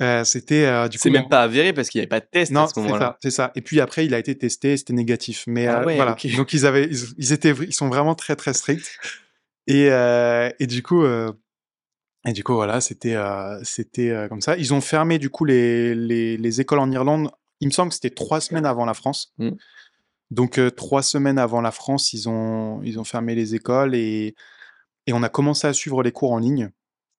Euh, 0.00 0.22
c'était 0.24 0.88
du 0.88 0.96
coup 0.96 1.02
C'est 1.02 1.10
même 1.10 1.28
pas 1.28 1.42
avéré 1.42 1.72
parce 1.72 1.88
qu'il 1.88 1.98
n'y 1.98 2.02
avait 2.02 2.08
pas 2.08 2.20
de 2.20 2.26
test 2.30 2.52
non, 2.52 2.64
à 2.64 2.68
ce 2.68 2.74
c'est 2.74 2.80
moment-là. 2.82 3.00
ça, 3.00 3.18
c'est 3.22 3.30
ça. 3.30 3.52
Et 3.56 3.62
puis 3.62 3.80
après, 3.80 4.06
il 4.06 4.14
a 4.14 4.18
été 4.18 4.36
testé, 4.38 4.76
c'était 4.76 4.92
négatif. 4.92 5.44
Mais 5.46 5.66
Ah 5.66 5.84
ouais, 5.84 5.96
voilà. 5.96 6.16
Donc 6.36 6.52
ils 6.52 6.66
avaient, 6.66 6.86
ils, 6.86 7.14
ils 7.18 7.32
étaient, 7.32 7.50
ils 7.50 7.74
sont 7.74 7.88
vraiment 7.88 8.14
très 8.14 8.36
très 8.36 8.54
stricts. 8.54 8.98
Et 9.66 9.88
et 9.88 10.66
du 10.66 10.82
coup, 10.82 11.04
et 12.28 12.32
du 12.32 12.42
coup 12.44 12.54
voilà, 12.54 12.80
c'était 12.80 13.14
euh, 13.14 13.58
c'était 13.62 14.10
euh, 14.10 14.28
comme 14.28 14.40
ça. 14.40 14.56
Ils 14.56 14.74
ont 14.74 14.80
fermé 14.80 15.18
du 15.18 15.30
coup 15.30 15.44
les, 15.44 15.94
les 15.94 16.36
les 16.36 16.60
écoles 16.60 16.80
en 16.80 16.90
Irlande. 16.90 17.30
Il 17.60 17.68
me 17.68 17.72
semble 17.72 17.88
que 17.90 17.94
c'était 17.94 18.10
trois 18.10 18.40
semaines 18.40 18.66
avant 18.66 18.84
la 18.84 18.94
France. 18.94 19.32
Mm. 19.38 19.50
Donc 20.30 20.58
euh, 20.58 20.70
trois 20.70 21.02
semaines 21.02 21.38
avant 21.38 21.60
la 21.60 21.70
France, 21.70 22.12
ils 22.12 22.28
ont 22.28 22.82
ils 22.82 22.98
ont 22.98 23.04
fermé 23.04 23.34
les 23.34 23.54
écoles 23.54 23.94
et 23.94 24.34
et 25.06 25.12
on 25.14 25.22
a 25.22 25.30
commencé 25.30 25.66
à 25.66 25.72
suivre 25.72 26.02
les 26.02 26.12
cours 26.12 26.32
en 26.32 26.38
ligne. 26.38 26.70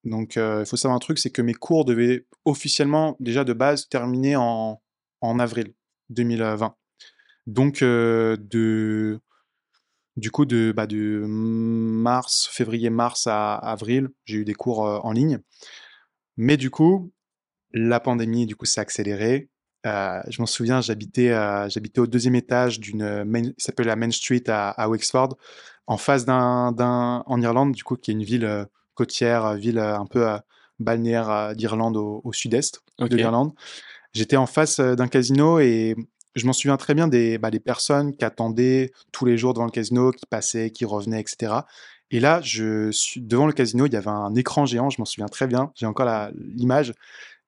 Donc, 0.04 0.38
euh, 0.38 0.62
il 0.62 0.70
faut 0.70 0.78
savoir 0.78 0.96
un 0.96 1.00
truc, 1.00 1.20
c'est 1.20 1.32
que 1.32 1.42
mes 1.42 1.54
cours 1.54 1.86
devaient 1.86 2.26
officiellement, 2.46 3.18
déjà 3.20 3.44
de 3.44 3.54
base, 3.54 3.90
terminer 3.90 4.36
en, 4.36 4.82
en 5.22 5.40
avril 5.40 5.74
2020. 6.10 6.76
Donc, 7.48 7.82
euh, 7.82 8.38
de, 8.40 9.20
du 10.16 10.32
coup, 10.32 10.46
de, 10.46 10.72
bah, 10.72 10.88
de 10.88 11.26
mars, 11.28 12.48
février-mars 12.52 13.28
à 13.28 13.56
avril, 13.56 14.10
j'ai 14.26 14.38
eu 14.38 14.46
des 14.46 14.54
cours 14.54 14.80
en 14.80 15.12
ligne. 15.12 15.40
Mais 16.38 16.58
du 16.58 16.70
coup, 16.70 17.12
la 17.74 18.00
pandémie, 18.00 18.46
du 18.46 18.56
coup, 18.56 18.66
s'est 18.66 18.82
accélérée. 18.82 19.50
Euh, 19.86 20.22
je 20.28 20.42
m'en 20.42 20.46
souviens, 20.46 20.82
j'habitais, 20.82 21.30
euh, 21.30 21.70
j'habitais 21.70 22.00
au 22.00 22.08
deuxième 22.08 22.36
étage 22.36 22.80
d'une 22.80 23.24
main, 23.24 23.44
qui 23.44 23.54
s'appelle 23.60 23.88
la 23.88 23.96
Main 23.96 24.12
Street 24.12 24.44
à, 24.48 24.70
à 24.72 24.90
Wexford, 24.90 25.38
en 25.88 25.98
face 25.98 26.26
d'un, 26.26 26.72
d'un, 26.74 27.24
en 27.26 27.42
Irlande, 27.42 27.72
du 27.74 27.84
coup, 27.84 27.96
qui 27.96 28.12
est 28.12 28.14
une 28.14 28.24
ville 28.24 28.46
euh, 28.46 28.66
côtière, 28.94 29.46
euh, 29.46 29.56
ville 29.56 29.80
euh, 29.80 29.98
un 29.98 30.06
peu 30.06 30.28
euh, 30.28 30.38
balnéaire 30.80 31.30
euh, 31.30 31.54
d'Irlande 31.54 31.96
au, 31.98 32.22
au 32.24 32.34
sud-est 32.34 32.82
Ok. 33.00 33.10
de 33.10 33.16
l'Irlande. 33.18 33.54
J'étais 34.14 34.38
en 34.38 34.46
face 34.46 34.80
euh, 34.80 34.96
d'un 34.96 35.08
casino 35.08 35.60
et 35.60 35.96
je 36.36 36.46
m'en 36.46 36.54
souviens 36.54 36.78
très 36.78 36.94
bien 36.94 37.08
des, 37.08 37.38
bah, 37.38 37.50
des 37.52 37.60
personnes 37.60 38.16
qui 38.16 38.26
attendaient 38.26 38.92
tous 39.12 39.26
les 39.26 39.38
jours 39.38 39.54
devant 39.54 39.66
le 39.66 39.72
casino, 39.72 40.12
qui 40.12 40.26
passaient, 40.26 40.72
qui 40.72 40.84
revenaient, 40.86 41.22
etc. 41.22 41.54
Et 42.12 42.20
là, 42.20 42.42
je 42.42 42.92
suis 42.92 43.22
devant 43.22 43.48
le 43.48 43.54
casino, 43.54 43.86
il 43.86 43.94
y 43.94 43.96
avait 43.96 44.08
un 44.10 44.34
écran 44.36 44.66
géant, 44.66 44.90
je 44.90 45.00
m'en 45.00 45.06
souviens 45.06 45.28
très 45.28 45.48
bien, 45.48 45.72
j'ai 45.76 45.86
encore 45.86 46.06
la- 46.06 46.32
l'image, 46.36 46.90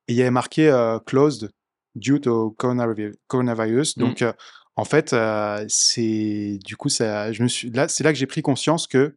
et 0.08 0.14
il 0.14 0.16
y 0.16 0.22
avait 0.22 0.32
marqué 0.32 0.70
euh, 0.70 1.00
closed 1.00 1.52
due 1.96 2.22
to 2.22 2.52
coronavirus. 2.58 3.16
coronavirus. 3.28 3.98
Mm. 3.98 4.00
Donc, 4.00 4.22
euh, 4.22 4.34
en 4.76 4.86
fait, 4.86 5.14
euh, 5.14 5.66
c'est 5.68 6.60
du 6.64 6.76
coup, 6.78 6.89
ça, 6.89 7.32
je 7.32 7.44
me 7.44 7.48
suis, 7.48 7.70
là, 7.72 7.88
c'est 7.88 8.04
là 8.04 8.12
que 8.12 8.18
j'ai 8.20 8.28
pris 8.28 8.42
conscience 8.42 8.88
que 8.88 9.16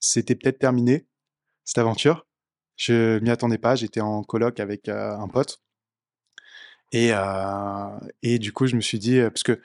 c'était 0.00 0.34
peut-être 0.34 0.58
terminé 0.58 1.06
cette 1.64 1.78
aventure. 1.78 2.26
Je 2.76 3.18
m'y 3.20 3.30
attendais 3.30 3.58
pas. 3.58 3.76
J'étais 3.76 4.00
en 4.00 4.22
coloc 4.22 4.60
avec 4.60 4.88
euh, 4.88 5.16
un 5.16 5.28
pote. 5.28 5.60
Et, 6.92 7.10
et 8.22 8.38
du 8.38 8.52
coup, 8.52 8.66
je 8.66 8.76
me 8.76 8.80
suis 8.80 9.00
dit, 9.00 9.20
parce 9.20 9.42
que 9.42 9.60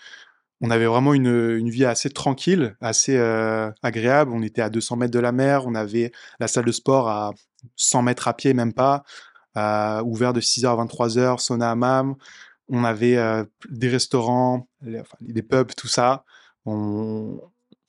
on 0.62 0.72
avait 0.72 0.86
vraiment 0.86 1.14
une, 1.14 1.56
une 1.58 1.70
vie 1.70 1.86
assez 1.86 2.10
tranquille, 2.10 2.76
assez 2.82 3.16
euh, 3.16 3.72
agréable. 3.82 4.32
On 4.34 4.42
était 4.42 4.62
à 4.62 4.70
200 4.70 4.98
mètres 4.98 5.14
de 5.14 5.20
la 5.20 5.32
mer. 5.32 5.66
On 5.66 5.76
avait 5.76 6.12
la 6.40 6.48
salle 6.48 6.66
de 6.66 6.72
sport 6.72 7.08
à 7.08 7.32
100 7.78 8.02
mètres 8.02 8.28
à 8.28 8.34
pied, 8.36 8.54
même 8.54 8.74
pas, 8.74 9.04
ouvert 9.56 10.34
de 10.34 10.42
6h 10.42 10.68
à 10.68 10.86
23h, 10.86 11.40
sauna 11.40 11.72
hammam. 11.72 12.16
On 12.70 12.84
avait 12.84 13.18
euh, 13.18 13.44
des 13.70 13.90
restaurants, 13.90 14.68
les- 14.84 15.00
enfin, 15.00 15.18
des 15.22 15.42
pubs, 15.42 15.74
tout 15.76 15.88
ça. 15.88 16.24
On, 16.66 17.40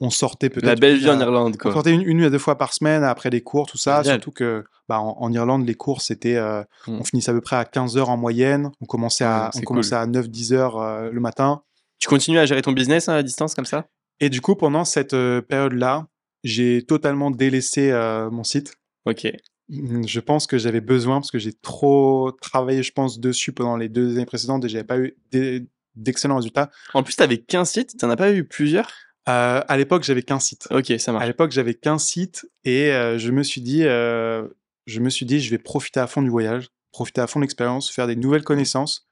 on 0.00 0.10
sortait 0.10 0.48
peut-être. 0.48 0.64
La 0.66 0.74
belle 0.74 0.96
vie 0.96 1.10
en 1.10 1.20
Irlande, 1.20 1.52
on 1.56 1.58
quoi. 1.58 1.72
sortait 1.72 1.92
une, 1.92 2.02
une 2.02 2.22
à 2.24 2.30
deux 2.30 2.38
fois 2.38 2.56
par 2.56 2.72
semaine 2.72 3.04
après 3.04 3.28
les 3.30 3.42
cours, 3.42 3.66
tout 3.66 3.76
ça. 3.78 4.02
Génial. 4.02 4.16
Surtout 4.20 4.30
que 4.32 4.64
bah, 4.88 5.00
en, 5.00 5.16
en 5.20 5.32
Irlande, 5.32 5.66
les 5.66 5.74
cours, 5.74 6.00
c'était. 6.00 6.36
euh, 6.36 6.62
Mm. 6.86 6.98
On 7.00 7.04
finissait 7.04 7.30
à 7.30 7.34
peu 7.34 7.42
près 7.42 7.56
à 7.56 7.64
15 7.66 7.98
heures 7.98 8.08
en 8.08 8.16
moyenne. 8.16 8.70
On 8.80 8.86
commençait 8.86 9.24
à, 9.24 9.50
Ouais, 9.54 9.60
on 9.60 9.64
commençait 9.64 9.94
à 9.96 10.06
9-10 10.06 10.54
heures 10.54 10.80
euh, 10.80 11.10
le 11.10 11.20
matin. 11.20 11.62
Tu 11.98 12.08
continues 12.08 12.38
à 12.38 12.46
gérer 12.46 12.62
ton 12.62 12.72
business 12.72 13.08
hein, 13.10 13.14
à 13.14 13.22
distance 13.22 13.54
comme 13.54 13.66
ça? 13.66 13.86
Et 14.20 14.30
du 14.30 14.40
coup, 14.40 14.54
pendant 14.54 14.86
cette 14.86 15.12
euh, 15.12 15.42
période-là, 15.42 16.06
j'ai 16.42 16.86
totalement 16.86 17.30
délaissé 17.30 17.90
euh, 17.90 18.30
mon 18.30 18.44
site. 18.44 18.74
Ok. 19.04 19.26
Mm, 19.70 20.06
Je 20.06 20.20
pense 20.20 20.46
que 20.46 20.58
j'avais 20.58 20.80
besoin 20.80 21.16
parce 21.20 21.30
que 21.30 21.38
j'ai 21.38 21.52
trop 21.52 22.32
travaillé, 22.42 22.82
je 22.82 22.92
pense, 22.92 23.18
dessus 23.20 23.52
pendant 23.52 23.76
les 23.76 23.88
deux 23.88 24.16
années 24.16 24.26
précédentes 24.26 24.64
et 24.64 24.68
j'avais 24.68 24.84
pas 24.84 24.98
eu 24.98 25.16
d'e- 25.32 25.66
d'excellents 25.94 26.36
résultats. 26.36 26.70
En 26.94 27.02
plus, 27.02 27.16
t'avais 27.16 27.38
qu'un 27.38 27.64
site, 27.64 27.96
t'en 27.98 28.10
as 28.10 28.16
pas 28.16 28.32
eu 28.32 28.44
plusieurs? 28.44 28.90
Euh, 29.28 29.62
à 29.66 29.76
l'époque, 29.76 30.02
j'avais 30.02 30.22
qu'un 30.22 30.40
site. 30.40 30.66
Ok, 30.70 30.92
ça 30.98 31.10
À 31.10 31.14
marche. 31.14 31.26
l'époque, 31.26 31.52
j'avais 31.52 31.74
qu'un 31.74 31.98
site 31.98 32.46
et 32.64 32.92
euh, 32.92 33.18
je 33.18 33.30
me 33.30 33.42
suis 33.42 33.60
dit, 33.60 33.84
euh, 33.84 34.46
je 34.86 35.00
me 35.00 35.10
suis 35.10 35.26
dit, 35.26 35.40
je 35.40 35.50
vais 35.50 35.58
profiter 35.58 36.00
à 36.00 36.06
fond 36.06 36.22
du 36.22 36.30
voyage, 36.30 36.68
profiter 36.90 37.20
à 37.20 37.26
fond 37.26 37.38
de 37.38 37.44
l'expérience, 37.44 37.90
faire 37.90 38.06
des 38.06 38.16
nouvelles 38.16 38.42
connaissances 38.44 39.08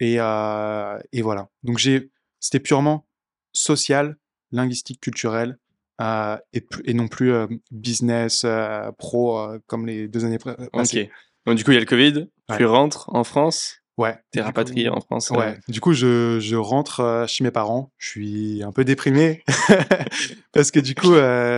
et, 0.00 0.16
euh, 0.18 0.98
et 1.12 1.22
voilà. 1.22 1.48
Donc 1.62 1.78
j'ai, 1.78 2.10
c'était 2.40 2.60
purement 2.60 3.06
social, 3.52 4.18
linguistique, 4.52 5.00
culturel 5.00 5.58
euh, 6.00 6.36
et, 6.84 6.94
non 6.94 7.08
plus 7.08 7.32
euh, 7.32 7.46
business, 7.70 8.42
euh, 8.44 8.90
pro 8.98 9.38
euh, 9.38 9.58
comme 9.66 9.86
les 9.86 10.08
deux 10.08 10.24
années 10.24 10.38
pré- 10.38 10.54
passées. 10.72 11.04
Ok. 11.04 11.10
Donc, 11.46 11.56
du 11.56 11.64
coup, 11.64 11.70
il 11.70 11.74
y 11.74 11.76
a 11.78 11.80
le 11.80 11.86
Covid, 11.86 12.28
tu 12.50 12.54
Ouais. 12.56 12.64
rentres 12.64 13.08
en 13.14 13.24
France, 13.24 13.76
Ouais. 13.96 14.14
t'es 14.30 14.38
Du 14.38 14.42
coup, 14.42 14.46
rapatrié 14.46 14.88
en 14.90 15.00
France. 15.00 15.30
Ouais, 15.30 15.58
du 15.68 15.80
coup, 15.80 15.92
je, 15.94 16.38
je 16.40 16.56
rentre 16.56 17.24
chez 17.28 17.44
mes 17.44 17.50
parents. 17.50 17.92
Je 17.98 18.08
suis 18.10 18.62
un 18.62 18.72
peu 18.72 18.84
déprimé 18.84 19.42
parce 20.52 20.70
que 20.70 20.80
du 20.80 20.94
coup, 20.94 21.14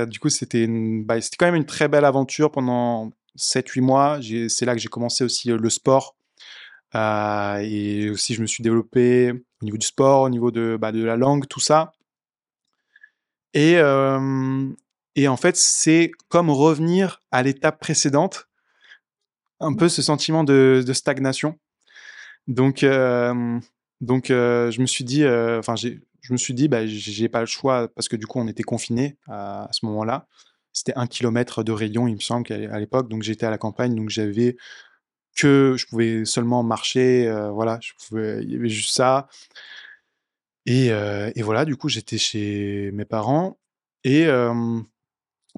du 0.08 0.18
coup, 0.20 0.28
c'était 0.28 0.62
une, 0.64 1.04
bah, 1.04 1.20
c'était 1.20 1.36
quand 1.36 1.46
même 1.46 1.54
une 1.56 1.66
très 1.66 1.88
belle 1.88 2.04
aventure 2.04 2.50
pendant 2.52 3.10
7-8 3.36 3.80
mois. 3.80 4.20
C'est 4.48 4.66
là 4.66 4.74
que 4.74 4.80
j'ai 4.80 4.88
commencé 4.88 5.24
aussi 5.24 5.48
le 5.48 5.70
sport. 5.70 6.14
Et 6.94 8.10
aussi, 8.10 8.34
je 8.34 8.40
me 8.42 8.46
suis 8.46 8.62
développé 8.62 9.32
au 9.32 9.64
niveau 9.64 9.76
du 9.76 9.86
sport, 9.86 10.22
au 10.22 10.30
niveau 10.30 10.50
de, 10.50 10.76
bah, 10.80 10.92
de 10.92 11.02
la 11.02 11.16
langue, 11.16 11.46
tout 11.48 11.60
ça. 11.60 11.92
Et, 13.54 13.74
et 15.14 15.28
en 15.28 15.36
fait, 15.36 15.56
c'est 15.56 16.10
comme 16.28 16.50
revenir 16.50 17.22
à 17.30 17.42
l'étape 17.42 17.80
précédente, 17.80 18.48
un 19.60 19.74
peu 19.74 19.88
ce 19.88 20.02
sentiment 20.02 20.44
de, 20.44 20.84
stagnation. 20.92 21.58
Donc, 22.46 22.84
donc 24.00 24.26
je 24.28 24.80
me 24.80 24.86
suis 24.86 25.04
dit, 25.04 25.26
enfin, 25.26 25.74
je 25.76 26.32
me 26.32 26.36
suis 26.36 26.54
dit, 26.54 26.68
bah, 26.68 26.86
j'ai 26.86 27.28
pas 27.28 27.40
le 27.40 27.46
choix 27.46 27.88
parce 27.88 28.08
que 28.08 28.16
du 28.16 28.26
coup, 28.26 28.38
on 28.38 28.48
était 28.48 28.62
confinés 28.62 29.16
à, 29.26 29.68
ce 29.72 29.86
moment-là. 29.86 30.26
C'était 30.72 30.94
un 30.96 31.06
kilomètre 31.06 31.62
de 31.64 31.72
rayon, 31.72 32.06
il 32.06 32.14
me 32.14 32.20
semble, 32.20 32.52
à 32.52 32.78
l'époque. 32.78 33.08
Donc, 33.08 33.22
j'étais 33.22 33.46
à 33.46 33.50
la 33.50 33.58
campagne, 33.58 33.94
donc 33.94 34.10
j'avais 34.10 34.56
que, 35.36 35.74
je 35.76 35.86
pouvais 35.86 36.24
seulement 36.24 36.62
marcher, 36.62 37.30
voilà, 37.52 37.78
je 37.80 37.92
pouvais, 37.98 38.42
il 38.42 38.52
y 38.52 38.56
avait 38.56 38.68
juste 38.68 38.94
ça. 38.94 39.28
Et, 40.70 40.92
euh, 40.92 41.30
et 41.34 41.40
voilà, 41.40 41.64
du 41.64 41.76
coup, 41.76 41.88
j'étais 41.88 42.18
chez 42.18 42.90
mes 42.92 43.06
parents 43.06 43.58
et 44.04 44.26
euh, 44.26 44.80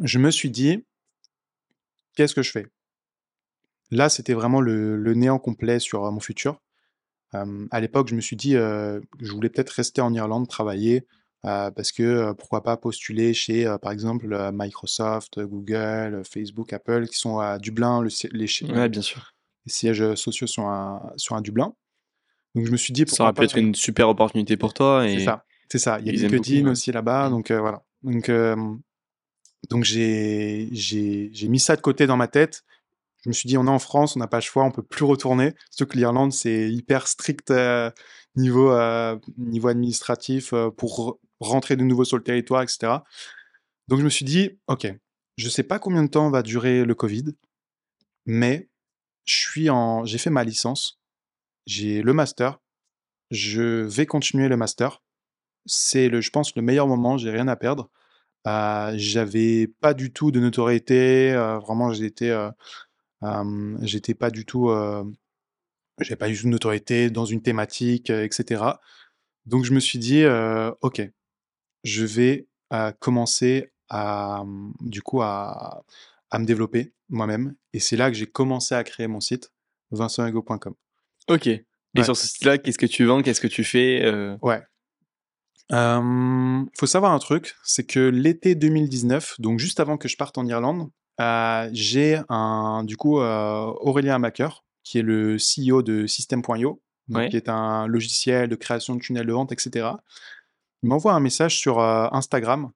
je 0.03 0.19
me 0.21 0.31
suis 0.31 0.51
dit, 0.53 0.85
qu'est-ce 2.15 2.33
que 2.35 2.43
je 2.43 2.53
fais? 2.53 2.67
Là, 3.91 4.09
c'était 4.09 4.35
vraiment 4.35 4.61
le, 4.61 4.97
le 4.97 5.15
néant 5.15 5.41
complet 5.41 5.81
sur 5.81 6.11
mon 6.13 6.21
futur. 6.21 6.61
Euh, 7.35 7.67
à 7.73 7.81
l'époque, 7.81 8.09
je 8.09 8.15
me 8.15 8.21
suis 8.21 8.37
dit, 8.37 8.53
je 8.53 9.33
voulais 9.33 9.49
peut-être 9.51 9.71
rester 9.71 10.01
en 10.01 10.15
Irlande, 10.15 10.49
travailler, 10.49 11.05
parce 11.43 11.91
que 11.91 12.33
pourquoi 12.35 12.63
pas 12.63 12.77
postuler 12.77 13.35
chez, 13.35 13.65
par 13.83 13.91
exemple, 13.91 14.29
Microsoft, 14.53 15.41
Google, 15.41 16.23
Facebook, 16.25 16.73
Apple, 16.73 17.09
qui 17.09 17.19
sont 17.19 17.41
à 17.41 17.59
Dublin, 17.59 18.01
le 18.01 18.11
si- 18.11 18.29
les, 18.31 18.47
chi- 18.47 18.65
Ouais, 18.71 18.89
bien 18.89 19.03
sûr. 19.03 19.33
les 19.67 19.73
sièges 19.73 20.15
sociaux 20.15 20.47
sont 20.47 20.69
à, 20.69 21.13
sont 21.17 21.35
à 21.35 21.41
Dublin. 21.41 21.75
Donc 22.55 22.67
je 22.67 22.71
me 22.73 22.77
suis 22.77 22.93
dit, 22.93 23.05
Ça 23.07 23.23
aurait 23.25 23.33
pu 23.33 23.45
être 23.45 23.57
une 23.59 23.75
super 23.75 24.09
opportunité 24.09 24.57
pour 24.57 24.75
toi. 24.75 25.03
C'est 25.07 25.25
ça, 25.25 25.45
c'est 25.71 25.79
ça. 25.79 25.99
Il 26.01 26.07
y 26.07 26.09
a 26.09 26.13
LinkedIn 26.29 26.59
beaucoup, 26.61 26.73
aussi 26.73 26.93
là-bas, 26.93 27.29
donc 27.31 27.51
euh, 27.51 27.61
voilà. 27.61 27.83
Donc, 28.03 28.29
euh, 28.29 28.57
donc 29.69 29.85
j'ai, 29.85 30.69
j'ai, 30.73 31.31
j'ai 31.33 31.49
mis 31.49 31.61
ça 31.61 31.77
de 31.77 31.81
côté 31.81 32.07
dans 32.07 32.17
ma 32.17 32.29
tête. 32.29 32.65
Je 33.23 33.29
me 33.29 33.35
suis 33.35 33.47
dit, 33.47 33.59
on 33.59 33.67
est 33.67 33.71
en 33.71 33.79
France, 33.79 34.17
on 34.17 34.19
n'a 34.19 34.27
pas 34.27 34.39
le 34.39 34.43
choix, 34.43 34.65
on 34.65 34.71
peut 34.71 34.83
plus 34.83 35.05
retourner. 35.05 35.55
Surtout 35.71 35.93
que 35.93 35.99
l'Irlande, 35.99 36.33
c'est 36.33 36.71
hyper 36.73 37.07
strict 37.07 37.51
euh, 37.51 37.91
niveau, 38.35 38.73
niveau 39.37 39.69
administratif 39.69 40.55
pour 40.77 40.99
re- 40.99 41.19
rentrer 41.41 41.77
de 41.77 41.83
nouveau 41.85 42.05
sur 42.05 42.17
le 42.17 42.23
territoire, 42.23 42.63
etc. 42.63 43.05
Donc 43.89 43.99
je 43.99 44.05
me 44.05 44.09
suis 44.11 44.25
dit, 44.25 44.59
ok, 44.69 44.93
je 45.37 45.49
sais 45.49 45.63
pas 45.63 45.79
combien 45.79 46.03
de 46.03 46.09
temps 46.09 46.31
va 46.31 46.43
durer 46.43 46.85
le 46.85 46.95
Covid, 46.95 47.25
mais 48.25 48.69
je 49.25 49.37
suis 49.37 49.69
en, 49.71 50.05
j'ai 50.05 50.19
fait 50.19 50.31
ma 50.31 50.45
licence, 50.45 51.00
j'ai 51.67 52.03
le 52.03 52.13
master, 52.13 52.59
je 53.31 53.83
vais 53.85 54.07
continuer 54.07 54.49
le 54.49 54.57
master. 54.57 55.03
C'est 55.67 56.09
le, 56.09 56.21
je 56.21 56.31
pense, 56.31 56.55
le 56.57 56.63
meilleur 56.63 56.87
moment. 56.89 57.19
J'ai 57.19 57.31
rien 57.31 57.49
à 57.49 57.57
perdre. 57.57 57.91
Euh, 58.47 58.93
j'avais 58.97 59.69
pas 59.81 59.95
du 59.95 60.13
tout 60.13 60.31
de 60.33 60.41
notoriété. 60.41 61.33
euh, 61.33 61.59
vraiment, 61.59 61.93
j'étais, 61.93 62.31
euh, 62.31 62.51
j'étais 63.83 64.15
pas 64.15 64.31
du 64.31 64.45
tout, 64.47 64.71
euh, 64.71 65.05
j'avais 66.01 66.17
pas 66.17 66.29
du 66.29 66.37
tout 66.39 66.45
de 66.47 66.51
notoriété 66.51 67.11
dans 67.11 67.27
une 67.27 67.43
thématique, 67.43 68.11
etc. 68.11 68.65
Donc, 69.47 69.65
je 69.65 69.73
me 69.73 69.81
suis 69.81 69.99
dit, 69.99 70.25
ok, 70.83 71.03
je 71.85 72.05
vais 72.05 72.49
commencer 73.01 73.73
à, 73.89 74.45
mmh, 74.45 74.75
du 74.81 75.03
coup, 75.03 75.23
à, 75.23 75.85
à 76.31 76.39
me 76.39 76.47
développer 76.47 76.95
moi-même. 77.09 77.55
Et 77.73 77.81
c'est 77.81 77.97
là 77.97 78.11
que 78.11 78.17
j'ai 78.17 78.27
commencé 78.27 78.75
à 78.75 78.85
créer 78.85 79.09
mon 79.09 79.21
site, 79.21 79.53
vincentego.com. 79.91 80.75
Ok. 81.29 81.47
Et 81.47 81.65
Ouais. 81.97 82.05
sur 82.05 82.17
ce 82.17 82.27
site-là, 82.27 82.59
qu'est-ce 82.59 82.79
que 82.79 82.87
tu 82.87 83.05
vends 83.05 83.21
Qu'est-ce 83.23 83.41
que 83.41 83.47
tu 83.49 83.65
fais 83.65 84.01
euh, 84.05 84.37
Ouais. 84.43 84.63
Euh, 85.73 86.65
faut 86.79 86.87
savoir 86.87 87.13
un 87.13 87.19
truc, 87.19 87.55
c'est 87.63 87.85
que 87.85 88.01
l'été 88.01 88.55
2019, 88.55 89.37
donc 89.41 89.59
juste 89.61 89.79
avant 89.81 89.97
que 89.97 90.09
je 90.09 90.17
parte 90.17 90.37
en 90.39 90.47
Irlande, 90.47 90.91
euh, 91.21 91.69
j'ai 91.73 92.21
un, 92.29 92.83
du 92.85 92.97
coup, 92.97 93.21
euh, 93.21 93.73
Aurélien 93.81 94.15
Amaker, 94.17 94.65
qui 94.83 94.99
est 94.99 95.03
le 95.03 95.37
CEO 95.37 95.83
de 95.83 96.07
System.io, 96.07 96.81
Ouais. 97.09 97.29
qui 97.29 97.37
est 97.37 97.49
un 97.49 97.87
logiciel 97.89 98.49
de 98.49 98.55
création 98.55 98.95
de 98.95 99.01
tunnels 99.01 99.27
de 99.27 99.33
vente, 99.33 99.51
etc. 99.51 99.89
Il 100.83 100.89
m'envoie 100.89 101.13
un 101.13 101.19
message 101.21 101.59
sur 101.59 101.81
Instagram. 101.81 102.71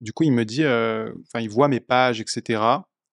Du 0.00 0.12
coup, 0.12 0.24
il 0.24 0.32
me 0.32 0.44
dit, 0.44 0.64
enfin, 0.64 1.40
il 1.40 1.48
voit 1.48 1.68
mes 1.68 1.78
pages, 1.80 2.20
etc., 2.20 2.60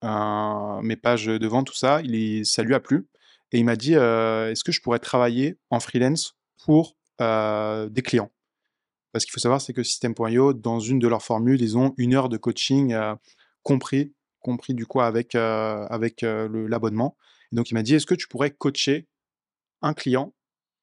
euh, 0.04 0.82
mes 0.82 0.96
pages 0.96 1.28
de 1.28 1.48
vente, 1.48 1.68
tout 1.68 1.76
ça. 1.76 2.02
Il 2.04 2.46
ça 2.48 2.64
lui 2.64 2.74
a 2.74 2.80
plu. 2.80 3.06
Et 3.52 3.60
il 3.60 3.66
m'a 3.66 3.76
dit, 3.76 3.96
euh, 3.96 4.52
est-ce 4.52 4.64
que 4.64 4.72
je 4.72 4.82
pourrais 4.82 5.00
travailler 5.00 5.58
en 5.70 5.80
freelance 5.80 6.36
pour 6.64 6.98
euh, 7.22 7.90
des 7.90 8.02
clients? 8.02 8.32
Parce 9.12 9.24
qu'il 9.26 9.32
faut 9.32 9.40
savoir, 9.40 9.62
c'est 9.62 9.74
que 9.74 9.84
System.io, 9.84 10.54
dans 10.54 10.80
une 10.80 11.00
de 11.00 11.08
leurs 11.08 11.24
formules, 11.24 11.62
ils 11.62 11.78
ont 11.78 11.94
une 11.98 12.16
heure 12.16 12.28
de 12.28 12.38
coaching 12.38 12.94
euh, 12.94 13.16
compris, 13.64 14.14
compris 14.40 14.74
du 14.74 14.86
coup 14.86 15.02
avec, 15.02 15.36
avec 15.36 16.22
l'abonnement. 16.22 17.18
Et 17.52 17.56
donc, 17.56 17.72
il 17.72 17.76
m'a 17.76 17.82
dit, 17.82 17.96
est-ce 17.96 18.06
que 18.06 18.14
tu 18.14 18.28
pourrais 18.28 18.52
coacher 18.52 19.08
un 19.82 19.94
client 19.94 20.34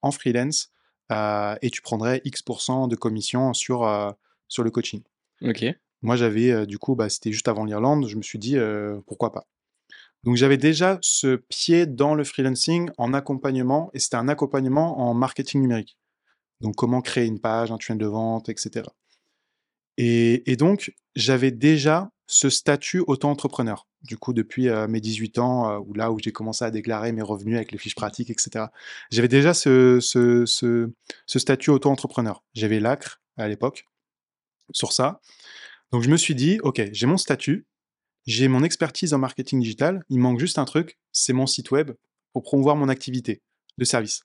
en 0.01 0.11
freelance 0.11 0.73
et 1.11 1.71
tu 1.71 1.83
prendrais 1.83 2.23
X% 2.25 2.89
de 2.89 2.97
commission 2.97 3.53
sur, 3.53 4.17
sur 4.49 4.65
le 4.65 4.71
coaching? 4.71 5.03
Ok. 5.43 5.65
moi, 6.01 6.17
j'avais, 6.17 6.67
du 6.67 6.79
coup, 6.79 6.97
bah, 6.97 7.09
c'était 7.09 7.31
juste 7.31 7.47
avant 7.47 7.65
l'Irlande, 7.65 8.09
je 8.09 8.17
me 8.17 8.23
suis 8.23 8.41
dit, 8.41 8.57
pourquoi 9.07 9.31
pas? 9.31 9.47
Donc, 10.25 10.37
j'avais 10.37 10.57
déjà 10.57 10.99
ce 11.03 11.37
pied 11.37 11.87
dans 11.87 12.15
le 12.15 12.25
freelancing 12.25 12.91
en 12.99 13.13
accompagnement, 13.13 13.91
et 13.93 13.99
c'était 13.99 14.17
un 14.17 14.29
accompagnement 14.29 15.01
en 15.01 15.15
marketing 15.15 15.61
numérique. 15.61 15.99
Donc, 16.61 16.77
comment 16.77 17.01
créer 17.01 17.27
une 17.27 17.41
page, 17.41 17.73
un 17.73 17.79
tunnel 17.79 17.99
de 17.99 18.07
vente, 18.07 18.49
etc. 18.49 18.85
Et, 19.99 20.57
donc, 20.57 20.95
j'avais 21.17 21.51
déjà 21.51 22.11
ce 22.27 22.49
statut 22.49 23.03
auto-entrepreneur. 23.07 23.87
Du 24.03 24.17
coup, 24.17 24.33
depuis 24.33 24.69
euh, 24.69 24.89
mes 24.89 25.01
18 25.01 25.39
ans, 25.39 25.71
euh, 25.71 25.81
là 25.95 26.11
où 26.13 26.19
j'ai 26.19 26.33
commencé 26.33 26.65
à 26.65 26.71
déclarer 26.71 27.13
mes 27.13 27.23
revenus 27.23 27.57
avec 27.57 27.73
les 27.73 27.79
fiches 27.79 27.95
pratiques, 27.95 28.31
etc. 28.31 28.67
J'avais 29.11 29.29
déjà 29.29 29.55
ce 29.55 30.01
statut 31.27 31.71
auto-entrepreneur. 31.71 32.43
J'avais 32.55 32.81
l'ACRE 32.81 33.21
à 33.37 33.49
l'époque 33.49 33.85
sur 34.73 34.93
ça. 34.93 35.21
Donc 35.91 36.03
je 36.03 36.09
me 36.09 36.17
suis 36.17 36.35
dit, 36.35 36.59
ok, 36.63 36.83
j'ai 36.93 37.07
mon 37.07 37.19
statut, 37.19 37.67
j'ai 38.27 38.49
mon 38.49 38.63
expertise 38.63 39.15
en 39.15 39.19
marketing 39.19 39.61
digital, 39.61 40.05
il 40.09 40.19
manque 40.19 40.39
juste 40.39 40.59
un 40.59 40.65
truc, 40.65 40.99
c'est 41.13 41.33
mon 41.33 41.47
site 41.47 41.71
web 41.71 41.93
pour 42.33 42.43
promouvoir 42.43 42.77
mon 42.77 42.89
activité 42.89 43.43
de 43.79 43.85
service. 43.85 44.23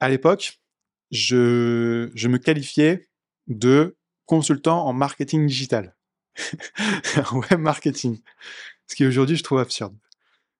À 0.00 0.08
l'époque, 0.08 0.60
je, 1.10 2.10
je 2.14 2.28
me 2.28 2.38
qualifiais 2.38 3.08
de 3.46 3.96
consultant 4.26 4.86
en 4.86 4.92
marketing 4.92 5.46
digital, 5.46 5.94
web 7.32 7.60
marketing, 7.60 8.18
ce 8.86 8.96
qui 8.96 9.04
aujourd'hui 9.04 9.36
je 9.36 9.42
trouve 9.42 9.58
absurde. 9.58 9.96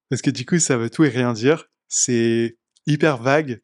Parce 0.09 0.21
que 0.21 0.29
du 0.29 0.45
coup, 0.45 0.59
ça 0.59 0.77
veut 0.77 0.91
tout 0.91 1.03
et 1.03 1.09
rien 1.09 1.33
dire, 1.33 1.65
c'est 1.87 2.57
hyper 2.85 3.17
vague. 3.17 3.62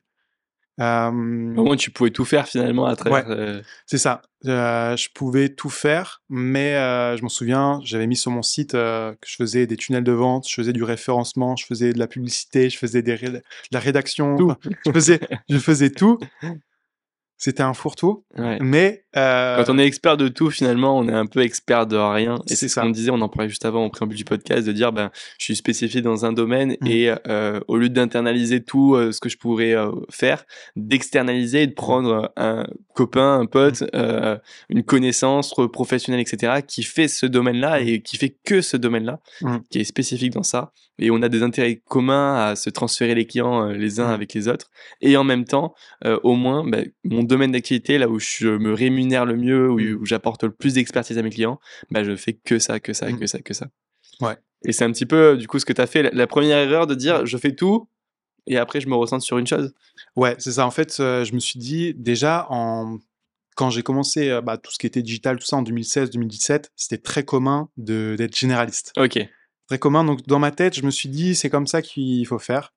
Euh, 0.80 1.08
Au 1.10 1.64
moins, 1.64 1.76
tu 1.76 1.92
pouvais 1.92 2.12
tout 2.12 2.26
faire 2.26 2.48
finalement 2.48 2.86
à 2.86 2.96
travers. 2.96 3.28
Ouais. 3.28 3.36
euh, 3.36 3.62
C'est 3.86 3.98
ça. 3.98 4.22
Euh, 4.46 4.96
je 4.96 5.10
pouvais 5.14 5.50
tout 5.50 5.70
faire, 5.70 6.22
mais 6.30 6.76
euh, 6.76 7.18
je 7.18 7.24
m'en 7.24 7.28
souviens, 7.30 7.82
j'avais 7.84 8.08
mis 8.08 8.16
sur 8.16 8.32
mon 8.32 8.42
site 8.42 8.74
euh, 8.74 9.12
que 9.12 9.28
je 9.28 9.36
faisais 9.36 9.68
des 9.68 9.76
tunnels 9.76 10.06
de 10.06 10.14
vente, 10.14 10.48
je 10.48 10.54
faisais 10.54 10.72
du 10.72 10.84
référencement, 10.84 11.58
je 11.58 11.66
faisais 11.66 11.92
de 11.92 12.00
la 12.00 12.08
publicité, 12.08 12.70
je 12.70 12.78
faisais 12.78 13.02
des 13.02 13.18
de 13.18 13.42
la 13.72 13.80
rédaction, 13.80 14.38
je 14.86 14.92
faisais, 14.94 15.20
je 15.50 15.58
faisais 15.58 15.90
tout. 15.90 16.18
C'était 17.42 17.64
un 17.64 17.74
fourre-tout, 17.74 18.26
ouais. 18.38 18.58
mais 18.62 19.06
euh, 19.16 19.64
Quand 19.64 19.74
on 19.74 19.80
est 19.80 19.86
expert 19.86 20.18
de 20.18 20.28
tout, 20.28 20.52
finalement, 20.52 20.98
on 20.98 21.08
est 21.08 21.14
un 21.14 21.26
peu 21.26 21.40
expert 21.40 21.88
de 21.88 21.96
rien. 21.96 22.36
Et 22.50 22.56
C'est 22.56 22.68
ce 22.68 22.76
ça. 22.76 22.82
qu'on 22.82 22.90
disait, 22.90 23.12
on 23.12 23.22
en 23.22 23.30
parlait 23.30 23.48
juste 23.50 23.64
avant 23.66 23.86
au 23.86 23.90
préambule 23.90 24.18
du 24.18 24.26
podcast, 24.26 24.68
de 24.68 24.74
dire, 24.74 24.92
ben, 24.92 25.10
je 25.38 25.46
suis 25.46 25.56
spécifié 25.56 26.02
dans 26.02 26.26
un 26.26 26.34
domaine 26.34 26.76
Mm. 26.82 26.88
et 26.88 27.16
euh, 27.28 27.60
au 27.70 27.78
lieu 27.78 27.88
d'internaliser 27.90 28.62
tout 28.62 28.94
euh, 28.96 29.12
ce 29.14 29.22
que 29.22 29.30
je 29.30 29.38
pourrais 29.38 29.74
faire, 30.12 30.44
d'externaliser 30.76 31.62
et 31.64 31.68
de 31.68 31.74
prendre 31.74 32.32
un 32.36 32.68
copain, 32.94 33.40
un 33.40 33.46
pote, 33.46 33.84
euh, 33.96 34.38
une 34.70 34.84
connaissance 34.84 35.54
professionnelle, 35.72 36.20
etc., 36.22 36.62
qui 36.68 36.84
fait 36.84 37.08
ce 37.08 37.26
domaine-là 37.26 37.80
et 37.80 38.02
qui 38.02 38.18
fait 38.18 38.36
que 38.46 38.62
ce 38.62 38.76
domaine-là, 38.76 39.20
Mm. 39.42 39.58
qui 39.70 39.80
est 39.80 39.84
spécifique 39.86 40.34
dans 40.34 40.44
ça. 40.44 40.72
Et 41.02 41.12
on 41.12 41.22
a 41.22 41.30
des 41.30 41.44
intérêts 41.44 41.82
communs 41.88 42.36
à 42.36 42.58
se 42.58 42.70
transférer 42.70 43.16
les 43.16 43.26
clients 43.26 43.68
les 43.70 44.02
uns 44.02 44.10
Mm. 44.10 44.14
avec 44.14 44.34
les 44.34 44.48
autres. 44.50 44.70
Et 45.00 45.16
en 45.16 45.24
même 45.24 45.46
temps, 45.46 45.74
au 46.24 46.36
moins, 46.36 46.66
ben, 46.68 46.86
mon 47.06 47.24
domaine 47.30 47.52
d'activité, 47.54 47.98
là 47.98 48.10
où 48.10 48.20
je 48.20 48.50
me 48.50 48.74
rémunère 48.74 49.26
le 49.26 49.38
mieux, 49.38 49.70
où, 49.70 49.80
Mm. 49.80 50.02
où 50.02 50.06
j'apporte 50.06 50.44
le 50.44 50.52
plus 50.52 50.74
d'expertise 50.74 51.18
à 51.18 51.22
mes 51.22 51.30
clients, 51.30 51.60
ben, 51.92 52.04
je 52.04 52.16
fais 52.16 52.34
que 52.34 52.60
ça, 52.60 52.80
que 52.82 52.92
ça, 52.94 53.10
Mm. 53.10 53.20
que 53.20 53.28
ça, 53.28 53.40
que 53.40 53.54
ça. 53.54 53.68
Ouais. 54.22 54.36
Et 54.66 54.74
c'est 54.74 54.84
un 54.84 54.92
petit 54.92 55.06
peu, 55.06 55.38
du 55.38 55.48
coup, 55.48 55.58
ce 55.60 55.66
que 55.66 55.72
tu 55.74 55.80
as 55.82 55.88
fait, 55.88 56.04
la, 56.14 56.28
première 56.28 56.58
erreur 56.58 56.86
de 56.88 56.96
dire 56.96 57.26
je 57.26 57.38
fais 57.38 57.56
tout 57.56 57.88
et 58.48 58.58
après 58.58 58.82
je 58.82 58.90
me 58.90 58.96
ressens 58.96 59.22
sur 59.22 59.38
une 59.38 59.48
chose. 59.48 59.74
ouais, 60.18 60.36
c'est 60.40 60.52
ça. 60.54 60.66
En 60.66 60.72
fait, 60.72 60.98
euh, 61.00 61.24
je 61.24 61.34
me 61.34 61.40
suis 61.40 61.60
dit 61.60 61.94
déjà 61.96 62.46
en 62.50 62.98
quand 63.56 63.70
j'ai 63.70 63.84
commencé 63.84 64.30
euh, 64.30 64.42
bah, 64.42 64.58
tout 64.58 64.72
ce 64.72 64.78
qui 64.80 64.88
était 64.88 65.02
digital, 65.02 65.38
tout 65.38 65.46
ça 65.46 65.58
en 65.58 65.64
2016-2017, 65.64 66.72
c'était 66.78 66.98
très 66.98 67.24
commun 67.24 67.70
de 67.78 68.16
d'être 68.18 68.38
généraliste. 68.38 68.92
Ok. 68.98 69.20
très 69.68 69.80
commun. 69.80 70.04
Donc, 70.04 70.26
dans 70.28 70.40
ma 70.40 70.52
tête, 70.52 70.76
je 70.76 70.84
me 70.84 70.92
suis 70.92 71.10
dit, 71.10 71.36
c'est 71.36 71.50
comme 71.50 71.68
ça 71.68 71.82
qu'il 71.82 72.26
faut 72.26 72.40
faire. 72.40 72.74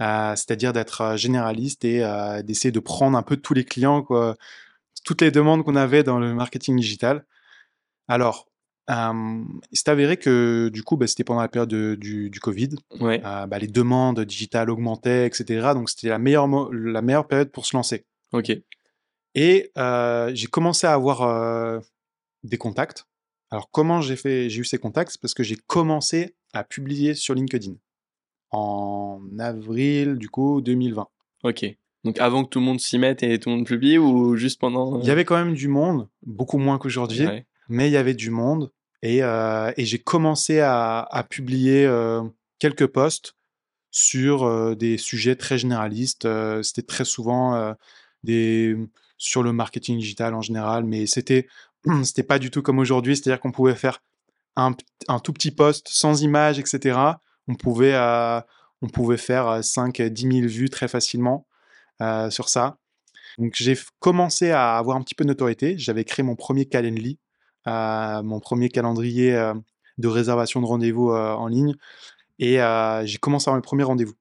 Euh, 0.00 0.34
c'est-à-dire 0.34 0.72
d'être 0.72 1.00
euh, 1.02 1.16
généraliste 1.16 1.84
et 1.84 2.02
euh, 2.02 2.42
d'essayer 2.42 2.72
de 2.72 2.80
prendre 2.80 3.18
un 3.18 3.22
peu 3.22 3.36
tous 3.36 3.52
les 3.54 3.64
clients, 3.64 4.02
quoi, 4.02 4.36
toutes 5.04 5.20
les 5.20 5.30
demandes 5.30 5.62
qu'on 5.64 5.76
avait 5.76 6.02
dans 6.02 6.18
le 6.18 6.32
marketing 6.34 6.76
digital. 6.76 7.26
Alors, 8.08 8.48
euh, 8.88 9.44
s'est 9.72 9.90
avéré 9.90 10.16
que 10.16 10.70
du 10.72 10.82
coup, 10.82 10.96
bah, 10.96 11.06
c'était 11.06 11.22
pendant 11.22 11.42
la 11.42 11.48
période 11.48 11.68
de- 11.68 11.94
du, 11.96 12.30
du 12.30 12.40
Covid. 12.40 12.70
Ouais. 12.98 13.20
Euh, 13.24 13.46
bah, 13.46 13.58
les 13.58 13.68
demandes 13.68 14.20
digitales 14.20 14.70
augmentaient, 14.70 15.26
etc. 15.26 15.74
Donc, 15.74 15.90
c'était 15.90 16.08
la 16.08 16.18
meilleure, 16.18 16.48
la 16.72 17.02
meilleure 17.02 17.26
période 17.28 17.50
pour 17.50 17.66
se 17.66 17.76
lancer. 17.76 18.04
Ok. 18.32 18.52
Et 19.34 19.70
euh, 19.78 20.32
j'ai 20.34 20.46
commencé 20.46 20.86
à 20.86 20.94
avoir 20.94 21.80
des 22.42 22.58
contacts. 22.58 23.04
Alors, 23.50 23.70
comment 23.70 24.00
j'ai 24.00 24.16
fait, 24.16 24.48
j'ai 24.48 24.60
eu 24.60 24.64
ces 24.64 24.78
contacts? 24.78 25.12
C'est 25.12 25.20
parce 25.20 25.34
que 25.34 25.42
j'ai 25.42 25.56
commencé 25.56 26.34
à 26.52 26.64
publier 26.64 27.14
sur 27.14 27.34
LinkedIn 27.34 27.74
en 28.50 29.20
avril, 29.38 30.16
du 30.16 30.28
coup, 30.28 30.60
2020. 30.60 31.06
Ok. 31.44 31.64
Donc 32.04 32.18
avant 32.18 32.44
que 32.44 32.48
tout 32.48 32.60
le 32.60 32.64
monde 32.64 32.80
s'y 32.80 32.98
mette 32.98 33.22
et 33.22 33.38
tout 33.38 33.50
le 33.50 33.56
monde 33.56 33.66
publie 33.66 33.98
ou 33.98 34.36
juste 34.36 34.58
pendant. 34.60 34.96
euh, 34.96 35.00
Il 35.02 35.06
y 35.06 35.10
avait 35.10 35.24
quand 35.24 35.36
même 35.36 35.54
du 35.54 35.68
monde, 35.68 36.08
beaucoup 36.24 36.58
moins 36.58 36.78
qu'aujourd'hui, 36.78 37.26
Ouais. 37.26 37.46
mais 37.68 37.88
il 37.88 37.92
y 37.92 37.96
avait 37.96 38.14
du 38.14 38.30
monde. 38.30 38.70
Et, 39.02 39.22
euh, 39.22 39.72
et 39.76 39.84
j'ai 39.84 39.98
commencé 39.98 40.60
à, 40.60 41.00
à 41.00 41.22
publier 41.24 41.84
euh, 41.86 42.22
quelques 42.58 42.86
posts 42.86 43.34
sur 43.90 44.44
euh, 44.44 44.74
des 44.74 44.98
sujets 44.98 45.36
très 45.36 45.58
généralistes. 45.58 46.24
Euh, 46.24 46.62
c'était 46.62 46.82
très 46.82 47.04
souvent 47.04 47.54
euh, 47.54 47.72
des, 48.24 48.76
sur 49.18 49.42
le 49.42 49.52
marketing 49.52 49.98
digital 49.98 50.34
en 50.34 50.42
général, 50.42 50.84
mais 50.84 51.06
c'était 51.06 51.46
c'était 52.02 52.22
pas 52.22 52.38
du 52.38 52.50
tout 52.50 52.62
comme 52.62 52.78
aujourd'hui. 52.78 53.16
C'est-à-dire 53.16 53.40
qu'on 53.40 53.52
pouvait 53.52 53.74
faire 53.74 54.02
un, 54.56 54.72
un 55.08 55.18
tout 55.18 55.32
petit 55.32 55.50
post 55.50 55.88
sans 55.88 56.22
image, 56.22 56.58
etc. 56.58 56.98
On 57.50 57.56
pouvait, 57.56 57.94
euh, 57.94 58.40
on 58.80 58.88
pouvait 58.88 59.16
faire 59.16 59.62
5 59.64 60.00
10 60.00 60.22
000 60.22 60.46
vues 60.46 60.70
très 60.70 60.86
facilement 60.86 61.48
euh, 62.00 62.30
sur 62.30 62.48
ça. 62.48 62.78
Donc 63.38 63.54
j'ai 63.56 63.76
commencé 63.98 64.52
à 64.52 64.76
avoir 64.76 64.96
un 64.96 65.02
petit 65.02 65.16
peu 65.16 65.24
de 65.24 65.28
notoriété. 65.28 65.76
J'avais 65.76 66.04
créé 66.04 66.22
mon 66.22 66.36
premier 66.36 66.68
euh, 67.66 68.22
mon 68.22 68.38
premier 68.38 68.68
calendrier 68.68 69.34
euh, 69.34 69.54
de 69.98 70.08
réservation 70.08 70.60
de 70.60 70.66
rendez-vous 70.66 71.10
euh, 71.10 71.32
en 71.32 71.48
ligne. 71.48 71.74
Et 72.38 72.62
euh, 72.62 73.04
j'ai 73.04 73.18
commencé 73.18 73.48
à 73.48 73.50
avoir 73.50 73.56
mes 73.58 73.66
premiers 73.66 73.82
rendez-vous. 73.82 74.14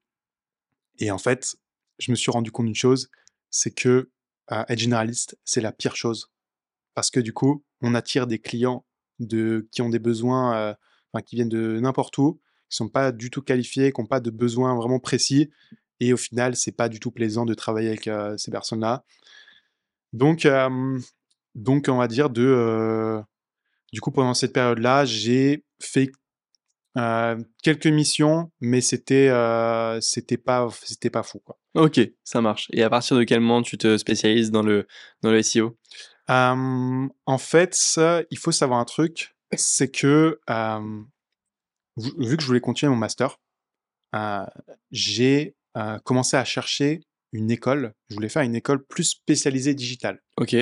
Et 0.98 1.12
en 1.12 1.20
fait, 1.20 1.56
je 2.00 2.12
me 2.12 2.16
suis 2.16 2.32
rendu 2.32 2.52
compte 2.52 2.66
d'une 2.66 2.76
chose, 2.76 3.10
c'est 3.52 3.72
que 3.72 4.10
euh, 4.52 4.64
être 4.68 4.80
généraliste, 4.80 5.38
c'est 5.46 5.62
la 5.62 5.72
pire 5.72 5.96
chose. 5.96 6.32
Parce 6.96 7.12
que 7.12 7.20
du 7.20 7.32
coup, 7.32 7.64
on 7.82 7.94
attire 7.94 8.26
des 8.26 8.40
clients 8.40 8.86
de, 9.20 9.70
qui 9.72 9.84
ont 9.84 9.90
des 9.90 10.00
besoins, 10.00 10.56
euh, 10.56 10.74
qui 11.26 11.36
viennent 11.36 11.50
de 11.50 11.80
n'importe 11.80 12.18
où, 12.18 12.42
qui 12.70 12.76
sont 12.76 12.90
pas 12.90 13.12
du 13.12 13.30
tout 13.30 13.42
qualifiés, 13.42 13.92
qui 13.92 14.02
n'ont 14.02 14.08
pas 14.08 14.20
de 14.20 14.30
besoins 14.30 14.76
vraiment 14.76 15.00
précis. 15.00 15.50
Et 16.00 16.14
au 16.14 16.18
final, 16.18 16.56
c'est 16.56 16.72
pas 16.72 16.90
du 16.90 17.00
tout 17.00 17.12
plaisant 17.12 17.46
de 17.46 17.54
travailler 17.54 17.90
avec 17.90 18.08
euh, 18.08 18.38
ces 18.38 18.52
personnes-là. 18.52 19.04
Donc, 20.14 20.46
euh, 20.46 21.00
donc, 21.56 21.88
on 21.90 21.98
va 21.98 22.08
dire 22.08 22.30
de, 22.30 22.46
euh, 22.46 23.22
du 23.92 24.02
coup, 24.02 24.12
pendant 24.12 24.34
cette 24.34 24.54
période-là, 24.54 25.06
j'ai 25.06 25.66
fait 25.82 26.12
quelques 27.64 27.88
missions, 27.88 28.52
mais 28.60 28.82
c'était, 28.82 29.32
c'était 30.02 30.38
pas, 30.38 30.68
c'était 30.84 31.10
pas 31.10 31.24
fou, 31.24 31.40
quoi. 31.40 31.58
Ok, 31.76 32.02
ça 32.26 32.42
marche. 32.42 32.68
Et 32.74 32.84
à 32.84 32.90
partir 32.90 33.16
de 33.16 33.24
quel 33.24 33.40
moment 33.40 33.62
tu 33.62 33.78
te 33.78 33.98
spécialises 33.98 34.52
dans 34.52 34.64
le, 34.64 34.86
dans 35.22 35.32
le 35.32 35.42
SEO 35.42 35.78
en 36.30 37.38
fait, 37.38 37.74
ça, 37.74 38.22
il 38.30 38.38
faut 38.38 38.52
savoir 38.52 38.80
un 38.80 38.86
truc, 38.86 39.36
c'est 39.56 39.90
que, 39.90 40.40
vu 42.18 42.38
que 42.38 42.42
je 42.42 42.48
voulais 42.48 42.62
continuer 42.62 42.90
mon 42.92 42.96
master, 42.98 43.38
heu, 44.16 44.46
j'ai, 44.92 45.56
heu, 45.78 46.00
commencé 46.04 46.38
à 46.38 46.46
chercher 46.46 47.02
une 47.32 47.52
école. 47.52 47.94
Je 48.10 48.16
voulais 48.16 48.30
faire 48.30 48.42
une 48.42 48.56
école 48.56 48.84
plus 48.86 49.04
spécialisée 49.04 49.74
digitale 49.74 50.22
OK. 50.38 50.56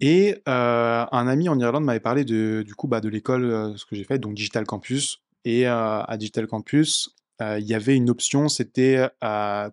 et 0.00 0.34
heu, 0.34 0.40
un 0.46 1.26
ami 1.28 1.48
en 1.48 1.58
Irlande 1.58 1.84
m'avait 1.84 2.00
parlé 2.00 2.24
de 2.24 2.62
du 2.66 2.74
coup, 2.74 2.88
bah, 2.88 3.00
de 3.00 3.08
l'école, 3.08 3.74
ce 3.76 3.84
que 3.86 3.96
j'ai 3.96 4.04
fait, 4.04 4.18
donc 4.18 4.34
Digital 4.34 4.64
Campus 4.66 5.22
et 5.44 5.66
à 5.66 6.16
Digital 6.18 6.46
Campus, 6.46 7.14
il 7.40 7.64
y 7.64 7.74
avait 7.74 7.96
une 7.96 8.10
option, 8.10 8.48
c'était, 8.48 9.08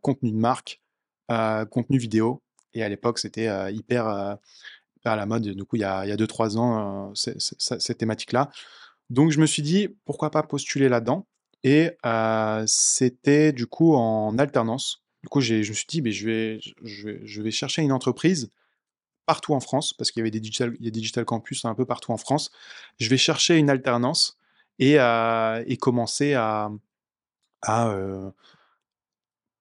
contenu 0.02 0.32
de 0.32 0.38
marque, 0.38 0.82
contenu 1.70 1.98
vidéo 1.98 2.42
et 2.74 2.84
à 2.84 2.90
l'époque, 2.90 3.20
c'était, 3.20 3.50
hyper, 3.74 4.08
à 4.08 5.16
la 5.16 5.26
mode, 5.26 5.44
du 5.44 5.64
coup, 5.66 5.76
il 5.76 5.82
y 5.82 5.86
a 5.86 6.06
il 6.06 6.10
y 6.10 6.12
a 6.12 6.18
2-3 6.18 6.58
ans, 6.58 7.12
cette 7.16 7.98
thématique-là. 7.98 8.50
Donc 9.10 9.32
je 9.32 9.40
me 9.40 9.46
suis 9.46 9.62
dit: 9.64 9.90
«Pourquoi 10.06 10.32
pas 10.32 10.44
postuler 10.44 10.90
là-dedans?» 10.90 11.28
et 11.64 11.92
heu, 12.06 12.64
c'était 12.68 13.52
du 13.52 13.66
coup 13.68 13.96
en 13.96 14.38
alternance. 14.38 15.04
Du 15.24 15.30
coup, 15.30 15.42
je 15.42 15.56
me 15.56 15.64
suis 15.64 15.86
dit: 15.88 16.02
«Beh, 16.02 16.12
je 16.12 16.26
vais 16.30 16.60
je 17.24 17.50
chercher 17.50 17.82
une 17.82 17.92
entreprise 17.92 18.52
partout 19.28 19.54
en 19.56 19.60
France», 19.62 19.94
parce 19.94 20.12
qu'il 20.12 20.22
y 20.22 20.24
avait 20.24 20.32
des 20.32 20.42
digital 20.42 21.26
campus 21.26 21.66
un 21.66 21.76
peu 21.76 21.86
partout 21.86 22.12
en 22.14 22.18
France. 22.18 22.52
Je 23.00 23.10
vais 23.10 23.18
chercher 23.18 23.58
une 23.58 23.70
alternance 23.72 24.38
et 24.80 24.98
heu 25.00 25.64
et 25.68 25.78
commencer 25.78 26.34
à 26.36 26.72
à, 27.64 27.90
heu 27.92 28.34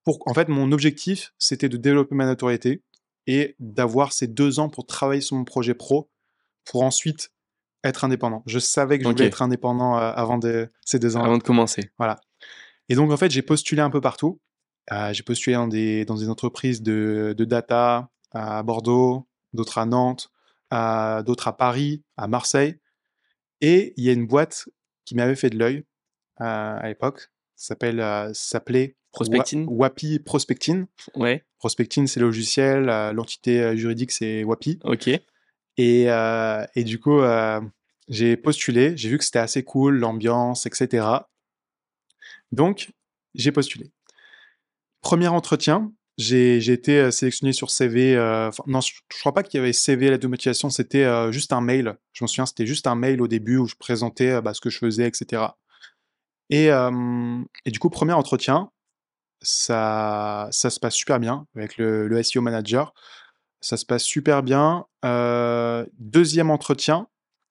pour 0.07 0.23
en 0.29 0.35
fait, 0.35 0.49
mon 0.49 0.71
objectif, 0.71 1.33
c'était 1.37 1.69
de 1.69 1.77
développer 1.77 2.15
ma 2.15 2.27
notoriété 2.27 2.81
et 3.27 3.57
d'avoir 3.59 4.13
ces 4.13 4.29
2 4.29 4.61
ans 4.61 4.69
pour 4.69 4.87
travailler 4.87 5.21
sur 5.21 5.37
mon 5.37 5.45
projet 5.45 5.75
pro, 5.75 6.09
pour 6.65 6.83
ensuite 6.85 7.31
être 7.89 8.05
indépendant. 8.05 8.43
Je 8.47 8.59
savais 8.59 8.99
que 8.99 9.05
je 9.05 9.09
voulais 9.09 9.25
OK. 9.25 9.29
être 9.29 9.43
indépendant, 9.43 9.97
heu, 9.97 10.01
avant 10.03 10.39
de 10.39 10.71
ces 10.85 10.99
2 10.99 11.17
ans-là. 11.17 11.27
Avant 11.27 11.39
de 11.39 11.43
commencer. 11.43 11.91
Voilà 11.99 12.21
et 12.89 12.95
donc 12.95 13.11
en 13.11 13.17
fait, 13.17 13.31
j'ai 13.31 13.43
postulé 13.43 13.83
un 13.83 13.91
peu 13.91 14.01
partout. 14.01 14.41
Heu, 14.93 15.13
j'ai 15.13 15.23
postulé 15.25 15.57
dans 15.57 15.67
des 15.67 16.05
dans 16.05 16.15
des 16.15 16.29
entreprises 16.29 16.83
de 16.83 17.35
de 17.37 17.45
data 17.45 18.11
à 18.33 18.63
Bordeaux, 18.63 19.27
d'autres 19.53 19.79
à 19.79 19.87
Nantes, 19.87 20.31
à 20.71 21.23
d'autres 21.27 21.49
à 21.49 21.57
Paris, 21.57 22.05
à 22.17 22.29
Marseille 22.29 22.79
et 23.61 23.95
il 23.97 24.05
y 24.05 24.11
a 24.11 24.13
une 24.13 24.27
boîte 24.27 24.69
qui 25.05 25.15
m'avait 25.15 25.35
fait 25.35 25.51
de 25.51 25.59
l'œil, 25.59 25.77
heu, 25.79 25.85
à 26.45 26.87
l'époque. 26.87 27.31
Ça 27.57 27.69
s'appelle, 27.69 28.31
s'appelait? 28.35 28.97
Wapi 29.67 30.19
Prospecting. 30.19 30.85
Ouais, 31.15 31.43
Prospecting, 31.59 32.07
c'est 32.07 32.21
le 32.21 32.27
logiciel, 32.27 32.85
l'entité, 33.15 33.75
juridique, 33.77 34.13
c'est 34.13 34.45
Wapi 34.45 34.79
OK. 34.85 35.09
et 35.09 35.23
et 36.07 36.85
du 36.85 37.01
coup, 37.01 37.21
j'ai 38.09 38.37
postulé, 38.37 38.97
j'ai 38.97 39.09
vu 39.09 39.19
que 39.19 39.25
c'était 39.25 39.39
assez 39.41 39.65
cool, 39.65 39.99
l'ambiance 39.99 40.67
et 40.67 40.71
cetera. 40.75 41.29
Donc 42.53 42.91
j'ai 43.35 43.53
postulé. 43.53 43.91
1er 45.03 45.29
entretien, 45.29 45.93
j'ai 46.19 46.57
été, 46.73 46.99
heu, 47.01 47.11
sélectionné 47.11 47.53
sur 47.53 47.71
CV, 47.71 48.19
enfin 48.19 48.63
non, 48.67 48.81
je 48.81 48.93
je 49.13 49.19
crois 49.21 49.35
pas 49.35 49.43
qu'il 49.43 49.59
y 49.59 49.61
avait 49.63 49.73
CV, 49.73 50.11
lettre 50.11 50.23
de 50.23 50.29
motivation, 50.29 50.71
c'était, 50.71 51.05
heu, 51.05 51.31
juste 51.33 51.53
un 51.53 51.61
mail. 51.61 51.97
Je 52.13 52.25
m'en 52.25 52.29
souviens, 52.29 52.47
c'était 52.47 52.67
juste 52.67 52.87
un 52.87 52.95
mail 52.95 53.21
au 53.23 53.29
début 53.29 53.59
où 53.59 53.67
je 53.67 53.75
présentais, 53.77 54.41
bah, 54.41 54.55
ce 54.55 54.61
que 54.61 54.71
je 54.71 54.79
faisais 54.79 55.09
et 55.09 55.13
cetera 55.15 55.57
et 56.51 56.71
du 57.67 57.79
coup, 57.81 57.91
1er 57.91 58.13
entretien, 58.13 58.71
ça 59.43 60.49
se 60.53 60.81
passe 60.81 60.95
super 60.95 61.21
bien 61.21 61.47
avec 61.57 61.77
le 61.79 62.23
SEO 62.23 62.43
manager. 62.43 62.95
Ça 63.61 63.77
se 63.77 63.87
passe 63.87 64.05
super 64.05 64.43
bien. 64.45 64.87
2e 65.05 66.51
entretien, 66.51 67.09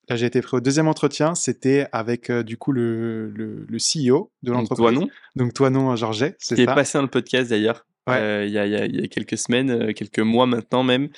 là, 0.08 0.16
j'ai 0.16 0.26
été 0.26 0.40
pris 0.42 0.56
au 0.56 0.60
2e 0.60 0.86
entretien, 0.88 1.34
c'était 1.34 1.86
avec, 1.92 2.30
heu, 2.30 2.44
du 2.44 2.56
coup, 2.56 2.72
le 2.72 3.30
le 3.30 3.66
le 3.68 3.78
CEO 3.78 4.30
de 4.42 4.52
Donc 4.52 4.60
l'entreprise, 4.60 4.76
Toinon, 4.94 5.08
donc 5.36 5.52
Toinon 5.54 5.96
Georget, 5.96 6.36
c'est 6.38 6.54
qui 6.54 6.62
est 6.62 6.66
ça. 6.66 6.74
passé 6.74 6.98
dans 6.98 7.02
le 7.02 7.10
podcast 7.10 7.50
d'ailleurs, 7.50 7.86
Ouais. 8.08 8.20
heu, 8.20 8.44
il 8.46 8.50
y 8.50 8.54
y 8.54 8.58
a 8.58 8.66
il 8.86 9.00
y 9.00 9.04
a 9.04 9.08
quelques 9.08 9.36
semaines, 9.38 9.92
quelques 9.94 10.20
mois 10.20 10.46
maintenant 10.46 10.82
même 10.84 11.08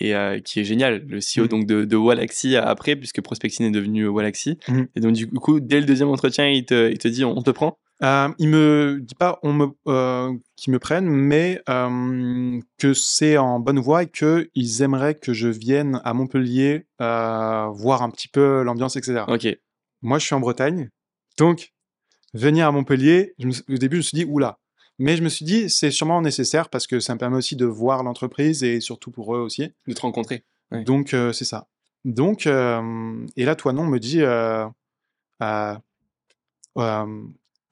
et 0.00 0.14
qui 0.44 0.60
est 0.60 0.64
génial. 0.64 1.04
Le 1.08 1.18
CEO 1.20 1.44
Mmh. 1.44 1.48
donc 1.48 1.66
de 1.66 1.84
de 1.84 1.96
Wallaxy 1.96 2.56
après, 2.56 2.94
puisque 2.96 3.20
Prospecting 3.20 3.66
est 3.66 3.70
devenu 3.70 4.06
Wallaxy 4.08 4.58
Mmh. 4.68 4.82
et 4.96 5.00
donc 5.00 5.12
du 5.14 5.26
coup, 5.28 5.60
dès 5.60 5.80
le 5.80 5.86
2e 5.86 6.08
entretien, 6.08 6.48
il 6.48 6.64
te 6.64 6.90
il 6.90 6.98
te 6.98 7.08
dit: 7.08 7.24
«On 7.24 7.42
te 7.42 7.50
prend?» 7.50 7.78
Hem, 8.00 8.34
il 8.38 8.48
me 8.48 9.00
dit 9.00 9.16
pas 9.16 9.40
on 9.42 9.52
me 9.52 9.66
heu, 9.88 10.40
qu'ils 10.56 10.72
me 10.72 10.78
prennent, 10.78 11.08
mais 11.08 11.60
hem, 11.66 12.62
que 12.78 12.94
c'est 12.94 13.36
en 13.38 13.58
bonne 13.58 13.80
voie 13.80 14.04
et 14.04 14.08
qu'ils 14.08 14.82
aimeraient 14.82 15.16
que 15.16 15.32
je 15.32 15.48
vienne 15.48 16.00
à 16.04 16.14
Montpellier, 16.14 16.86
heu, 17.00 17.66
voir 17.72 18.02
un 18.02 18.10
petit 18.10 18.28
peu 18.28 18.62
l'ambiance 18.62 18.96
et 18.96 19.02
cetera. 19.02 19.28
OK. 19.32 19.48
Moi, 20.02 20.18
je 20.20 20.26
suis 20.26 20.34
en 20.36 20.40
Bretagne, 20.40 20.90
donc 21.38 21.72
venir 22.34 22.68
à 22.68 22.72
Montpellier, 22.72 23.34
je 23.38 23.46
me 23.46 23.52
s 23.52 23.64
au 23.68 23.74
début, 23.78 23.96
je 23.96 24.00
me 24.00 24.02
suis 24.02 24.16
dit: 24.18 24.24
«Ouh 24.26 24.38
là!» 24.38 24.58
mais 25.00 25.16
je 25.16 25.22
me 25.22 25.28
suis 25.28 25.44
dit: 25.44 25.70
«C'est 25.70 25.90
sûrement 25.92 26.20
nécessaire 26.22 26.68
parce 26.70 26.86
que 26.86 27.00
ça 27.00 27.14
me 27.14 27.18
permet 27.18 27.36
aussi 27.36 27.56
de 27.56 27.66
voir 27.66 28.02
l'entreprise 28.02 28.64
et 28.64 28.80
surtout 28.80 29.10
pour 29.10 29.34
eux 29.36 29.40
aussi». 29.40 29.72
De 29.86 29.92
te 29.94 30.00
rencontrer. 30.00 30.44
Ouais. 30.72 30.84
Donc 30.84 31.14
c'est 31.32 31.44
ça. 31.44 31.66
Donc 32.04 32.46
et 32.46 33.44
là, 33.44 33.56
Toinon 33.56 33.86
me 33.86 33.98
dit, 33.98 34.20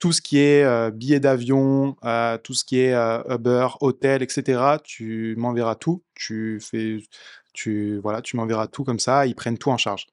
tout 0.07 0.13
ce 0.13 0.23
qui 0.23 0.39
est, 0.39 0.63
heu, 0.65 0.93
billets 0.93 1.19
d'avion, 1.19 1.97
heu, 2.05 2.39
tout 2.45 2.55
ce 2.55 2.65
qui 2.65 2.79
est, 2.79 2.95
heu, 2.95 3.25
Uber, 3.29 3.67
hôtel 3.81 4.23
et 4.23 4.29
cetera, 4.29 4.79
tu 4.79 5.35
m'enverras 5.37 5.75
tout. 5.75 6.05
Tu 6.15 6.61
fais 6.61 6.99
tu 7.53 7.99
voilà, 8.05 8.23
tu 8.23 8.37
m'enverras 8.37 8.69
tout 8.69 8.85
comme 8.85 9.01
ça, 9.01 9.27
ils 9.27 9.35
prennent 9.35 9.59
tout 9.59 9.71
en 9.71 9.77
charge. 9.79 10.07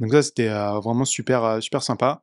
Donc 0.00 0.12
ça, 0.12 0.22
c'était, 0.22 0.48
heu, 0.48 0.80
vraiment 0.82 1.04
super, 1.04 1.62
super 1.62 1.82
sympa. 1.82 2.22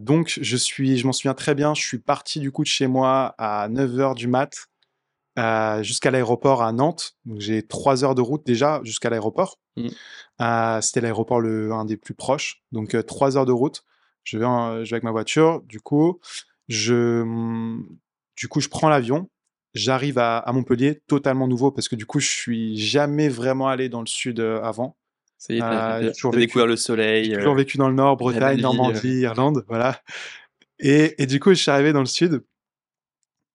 Donc 0.00 0.38
je 0.40 0.56
suis 0.56 0.98
je 0.98 1.06
m'en 1.06 1.12
souviens 1.12 1.34
très 1.34 1.54
bien, 1.54 1.74
je 1.74 1.82
suis 1.84 1.98
parti 1.98 2.40
du 2.40 2.52
coup 2.52 2.62
de 2.62 2.68
chez 2.68 2.86
moi 2.86 3.34
à 3.38 3.68
9:00 3.68 4.14
du 4.14 4.28
mat, 4.28 4.52
jusqu'à 5.82 6.10
l'aéroport 6.10 6.62
à 6.62 6.72
Nantes. 6.72 7.14
Donc 7.26 7.40
j'ai 7.40 7.66
3 7.66 8.04
heures 8.04 8.14
de 8.16 8.22
route 8.22 8.46
déjà 8.46 8.80
jusqu'à 8.84 9.10
l'aéroport. 9.10 9.58
Mmh. 9.76 10.80
C'était 10.82 11.00
l'aéroport 11.02 11.40
le 11.40 11.72
un 11.72 11.84
des 11.86 11.96
plus 11.98 12.14
proches, 12.14 12.62
donc 12.72 12.94
heu, 12.94 13.02
3 13.02 13.36
heures 13.38 13.46
de 13.46 13.52
route. 13.52 13.84
Je 14.26 14.38
vais 14.38 14.44
en 14.44 14.84
je 14.84 14.90
vais 14.90 14.94
avec 14.96 15.04
ma 15.04 15.12
voiture, 15.12 15.62
du 15.62 15.80
coup, 15.80 16.18
je, 16.68 17.22
du 18.36 18.48
coup, 18.48 18.60
je 18.60 18.68
prends 18.68 18.88
l'avion. 18.88 19.30
J'arrive 19.72 20.18
à 20.18 20.38
à 20.38 20.52
Montpellier, 20.52 21.00
totalement 21.06 21.46
nouveau 21.46 21.70
parce 21.70 21.88
que 21.88 21.94
du 21.94 22.06
coup, 22.06 22.18
je 22.18 22.28
suis 22.28 22.76
jamais 22.76 23.28
vraiment 23.28 23.68
allé 23.68 23.88
dans 23.88 24.00
le 24.00 24.06
sud, 24.06 24.40
heu, 24.40 24.60
avant. 24.64 24.96
Ça 25.38 25.54
y 25.54 25.58
est, 25.58 25.62
as 25.62 26.10
toujours 26.12 26.32
vécu 26.32 26.46
découvert 26.46 26.66
le 26.66 26.74
j'ai 26.74 26.82
soleil, 26.82 27.32
toujours 27.32 27.54
vécu 27.54 27.78
dans 27.78 27.88
le 27.88 27.94
nord, 27.94 28.16
Bretagne, 28.16 28.56
vie, 28.56 28.62
Normandie, 28.62 29.20
Irlande, 29.20 29.64
voilà 29.68 30.02
et 30.80 31.22
et 31.22 31.26
du 31.26 31.38
coup, 31.40 31.50
je 31.50 31.60
suis 31.60 31.70
arrivé 31.70 31.92
dans 31.92 32.00
le 32.00 32.06
sud 32.06 32.42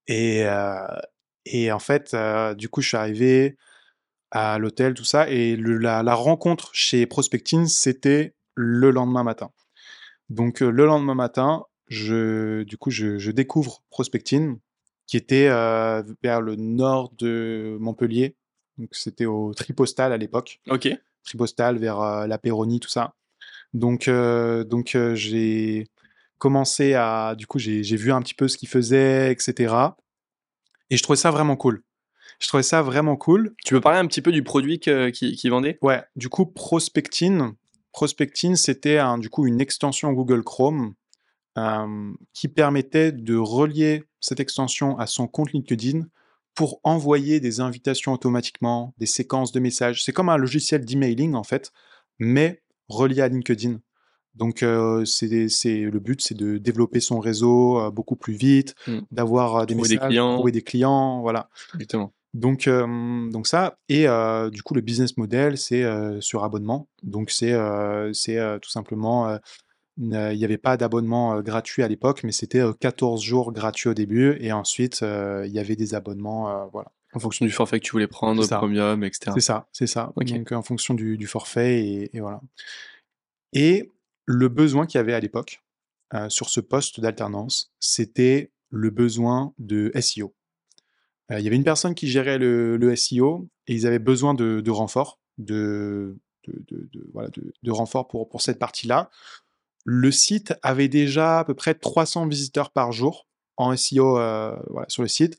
et 0.07 0.45
en 0.47 1.79
fait, 1.79 2.15
du 2.55 2.69
coup, 2.69 2.81
je 2.81 2.87
suis 2.87 2.97
arrivé 2.97 3.57
à 4.29 4.57
l'hôtel, 4.57 4.93
tout 4.93 5.03
ça 5.03 5.29
et 5.29 5.57
le 5.57 5.77
la 5.77 6.01
la 6.03 6.13
rencontre 6.15 6.69
chez 6.73 7.05
Prospecting, 7.05 7.67
c'était 7.67 8.35
le 8.55 8.89
lendemain 8.91 9.23
matin. 9.23 9.51
Donc 10.31 10.61
le 10.61 10.85
lendemain 10.85 11.13
matin, 11.13 11.65
je 11.89 12.63
du 12.63 12.77
coup, 12.77 12.89
je 12.89 13.17
je 13.17 13.31
découvre 13.31 13.83
Prospecting 13.89 14.57
qui 15.05 15.17
était, 15.17 15.49
vers 16.23 16.39
le 16.39 16.55
nord 16.55 17.11
de 17.17 17.75
Montpellier. 17.81 18.37
Donc 18.77 18.89
c'était 18.93 19.25
au 19.25 19.53
Tripostal 19.53 20.13
à 20.13 20.17
l'époque. 20.17 20.61
OK. 20.69 20.87
Tripostal 21.25 21.77
vers, 21.77 22.27
la 22.27 22.37
Péronie, 22.37 22.79
tout 22.79 22.89
ça. 22.89 23.13
Donc 23.73 24.09
donc 24.09 24.97
j'ai 25.15 25.89
commencé 26.37 26.93
à 26.93 27.35
du 27.37 27.45
coup, 27.45 27.59
j'ai 27.59 27.83
j'ai 27.83 27.97
vu 27.97 28.13
un 28.13 28.21
petit 28.21 28.33
peu 28.33 28.47
ce 28.47 28.57
qu'ils 28.57 28.69
faisaient 28.69 29.33
et 29.33 29.35
cetera 29.37 29.97
et 30.89 30.95
je 30.95 31.03
trouvais 31.03 31.17
ça 31.17 31.29
vraiment 31.29 31.57
cool. 31.57 31.83
Je 32.39 32.47
trouvais 32.47 32.63
ça 32.63 32.81
vraiment 32.81 33.17
cool. 33.17 33.53
Tu 33.65 33.73
peux 33.73 33.81
parler 33.81 33.99
un 33.99 34.07
petit 34.07 34.21
peu 34.21 34.31
du 34.31 34.43
produit 34.43 34.79
qu'ils 34.79 35.11
qu'ils 35.11 35.51
vendaient? 35.51 35.77
Ouais, 35.81 36.01
du 36.15 36.29
coup, 36.29 36.45
Prospecting 36.45 37.51
Prospecting, 37.91 38.55
c'était 38.55 38.99
du 39.19 39.29
coup, 39.29 39.45
une 39.47 39.61
extension 39.61 40.11
Google 40.13 40.43
Chrome, 40.43 40.93
qui 42.33 42.47
permettait 42.47 43.11
de 43.11 43.35
relier 43.35 44.03
cette 44.19 44.39
extension 44.39 44.97
à 44.97 45.07
son 45.07 45.27
compte 45.27 45.51
LinkedIn 45.51 46.05
pour 46.55 46.79
envoyer 46.83 47.39
des 47.39 47.59
invitations 47.59 48.13
automatiquement, 48.13 48.93
des 48.97 49.05
séquences 49.05 49.51
de 49.51 49.59
messages. 49.59 50.03
C'est 50.03 50.11
comme 50.13 50.29
un 50.29 50.37
logiciel 50.37 50.85
d'emailing, 50.85 51.33
en 51.35 51.43
fait, 51.43 51.71
mais 52.19 52.61
relié 52.87 53.21
à 53.21 53.27
LinkedIn. 53.27 53.79
Donc 54.35 54.63
heu, 54.63 55.03
c'est 55.05 55.27
le 55.27 55.99
but, 55.99 56.21
c'est 56.21 56.35
de 56.35 56.57
développer 56.57 57.01
son 57.01 57.19
réseau, 57.19 57.79
heu, 57.79 57.91
beaucoup 57.91 58.15
plus 58.15 58.33
vite, 58.33 58.75
Mmh. 58.87 58.99
d'avoir, 59.11 59.57
heu, 59.63 59.65
des 59.65 59.73
Trouver 59.73 59.89
des 59.89 59.95
messages, 59.95 60.13
clients. 60.13 60.35
trouver 60.35 60.51
des 60.53 60.61
clients, 60.61 61.21
voilà. 61.21 61.49
Exactement. 61.73 62.13
Donc 62.33 62.69
donc 62.69 63.47
ça 63.47 63.77
et 63.89 64.05
du 64.51 64.63
coup, 64.63 64.73
le 64.73 64.81
business 64.81 65.17
model, 65.17 65.57
c'est, 65.57 65.85
sur 66.21 66.43
abonnement. 66.43 66.87
Donc 67.03 67.29
c'est, 67.29 67.53
tout 68.61 68.69
simplement, 68.69 69.37
il 69.97 70.37
y 70.37 70.45
avait 70.45 70.57
pas 70.57 70.77
d'abonnement, 70.77 71.41
gratuit 71.41 71.83
à 71.83 71.87
l'époque, 71.87 72.23
mais 72.23 72.31
c'était, 72.31 72.61
heu, 72.61 72.73
14 72.73 73.21
jours 73.21 73.51
gratuits 73.51 73.89
au 73.89 73.93
début 73.93 74.37
et 74.39 74.51
ensuite, 74.51 75.01
il 75.01 75.51
y 75.51 75.59
avait 75.59 75.75
des 75.75 75.93
abonnements, 75.93 76.67
voilà. 76.71 76.91
En 77.13 77.19
fonction 77.19 77.45
du 77.45 77.51
forfait 77.51 77.81
que 77.81 77.85
tu 77.85 77.91
voulais 77.91 78.07
prendre, 78.07 78.47
premium, 78.47 79.03
etc. 79.03 79.31
C'est 79.33 79.41
ça, 79.41 79.67
c'est 79.73 79.87
ça. 79.87 80.13
Donc 80.15 80.51
en 80.53 80.61
fonction 80.61 80.93
du, 80.93 81.27
forfait 81.27 82.09
et, 82.13 82.19
voilà. 82.19 82.41
Et 83.51 83.91
le 84.25 84.47
besoin 84.47 84.85
qu'il 84.85 84.99
y 84.99 85.01
avait 85.01 85.13
à 85.13 85.19
l'époque 85.19 85.61
sur 86.29 86.49
ce 86.49 86.61
poste 86.61 87.01
d'alternance, 87.01 87.73
c'était 87.81 88.51
le 88.69 88.89
besoin 88.89 89.53
de 89.57 89.91
SEO. 89.99 90.33
Euh, 91.31 91.39
il 91.39 91.43
y 91.43 91.47
avait 91.47 91.55
une 91.55 91.63
personne 91.63 91.95
qui 91.95 92.07
gérait 92.07 92.37
le, 92.37 92.95
SEO 92.95 93.47
et 93.67 93.73
ils 93.73 93.87
avaient 93.87 93.99
besoin 93.99 94.33
de, 94.33 94.61
de 94.61 94.71
renfort, 94.71 95.19
de, 95.37 96.17
de, 96.47 97.71
renfort 97.71 98.07
pour, 98.07 98.29
pour 98.29 98.41
cette 98.41 98.59
partie-là. 98.59 99.09
Le 99.85 100.11
site 100.11 100.53
avait 100.61 100.87
déjà 100.87 101.39
à 101.39 101.45
peu 101.45 101.53
près 101.53 101.73
300 101.73 102.27
visiteurs 102.27 102.71
par 102.71 102.91
jour 102.91 103.27
en 103.57 103.75
SEO 103.75 104.17
euh, 104.17 104.55
sur 104.87 105.01
le 105.01 105.07
site. 105.07 105.37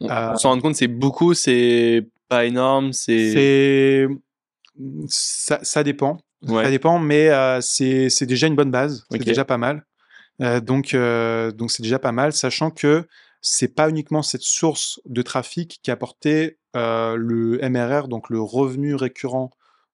On, 0.00 0.10
euh, 0.10 0.34
s'en 0.36 0.50
rend 0.50 0.60
compte, 0.60 0.74
c'est 0.74 0.88
beaucoup, 0.88 1.34
c'est 1.34 2.08
pas 2.28 2.44
énorme, 2.44 2.92
c'est. 2.92 4.08
Ça, 5.06 5.60
ça, 5.62 5.84
dépend. 5.84 6.18
Ça 6.46 6.70
dépend, 6.70 6.98
mais 6.98 7.28
euh, 7.28 7.60
c'est 7.60 8.26
déjà 8.26 8.46
une 8.46 8.56
bonne 8.56 8.70
base. 8.70 9.04
C'est 9.10 9.18
déjà 9.18 9.44
pas 9.44 9.58
mal. 9.58 9.84
donc, 10.40 10.94
donc 10.94 11.70
c'est 11.70 11.82
déjà 11.82 11.98
pas 11.98 12.12
mal, 12.12 12.32
sachant 12.32 12.70
que 12.70 13.06
c'est 13.42 13.74
pas 13.74 13.90
uniquement 13.90 14.22
cette 14.22 14.42
source 14.42 15.00
de 15.04 15.20
trafic 15.20 15.80
qui 15.82 15.90
apportait 15.90 16.58
le 16.74 17.58
MRR, 17.68 18.08
donc 18.08 18.30
le 18.30 18.40
revenu 18.40 18.94
récurrent 18.94 19.50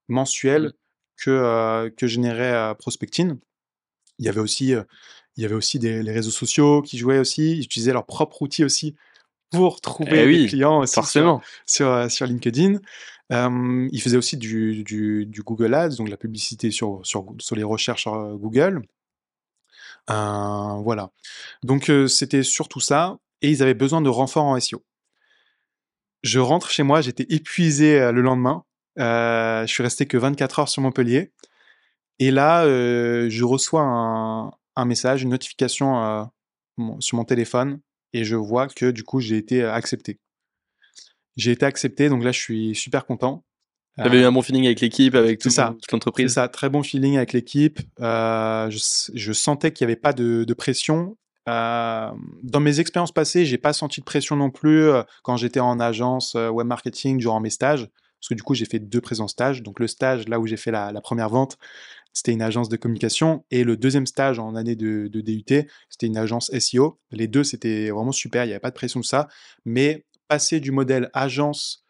mensuel 0.07 0.67
mmh. 0.67 0.73
que, 1.17 1.89
que 1.97 2.07
générait 2.07 2.75
Prospectine. 2.79 3.39
Il 4.19 4.27
y 4.27 4.29
avait 4.29 4.41
aussi, 4.41 4.75
il 5.37 5.43
y 5.43 5.45
avait 5.45 5.55
aussi 5.55 5.79
des, 5.79 6.03
les 6.03 6.13
réseaux 6.13 6.31
sociaux 6.31 6.83
qui 6.83 6.99
jouaient 6.99 7.19
aussi. 7.19 7.53
Ils 7.57 7.65
utilisaient 7.65 7.93
leur 7.93 8.07
propre 8.07 8.43
outil 8.43 8.65
aussi 8.65 8.95
pour 9.51 9.81
trouver 9.81 10.25
eh 10.25 10.39
des 10.43 10.47
clients 10.47 10.87
forcément. 10.87 11.41
Sur, 11.67 12.11
sur, 12.11 12.27
LinkedIn. 12.27 12.81
ils 13.31 14.01
faisaient 14.03 14.17
aussi 14.19 14.37
du, 14.37 14.85
du, 14.85 15.43
Google 15.43 15.73
Ads, 15.73 15.97
donc 15.97 16.11
la 16.11 16.19
publicité 16.19 16.71
sur, 16.71 17.01
sur, 17.03 17.35
sur 17.39 17.57
les 17.57 17.65
recherches 17.65 18.07
Google. 18.07 18.83
voilà. 20.07 21.11
Donc 21.63 21.91
c'était 22.09 22.43
surtout 22.43 22.81
ça. 22.81 23.19
Et 23.43 23.51
ils 23.51 23.63
avaient 23.63 23.75
besoin 23.75 24.01
de 24.01 24.09
renforts 24.09 24.45
en 24.45 24.59
SEO. 24.59 24.85
Je 26.23 26.41
rentre 26.41 26.71
chez 26.71 26.83
moi, 26.83 27.01
j'étais 27.01 27.27
épuisé 27.29 28.11
le 28.13 28.21
lendemain. 28.21 28.65
je 28.97 29.67
suis 29.67 29.83
resté 29.83 30.07
que 30.07 30.17
24 30.17 30.59
heures 30.59 30.69
sur 30.69 30.83
Montpellier. 30.83 31.33
Et 32.19 32.31
là, 32.31 32.65
euh, 32.65 33.29
je 33.31 33.45
reçois 33.45 33.83
un, 33.83 34.85
message, 34.85 35.23
une 35.23 35.31
notification 35.31 36.03
euh, 36.03 36.25
sur 37.01 37.17
mon 37.17 37.25
téléphone, 37.25 37.81
et 38.13 38.25
je 38.25 38.37
vois 38.37 38.69
que 38.69 38.91
du 38.91 39.05
coup, 39.05 39.21
j'ai 39.21 39.37
été 39.37 39.63
euh, 39.63 39.73
accepté. 39.73 40.19
J'ai 41.37 41.53
été 41.53 41.65
accepté, 41.65 42.09
donc 42.09 42.25
là, 42.25 42.33
je 42.33 42.41
suis 42.41 42.75
super 42.75 43.07
content. 43.07 43.45
Tu 43.97 44.05
avais 44.05 44.21
eu 44.21 44.25
un 44.25 44.31
bon 44.31 44.43
feeling 44.43 44.67
avec 44.67 44.81
l'équipe, 44.81 45.17
avec 45.17 45.41
tout, 45.41 45.51
ça, 45.51 45.75
toute 45.81 45.91
l'entreprise? 45.91 46.29
C'est 46.29 46.35
ça, 46.35 46.49
très 46.49 46.69
bon 46.69 46.85
feeling 46.85 47.17
avec 47.17 47.33
l'équipe. 47.33 47.81
je, 47.99 49.33
sentais 49.33 49.73
qu'il 49.73 49.87
n'y 49.87 49.93
avait 49.93 50.01
pas 50.01 50.13
de, 50.13 50.55
pression. 50.55 51.17
Dans 51.51 52.61
mes 52.61 52.81
expériences 52.81 53.13
passées, 53.13 53.47
j'ai 53.47 53.59
pas 53.59 53.73
senti 53.73 54.01
de 54.01 54.05
pression 54.05 54.37
non 54.37 54.51
plus 54.51 54.91
quand 55.23 55.37
j'étais 55.37 55.61
en 55.61 55.81
agence 55.81 56.35
web 56.35 56.67
marketing 56.67 57.19
durant 57.19 57.41
mes 57.41 57.51
stages. 57.51 57.89
Parce 58.21 58.29
que 58.29 58.35
du 58.35 58.43
coup, 58.43 58.55
j'ai 58.55 58.65
fait 58.65 58.81
deux 58.81 59.01
présents 59.01 59.29
stages. 59.29 59.63
Donc, 59.63 59.79
le 59.81 59.87
stage, 59.87 60.29
là 60.29 60.41
où 60.41 60.47
j'ai 60.47 60.57
fait 60.57 60.71
la, 60.71 60.93
première 61.01 61.29
vente, 61.29 61.57
c'était 62.13 62.33
une 62.33 62.43
agence 62.43 62.69
de 62.69 62.77
communication. 62.77 63.45
Et 63.51 63.65
le 63.65 63.77
deuxième 63.77 64.07
stage 64.07 64.39
en 64.39 64.57
année 64.57 64.75
de, 64.75 65.09
DUT, 65.09 65.45
c'était 65.89 66.07
une 66.07 66.17
agence 66.17 66.51
SEO. 66.59 66.99
Les 67.13 67.29
deux, 67.29 67.45
c'était 67.45 67.91
vraiment 67.91 68.13
super. 68.13 68.45
Il 68.45 68.49
n'y 68.49 68.53
avait 68.53 68.61
pas 68.61 68.71
de 68.71 68.75
pression 68.75 69.01
de 69.01 69.05
ça. 69.05 69.29
Mais 69.65 70.05
passer 70.27 70.59
du 70.61 70.73
modèle 70.73 71.11
agence, 71.15 71.85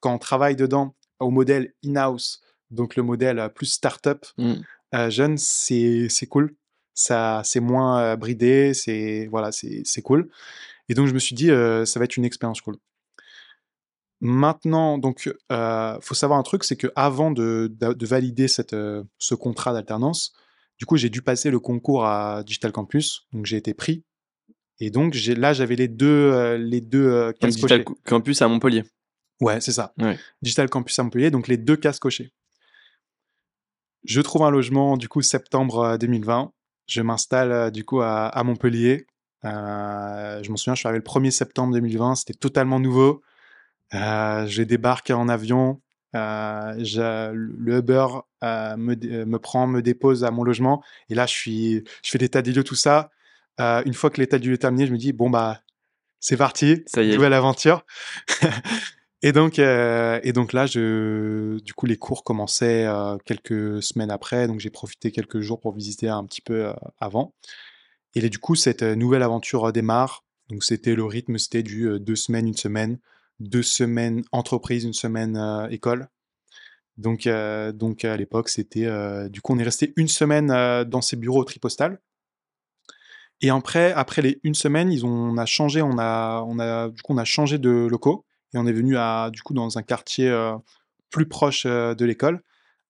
quand 0.00 0.14
on 0.14 0.18
travaille 0.18 0.56
dedans, 0.56 0.94
au 1.20 1.30
modèle 1.30 1.72
in-house, 1.84 2.42
donc 2.70 2.96
le 2.96 3.02
modèle 3.02 3.38
euh, 3.38 3.48
plus 3.48 3.66
startup, 3.66 4.26
mmh. 4.38 4.54
euh, 4.94 5.10
jeune, 5.10 5.38
c'est 5.38 6.26
cool. 6.28 6.54
Ça, 6.94 7.42
c'est 7.44 7.60
moins 7.60 8.16
bridé, 8.16 8.74
c'est 8.74 9.28
voilà, 9.30 9.50
c'est 9.52 10.02
cool. 10.02 10.28
Et 10.88 10.94
donc 10.94 11.06
je 11.06 11.14
me 11.14 11.18
suis 11.18 11.34
dit, 11.34 11.48
ça 11.48 11.98
va 11.98 12.04
être 12.04 12.16
une 12.16 12.24
expérience 12.24 12.60
cool. 12.60 12.76
Maintenant, 14.24 14.98
donc, 14.98 15.28
euh, 15.50 15.98
faut 16.00 16.14
savoir 16.14 16.38
un 16.38 16.44
truc, 16.44 16.62
c'est 16.62 16.76
que 16.76 16.86
avant 16.94 17.32
de, 17.32 17.74
valider 18.02 18.46
cette, 18.46 18.72
euh, 18.72 19.02
ce 19.18 19.34
contrat 19.34 19.72
d'alternance, 19.72 20.32
du 20.78 20.86
coup, 20.86 20.96
j'ai 20.96 21.10
dû 21.10 21.22
passer 21.22 21.50
le 21.50 21.58
concours 21.58 22.06
à 22.06 22.44
Digital 22.44 22.70
Campus, 22.70 23.26
donc 23.32 23.46
j'ai 23.46 23.56
été 23.56 23.74
pris. 23.74 24.04
Et 24.78 24.90
donc 24.90 25.16
là, 25.36 25.52
j'avais 25.52 25.74
les 25.74 25.88
deux, 25.88 26.54
les 26.54 26.80
deux 26.80 27.32
cases 27.32 27.56
Digital 27.56 27.84
Campus 28.06 28.40
à 28.42 28.48
Montpellier. 28.48 28.84
Ouais, 29.40 29.60
c'est 29.60 29.72
ça. 29.72 29.92
Digital 30.40 30.70
Campus 30.70 30.96
à 31.00 31.02
Montpellier, 31.02 31.32
donc 31.32 31.48
les 31.48 31.56
deux 31.56 31.76
cases 31.76 31.98
cochées. 31.98 32.32
Je 34.04 34.20
trouve 34.20 34.44
un 34.44 34.50
logement, 34.50 34.96
du 34.96 35.08
coup, 35.08 35.22
septembre 35.22 35.98
2020. 35.98 36.52
Je 36.86 37.00
m'installe, 37.02 37.70
du 37.70 37.84
coup, 37.84 38.00
à, 38.00 38.26
à 38.26 38.42
Montpellier. 38.44 39.06
je 39.44 40.50
m'en 40.50 40.56
souviens, 40.56 40.74
je 40.74 40.80
suis 40.80 40.88
arrivé 40.88 41.02
le 41.04 41.10
1er 41.10 41.30
septembre 41.30 41.72
2020. 41.74 42.16
C'était 42.16 42.34
totalement 42.34 42.80
nouveau. 42.80 43.22
Euh, 43.94 44.46
je 44.46 44.62
débarque 44.62 45.10
en 45.10 45.28
avion. 45.28 45.80
Euh, 46.14 46.74
le 47.34 47.78
Uber 47.78 48.06
euh, 48.44 48.76
me, 48.76 49.24
me, 49.24 49.38
prend, 49.38 49.66
me 49.66 49.82
dépose 49.82 50.24
à 50.24 50.30
mon 50.30 50.44
logement. 50.44 50.82
Et 51.08 51.14
là, 51.14 51.26
je, 51.26 51.32
suis, 51.32 51.84
je 52.02 52.10
fais 52.10 52.18
l'état 52.18 52.42
des 52.42 52.52
lieux, 52.52 52.64
tout 52.64 52.74
ça. 52.74 53.10
une 53.58 53.94
fois 53.94 54.10
que 54.10 54.20
l'état 54.20 54.38
des 54.38 54.48
lieux 54.48 54.54
est 54.54 54.58
terminé, 54.58 54.86
je 54.86 54.92
me 54.92 54.98
dis, 54.98 55.12
bon, 55.12 55.30
bah, 55.30 55.60
c'est 56.20 56.36
parti. 56.36 56.82
Ça 56.86 57.02
y 57.02 57.10
est. 57.10 57.14
Nouvelle 57.14 57.34
aventure. 57.34 57.84
et, 59.22 59.32
donc, 59.32 59.58
et 59.58 60.32
donc 60.32 60.52
là, 60.52 60.66
du 60.66 61.74
coup, 61.74 61.86
les 61.86 61.96
cours 61.96 62.24
commençaient 62.24 62.86
quelques 63.24 63.82
semaines 63.82 64.10
après. 64.10 64.46
Donc, 64.46 64.60
j'ai 64.60 64.70
profité 64.70 65.12
quelques 65.12 65.40
jours 65.40 65.60
pour 65.60 65.74
visiter 65.74 66.08
un 66.08 66.24
petit 66.24 66.42
peu 66.42 66.72
avant. 67.00 67.34
Et 68.14 68.28
du 68.28 68.38
coup, 68.38 68.54
cette 68.54 68.82
nouvelle 68.82 69.22
aventure 69.22 69.72
démarre. 69.72 70.24
Donc, 70.48 70.64
c'était 70.64 70.94
le 70.94 71.04
rythme, 71.04 71.38
c'était 71.38 71.62
du 71.62 71.98
deux 72.00 72.16
semaines, 72.16 72.46
une 72.46 72.56
semaine 72.56 72.98
deux 73.42 73.62
semaines 73.62 74.22
entreprise, 74.32 74.84
une 74.84 74.92
semaine 74.92 75.36
euh, 75.36 75.68
école. 75.68 76.08
Donc, 76.98 77.26
euh, 77.26 77.72
donc 77.72 78.04
à 78.04 78.16
l'époque, 78.16 78.48
c'était. 78.48 78.86
Euh, 78.86 79.28
du 79.28 79.40
coup, 79.40 79.54
on 79.54 79.58
est 79.58 79.64
resté 79.64 79.92
une 79.96 80.08
semaine 80.08 80.48
dans 80.84 81.00
ces 81.00 81.16
bureaux 81.16 81.44
tripostal. 81.44 82.00
Et 83.40 83.50
après, 83.50 83.92
après 83.92 84.22
les 84.22 84.40
une 84.44 84.54
semaine, 84.54 84.92
ils 84.92 85.04
ont, 85.04 85.32
on 85.32 85.36
a 85.36 85.46
changé, 85.46 85.82
on 85.82 85.98
a, 85.98 86.88
du 86.90 87.02
coup, 87.02 87.12
on 87.12 87.18
a 87.18 87.24
changé 87.24 87.58
de 87.58 87.70
locaux 87.90 88.24
et 88.54 88.58
on 88.58 88.66
est 88.66 88.72
venu 88.72 88.96
à, 88.96 89.30
du 89.30 89.42
coup, 89.42 89.54
dans 89.54 89.78
un 89.78 89.82
quartier 89.82 90.30
plus 91.10 91.26
proche 91.26 91.64
de 91.64 92.04
l'école. 92.04 92.42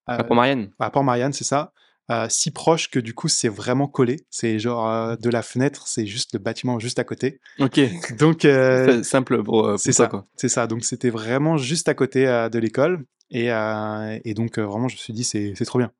à 0.06 0.24
Port-Marianne? 0.24 0.70
À 0.78 0.90
Port-Marianne, 0.90 1.32
c'est 1.32 1.44
ça. 1.44 1.72
Euh, 2.10 2.26
si 2.28 2.50
proche 2.50 2.90
que 2.90 2.98
du 2.98 3.14
coup 3.14 3.28
c'est 3.28 3.48
vraiment 3.48 3.86
collé. 3.86 4.16
C'est 4.28 4.58
genre 4.58 4.88
euh, 4.88 5.16
de 5.16 5.30
la 5.30 5.42
fenêtre, 5.42 5.86
c'est 5.86 6.04
juste 6.04 6.32
le 6.32 6.40
bâtiment 6.40 6.78
juste 6.78 6.98
à 6.98 7.04
côté. 7.04 7.40
Ok. 7.58 7.80
Donc 8.18 8.44
euh, 8.44 9.02
simple 9.02 9.42
pour, 9.42 9.78
c'est 9.78 9.92
ça. 9.92 10.08
quoi. 10.08 10.26
C'est 10.36 10.48
ça. 10.48 10.66
Donc 10.66 10.84
c'était 10.84 11.10
vraiment 11.10 11.56
juste 11.56 11.88
à 11.88 11.94
côté 11.94 12.24
de 12.26 12.58
l'école 12.58 13.04
et, 13.30 13.46
et 13.46 14.34
donc 14.34 14.58
vraiment 14.58 14.88
je 14.88 14.96
me 14.96 14.98
suis 14.98 15.12
dit 15.14 15.24
c'est 15.24 15.54
trop 15.64 15.78
bien. 15.78 15.90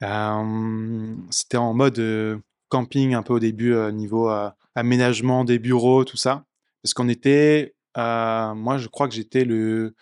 Mmh. 0.00 1.26
c'était 1.30 1.56
en 1.56 1.74
mode 1.74 2.42
camping 2.68 3.14
un 3.14 3.22
peu 3.22 3.34
au 3.34 3.38
début 3.38 3.76
niveau 3.92 4.28
aménagement 4.74 5.44
des 5.44 5.60
bureaux 5.60 6.04
tout 6.04 6.16
ça 6.16 6.44
parce 6.82 6.94
qu'on 6.94 7.08
était 7.08 7.73
moi 7.96 8.78
je 8.78 8.88
crois 8.88 9.08
que 9.08 9.14
j'étais 9.14 9.44
le 9.44 9.94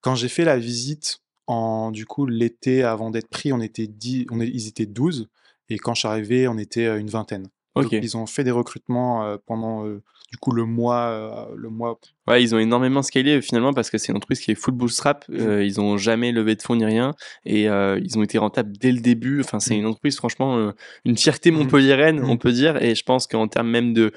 quand 0.00 0.14
j'ai 0.14 0.28
fait 0.28 0.44
la 0.44 0.58
visite 0.58 1.20
en, 1.46 1.90
du 1.90 2.06
coup, 2.06 2.26
l'été 2.26 2.82
avant 2.82 3.10
d'être 3.10 3.28
pris, 3.28 3.52
on 3.52 3.60
était 3.60 3.86
10, 3.86 4.26
on 4.30 4.40
ils 4.40 4.68
étaient 4.68 4.86
12. 4.86 5.28
Et 5.68 5.78
quand 5.78 5.94
je 5.94 6.00
suis 6.00 6.08
arrivé, 6.08 6.48
on 6.48 6.58
était 6.58 6.98
une 6.98 7.08
vingtaine. 7.10 7.48
Donc, 7.76 7.92
ils 7.92 8.16
ont 8.16 8.26
fait 8.26 8.44
des 8.44 8.50
recrutements 8.50 9.36
pendant 9.46 9.84
du 9.84 10.38
coup 10.38 10.50
le 10.50 10.64
mois, 10.64 11.48
le 11.54 11.68
mois. 11.68 12.00
Ouais, 12.26 12.42
ils 12.42 12.54
ont 12.54 12.58
énormément 12.58 13.02
scalé 13.02 13.40
finalement 13.40 13.72
parce 13.72 13.90
que 13.90 13.98
c'est 13.98 14.08
une 14.08 14.16
entreprise 14.16 14.40
qui 14.40 14.50
est 14.50 14.56
full 14.56 14.74
bootstrap. 14.74 15.24
Mmh. 15.28 15.60
ils 15.60 15.80
ont 15.80 15.96
jamais 15.96 16.32
levé 16.32 16.56
de 16.56 16.62
fonds 16.62 16.74
ni 16.74 16.84
rien 16.84 17.14
et 17.44 17.64
ils 17.64 18.18
ont 18.18 18.22
été 18.22 18.38
rentables 18.38 18.72
dès 18.76 18.92
le 18.92 19.00
début. 19.00 19.40
Enfin, 19.40 19.60
c'est 19.60 19.74
mmh. 19.74 19.78
une 19.78 19.86
entreprise 19.86 20.16
franchement 20.16 20.72
une 21.04 21.16
fierté 21.16 21.50
mmh. 21.50 21.54
montpelliéraine, 21.54 22.24
on 22.24 22.36
peut 22.36 22.52
dire. 22.52 22.82
Et 22.82 22.94
je 22.94 23.04
pense 23.04 23.26
qu'en 23.26 23.48
termes 23.48 23.70
même 23.70 23.92
de, 23.92 24.12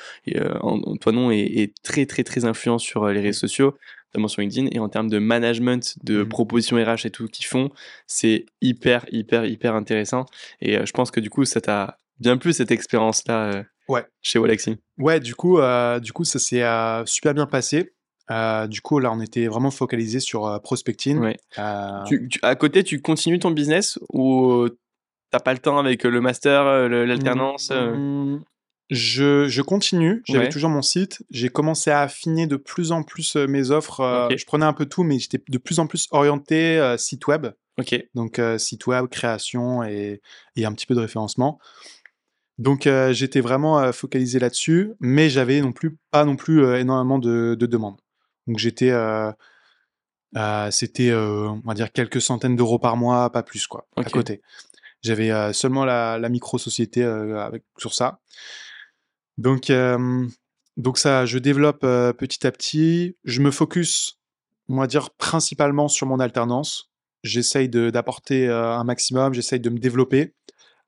Antoine 0.62 1.32
est, 1.32 1.62
est, 1.62 1.74
très 1.84 2.06
très 2.06 2.24
très 2.24 2.46
influent 2.46 2.80
sur 2.80 3.08
les 3.08 3.22
réseaux 3.22 3.40
sociaux 3.40 3.76
notamment 4.14 4.28
sur 4.28 4.42
LinkedIn. 4.42 4.70
Et 4.72 4.80
en 4.80 4.90
termes 4.90 5.10
de 5.10 5.20
management, 5.20 5.98
de 6.04 6.24
mmh. 6.24 6.30
propositions 6.30 6.78
RH 6.78 7.06
et 7.06 7.10
tout 7.12 7.28
qu'ils 7.28 7.46
font, 7.46 7.70
c'est 8.08 8.46
hyper, 8.62 9.06
hyper, 9.12 9.46
hyper 9.46 9.76
intéressant. 9.76 10.26
Et 10.62 10.78
euh, 10.78 10.86
je 10.86 10.92
pense 10.92 11.12
que 11.12 11.20
du 11.20 11.30
coup, 11.30 11.46
ça 11.46 11.62
t'a 11.62 11.98
bien 12.20 12.38
plu 12.38 12.54
cette 12.54 12.72
expérience-là 12.72 13.52
euh, 13.54 13.64
ouais. 13.88 14.06
chez 14.22 14.40
Walaxy. 14.40 14.78
Ouais, 14.98 15.20
du 15.20 15.36
coup, 15.36 15.60
euh, 15.60 16.00
du 16.00 16.12
coup 16.14 16.24
ça 16.26 16.40
s'est 16.40 16.64
super 17.06 17.34
bien 17.34 17.46
passé. 17.46 17.94
du 18.68 18.82
coup, 18.82 19.00
là, 19.00 19.12
on 19.12 19.22
était 19.22 19.48
vraiment 19.48 19.72
focalisé 19.72 20.20
sur 20.20 20.60
prospecting. 20.64 21.18
Ouais. 21.20 21.38
à 21.58 22.56
côté, 22.58 22.84
tu 22.84 23.02
continues 23.02 23.40
ton 23.40 23.52
business 23.52 23.98
ou 24.14 24.68
t'as 25.32 25.40
pas 25.40 25.54
le 25.54 25.60
temps 25.60 25.78
avec 25.80 26.04
le 26.04 26.22
master, 26.22 26.88
l'alternance 26.90 27.72
mmh, 27.72 28.40
Je, 28.90 29.48
je 29.48 29.62
continue, 29.62 30.24
j'avais 30.26 30.46
Ouais. 30.46 30.50
toujours 30.50 30.72
mon 30.72 30.82
site. 30.82 31.22
J'ai 31.30 31.50
commencé 31.50 31.92
à 31.92 32.02
affiner 32.02 32.48
de 32.48 32.56
plus 32.56 32.92
en 32.92 33.04
plus 33.04 33.36
euh, 33.36 33.46
mes 33.46 33.70
offres. 33.70 34.00
euh. 34.00 34.30
Je 34.36 34.46
prenais 34.46 34.66
un 34.66 34.74
peu 34.74 34.88
tout, 34.88 35.04
mais 35.04 35.20
j'étais 35.20 35.40
de 35.48 35.58
plus 35.60 35.78
en 35.78 35.86
plus 35.86 36.08
orienté 36.10 36.80
euh, 36.80 36.98
site 36.98 37.28
web. 37.28 37.48
Ok. 37.78 37.96
Donc, 38.16 38.40
euh, 38.40 38.58
site 38.58 38.88
web, 38.88 39.06
création 39.08 39.84
et, 39.84 40.22
et 40.56 40.66
un 40.66 40.74
petit 40.74 40.88
peu 40.88 40.96
de 40.96 41.00
référencement. 41.02 41.60
Donc, 42.60 42.88
euh, 42.88 43.14
j'étais 43.14 43.40
vraiment 43.40 43.80
euh, 43.80 43.94
focalisé 43.94 44.38
là-dessus, 44.38 44.92
mais 45.00 45.30
j'avais 45.30 45.62
non 45.62 45.72
plus 45.72 45.98
pas 46.12 46.26
non 46.26 46.36
plus 46.36 46.64
euh, 46.64 46.78
énormément 46.78 47.18
de, 47.18 47.56
de 47.58 47.66
demandes. 47.66 48.00
Donc, 48.48 48.58
j'étais, 48.58 48.92
c'était, 50.70 51.14
on 51.14 51.62
va 51.66 51.74
dire 51.74 51.92
quelques 51.94 52.22
centaines 52.22 52.58
d'euros 52.58 52.78
par 52.78 52.98
mois, 52.98 53.32
pas 53.32 53.44
plus 53.44 53.66
quoi, 53.66 53.88
à 53.96 54.04
côté. 54.04 54.42
J'avais 55.02 55.54
seulement 55.54 55.86
la, 55.86 56.20
la 56.20 56.28
micro-société 56.28 57.04
euh, 57.04 57.40
avec, 57.40 57.64
sur 57.78 57.94
ça. 57.94 58.20
Donc, 59.38 59.72
donc 60.76 60.98
ça, 60.98 61.26
je 61.26 61.38
développe 61.38 61.82
petit 61.82 62.46
à 62.46 62.52
petit. 62.52 63.16
Je 63.24 63.42
me 63.42 63.52
focus, 63.52 64.20
on 64.68 64.76
va 64.76 64.88
dire, 64.88 65.12
principalement 65.12 65.88
sur 65.88 66.08
mon 66.08 66.20
alternance. 66.20 66.92
J'essaye 67.24 67.70
d'apporter 67.70 68.50
un 68.50 68.84
maximum, 68.84 69.34
j'essaye 69.34 69.62
de 69.62 69.70
me 69.70 69.80
développer. 69.80 70.34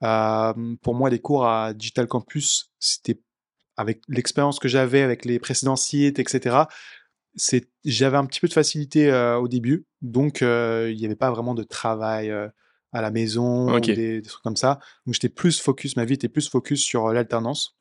Pour 0.02 0.96
moi, 0.96 1.10
les 1.10 1.20
cours 1.20 1.46
à 1.46 1.74
Digital 1.74 2.08
Campus, 2.08 2.72
c'était 2.80 3.22
avec 3.78 4.02
l'expérience 4.08 4.60
que 4.60 4.68
j'avais 4.68 5.02
avec 5.02 5.26
les 5.26 5.40
précédents 5.40 5.76
sites, 5.76 6.20
etc. 6.20 6.64
C'est, 7.36 7.70
j'avais 7.86 8.18
un 8.18 8.26
petit 8.26 8.40
peu 8.42 8.48
de 8.48 8.54
facilité 8.54 9.12
au 9.40 9.48
début, 9.48 9.86
donc 10.02 10.42
il 10.42 10.96
n'y 10.98 11.06
avait 11.06 11.16
pas 11.16 11.32
vraiment 11.32 11.54
de 11.54 11.64
travail 11.64 12.32
à 12.94 13.02
la 13.02 13.12
maison 13.12 13.74
ou 13.74 13.80
des, 13.80 13.96
des 13.96 14.22
trucs 14.22 14.44
comme 14.44 14.58
ça. 14.58 14.80
Donc 15.06 15.14
j'étais 15.14 15.30
plus 15.30 15.60
focus, 15.62 15.96
ma 15.96 16.06
vie 16.06 16.16
était 16.16 16.30
plus 16.30 16.50
focus 16.50 16.84
sur 16.84 17.14
l'alternance. 17.14 17.78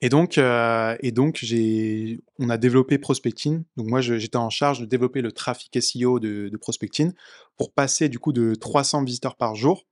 Et 0.00 0.08
donc, 0.08 0.38
euh, 0.38 0.96
et 1.00 1.10
donc 1.10 1.38
j'ai, 1.42 2.20
on 2.38 2.50
a 2.50 2.56
développé 2.56 2.98
Prospecting. 2.98 3.64
Donc 3.76 3.88
moi, 3.88 4.00
j'étais 4.00 4.36
en 4.36 4.50
charge 4.50 4.80
de 4.80 4.86
développer 4.86 5.22
le 5.22 5.32
trafic 5.32 5.76
SEO 5.82 6.20
de, 6.20 6.48
de 6.48 6.56
Prospecting 6.56 7.12
pour 7.56 7.72
passer 7.72 8.08
du 8.08 8.18
coup 8.18 8.32
de 8.32 8.54
300 8.54 9.02
visiteurs 9.04 9.36
par 9.36 9.56
jour 9.56 9.86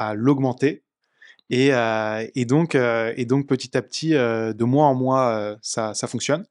à 0.00 0.14
l'augmenter. 0.14 0.82
Et, 1.50 1.74
euh, 1.74 2.24
euh, 2.34 3.14
et 3.16 3.24
donc 3.26 3.46
petit 3.46 3.76
à 3.76 3.82
petit, 3.82 4.14
euh, 4.14 4.52
de 4.52 4.64
mois 4.64 4.86
en 4.86 4.94
mois, 4.94 5.56
ça, 5.62 5.94
ça 5.94 6.06
fonctionne. 6.08 6.46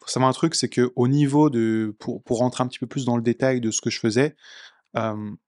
Il 0.00 0.04
faut 0.04 0.10
savoir 0.10 0.30
un 0.30 0.32
truc, 0.32 0.54
c'est 0.54 0.68
que 0.68 0.90
au 0.96 1.06
niveau 1.06 1.50
de, 1.50 1.94
pour, 1.98 2.22
pour 2.22 2.38
rentrer 2.38 2.64
un 2.64 2.66
petit 2.66 2.78
peu 2.78 2.86
plus 2.86 3.04
dans 3.04 3.16
le 3.16 3.22
détail 3.22 3.60
de 3.60 3.70
ce 3.70 3.80
que 3.80 3.90
je 3.90 4.00
faisais, 4.00 4.34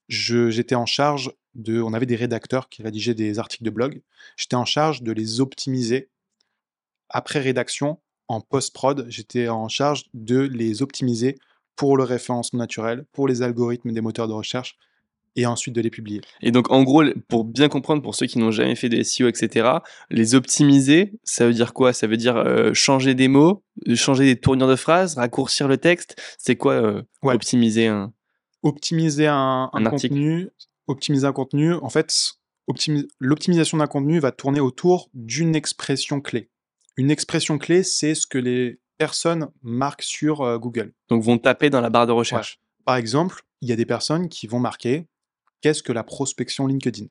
j'étais 0.08 0.74
en 0.74 0.86
charge 0.86 1.32
de, 1.54 1.80
on 1.80 1.94
avait 1.94 2.06
des 2.06 2.16
rédacteurs 2.16 2.68
qui 2.68 2.82
rédigeaient 2.82 3.14
des 3.14 3.38
articles 3.38 3.64
de 3.64 3.70
blog. 3.70 4.02
J'étais 4.36 4.56
en 4.56 4.66
charge 4.66 5.02
de 5.02 5.12
les 5.12 5.40
optimiser 5.40 6.10
après 7.08 7.38
rédaction, 7.38 8.00
en 8.28 8.40
post-prod, 8.40 9.06
j'étais 9.08 9.48
en 9.48 9.68
charge 9.68 10.04
de 10.12 10.40
les 10.40 10.82
optimiser 10.82 11.38
pour 11.76 11.96
le 11.96 12.02
référencement 12.02 12.58
naturel, 12.58 13.04
pour 13.12 13.28
les 13.28 13.42
algorithmes 13.42 13.92
des 13.92 14.00
moteurs 14.00 14.26
de 14.26 14.32
recherche, 14.32 14.76
et 15.36 15.46
ensuite 15.46 15.74
de 15.74 15.80
les 15.80 15.90
publier. 15.90 16.20
Et 16.42 16.50
donc, 16.50 16.70
en 16.72 16.82
gros, 16.82 17.04
pour 17.28 17.44
bien 17.44 17.68
comprendre, 17.68 18.02
pour 18.02 18.14
ceux 18.14 18.26
qui 18.26 18.38
n'ont 18.38 18.50
jamais 18.50 18.74
fait 18.74 18.88
de 18.88 19.00
SEO, 19.02 19.28
etc., 19.28 19.68
les 20.10 20.34
optimiser, 20.34 21.12
ça 21.24 21.46
veut 21.46 21.52
dire 21.52 21.72
quoi? 21.74 21.92
Ça 21.92 22.06
veut 22.06 22.16
dire 22.16 22.36
euh, 22.36 22.72
changer 22.74 23.14
des 23.14 23.28
mots, 23.28 23.62
changer 23.94 24.24
des 24.24 24.40
tournures 24.40 24.68
de 24.68 24.76
phrases, 24.76 25.14
raccourcir 25.16 25.68
le 25.68 25.76
texte? 25.76 26.16
C'est 26.38 26.56
quoi 26.56 26.72
euh, 26.74 27.02
Ouais. 27.22 27.34
optimiser 27.34 27.86
un... 27.86 28.12
Optimiser 28.62 29.26
un, 29.26 29.70
Un 29.72 29.84
un 29.84 29.86
article? 29.86 30.14
contenu, 30.14 30.48
optimiser 30.86 31.26
un 31.26 31.32
contenu, 31.32 31.74
en 31.74 31.88
fait, 31.90 32.32
optimi- 32.68 33.06
l'optimisation 33.20 33.78
d'un 33.78 33.86
contenu 33.86 34.18
va 34.18 34.32
tourner 34.32 34.60
autour 34.60 35.08
d'une 35.14 35.54
expression 35.54 36.20
clé. 36.20 36.50
Une 36.96 37.10
expression 37.10 37.58
clé, 37.58 37.82
c'est 37.82 38.14
ce 38.14 38.26
que 38.26 38.38
les 38.38 38.80
personnes 38.98 39.48
marquent 39.62 40.02
sur 40.02 40.40
euh, 40.40 40.58
Google. 40.58 40.94
Donc, 41.10 41.22
vont 41.22 41.36
taper 41.38 41.68
dans 41.70 41.80
la 41.82 41.90
barre 41.90 42.06
de 42.06 42.12
recherche. 42.12 42.58
Par 42.86 42.96
exemple, 42.96 43.42
il 43.60 43.68
y 43.68 43.72
a 43.72 43.76
des 43.76 43.84
personnes 43.86 44.28
qui 44.28 44.46
vont 44.46 44.58
marquer 44.60 45.06
qu'est-ce 45.60 45.82
que 45.82 45.92
la 45.92 46.04
prospection 46.04 46.66
LinkedIn? 46.66 47.06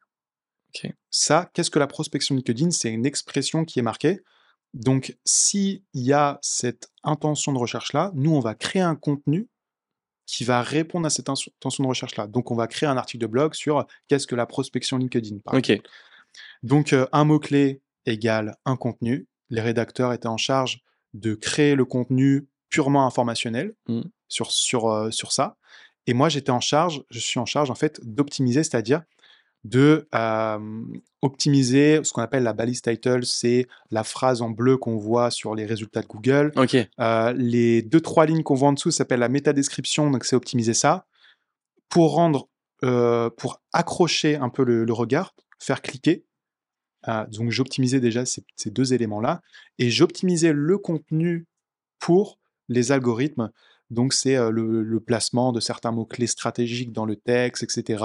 Ça, 1.09 1.49
qu'est-ce 1.53 1.71
que 1.71 1.79
la 1.79 1.87
prospection 1.87 2.35
LinkedIn? 2.35 2.71
C'est 2.71 2.91
une 2.91 3.05
expression 3.05 3.63
qui 3.65 3.79
est 3.79 3.83
marquée. 3.83 4.19
Donc, 4.73 5.17
s'il 5.23 5.83
y 5.93 6.11
a 6.11 6.37
cette 6.41 6.89
intention 7.03 7.53
de 7.53 7.57
recherche-là, 7.57 8.11
nous, 8.13 8.31
on 8.35 8.41
va 8.41 8.55
créer 8.55 8.81
un 8.81 8.95
contenu 8.95 9.47
qui 10.25 10.43
va 10.43 10.61
répondre 10.61 11.05
à 11.05 11.09
cette 11.09 11.29
intention 11.29 11.83
de 11.83 11.87
recherche-là. 11.87 12.27
Donc, 12.27 12.51
on 12.51 12.55
va 12.55 12.67
créer 12.67 12.89
un 12.89 12.97
article 12.97 13.21
de 13.21 13.27
blog 13.27 13.53
sur 13.53 13.85
qu'est-ce 14.07 14.27
que 14.27 14.35
la 14.35 14.45
prospection 14.45 14.97
LinkedIn. 14.97 15.37
par 15.45 15.55
donc, 16.63 16.91
euh, 16.91 17.07
un 17.13 17.23
mot-clé 17.23 17.81
égale 18.05 18.57
un 18.65 18.75
contenu. 18.75 19.27
Les 19.49 19.61
rédacteurs 19.61 20.11
étaient 20.11 20.27
en 20.27 20.37
charge 20.37 20.81
de 21.13 21.35
créer 21.35 21.75
le 21.75 21.85
contenu 21.85 22.47
purement 22.69 23.05
informationnel 23.05 23.75
Mm. 23.87 24.01
sur, 24.27 24.51
sur, 24.51 24.89
euh, 24.89 25.11
sur 25.11 25.31
ça. 25.31 25.55
Et 26.07 26.13
moi, 26.13 26.29
j'étais 26.29 26.51
en 26.51 26.59
charge, 26.59 27.03
je 27.09 27.19
suis 27.19 27.39
en 27.39 27.45
charge 27.45 27.71
en 27.71 27.75
fait 27.75 27.99
d'optimiser, 28.03 28.63
c'est-à-dire 28.63 29.01
de 29.63 30.07
euh, 30.13 30.85
optimiser 31.23 31.99
ce 32.03 32.13
qu'on 32.13 32.21
appelle 32.21 32.43
la 32.43 32.53
balise 32.53 32.83
title, 32.83 33.25
c'est 33.25 33.65
la 33.89 34.03
phrase 34.03 34.43
en 34.43 34.51
bleu 34.51 34.77
qu'on 34.77 34.97
voit 34.97 35.31
sur 35.31 35.55
les 35.55 35.65
résultats 35.65 36.03
de 36.03 36.07
Google. 36.07 36.51
Euh, 36.99 37.33
les 37.33 37.81
deux, 37.81 37.99
trois 37.99 38.27
lignes 38.27 38.43
qu'on 38.43 38.53
voit 38.53 38.69
en 38.69 38.73
dessous 38.73 38.91
s'appelle 38.91 39.21
la 39.21 39.29
métadescription, 39.29 40.11
donc 40.11 40.23
c'est 40.23 40.35
optimiser 40.35 40.75
ça. 40.75 41.07
Pour 41.89 42.13
rendre, 42.13 42.47
euh, 42.83 43.31
pour 43.31 43.59
accrocher 43.73 44.35
un 44.35 44.49
peu 44.49 44.63
le, 44.63 44.85
le 44.85 44.93
regard, 44.93 45.33
faire 45.57 45.81
cliquer. 45.81 46.25
Euh, 47.07 47.25
donc 47.31 47.49
j'optimisais 47.49 47.99
déjà 47.99 48.23
ces, 48.25 48.43
ces 48.55 48.69
deux 48.69 48.93
éléments-là. 48.93 49.41
Et 49.79 49.89
j'optimisais 49.89 50.53
le 50.53 50.77
contenu 50.77 51.47
pour 51.97 52.37
les 52.69 52.91
algorithmes. 52.91 53.49
Donc 53.89 54.13
c'est 54.13 54.35
le, 54.51 54.83
le 54.83 54.99
placement 54.99 55.51
de 55.51 55.59
certains 55.59 55.91
mots-clés 55.91 56.27
stratégiques 56.27 56.91
dans 56.91 57.05
le 57.05 57.15
texte, 57.15 57.63
etc. 57.63 58.03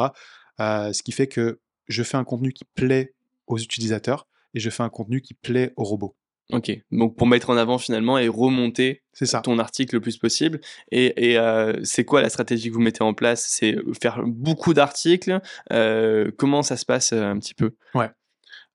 Ce 0.58 1.02
qui 1.02 1.12
fait 1.12 1.26
que 1.26 1.60
je 1.88 2.02
fais 2.02 2.16
un 2.16 2.24
contenu 2.24 2.52
qui 2.52 2.64
plaît 2.64 3.14
aux 3.46 3.58
utilisateurs 3.58 4.26
et 4.54 4.60
je 4.60 4.70
fais 4.70 4.82
un 4.82 4.88
contenu 4.90 5.20
qui 5.20 5.34
plaît 5.34 5.72
aux 5.76 5.84
robots. 5.84 6.16
Ok. 6.52 6.72
Donc, 6.90 7.16
pour 7.16 7.28
mettre 7.28 7.50
en 7.50 7.56
avant 7.56 7.78
finalement 7.78 8.18
et 8.18 8.26
remonter 8.26 9.02
C'est 9.12 9.26
ça. 9.26 9.40
ton 9.40 9.60
article 9.60 9.94
le 9.94 10.00
plus 10.00 10.18
possible. 10.18 10.60
Et, 10.90 11.30
et, 11.30 11.38
euh, 11.38 11.78
c'est 11.84 12.04
quoi 12.04 12.22
la 12.22 12.28
stratégie 12.28 12.68
que 12.70 12.74
vous 12.74 12.80
mettez 12.80 13.04
en 13.04 13.14
place? 13.14 13.46
C'est 13.48 13.76
faire 14.02 14.22
beaucoup 14.26 14.74
d'articles 14.74 15.40
Euh, 15.72 16.32
Comment 16.36 16.62
ça 16.64 16.76
se 16.76 16.84
passe 16.84 17.12
euh, 17.12 17.22
un 17.22 17.38
petit 17.38 17.54
peu? 17.54 17.76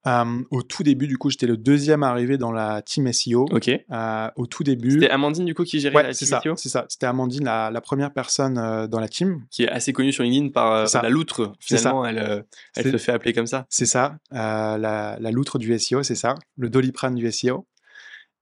Euh, 0.08 0.44
au 0.52 0.62
tout 0.62 0.84
début, 0.84 1.08
du 1.08 1.18
coup, 1.18 1.30
j'étais 1.30 1.48
le 1.48 1.58
deuxième 1.58 2.04
arrivé 2.04 2.38
dans 2.38 2.52
la 2.52 2.82
team 2.82 3.12
SEO. 3.12 3.46
Ok. 3.52 3.70
Euh, 3.70 4.30
au 4.36 4.46
tout 4.46 4.64
début. 4.64 4.92
C'était 4.92 5.10
Amandine 5.10 5.46
du 5.46 5.56
coup 5.56 5.64
qui 5.64 5.80
gérait 5.80 5.96
Ouais, 5.96 6.04
la 6.04 6.14
c'est 6.14 6.26
team 6.26 6.36
ça, 6.36 6.42
SEO, 6.44 6.56
c'est 6.56 6.70
ça. 6.70 6.86
C'était 6.90 7.08
Amandine, 7.08 7.44
la, 7.44 7.72
la 7.72 7.82
première 7.82 8.14
personne 8.14 8.58
euh, 8.58 8.88
dans 8.88 9.00
la 9.00 9.08
team. 9.08 9.44
qui 9.50 9.64
est 9.64 9.70
assez 9.70 9.94
connue 9.94 10.12
sur 10.12 10.24
LinkedIn 10.24 10.50
par 10.50 10.86
la 10.86 11.10
loutre. 11.10 11.54
C'est 11.60 11.78
ça. 11.78 11.90
Finalement, 11.90 12.06
elle, 12.06 12.46
elle 12.76 12.92
se 12.92 12.98
fait 12.98 13.12
appeler 13.12 13.34
comme 13.34 13.48
ça. 13.48 13.66
C'est 13.70 13.86
ça, 13.86 14.18
la, 14.32 14.78
la 15.20 15.32
loutre 15.32 15.58
du 15.58 15.78
SEO, 15.78 16.04
c'est 16.04 16.16
ça, 16.16 16.36
le 16.58 16.70
doliprane 16.70 17.16
du 17.16 17.32
SEO. 17.32 17.66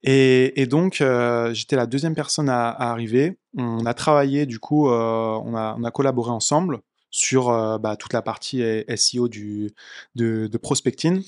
Et, 0.05 0.61
et 0.61 0.65
donc, 0.65 1.01
j'étais 1.53 1.75
la 1.77 1.85
deuxième 1.85 2.15
personne 2.15 2.49
à, 2.49 2.69
à 2.69 2.91
arriver. 2.91 3.37
On 3.57 3.85
a 3.85 3.93
travaillé, 3.93 4.45
du 4.45 4.59
coup, 4.59 4.89
on, 4.89 5.55
a, 5.55 5.75
on 5.77 5.83
a 5.83 5.91
collaboré 5.91 6.31
ensemble 6.31 6.79
sur 7.13 7.49
euh, 7.49 7.77
bah, 7.77 7.95
toute 7.95 8.11
la 8.11 8.21
partie 8.21 8.61
SEO 8.97 9.29
du, 9.29 9.71
de, 10.15 10.47
de 10.47 10.57
prospecting. 10.57 11.23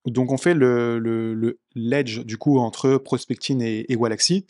donc, 0.07 0.33
on 0.33 0.37
fait 0.37 0.55
le, 0.55 0.99
le, 0.99 1.33
le 1.35 1.59
l'edge 1.75 2.20
du 2.25 2.37
coup 2.37 2.59
entre 2.59 2.97
Prospecting 2.97 3.62
et, 3.62 3.91
et 3.93 3.97
Walaxy. 3.97 4.47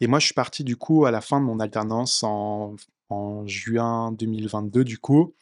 Et 0.00 0.06
moi, 0.06 0.18
je 0.18 0.26
suis 0.26 0.34
parti 0.34 0.62
du 0.64 0.76
coup 0.76 1.04
à 1.06 1.10
la 1.10 1.20
fin 1.20 1.40
de 1.40 1.44
mon 1.46 1.58
alternance 1.60 2.22
en, 2.22 2.74
en 3.08 3.46
juin 3.46 4.12
2022 4.12 4.84
du 4.84 4.98
coup, 4.98 5.34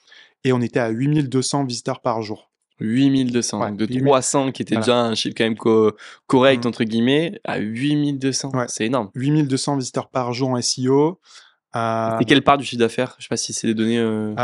et 0.44 0.52
on 0.52 0.60
était 0.60 0.80
à 0.80 0.88
8200 0.90 1.64
visiteurs 1.64 2.00
par 2.00 2.22
jour. 2.22 2.50
8200, 2.80 3.60
Ouais, 3.60 3.68
donc 3.70 3.78
de 3.78 3.86
8000. 3.86 4.04
300 4.04 4.52
qui 4.52 4.62
était 4.62 4.76
Voilà. 4.76 4.84
déjà 4.86 5.00
un 5.00 5.14
chiffre 5.16 5.34
quand 5.36 5.42
même 5.44 5.56
co- 5.56 5.92
correct, 6.28 6.64
Mm. 6.64 6.68
entre 6.68 6.84
guillemets, 6.84 7.40
à 7.42 7.58
8200. 7.58 8.50
Ouais. 8.54 8.66
C'est 8.68 8.84
énorme. 8.86 9.10
8200 9.16 9.76
visiteurs 9.78 10.08
par 10.10 10.32
jour 10.32 10.50
en 10.50 10.56
SEO. 10.62 11.18
Euh, 11.76 12.18
Et 12.18 12.24
quelle 12.24 12.42
part 12.42 12.58
du 12.58 12.64
chiffre 12.64 12.80
d'affaires? 12.80 13.14
Je 13.18 13.24
sais 13.24 13.28
pas 13.28 13.36
si 13.36 13.52
c'est 13.52 13.66
des 13.66 13.74
données 13.74 13.98
euh, 13.98 14.34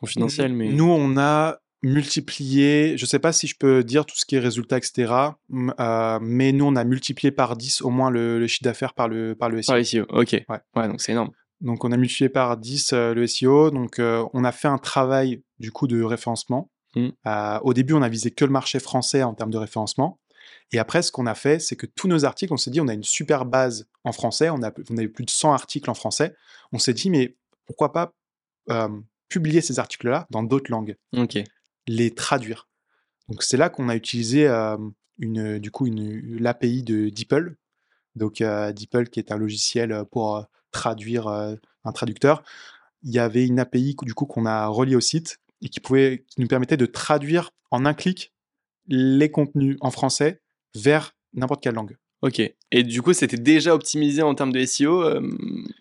confidentielles, 0.00 0.52
mais. 0.52 0.68
Nous, 0.68 0.88
on 0.90 1.16
a 1.16 1.58
multiplié, 1.82 2.96
je 2.98 3.06
sais 3.06 3.18
pas 3.18 3.32
si 3.32 3.46
je 3.46 3.54
peux 3.56 3.84
dire 3.84 4.04
tout 4.04 4.16
ce 4.16 4.26
qui 4.26 4.34
est 4.34 4.40
résultats, 4.40 4.78
etc. 4.78 5.12
euh, 5.52 6.18
mais 6.20 6.52
nous, 6.52 6.64
on 6.64 6.76
a 6.76 6.84
multiplié 6.84 7.30
par 7.30 7.56
10 7.56 7.82
au 7.82 7.90
moins 7.90 8.10
le, 8.10 8.38
le 8.38 8.46
chiffre 8.46 8.64
d'affaires 8.64 8.94
par 8.94 9.08
le, 9.08 9.34
par 9.34 9.48
le 9.48 9.62
SEO. 9.62 9.72
Par 9.72 9.84
SEO, 9.84 10.04
ok. 10.08 10.44
Ouais. 10.48 10.58
ouais, 10.74 10.88
donc 10.88 11.00
c'est 11.00 11.12
énorme. 11.12 11.30
Donc, 11.60 11.84
on 11.84 11.92
a 11.92 11.96
multiplié 11.96 12.28
par 12.28 12.56
10 12.56 12.92
euh, 12.92 13.14
le 13.14 13.26
SEO. 13.26 13.70
Donc, 13.70 13.98
euh, 13.98 14.24
on 14.32 14.44
a 14.44 14.52
fait 14.52 14.68
un 14.68 14.78
travail 14.78 15.42
du 15.58 15.72
coup 15.72 15.86
de 15.86 16.02
référencement. 16.02 16.70
Mm. 16.94 17.08
Euh, 17.26 17.58
au 17.62 17.74
début, 17.74 17.94
on 17.94 18.02
a 18.02 18.08
visé 18.08 18.30
que 18.30 18.44
le 18.44 18.52
marché 18.52 18.78
français 18.78 19.22
en 19.22 19.34
termes 19.34 19.50
de 19.50 19.58
référencement. 19.58 20.18
Et 20.72 20.78
après, 20.78 21.02
ce 21.02 21.10
qu'on 21.10 21.26
a 21.26 21.34
fait, 21.34 21.58
c'est 21.58 21.76
que 21.76 21.86
tous 21.86 22.08
nos 22.08 22.24
articles, 22.24 22.52
on 22.52 22.56
s'est 22.56 22.70
dit, 22.70 22.80
on 22.80 22.88
a 22.88 22.94
une 22.94 23.04
super 23.04 23.44
base 23.44 23.88
en 24.04 24.12
français. 24.12 24.50
On, 24.50 24.62
a, 24.62 24.72
on 24.90 24.96
avait 24.98 25.08
plus 25.08 25.24
de 25.24 25.30
100 25.30 25.52
articles 25.52 25.88
en 25.90 25.94
français. 25.94 26.34
On 26.72 26.78
s'est 26.78 26.92
dit, 26.92 27.10
mais 27.10 27.36
pourquoi 27.66 27.92
pas 27.92 28.14
euh, 28.70 28.88
publier 29.28 29.60
ces 29.60 29.78
articles-là 29.78 30.26
dans 30.30 30.42
d'autres 30.42 30.70
langues 30.70 30.96
les 31.86 32.14
traduire. 32.14 32.66
Donc 33.28 33.42
c'est 33.42 33.58
là 33.58 33.68
qu'on 33.68 33.90
a 33.90 33.96
utilisé 33.96 34.46
euh, 34.46 34.76
une, 35.18 35.58
du 35.58 35.70
coup 35.70 35.86
une, 35.86 36.38
l'API 36.38 36.82
de 36.82 37.10
DeepL. 37.10 37.56
Donc 38.14 38.40
euh, 38.40 38.72
DeepL 38.72 39.10
qui 39.10 39.20
est 39.20 39.30
un 39.30 39.36
logiciel 39.36 40.04
pour 40.10 40.46
traduire 40.70 41.28
un 41.28 41.92
traducteur. 41.92 42.42
Il 43.02 43.12
y 43.12 43.18
avait 43.18 43.46
une 43.46 43.58
API 43.58 43.96
du 44.02 44.14
coup 44.14 44.26
qu'on 44.26 44.46
a 44.46 44.66
relié 44.66 44.96
au 44.96 45.00
site 45.00 45.38
et 45.62 45.68
qui 45.68 45.80
pouvait, 45.80 46.24
qui 46.26 46.40
nous 46.40 46.48
permettait 46.48 46.76
de 46.76 46.86
traduire 46.86 47.50
en 47.70 47.84
un 47.84 47.94
clic 47.94 48.32
les 48.88 49.30
contenus 49.30 49.76
en 49.80 49.90
français 49.90 50.40
vers 50.74 51.14
n'importe 51.34 51.62
quelle 51.62 51.74
langue. 51.74 51.96
Ok. 52.22 52.40
Et 52.72 52.82
du 52.82 53.00
coup, 53.02 53.12
c'était 53.12 53.36
déjà 53.36 53.74
optimisé 53.74 54.22
en 54.22 54.34
termes 54.34 54.52
de 54.52 54.64
SEO, 54.64 55.02
euh, 55.02 55.20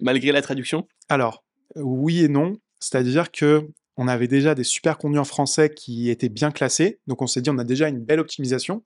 malgré 0.01 0.31
la 0.31 0.41
traduction? 0.41 0.87
Alors, 1.09 1.43
oui 1.75 2.23
et 2.23 2.27
non. 2.27 2.57
C'est-à-dire 2.79 3.31
que 3.31 3.67
on 3.95 4.07
avait 4.07 4.27
déjà 4.27 4.53
des 4.53 4.63
super 4.63 4.99
contenus 4.99 5.19
en 5.19 5.23
français 5.23 5.73
qui 5.73 6.11
étaient 6.11 6.29
bien 6.29 6.51
classés. 6.51 6.99
Donc, 7.07 7.23
on 7.23 7.27
s'est 7.27 7.41
dit, 7.41 7.49
on 7.49 7.57
a 7.57 7.63
déjà 7.63 7.87
une 7.89 8.03
belle 8.03 8.19
optimisation. 8.19 8.83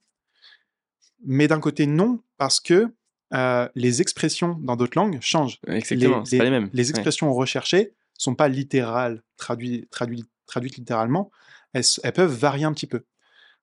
Mais 1.24 1.46
d'un 1.48 1.60
côté, 1.60 1.86
non, 1.86 2.20
parce 2.38 2.60
que 2.60 2.88
euh, 3.34 3.68
les 3.74 4.00
expressions 4.00 4.58
dans 4.62 4.76
d'autres 4.76 4.98
langues 4.98 5.18
changent. 5.20 5.58
Exactement, 5.66 6.24
c'est 6.24 6.38
pas 6.38 6.44
les 6.44 6.50
mêmes. 6.50 6.70
Les 6.72 6.84
Ouais. 6.84 6.90
expressions 6.90 7.32
recherchées 7.32 7.92
sont 8.18 8.34
pas 8.34 8.48
littérales, 8.48 9.22
traduites, 9.36 9.88
traduites, 9.90 10.28
traduites 10.46 10.76
littéralement. 10.76 11.30
Elles 11.74 11.84
peuvent 12.14 12.34
varier 12.34 12.64
un 12.64 12.72
petit 12.72 12.86
peu. 12.86 13.04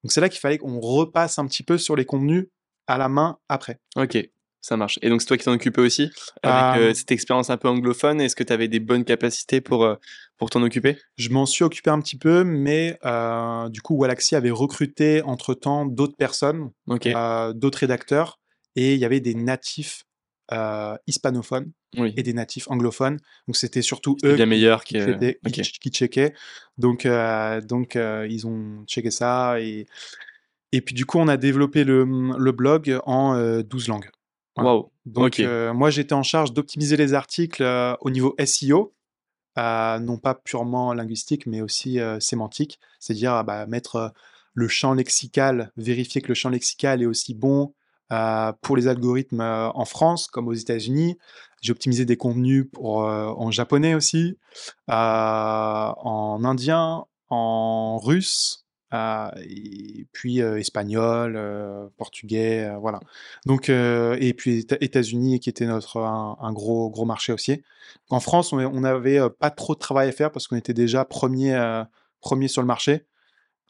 Donc, 0.04 0.12
c'est 0.12 0.22
là 0.22 0.30
qu'il 0.30 0.40
fallait 0.40 0.58
qu'on 0.58 0.80
repasse 0.80 1.40
un 1.40 1.46
petit 1.46 1.64
peu 1.64 1.78
sur 1.78 1.96
les 1.96 2.06
contenus 2.06 2.48
à 2.88 2.98
la 2.98 3.10
main 3.10 3.38
après. 3.50 3.80
Ok, 3.96 4.18
ça 4.62 4.78
marche. 4.78 4.98
Et 5.02 5.10
donc, 5.10 5.22
c'est 5.22 5.28
toi 5.28 5.38
qui 5.38 5.46
t'en 5.46 5.54
occupais 5.54 5.82
aussi 5.82 6.10
Avec 6.44 6.82
Euh, 6.82 6.90
euh, 6.90 6.94
cette 6.94 7.12
expérience 7.12 7.50
un 7.50 7.58
peu 7.58 7.68
anglophone, 7.68 8.20
est-ce 8.20 8.36
que 8.36 8.44
tu 8.44 8.54
avais 8.54 8.68
des 8.68 8.80
bonnes 8.80 9.06
capacités 9.06 9.62
pour, 9.62 9.84
euh, 9.84 9.96
pour 10.38 10.50
t'en 10.50 10.64
occuper? 10.64 10.98
Je 11.18 11.30
m'en 11.30 11.46
suis 11.46 11.64
occupé 11.64 11.90
un 11.90 12.00
petit 12.00 12.18
peu, 12.18 12.44
mais 12.44 12.98
du 13.70 13.82
coup, 13.82 13.96
Walaxy 13.96 14.36
avait 14.36 14.52
recruté 14.52 15.22
entre-temps 15.22 15.86
d'autres 15.86 16.18
personnes, 16.18 16.72
d'autres 16.88 17.80
rédacteurs, 17.80 18.40
et 18.76 18.94
il 18.94 19.00
y 19.00 19.06
avait 19.06 19.20
des 19.20 19.36
natifs 19.36 20.06
euh, 20.52 20.96
hispanophones 21.08 21.72
oui. 21.98 22.14
et 22.18 22.24
des 22.24 22.34
natifs 22.34 22.70
anglophones. 22.70 23.20
Donc, 23.48 23.56
c'était 23.56 23.82
surtout 23.82 24.18
eux 24.24 24.36
bien 24.36 24.46
qui, 24.46 24.50
meilleur 24.50 24.84
qui, 24.84 24.98
qui 25.80 25.90
checkaient. 25.90 26.34
Donc, 26.78 27.06
euh, 27.06 27.62
donc 27.62 27.96
euh, 27.96 28.28
ils 28.30 28.48
ont 28.48 28.84
checké 28.88 29.12
ça. 29.12 29.60
Et, 29.60 29.86
et 30.72 30.82
puis, 30.82 30.96
du 30.96 31.06
coup, 31.06 31.20
on 31.20 31.28
a 31.28 31.38
développé 31.38 31.84
le, 31.84 32.04
le 32.38 32.52
blog 32.52 33.00
en 33.06 33.36
euh, 33.36 33.62
12 33.64 33.88
langues. 33.88 34.10
Voilà. 34.56 34.72
Waouh. 34.72 34.92
Donc, 35.06 35.40
moi, 35.74 35.90
j'étais 35.90 36.14
en 36.14 36.24
charge 36.24 36.54
d'optimiser 36.54 36.98
les 36.98 37.14
articles 37.14 37.64
au 38.02 38.10
niveau 38.10 38.36
SEO, 38.44 38.94
non 39.58 40.18
pas 40.18 40.36
purement 40.36 40.94
linguistique, 40.94 41.46
mais 41.46 41.62
aussi 41.62 42.00
sémantique, 42.20 42.80
c'est-à-dire 43.00 43.34
ah 43.34 43.44
bah, 43.44 43.66
mettre 43.68 44.14
le 44.54 44.68
champ 44.68 44.94
lexical, 44.94 45.72
vérifier 45.78 46.22
que 46.22 46.28
le 46.28 46.34
champ 46.34 46.50
lexical 46.50 47.02
est 47.02 47.06
aussi 47.06 47.34
bon 47.34 47.74
pour 48.62 48.76
les 48.76 48.88
algorithmes 48.88 49.42
euh, 49.42 49.70
en 49.70 49.86
France 49.86 50.28
comme 50.28 50.48
aux 50.48 50.54
États-Unis. 50.54 51.18
J'ai 51.62 51.72
optimisé 51.72 52.06
des 52.06 52.18
contenus 52.18 52.66
pour, 52.72 53.06
euh, 53.06 53.28
en 53.28 53.52
japonais 53.52 53.94
aussi, 53.94 54.38
euh, 54.90 54.94
en 54.94 56.42
indien, 56.46 57.06
en 57.30 57.98
russe, 57.98 58.66
euh, 58.94 59.30
et 59.48 60.08
puis 60.14 60.42
euh, 60.42 60.58
espagnol, 60.58 61.36
euh, 61.36 61.88
portugais, 61.98 62.64
euh, 62.64 62.78
voilà. 62.78 63.00
Donc, 63.46 63.70
euh, 63.70 64.18
et 64.20 64.34
puis 64.34 64.62
Éta- 64.62 64.78
États-Unis 64.82 65.40
qui 65.40 65.50
était 65.50 65.68
notre 65.68 65.98
un, 66.00 66.54
gros 66.54 66.90
gros 66.90 67.06
marché 67.06 67.32
aussi. 67.34 67.62
En 68.10 68.20
France, 68.20 68.52
on, 68.52 68.58
on 68.60 68.84
avait 68.84 69.20
euh, 69.20 69.30
pas 69.30 69.52
trop 69.52 69.76
de 69.76 69.80
travail 69.80 70.10
à 70.10 70.12
faire 70.12 70.32
parce 70.32 70.48
qu'on 70.48 70.56
était 70.56 70.74
déjà 70.74 71.06
premier 71.06 71.54
euh, 71.54 71.84
premier 72.22 72.48
sur 72.48 72.62
le 72.62 72.68
marché. 72.68 73.06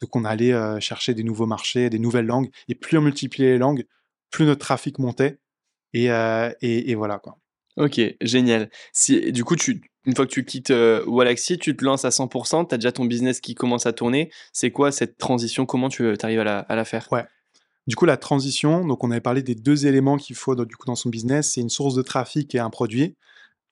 Donc 0.00 0.16
on 0.16 0.24
allait 0.24 0.54
euh, 0.54 0.80
chercher 0.80 1.12
des 1.12 1.24
nouveaux 1.24 1.46
marchés, 1.46 1.90
des 1.90 1.98
nouvelles 1.98 2.26
langues. 2.26 2.50
Et 2.68 2.74
plus 2.74 2.96
on 2.96 3.02
multipliait 3.02 3.52
les 3.52 3.58
langues, 3.58 3.84
plus 4.30 4.44
notre 4.44 4.60
trafic 4.60 4.98
montait. 4.98 5.38
Et, 5.92 6.10
euh, 6.10 6.52
et, 6.60 6.90
et 6.90 6.94
voilà 6.94 7.18
quoi. 7.18 7.38
Ok, 7.76 8.00
génial. 8.20 8.70
Si, 8.92 9.32
du 9.32 9.44
coup, 9.44 9.56
tu, 9.56 9.82
une 10.04 10.14
fois 10.14 10.26
que 10.26 10.30
tu 10.32 10.44
quittes 10.44 10.70
euh, 10.70 11.04
Walaxy, 11.06 11.58
tu 11.58 11.76
te 11.76 11.84
lances 11.84 12.04
à 12.04 12.10
100%, 12.10 12.68
tu 12.68 12.74
as 12.74 12.78
déjà 12.78 12.92
ton 12.92 13.04
business 13.04 13.40
qui 13.40 13.54
commence 13.54 13.86
à 13.86 13.92
tourner. 13.92 14.30
C'est 14.52 14.70
quoi 14.70 14.92
cette 14.92 15.18
transition? 15.18 15.66
Comment 15.66 15.88
tu 15.88 16.14
arrives 16.22 16.40
à 16.40 16.44
la, 16.44 16.58
à 16.58 16.74
la 16.76 16.84
faire? 16.84 17.08
Ouais. 17.12 17.24
Du 17.86 17.96
coup, 17.96 18.06
la 18.06 18.16
transition, 18.16 18.86
donc 18.86 19.02
on 19.04 19.10
avait 19.10 19.20
parlé 19.20 19.42
des 19.42 19.54
deux 19.54 19.86
éléments 19.86 20.16
qu'il 20.16 20.36
faut 20.36 20.54
dans, 20.54 20.64
du 20.64 20.76
coup, 20.76 20.86
dans 20.86 20.94
son 20.94 21.08
business, 21.08 21.52
c'est 21.52 21.60
une 21.60 21.70
source 21.70 21.94
de 21.94 22.02
trafic 22.02 22.54
et 22.54 22.58
un 22.58 22.70
produit. 22.70 23.16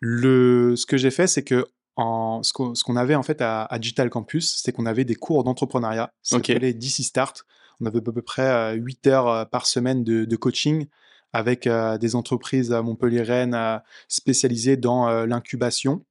Le, 0.01 0.75
ce 0.77 0.87
que 0.87 0.97
j'ai 0.97 1.11
fait, 1.11 1.27
c'est 1.27 1.45
que 1.45 1.67
en, 1.97 2.43
ce 2.43 2.53
qu'on 2.53 2.97
avait 2.97 3.17
en 3.17 3.25
fait 3.25 3.41
à, 3.41 3.65
à 3.65 3.79
Digital 3.79 4.09
Campus, 4.09 4.61
c'est 4.63 4.73
qu'on 4.73 4.87
avait 4.87 5.05
des 5.05 5.17
cours 5.17 5.45
d'entrepreneuriat. 5.45 6.13
Ça 6.23 6.37
s'appelait 6.37 6.73
DC 6.73 7.03
Start. 7.03 7.45
On 7.81 7.87
avait 7.87 7.99
à 7.99 8.13
peu 8.13 8.23
près 8.23 8.43
euh, 8.43 8.73
8 8.75 9.07
heures 9.07 9.29
euh, 9.29 9.45
par 9.45 9.67
semaine 9.67 10.05
de, 10.05 10.25
de 10.25 10.37
coaching 10.37 10.87
avec 11.33 11.67
euh, 11.67 11.99
des 11.99 12.17
entreprises 12.17 12.73
à 12.73 12.83
Montpellier-Rennes 12.83 13.55
euh, 13.55 13.79
spécialisées 14.09 14.77
dans 14.77 15.09
euh, 15.09 15.27
l'incubation. 15.27 16.05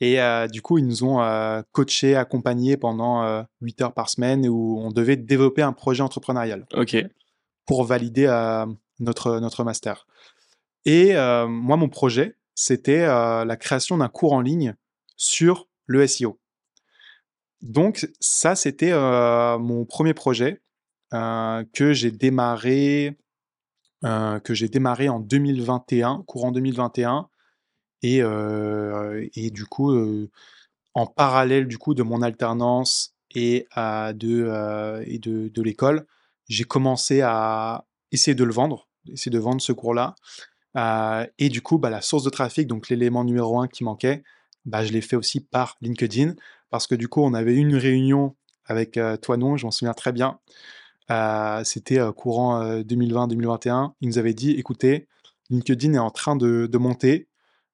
Et 0.00 0.20
euh, 0.20 0.48
du 0.48 0.60
coup, 0.62 0.78
ils 0.78 0.86
nous 0.86 1.04
ont 1.04 1.22
euh, 1.22 1.62
coachés, 1.72 2.16
accompagnés 2.16 2.76
pendant 2.76 3.24
euh, 3.24 3.42
8 3.60 3.82
heures 3.82 3.94
par 3.94 4.08
semaine 4.08 4.46
où 4.48 4.78
on 4.80 4.90
devait 4.90 5.16
développer 5.16 5.62
un 5.62 5.72
projet 5.72 6.02
entrepreneurial 6.02 6.66
Ok, 6.74 6.96
pour 7.66 7.84
valider 7.84 8.26
euh, 8.26 8.66
notre, 9.00 9.38
notre 9.40 9.64
master. 9.64 10.06
Et 10.84 11.16
euh, 11.16 11.46
moi, 11.46 11.76
mon 11.76 11.88
projet, 11.88 12.36
c'était 12.54 13.02
euh, 13.02 13.44
la 13.44 13.56
création 13.56 13.98
d'un 13.98 14.08
cours 14.08 14.32
en 14.32 14.40
ligne 14.40 14.74
sur 15.16 15.68
le 15.86 16.06
SEO. 16.06 16.38
Donc, 17.62 18.08
ça, 18.20 18.56
c'était 18.56 18.92
euh, 18.92 19.58
mon 19.58 19.84
premier 19.84 20.12
projet 20.12 20.52
euh, 20.52 20.63
que 21.72 21.92
j'ai 21.92 22.10
démarré 22.10 23.16
euh, 24.04 24.38
que 24.38 24.52
démarré 24.66 25.08
en 25.08 25.18
2021, 25.18 26.24
courant 26.26 26.52
2021. 26.52 27.28
Et, 28.02 28.22
euh, 28.22 29.26
et 29.34 29.50
du 29.50 29.64
coup, 29.64 29.92
euh, 29.92 30.30
en 30.92 31.06
parallèle 31.06 31.66
du 31.66 31.78
coup 31.78 31.94
de 31.94 32.02
mon 32.02 32.20
alternance 32.20 33.14
et, 33.34 33.66
de 33.74 35.62
l'école, 35.62 36.06
j'ai 36.48 36.64
commencé 36.64 37.22
à 37.22 37.86
essayer 38.12 38.34
de 38.34 38.44
le 38.44 38.52
vendre, 38.52 38.88
essayer 39.10 39.32
de 39.32 39.38
vendre 39.38 39.62
ce 39.62 39.72
cours-là. 39.72 40.14
et 41.38 41.48
du 41.48 41.62
coup, 41.62 41.78
bah, 41.78 41.88
la 41.88 42.02
source 42.02 42.24
de 42.24 42.30
trafic, 42.30 42.66
donc 42.66 42.90
l'élément 42.90 43.24
numéro 43.24 43.58
un 43.58 43.68
qui 43.68 43.84
manquait, 43.84 44.22
bah, 44.66 44.84
je 44.84 44.92
l'ai 44.92 45.00
fait 45.00 45.16
aussi 45.16 45.40
par 45.40 45.78
LinkedIn, 45.80 46.34
parce 46.68 46.86
que 46.86 46.94
du 46.94 47.08
coup, 47.08 47.22
on 47.22 47.32
avait 47.32 47.54
une 47.54 47.76
réunion 47.76 48.36
avec 48.66 49.00
toi, 49.22 49.38
non, 49.38 49.56
je 49.56 49.64
m'en 49.64 49.70
souviens 49.70 49.94
très 49.94 50.12
bien. 50.12 50.38
C'était 51.64 52.00
courant 52.16 52.80
2020-2021. 52.80 53.92
Il 54.00 54.08
nous 54.08 54.18
avait 54.18 54.34
dit, 54.34 54.52
écoutez, 54.52 55.06
LinkedIn 55.50 55.94
est 55.94 55.98
en 55.98 56.10
train 56.10 56.36
de, 56.36 56.78
monter. 56.78 57.28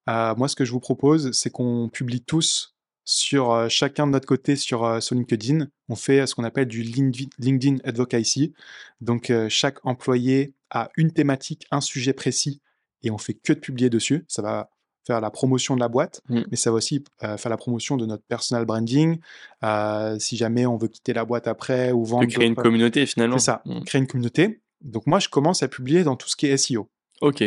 moi, 0.07 0.49
ce 0.49 0.57
que 0.57 0.65
je 0.65 0.73
vous 0.73 0.81
propose, 0.81 1.33
c'est 1.33 1.51
qu'on 1.51 1.89
publie 1.89 2.23
tous 2.23 2.75
sur 3.05 3.69
chacun 3.69 4.07
de 4.07 4.13
notre 4.13 4.27
côté 4.27 4.57
sur, 4.57 5.03
sur 5.03 5.15
LinkedIn. 5.15 5.67
On 5.89 5.97
fait 5.97 6.27
ce 6.27 6.35
qu'on 6.35 6.45
appelle 6.45 6.69
du 6.69 6.83
LinkedIn 6.83 7.79
Advocacy. 7.85 8.53
Donc, 9.01 9.33
chaque 9.49 9.85
employé 9.85 10.55
a 10.71 10.91
une 10.97 11.13
thématique, 11.13 11.67
un 11.71 11.81
sujet 11.81 12.13
précis, 12.13 12.61
et 13.03 13.11
on 13.11 13.19
fait 13.19 13.35
que 13.35 13.53
de 13.53 13.59
publier 13.59 13.91
dessus. 13.91 14.25
Ça 14.29 14.43
va 14.43 14.71
faire 15.07 15.21
la 15.21 15.31
promotion 15.31 15.75
de 15.75 15.81
la 15.81 15.89
boîte, 15.89 16.21
mmh. 16.29 16.41
mais 16.51 16.57
ça 16.57 16.71
va 16.71 16.77
aussi 16.77 17.05
euh, 17.23 17.37
faire 17.37 17.51
la 17.51 17.57
promotion 17.57 17.97
de 17.97 18.07
notre 18.07 18.25
personal 18.25 18.65
branding. 18.65 19.19
Euh, 19.65 20.19
si 20.19 20.37
jamais 20.37 20.67
on 20.67 20.77
veut 20.77 20.89
quitter 20.89 21.13
la 21.13 21.25
boîte 21.25 21.49
après 21.49 21.93
ou 21.93 22.05
vendre. 22.05 22.27
créer 22.29 22.47
une 22.47 22.55
communauté 22.55 23.07
finalement. 23.07 23.39
C'est 23.39 23.47
ça, 23.47 23.63
mmh. 23.65 23.85
créer 23.85 24.01
une 24.01 24.07
communauté. 24.07 24.61
Donc 24.83 25.07
moi, 25.07 25.19
je 25.19 25.29
commence 25.29 25.63
à 25.63 25.69
publier 25.69 26.05
dans 26.05 26.17
tout 26.17 26.29
ce 26.29 26.37
qui 26.37 26.47
est 26.47 26.57
SEO. 26.57 26.91
Ok. 27.21 27.45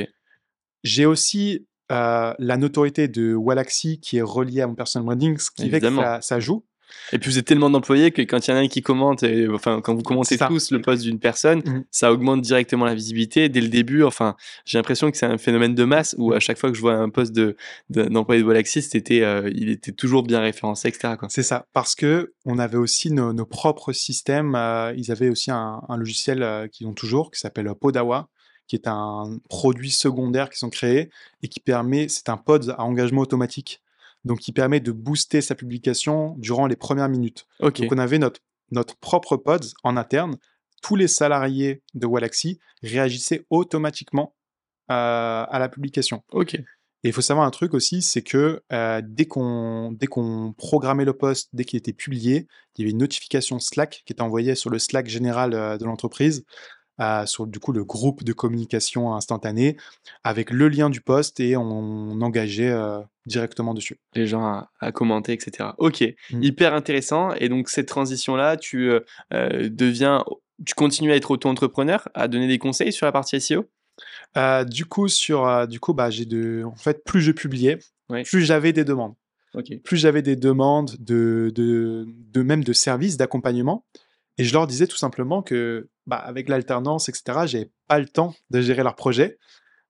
J'ai 0.84 1.06
aussi 1.06 1.68
euh, 1.92 2.34
la 2.38 2.58
notoriété 2.58 3.08
de 3.08 3.34
Wallaxy 3.34 4.00
qui 4.00 4.18
est 4.18 4.22
reliée 4.22 4.62
à 4.62 4.68
mon 4.68 4.76
personal 4.76 5.06
branding, 5.06 5.38
ce 5.38 5.52
qui 5.52 5.70
fait 5.70 5.80
que 5.80 6.22
ça 6.22 6.40
joue. 6.40 6.66
Et 7.12 7.20
puis 7.20 7.30
vous 7.30 7.38
êtes 7.38 7.46
tellement 7.46 7.70
d'employés 7.70 8.12
que 8.12 8.22
quand 8.22 8.48
il 8.48 8.52
y 8.52 8.54
en 8.54 8.58
a 8.58 8.60
un 8.60 8.68
qui 8.68 8.82
commente, 8.82 9.24
et, 9.24 9.48
enfin 9.48 9.82
quand 9.82 9.94
vous 9.94 10.02
commentez 10.02 10.38
tous 10.38 10.72
le 10.72 10.82
poste 10.82 11.04
d'une 11.04 11.20
personne, 11.20 11.60
mmh. 11.60 11.86
ça 11.92 12.12
augmente 12.12 12.42
directement 12.42 12.86
la 12.86 12.96
visibilité 12.96 13.50
dès 13.50 13.62
le 13.62 13.68
début. 13.68 14.04
Enfin, 14.04 14.36
j'ai 14.66 14.78
l'impression 14.78 15.12
que 15.12 15.18
c'est 15.18 15.26
un 15.26 15.38
phénomène 15.38 15.76
de 15.76 15.84
masse 15.84 16.16
où 16.18 16.34
à 16.34 16.40
chaque 16.40 16.58
fois 16.58 16.70
que 16.70 16.76
je 16.76 16.82
vois 16.82 16.96
un 16.96 17.10
poste 17.10 17.34
de, 17.34 17.56
d'employé 17.90 18.42
de, 18.42 18.48
Walaxy, 18.48 18.82
c'était, 18.82 19.22
euh, 19.22 19.50
il 19.54 19.70
était 19.70 19.92
toujours 19.92 20.24
bien 20.24 20.40
référencé, 20.40 20.88
etc. 20.88 21.16
C'est 21.30 21.44
ça, 21.44 21.68
parce 21.74 21.96
que 21.96 22.34
on 22.46 22.60
avait 22.60 22.78
aussi 22.78 23.12
nos, 23.12 23.34
propres 23.46 23.92
systèmes. 23.92 24.56
Euh, 24.56 24.94
ils 24.98 25.12
avaient 25.12 25.30
aussi 25.30 25.52
un, 25.52 25.82
logiciel 25.98 26.42
euh, 26.42 26.68
qu'ils 26.68 26.88
ont 26.88 26.94
toujours 26.94 27.30
qui 27.32 27.40
s'appelle 27.40 27.70
Podawa 27.80 28.30
qui 28.68 28.78
est 28.78 28.88
un 28.88 29.38
produit 29.50 29.92
secondaire 29.92 30.50
qui 30.50 30.58
sont 30.58 30.70
créés 30.70 31.10
et 31.42 31.50
qui 31.50 31.60
permet, 31.60 32.08
c'est 32.08 32.30
un 32.30 32.38
pod 32.38 32.74
à 32.78 32.84
engagement 32.84 33.22
automatique 33.22 33.83
donc 34.26 34.40
qui 34.40 34.52
permet 34.52 34.80
de 34.80 34.92
booster 34.92 35.42
sa 35.42 35.56
publication 35.56 36.36
durant 36.38 36.68
les 36.68 36.76
premières 36.76 37.10
minutes. 37.10 37.46
Donc 37.60 37.92
on 37.92 37.98
avait 37.98 38.20
notre, 38.20 38.42
notre 38.72 38.98
propre 38.98 39.38
pod 39.38 39.66
en 39.84 39.98
interne. 39.98 40.38
Tous 40.82 40.96
les 40.96 41.08
salariés 41.08 41.82
de 41.94 42.06
Wallaxy 42.06 42.60
réagissaient 42.82 43.46
automatiquement 43.50 44.36
euh, 44.92 45.46
à 45.50 45.60
la 45.60 45.70
publication. 45.70 46.24
Ok. 46.32 46.56
Et 46.56 47.10
il 47.10 47.14
faut 47.14 47.22
savoir 47.22 47.46
un 47.46 47.52
truc 47.52 47.74
aussi, 47.74 48.02
c'est 48.02 48.22
que 48.22 48.64
euh, 48.72 49.02
dès 49.06 49.26
qu'on 49.26 49.92
dès 49.92 50.08
qu'on 50.08 50.54
programmait 50.58 51.04
le 51.04 51.14
post, 51.14 51.50
dès 51.54 51.66
qu'il 51.66 51.78
était 51.78 51.94
publié, 51.94 52.48
il 52.76 52.82
y 52.82 52.84
avait 52.84 52.92
une 52.92 52.98
notification 52.98 53.60
Slack 53.60 54.04
qui 54.06 54.14
était 54.14 54.22
envoyée 54.22 54.56
sur 54.56 54.70
le 54.70 54.80
Slack 54.80 55.08
général 55.08 55.54
euh, 55.54 55.78
de 55.78 55.86
l'entreprise 55.86 56.46
sur 57.26 57.48
du 57.48 57.60
coup 57.60 57.74
le 57.74 57.84
groupe 57.84 58.24
de 58.24 58.34
communication 58.34 59.14
instantanée 59.14 59.78
avec 60.24 60.52
le 60.52 60.70
lien 60.70 60.90
du 60.90 61.02
poste 61.02 61.40
et 61.40 61.58
on, 61.58 62.22
engageait 62.22 62.72
directement 63.26 63.74
dessus. 63.74 64.00
Les 64.16 64.28
gens 64.28 64.66
à, 64.80 64.92
commenter, 64.92 65.34
etc. 65.34 65.70
Ok, 65.78 66.02
mmh. 66.02 66.44
hyper 66.44 66.74
intéressant. 66.74 67.34
Et 67.36 67.50
donc 67.50 67.70
cette 67.70 67.88
transition-là, 67.88 68.58
tu 68.58 68.90
euh, 68.90 69.00
euh, 69.34 69.70
deviens, 69.72 70.24
tu 70.66 70.74
continues 70.76 71.12
à 71.12 71.16
être 71.16 71.32
auto-entrepreneur, 71.32 72.08
à 72.14 72.28
donner 72.28 72.48
des 72.48 72.60
conseils 72.60 72.92
sur 72.92 73.06
la 73.06 73.12
partie 73.12 73.40
SEO 73.40 73.70
Du 74.68 74.86
coup, 74.86 75.08
sur, 75.08 75.68
du 75.68 75.80
coup, 75.80 75.94
bah, 75.94 76.10
j'ai 76.10 76.26
de, 76.26 76.64
en 76.66 76.76
fait, 76.76 77.04
plus 77.04 77.22
je 77.22 77.32
publiais, 77.32 77.80
plus 78.26 78.42
j'avais 78.42 78.74
des 78.74 78.84
demandes. 78.84 79.16
Plus 79.84 79.98
j'avais 79.98 80.24
des 80.24 80.36
demandes 80.36 80.96
de, 81.00 81.52
de, 81.54 82.08
de 82.08 82.42
même 82.42 82.64
de 82.64 82.74
services 82.74 83.18
d'accompagnement. 83.18 83.86
Et 84.38 84.44
je 84.44 84.54
leur 84.54 84.66
disais 84.68 84.88
tout 84.88 84.98
simplement 84.98 85.44
que, 85.44 85.90
bah, 86.08 86.18
avec 86.18 86.50
l'alternance, 86.50 87.10
etc., 87.10 87.42
j'avais 87.46 87.72
pas 87.88 88.00
le 88.00 88.08
temps 88.08 88.34
de 88.50 88.62
gérer 88.62 88.84
leurs 88.84 88.96
projets. 88.96 89.38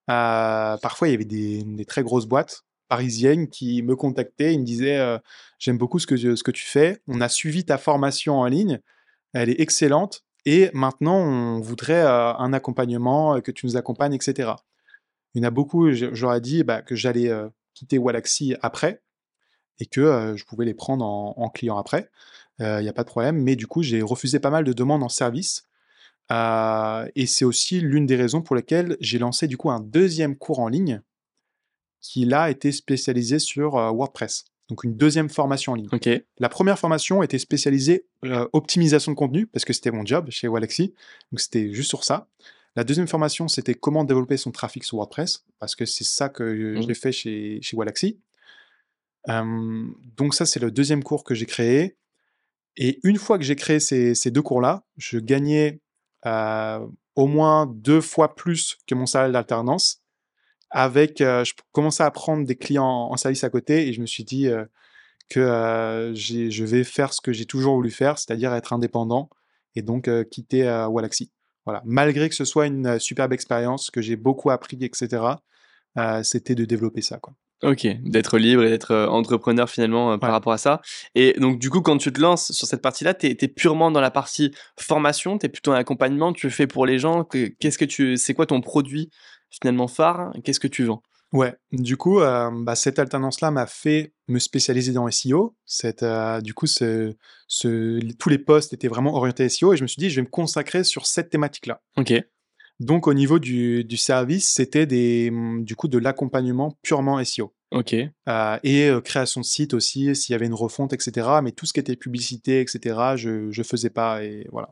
Euh, 0.10 0.78
parfois, 0.78 1.08
il 1.08 1.12
y 1.12 1.14
avait 1.14 1.26
des, 1.26 1.86
très 1.86 2.04
grosses 2.04 2.26
boîtes 2.26 2.64
parisiennes 2.94 3.50
qui 3.50 3.82
me 3.82 3.96
contactaient. 3.96 4.54
Ils 4.54 4.60
me 4.60 4.66
disaient 4.66 5.00
euh, 5.00 5.18
J'aime 5.58 5.80
beaucoup 5.80 5.98
ce 5.98 6.06
que, 6.06 6.16
ce 6.16 6.44
que 6.44 6.52
tu 6.52 6.66
fais. 6.66 7.02
On 7.08 7.22
a 7.22 7.30
suivi 7.30 7.66
ta 7.66 7.80
formation 7.80 8.36
en 8.36 8.46
ligne. 8.46 8.82
Elle 9.34 9.50
est 9.50 9.60
excellente. 9.60 10.24
Et 10.46 10.70
maintenant, 10.74 11.18
on 11.18 11.60
voudrait 11.60 12.02
un 12.02 12.52
accompagnement, 12.54 13.39
que 13.41 13.50
tu 13.50 13.66
nous 13.66 13.78
accompagnes, 13.78 14.14
etc. 14.14 14.52
Il 15.34 15.41
y 15.41 15.46
en 15.46 15.48
a 15.48 15.52
beaucoup, 15.52 15.88
ai 15.88 16.41
dit 16.41 16.64
bah, 16.64 16.82
que 16.82 16.96
j'allais 16.96 17.32
quitter 17.74 17.98
Wallaxy 17.98 18.56
après 18.62 19.02
et 19.80 19.86
que 19.86 20.34
je 20.36 20.44
pouvais 20.44 20.66
les 20.66 20.74
prendre 20.74 21.06
en, 21.06 21.34
en 21.38 21.50
client 21.50 21.78
après 21.78 22.10
il 22.60 22.82
n'y 22.82 22.89
a 22.89 22.94
pas 22.94 23.04
de 23.04 23.10
problème. 23.10 23.41
Mais 23.41 23.56
du 23.56 23.68
coup, 23.68 23.84
j'ai 23.84 24.02
refusé 24.02 24.39
pas 24.39 24.50
mal 24.50 24.66
de 24.66 24.74
demandes 24.74 25.02
en 25.02 25.10
service. 25.10 25.64
et 26.30 27.26
c'est 27.26 27.46
aussi 27.46 27.80
l'une 27.80 28.06
des 28.06 28.18
raisons 28.18 28.41
pour 28.41 28.58
lesquelles 28.58 28.98
j'ai 29.00 29.20
lancé 29.20 29.48
du 29.48 29.56
coup 29.56 29.72
un 29.72 29.80
deuxième 29.80 30.36
cours 30.36 30.60
en 30.60 30.68
ligne 30.68 31.02
qui 32.04 32.26
là 32.26 32.51
était 32.51 32.72
spécialisé 32.72 33.39
sur 33.39 33.72
WordPress. 33.72 34.45
Donc 34.70 34.84
une 34.84 34.95
deuxième 34.95 35.30
formation 35.30 35.72
en 35.72 35.76
ligne. 35.76 35.89
La 36.38 36.49
première 36.49 36.78
formation 36.78 37.24
était 37.24 37.39
spécialisée 37.39 38.06
optimisation 38.54 39.12
de 39.12 39.18
contenu 39.18 39.47
parce 39.47 39.66
que 39.66 39.74
c'était 39.74 39.91
mon 39.91 40.06
job 40.06 40.30
chez 40.30 40.47
Walaxy. 40.47 40.93
Donc 41.32 41.39
c'était 41.39 41.74
juste 41.74 41.89
sur 41.89 42.04
ça. 42.04 42.28
La 42.76 42.84
deuxième 42.84 43.08
formation, 43.08 43.47
c'était 43.47 43.76
comment 43.76 44.04
développer 44.04 44.38
son 44.38 44.51
trafic 44.51 44.84
sur 44.84 44.97
WordPress 44.97 45.45
parce 45.60 45.76
que 45.76 45.86
c'est 45.86 46.04
ça 46.04 46.30
que 46.30 46.76
j'ai 46.82 46.88
mmh. 46.88 46.95
fait 46.95 47.12
chez, 47.12 47.60
chez 47.62 47.78
Walaxy. 47.78 48.20
donc 49.28 50.34
ça, 50.34 50.45
c'est 50.45 50.60
le 50.60 50.72
deuxième 50.72 51.04
cours 51.04 51.24
que 51.24 51.36
j'ai 51.36 51.45
créé. 51.45 51.97
Et 52.76 52.99
une 53.04 53.18
fois 53.18 53.38
que 53.38 53.43
j'ai 53.43 53.56
créé 53.56 53.80
ces, 53.80 54.32
deux 54.32 54.41
cours-là, 54.41 54.84
je 54.97 55.20
gagnais 55.20 55.80
euh, 56.26 56.86
au 57.16 57.28
moins 57.28 57.68
deux 57.68 58.01
fois 58.01 58.36
plus 58.36 58.78
que 58.88 58.95
mon 58.95 59.06
salaire 59.06 59.32
d'alternance. 59.32 60.03
Avec, 60.76 61.21
euh, 61.21 61.43
je 61.43 61.53
commençais 61.71 62.03
à 62.03 62.11
prendre 62.11 62.45
des 62.45 62.55
clients 62.55 62.84
en 62.84 63.15
service 63.15 63.43
à 63.43 63.49
côté 63.49 63.88
et 63.88 63.93
je 63.93 64.01
me 64.01 64.05
suis 64.05 64.24
dit 64.24 64.47
euh, 64.47 64.65
que 65.30 66.11
je 66.15 66.63
vais 66.65 66.84
faire 66.84 67.13
ce 67.13 67.21
que 67.21 67.32
j'ai 67.32 67.45
toujours 67.45 67.76
voulu 67.76 67.91
faire, 67.91 68.17
c'est-à-dire 68.17 68.53
être 68.53 68.74
indépendant 68.74 69.30
et 69.76 69.82
donc 69.82 70.09
quitter 70.30 70.63
Wallaxy. 70.89 71.32
Voilà. 71.65 71.82
Malgré 71.86 72.28
que 72.28 72.36
ce 72.36 72.45
soit 72.45 72.67
une 72.67 72.99
superbe 72.99 73.34
expérience, 73.34 73.89
que 73.89 74.01
j'ai 74.01 74.15
beaucoup 74.15 74.51
appris, 74.51 74.78
etc., 74.82 75.24
c'était 76.24 76.55
de 76.55 76.65
développer 76.65 77.01
ça. 77.01 77.17
Quoi. 77.17 77.34
Ok, 77.63 77.88
d'être 78.03 78.38
libre 78.38 78.63
et 78.63 78.69
d'être 78.69 78.91
euh, 78.91 79.07
entrepreneur 79.07 79.69
finalement 79.69 80.11
euh, 80.11 80.17
par 80.17 80.32
rapport 80.32 80.51
à 80.51 80.57
ça. 80.57 80.82
Et 81.16 81.32
donc 81.39 81.59
du 81.59 81.70
coup, 81.70 81.79
quand 81.79 81.97
tu 81.97 82.12
te 82.12 82.20
lances 82.20 82.51
sur 82.51 82.67
cette 82.67 82.82
partie-là, 82.82 83.13
tu 83.13 83.28
es, 83.28 83.47
purement 83.47 83.89
dans 83.89 84.01
la 84.01 84.12
partie 84.12 84.51
formation, 84.78 85.37
tu 85.37 85.45
es 85.45 85.50
plutôt 85.50 85.71
un 85.71 85.75
accompagnement, 85.75 86.33
tu 86.33 86.50
fais 86.50 86.67
pour 86.67 86.86
les 86.86 87.00
gens? 87.00 87.24
Qu'est-ce 87.24 87.78
que 87.78 87.86
tu, 87.86 88.17
c'est 88.17 88.33
quoi 88.33 88.45
ton 88.47 88.59
produit 88.59 89.09
finalement 89.54 89.88
phare 89.88 90.34
Qu'est-ce 90.43 90.59
que 90.59 90.67
tu 90.67 90.84
vends? 90.84 91.01
Ouais, 91.32 91.55
du 91.71 91.97
coup, 91.97 92.20
euh, 92.20 92.51
bah, 92.54 92.75
cette 92.75 93.00
alternance-là 93.00 93.50
m'a 93.50 93.66
fait 93.66 94.13
me 94.28 94.38
spécialiser 94.38 94.92
dans 94.92 95.09
SEO. 95.09 95.55
Cette, 95.66 96.05
du 96.43 96.54
coup, 96.54 96.67
ce, 96.67 97.16
tous 98.20 98.30
les 98.30 98.38
postes 98.38 98.74
étaient 98.74 98.88
vraiment 98.88 99.16
orientés 99.16 99.50
SEO 99.50 99.74
et 99.74 99.78
je 99.78 99.82
me 99.82 99.88
suis 99.88 100.00
dit, 100.00 100.09
je 100.12 100.17
vais 100.17 100.21
me 100.21 100.30
consacrer 100.30 100.84
sur 100.84 101.08
cette 101.08 101.30
thématique-là. 101.30 101.82
Ok. 101.97 102.13
Donc 102.80 103.08
au 103.08 103.13
niveau 103.13 103.39
du, 103.39 103.97
service, 103.97 104.50
c'était 104.50 104.86
des 104.86 105.32
du 105.59 105.75
coup 105.75 105.88
de 105.88 105.97
l'accompagnement 105.97 106.78
purement 106.82 107.24
SEO. 107.24 107.54
Ok. 107.71 107.93
Euh, 107.93 108.59
et 108.63 108.89
euh, 108.89 109.01
création 109.01 109.42
de 109.42 109.46
site 109.46 109.74
aussi, 109.74 110.16
s'il 110.16 110.34
y 110.34 110.36
avait 110.36 110.46
une 110.46 110.54
refonte, 110.54 110.93
etc. 110.93 111.28
Mais 111.43 111.51
tout 111.51 111.66
ce 111.66 111.74
qui 111.74 111.80
était 111.80 111.96
publicité, 111.96 112.62
etc. 112.62 113.16
Je 113.16 113.51
je 113.51 113.63
faisais 113.63 113.89
pas 113.89 114.24
et 114.24 114.47
voilà. 114.51 114.70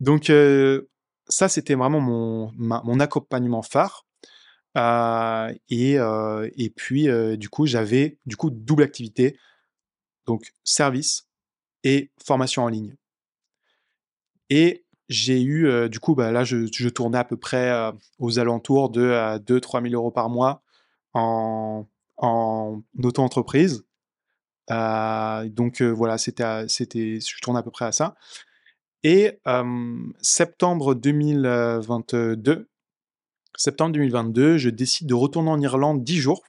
Donc 0.00 0.30
euh, 0.30 0.88
ça 1.28 1.48
c'était 1.48 1.74
vraiment 1.74 2.00
mon 2.00 3.00
accompagnement 3.00 3.62
phare. 3.62 4.06
et 5.68 5.96
et 5.96 6.70
puis 6.70 7.08
du 7.38 7.48
coup 7.48 7.66
j'avais 7.66 8.18
du 8.26 8.36
coup 8.36 8.50
double 8.50 8.82
activité, 8.82 9.38
donc 10.26 10.52
service 10.64 11.28
et 11.84 12.10
formation 12.24 12.64
en 12.64 12.68
ligne. 12.68 12.96
Et 14.50 14.84
j'ai 15.08 15.42
eu, 15.42 15.88
du 15.88 16.00
coup, 16.00 16.14
bah, 16.14 16.32
là, 16.32 16.44
je, 16.44 16.66
je, 16.72 16.88
tournais 16.88 17.18
à 17.18 17.24
peu 17.24 17.36
près 17.36 17.92
aux 18.18 18.38
alentours 18.38 18.90
de 18.90 19.38
2-3 19.38 19.82
000 19.82 19.94
euros 19.94 20.10
par 20.10 20.30
mois 20.30 20.62
en, 21.12 21.86
en 22.16 22.82
auto-entreprise. 23.02 23.84
donc 24.68 25.82
voilà, 25.82 26.18
c'était, 26.18 26.68
c'était, 26.68 27.18
je 27.20 27.40
tournais 27.40 27.60
à 27.60 27.62
peu 27.62 27.70
près 27.70 27.86
à 27.86 27.92
ça. 27.92 28.14
Et 29.04 29.38
septembre 30.22 30.94
2022, 30.94 32.68
septembre 33.54 33.92
2022, 33.92 34.56
je 34.56 34.70
décide 34.70 35.06
de 35.06 35.14
retourner 35.14 35.50
en 35.50 35.60
Irlande 35.60 36.02
10 36.02 36.16
jours 36.16 36.42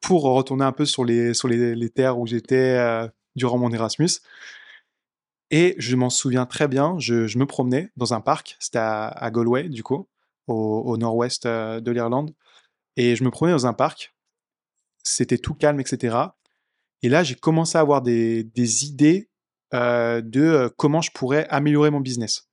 pour 0.00 0.24
retourner 0.24 0.64
un 0.64 0.72
peu 0.72 0.84
sur 0.84 1.04
les, 1.04 1.32
sur 1.32 1.46
les, 1.48 1.90
terres 1.90 2.18
où 2.18 2.26
j'étais 2.26 2.76
euh, 2.76 3.08
durant 3.36 3.58
mon 3.58 3.72
Erasmus. 3.72 4.20
Et 5.50 5.76
je 5.78 5.94
m'en 5.94 6.10
souviens 6.10 6.44
très 6.44 6.66
bien, 6.66 6.98
je, 6.98 7.38
me 7.38 7.46
promenais 7.46 7.90
dans 7.96 8.14
un 8.14 8.20
parc, 8.20 8.56
c'était 8.58 8.78
à, 8.80 9.30
Galway 9.32 9.68
du 9.68 9.84
coup, 9.84 10.08
au, 10.48 10.96
nord-ouest 10.96 11.46
euh, 11.46 11.80
de 11.80 11.90
l'Irlande. 11.92 12.34
Et 12.96 13.14
je 13.14 13.22
me 13.22 13.30
promenais 13.30 13.54
dans 13.54 13.66
un 13.66 13.72
parc, 13.72 14.12
c'était 15.04 15.38
tout 15.38 15.54
calme, 15.54 15.78
etc. 15.78 16.16
Et 17.02 17.08
là, 17.08 17.22
j'ai 17.22 17.36
commencé 17.36 17.78
à 17.78 17.80
avoir 17.80 18.02
des, 18.02 18.44
idées 18.84 19.28
euh, 19.28 19.35
de 19.72 20.72
comment 20.76 21.00
je 21.00 21.10
pourrais 21.12 21.46
améliorer 21.48 21.90
mon 21.90 22.00
business. 22.00 22.48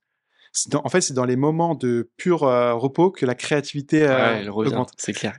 en 0.74 0.88
fait, 0.88 1.00
c'est 1.00 1.14
dans 1.14 1.24
les 1.24 1.36
moments 1.36 1.74
de 1.74 2.10
pur 2.16 2.40
repos 2.40 3.10
que 3.10 3.26
la 3.26 3.34
créativité 3.34 4.06
augmente. 4.48 4.92
C'est 4.98 5.12
clair. 5.12 5.38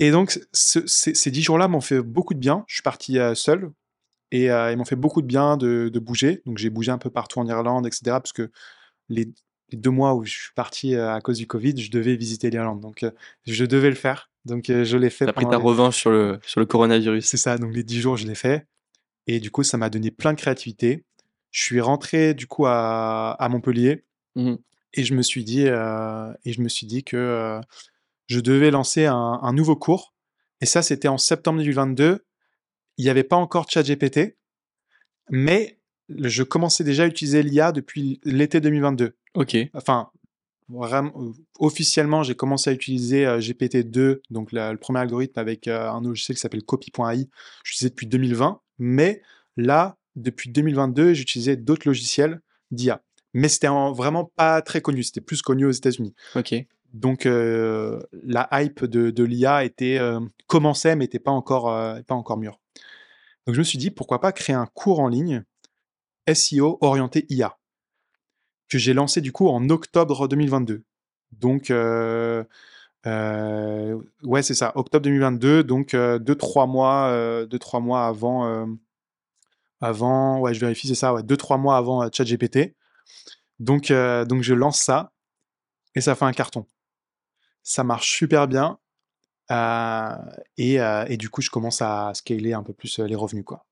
Et 0.00 0.10
donc, 0.10 0.40
ces 0.52 1.30
dix 1.30 1.42
jours-là 1.42 1.68
m'ont 1.68 1.82
fait 1.82 2.00
beaucoup 2.00 2.32
de 2.32 2.38
bien. 2.38 2.64
Je 2.66 2.76
suis 2.76 2.82
parti 2.82 3.18
euh, 3.18 3.34
seul 3.34 3.70
et 4.30 4.50
euh, 4.50 4.72
ils 4.72 4.78
m'ont 4.78 4.86
fait 4.86 4.96
beaucoup 4.96 5.20
de 5.20 5.26
bien 5.26 5.58
de, 5.58 5.90
bouger. 5.98 6.40
Donc, 6.46 6.56
j'ai 6.56 6.70
bougé 6.70 6.90
un 6.90 6.96
peu 6.96 7.10
partout 7.10 7.38
en 7.38 7.46
Irlande, 7.46 7.86
etc. 7.86 8.02
Parce 8.06 8.32
que 8.32 8.50
les, 9.10 9.28
deux 9.72 9.90
mois 9.90 10.14
où 10.14 10.24
je 10.24 10.32
suis 10.32 10.54
parti 10.56 10.96
euh, 10.96 11.14
à 11.14 11.20
cause 11.20 11.36
du 11.36 11.46
Covid, 11.46 11.76
je 11.76 11.90
devais 11.90 12.16
visiter 12.16 12.48
l'Irlande. 12.48 12.80
Donc, 12.80 13.04
je 13.46 13.64
devais 13.66 13.90
le 13.90 13.94
faire. 13.94 14.30
Donc, 14.46 14.64
je 14.68 14.96
l'ai 14.96 15.10
fait. 15.10 15.26
Tu 15.26 15.30
as 15.30 15.34
pris 15.34 15.46
ta 15.46 15.58
revanche 15.58 15.98
sur 15.98 16.10
le, 16.10 16.40
sur 16.46 16.60
le 16.60 16.66
coronavirus. 16.66 17.26
C'est 17.26 17.36
ça. 17.36 17.58
Donc, 17.58 17.74
les 17.74 17.84
dix 17.84 18.00
jours, 18.00 18.16
je 18.16 18.26
l'ai 18.26 18.34
fait. 18.34 18.66
Et 19.32 19.38
du 19.38 19.52
coup, 19.52 19.62
ça 19.62 19.78
m'a 19.78 19.90
donné 19.90 20.10
plein 20.10 20.32
de 20.32 20.40
créativité. 20.40 21.04
Je 21.52 21.62
suis 21.62 21.80
rentré, 21.80 22.34
du 22.34 22.48
coup, 22.48 22.66
à, 22.66 23.46
Montpellier. 23.48 24.04
Mmh 24.34 24.56
et 24.92 25.04
je 25.04 25.14
me 25.14 25.22
suis 25.22 25.44
dit, 25.44 25.60
et 25.60 26.52
je 26.52 26.60
me 26.60 26.68
suis 26.68 26.84
dit 26.84 27.04
que 27.04 27.60
je 28.26 28.40
devais 28.40 28.72
lancer 28.72 29.06
un, 29.06 29.52
nouveau 29.52 29.76
cours. 29.76 30.14
Et 30.60 30.66
ça, 30.66 30.82
c'était 30.82 31.06
en 31.06 31.16
septembre 31.16 31.58
2022. 31.60 32.26
Il 32.96 33.04
n'y 33.04 33.08
avait 33.08 33.22
pas 33.22 33.36
encore 33.36 33.70
ChatGPT, 33.70 34.36
mais 35.30 35.78
je 36.08 36.42
commençais 36.42 36.82
déjà 36.82 37.04
à 37.04 37.06
utiliser 37.06 37.44
l'IA 37.44 37.70
depuis 37.70 38.20
l'été 38.24 38.60
2022. 38.60 39.16
Ok. 39.34 39.56
Enfin, 39.74 40.10
officiellement, 41.58 42.22
j'ai 42.22 42.34
commencé 42.34 42.70
à 42.70 42.72
utiliser 42.72 43.26
euh, 43.26 43.38
GPT-2, 43.38 44.20
donc 44.30 44.50
le 44.52 44.76
premier 44.76 45.00
algorithme 45.00 45.38
avec 45.38 45.68
euh, 45.68 45.90
un 45.90 46.00
logiciel 46.02 46.36
qui 46.36 46.40
s'appelle 46.40 46.62
copy.ai. 46.62 47.28
J'utilisais 47.64 47.90
depuis 47.90 48.06
2020, 48.06 48.60
mais 48.78 49.22
là, 49.56 49.96
depuis 50.16 50.50
2022, 50.50 51.14
j'utilisais 51.14 51.56
d'autres 51.56 51.88
logiciels 51.88 52.40
d'IA. 52.70 53.02
Mais 53.32 53.48
c'était 53.48 53.68
vraiment 53.68 54.24
pas 54.36 54.60
très 54.62 54.80
connu, 54.80 55.02
c'était 55.02 55.20
plus 55.20 55.42
connu 55.42 55.64
aux 55.64 55.70
États-Unis. 55.70 56.14
Ok. 56.34 56.54
Donc 56.92 57.26
euh, 57.26 58.00
la 58.24 58.48
hype 58.52 58.84
de, 58.84 59.22
l'IA 59.22 59.64
était 59.64 59.98
euh, 59.98 60.20
commençait 60.46 60.96
mais 60.96 61.04
n'était 61.04 61.20
pas 61.20 61.30
encore 61.30 61.70
euh, 61.70 62.00
pas 62.02 62.14
encore 62.14 62.36
mûre. 62.36 62.58
Donc 63.46 63.54
je 63.54 63.60
me 63.60 63.64
suis 63.64 63.78
dit 63.78 63.90
pourquoi 63.90 64.20
pas 64.20 64.32
créer 64.32 64.56
un 64.56 64.66
cours 64.66 65.00
en 65.00 65.08
ligne 65.08 65.44
SEO 66.32 66.78
orienté 66.80 67.26
IA 67.28 67.56
que 68.70 68.78
j'ai 68.78 68.94
lancé 68.94 69.20
du 69.20 69.32
coup 69.32 69.48
en 69.48 69.68
octobre 69.68 70.28
2022. 70.28 70.84
Donc 71.32 71.70
ouais 71.70 72.44
c'est 74.42 74.54
ça 74.54 74.72
octobre 74.74 75.04
2022 75.04 75.64
donc 75.64 75.94
deux 75.94 76.34
trois 76.34 76.66
mois 76.66 77.46
deux 77.46 77.58
trois 77.58 77.80
mois 77.80 78.06
avant 78.06 78.66
avant 79.80 80.40
ouais 80.40 80.54
je 80.54 80.60
vérifie 80.60 80.88
c'est 80.88 80.94
ça 80.94 81.14
ouais 81.14 81.22
deux 81.22 81.36
trois 81.36 81.58
mois 81.58 81.76
avant 81.76 82.10
ChatGPT. 82.10 82.74
Donc 83.58 83.92
donc 83.92 84.42
je 84.42 84.54
lance 84.54 84.80
ça 84.80 85.12
et 85.94 86.00
ça 86.00 86.14
fait 86.14 86.24
un 86.24 86.32
carton 86.32 86.66
ça 87.62 87.84
marche 87.84 88.10
super 88.10 88.48
bien. 88.48 88.78
Euh, 89.50 90.16
euh, 90.60 91.04
et, 91.08 91.16
du 91.16 91.28
coup, 91.28 91.42
je 91.42 91.50
commence 91.50 91.82
à 91.82 92.12
scaler 92.14 92.52
un 92.52 92.62
peu 92.62 92.72
plus 92.72 92.98
euh, 92.98 93.06
les 93.06 93.14
revenus. 93.14 93.44
Quoi. 93.44 93.64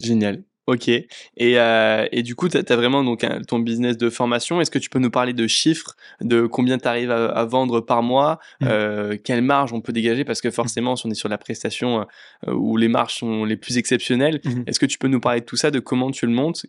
Génial. 0.00 0.42
Ok. 0.66 0.88
Et, 0.88 1.06
et 1.36 2.22
du 2.22 2.34
coup, 2.34 2.48
tu 2.48 2.56
as, 2.56 2.76
vraiment 2.76 3.04
donc, 3.04 3.26
ton 3.46 3.58
business 3.58 3.96
de 3.98 4.08
formation. 4.08 4.60
Est-ce 4.60 4.70
que 4.70 4.78
tu 4.78 4.88
peux 4.88 4.98
nous 4.98 5.10
parler 5.10 5.32
de 5.32 5.46
chiffres, 5.46 5.94
de 6.20 6.46
combien 6.46 6.78
tu 6.78 6.88
arrives 6.88 7.10
à, 7.10 7.44
vendre 7.44 7.80
par 7.80 8.02
mois, 8.02 8.38
mmh. 8.60 9.18
quelle 9.24 9.42
marge 9.42 9.72
on 9.72 9.80
peut 9.80 9.92
dégager? 9.92 10.24
Parce 10.24 10.40
que 10.40 10.48
mmh. 10.48 10.52
forcément, 10.52 10.96
si 10.96 11.06
on 11.06 11.10
est 11.10 11.14
sur 11.14 11.28
la 11.28 11.38
prestation 11.38 12.06
où 12.46 12.76
les 12.76 12.88
marges 12.88 13.16
sont 13.16 13.44
les 13.44 13.56
plus 13.56 13.76
exceptionnelles, 13.76 14.40
mmh 14.44 14.64
est-ce 14.66 14.80
que 14.80 14.86
tu 14.86 14.98
peux 14.98 15.08
nous 15.08 15.20
parler 15.20 15.40
de 15.40 15.44
tout 15.44 15.56
ça, 15.56 15.70
de 15.70 15.80
comment 15.80 16.10
tu 16.10 16.26
le 16.26 16.32
montes? 16.32 16.64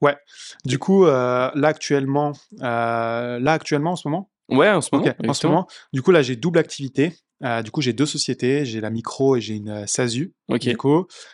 Ouais. 0.00 0.16
Du 0.64 0.78
coup, 0.78 1.06
là 1.06 1.52
actuellement, 1.62 2.32
là 2.58 3.52
actuellement 3.52 3.92
en 3.92 3.96
ce 3.96 4.08
moment, 4.08 4.30
Ouais, 4.48 4.70
en 4.70 4.80
ce 4.80 4.88
moment. 4.92 5.12
en 5.26 5.34
ce 5.34 5.46
moment. 5.46 5.66
Du 5.92 6.02
coup, 6.02 6.10
là, 6.10 6.22
j'ai 6.22 6.36
double 6.36 6.58
activité. 6.58 7.12
Euh, 7.44 7.62
du 7.62 7.70
coup, 7.70 7.80
j'ai 7.80 7.92
deux 7.92 8.06
sociétés. 8.06 8.64
J'ai 8.64 8.80
la 8.80 8.90
micro 8.90 9.36
et 9.36 9.40
j'ai 9.40 9.54
une 9.54 9.68
euh, 9.68 9.86
SASU. 9.86 10.34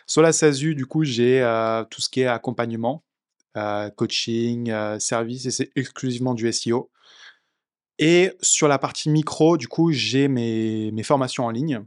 Sur 0.05 0.21
la 0.21 0.31
SASU, 0.31 0.75
du 0.75 0.85
coup, 0.85 1.03
j'ai 1.03 1.41
euh, 1.41 1.83
tout 1.85 2.01
ce 2.01 2.09
qui 2.09 2.21
est 2.21 2.27
accompagnement, 2.27 3.03
coaching, 3.95 4.71
service, 4.99 5.45
et 5.45 5.51
c'est 5.51 5.71
exclusivement 5.75 6.33
du 6.33 6.51
SEO. 6.51 6.91
Et 7.97 8.33
sur 8.41 8.67
la 8.67 8.77
partie 8.77 9.09
micro, 9.09 9.55
du 9.55 9.69
coup, 9.69 9.93
j'ai 9.93 10.27
mes, 10.27 10.91
mes 10.91 11.03
formations 11.03 11.45
en 11.45 11.51
ligne. 11.51 11.79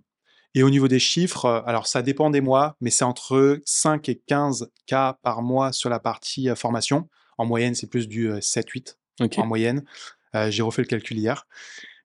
Et 0.54 0.62
au 0.62 0.70
niveau 0.70 0.88
des 0.88 0.98
chiffres, 0.98 1.62
alors 1.66 1.86
ça 1.86 2.00
dépend 2.00 2.30
des 2.30 2.40
mois, 2.40 2.76
mais 2.80 2.88
c'est 2.88 3.04
entre 3.04 3.60
5 3.66 4.08
et 4.08 4.22
15 4.26 4.70
cas 4.86 5.18
par 5.22 5.42
mois 5.42 5.72
sur 5.72 5.90
la 5.90 6.00
partie 6.00 6.48
formation. 6.56 7.10
En 7.36 7.44
moyenne, 7.44 7.74
c'est 7.74 7.86
plus 7.86 8.08
du 8.08 8.30
7-8 8.30 8.96
en 9.36 9.46
moyenne. 9.46 9.84
Euh, 10.34 10.50
j'ai 10.50 10.62
refait 10.62 10.82
le 10.82 10.88
calcul 10.88 11.18
hier. 11.18 11.46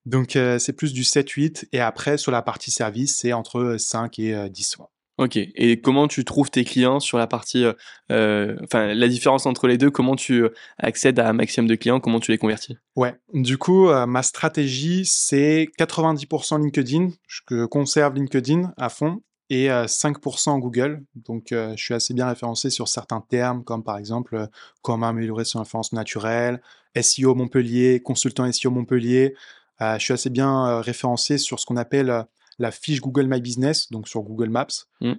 Donc, 0.06 0.36
euh, 0.36 0.60
c'est 0.60 0.74
plus 0.74 0.94
du 0.94 1.04
7-8. 1.04 1.68
Et 1.72 1.80
après, 1.80 2.18
sur 2.18 2.32
la 2.32 2.42
partie 2.42 2.72
service, 2.72 3.18
c'est 3.18 3.34
entre 3.34 3.78
5 3.78 4.20
et 4.20 4.50
10 4.50 4.78
mois. 4.78 4.92
Ok. 5.20 5.38
Et 5.38 5.80
comment 5.80 6.08
tu 6.08 6.26
trouves 6.26 6.50
tes 6.50 6.66
clients 6.66 7.00
sur 7.00 7.20
la 7.20 7.28
partie, 7.28 7.66
euh, 8.12 8.56
enfin, 8.64 8.94
la 8.94 9.08
différence 9.08 9.46
entre 9.46 9.68
les 9.68 9.78
deux, 9.78 9.92
comment 9.92 10.16
tu 10.16 10.46
accèdes 10.80 11.20
à 11.20 11.30
un 11.30 11.34
maximum 11.34 11.68
de 11.68 11.76
clients, 11.76 12.00
comment 12.00 12.20
tu 12.20 12.32
les 12.32 12.40
convertis? 12.40 12.78
Ouais. 12.96 13.16
Du 13.34 13.58
coup, 13.58 13.90
ma 14.08 14.24
stratégie, 14.24 15.06
c'est 15.06 15.70
90% 15.78 16.62
LinkedIn. 16.62 17.10
Je 17.28 17.66
conserve 17.66 18.16
LinkedIn 18.16 18.74
à 18.76 18.90
fond 18.90 19.22
et 19.52 19.68
5% 19.68 20.60
Google. 20.60 21.04
Donc, 21.16 21.50
je 21.52 21.76
suis 21.78 21.94
assez 21.94 22.16
bien 22.16 22.28
référencé 22.28 22.72
sur 22.72 22.88
certains 22.88 23.22
termes, 23.22 23.64
comme 23.64 23.84
par 23.84 24.00
exemple 24.00 24.48
comment 24.82 25.10
améliorer 25.10 25.46
son 25.46 25.60
influence 25.60 25.94
naturelle, 25.94 26.60
SEO 27.00 27.36
Montpellier, 27.36 28.02
consultant 28.02 28.52
SEO 28.52 28.72
Montpellier. 28.72 29.36
Je 29.80 29.98
suis 30.00 30.14
assez 30.14 30.30
bien 30.30 30.82
référencé 30.82 31.38
sur 31.38 31.60
ce 31.60 31.66
qu'on 31.66 31.78
appelle 31.78 32.26
la 32.60 32.72
fiche 32.72 33.02
Google 33.02 33.28
My 33.28 33.42
Business, 33.42 33.90
donc 33.92 34.08
sur 34.08 34.22
Google 34.22 34.50
Maps. 34.50 34.68
Mmh. 35.02 35.14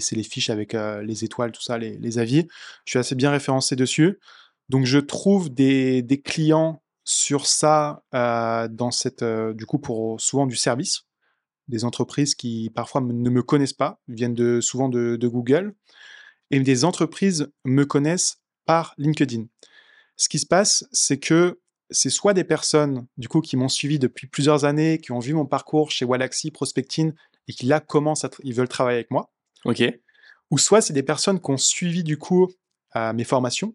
c'est 0.00 0.16
les 0.16 0.22
fiches 0.22 0.50
avec 0.50 0.72
les 0.74 1.24
étoiles, 1.24 1.52
tout 1.52 1.62
ça, 1.62 1.78
les, 1.78 2.18
avis. 2.18 2.46
Je 2.84 2.92
suis 2.92 2.98
assez 2.98 3.14
bien 3.14 3.30
référencé 3.30 3.76
dessus. 3.76 4.18
Donc, 4.68 4.86
je 4.86 4.98
trouve 4.98 5.52
des, 5.52 6.02
des 6.02 6.20
clients 6.20 6.82
sur 7.04 7.46
ça, 7.46 8.02
dans 8.12 8.90
cette, 8.90 9.24
du 9.24 9.66
coup, 9.66 9.78
pour 9.78 10.20
souvent 10.20 10.46
du 10.46 10.56
service 10.56 11.04
des 11.70 11.84
entreprises 11.84 12.34
qui 12.34 12.70
parfois 12.74 13.00
ne 13.00 13.30
me 13.30 13.42
connaissent 13.42 13.72
pas, 13.72 14.00
viennent 14.08 14.34
de, 14.34 14.60
souvent 14.60 14.90
de, 14.90 15.16
Google, 15.26 15.74
et 16.50 16.60
des 16.60 16.84
entreprises 16.84 17.50
me 17.64 17.84
connaissent 17.84 18.42
par 18.66 18.94
LinkedIn. 18.98 19.44
Ce 20.16 20.28
qui 20.28 20.38
se 20.38 20.46
passe, 20.46 20.84
c'est 20.92 21.18
que 21.18 21.59
c'est 21.90 22.10
soit 22.10 22.34
des 22.34 22.44
personnes 22.44 23.06
du 23.16 23.28
coup 23.28 23.40
qui 23.40 23.56
m'ont 23.56 23.68
suivi 23.68 23.98
depuis 23.98 24.26
plusieurs 24.26 24.64
années, 24.64 24.98
qui 24.98 25.12
ont 25.12 25.18
vu 25.18 25.34
mon 25.34 25.46
parcours 25.46 25.90
chez 25.90 26.04
Walaxy, 26.04 26.50
Prospecting, 26.50 27.12
et 27.48 27.52
qui 27.52 27.66
là 27.66 27.80
commencent 27.80 28.24
à 28.24 28.30
ils 28.42 28.54
veulent 28.54 28.68
travailler 28.68 28.98
avec 28.98 29.10
moi. 29.10 29.32
Ok. 29.64 29.82
Ou 30.50 30.58
soit 30.58 30.80
c'est 30.80 30.92
des 30.92 31.02
personnes 31.02 31.40
qui 31.40 31.50
ont 31.50 31.56
suivi 31.56 32.02
du 32.02 32.18
coup 32.18 32.48
mes 33.14 33.24
formations 33.24 33.74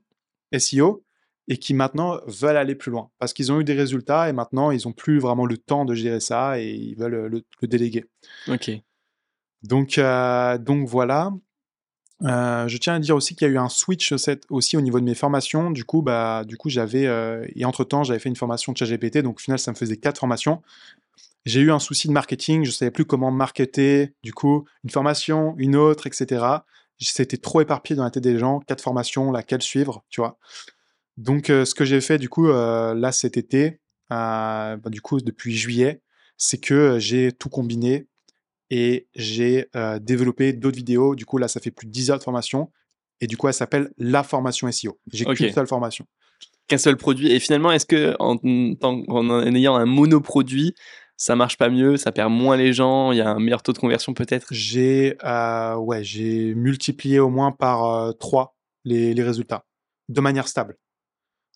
SEO 0.58 1.04
et 1.48 1.58
qui 1.58 1.74
maintenant 1.74 2.20
veulent 2.28 2.58
aller 2.58 2.76
plus 2.76 2.92
loin 2.92 3.12
parce 3.20 3.34
qu'ils 3.34 3.52
ont 3.52 3.60
eu 3.60 3.64
des 3.64 3.74
résultats 3.74 4.30
et 4.30 4.34
maintenant 4.34 4.72
ils 4.72 4.82
n'ont 4.86 4.94
plus 4.94 5.20
vraiment 5.20 5.46
le 5.46 5.58
temps 5.58 5.86
de 5.86 5.94
gérer 5.94 6.20
ça 6.20 6.60
et 6.60 6.72
ils 6.72 6.96
veulent 6.96 7.28
le, 7.28 7.68
déléguer. 7.68 8.06
Ok. 8.48 8.72
Donc, 9.64 9.98
euh, 9.98 10.58
donc 10.58 10.88
voilà. 10.88 11.32
Euh, 12.24 12.68
je 12.68 12.78
tiens 12.78 12.96
à 12.96 13.00
dire 13.00 13.16
aussi 13.16 13.36
qu'il 13.36 13.48
y 13.48 13.52
a 13.52 13.54
eu 13.54 13.58
un 13.58 13.70
switch 13.70 14.14
aussi 14.50 14.78
au 14.78 14.82
niveau 14.82 15.00
de 15.00 15.06
mes 15.06 15.16
formations. 15.16 15.72
Du 15.72 15.84
coup, 15.84 16.02
bah, 16.02 16.44
du 16.46 16.58
coup, 16.58 16.70
j'avais 16.70 17.06
euh, 17.08 17.46
et 17.56 17.66
entre 17.66 17.84
temps, 17.84 18.04
j'avais 18.04 18.20
fait 18.20 18.30
une 18.30 18.36
formation 18.36 18.72
de 18.72 18.78
ChatGPT. 18.78 19.20
Donc, 19.20 19.38
au 19.38 19.40
final, 19.40 19.60
ça 19.60 19.72
me 19.72 19.76
faisait 19.76 19.98
quatre 19.98 20.20
formations. 20.20 20.62
J'ai 21.46 21.62
eu 21.62 21.72
un 21.72 21.80
souci 21.80 22.08
de 22.08 22.14
marketing. 22.14 22.64
Je 22.64 22.72
savais 22.72 22.92
plus 22.92 23.06
comment 23.06 23.32
marketer. 23.32 24.14
Du 24.24 24.34
coup, 24.34 24.66
une 24.84 24.90
formation, 24.90 25.56
une 25.58 25.76
autre, 25.76 26.08
etc. 26.08 26.46
C'était 27.00 27.38
trop 27.38 27.62
éparpillé 27.62 27.96
dans 27.96 28.04
la 28.04 28.12
tête 28.12 28.24
des 28.24 28.40
gens. 28.40 28.60
Quatre 28.62 28.82
formations, 28.82 29.32
laquelle 29.32 29.62
suivre, 29.62 30.04
tu 30.10 30.22
vois. 30.22 30.38
Donc, 31.18 31.48
ce 31.48 31.74
que 31.74 31.86
j'ai 31.86 32.02
fait, 32.02 32.18
du 32.18 32.30
coup, 32.30 32.48
là, 32.48 33.12
cet 33.12 33.38
été, 33.38 33.80
bah, 34.10 34.78
du 34.86 35.02
coup, 35.02 35.20
depuis 35.20 35.56
juillet, 35.56 36.02
c'est 36.38 36.58
que 36.58 36.98
j'ai 37.00 37.32
tout 37.32 37.50
combiné 37.50 38.08
et 38.70 39.08
j'ai 39.16 39.70
développé 40.02 40.54
d'autres 40.54 40.78
vidéos. 40.78 41.16
Du 41.16 41.26
coup, 41.26 41.38
là, 41.38 41.48
ça 41.48 41.60
fait 41.60 41.72
plus 41.72 41.88
de 41.88 41.92
10 41.92 42.12
heures 42.12 42.20
de 42.20 42.24
formation. 42.24 42.72
Et 43.22 43.28
du 43.28 43.38
coup, 43.38 43.48
elle 43.48 43.54
s'appelle 43.54 43.92
La 43.98 44.24
formation 44.24 44.70
SEO. 44.72 45.00
J'ai 45.12 45.26
qu'une 45.26 45.52
seule 45.54 45.68
formation. 45.68 46.06
qu'un 46.68 46.78
seul 46.78 46.98
produit. 46.98 47.32
Et 47.32 47.40
finalement, 47.40 47.72
est-ce 47.72 47.86
que 47.86 48.16
en, 48.20 48.38
en, 48.82 49.56
ayant 49.56 49.76
un 49.76 49.86
monoproduit, 49.86 50.76
ça 51.18 51.36
marche 51.36 51.58
pas 51.58 51.70
mieux, 51.70 51.96
ça 51.96 52.12
perd 52.12 52.32
moins 52.32 52.58
les 52.58 52.74
gens, 52.74 53.12
il 53.14 53.20
y 53.20 53.22
a 53.22 53.30
un 53.30 53.40
meilleur 53.40 53.64
taux 53.64 53.72
de 53.72 53.78
conversion 53.78 54.14
peut-être? 54.14 54.48
J'ai 54.52 55.18
euh, 55.24 55.76
ouais, 55.76 56.04
j'ai 56.04 56.54
multiplié 56.56 57.20
au 57.20 57.30
moins 57.30 57.52
par 57.52 58.14
3 58.18 58.56
les, 58.84 59.14
les, 59.14 59.24
résultats 59.24 59.66
de 60.10 60.22
manière 60.22 60.48
stable. 60.48 60.78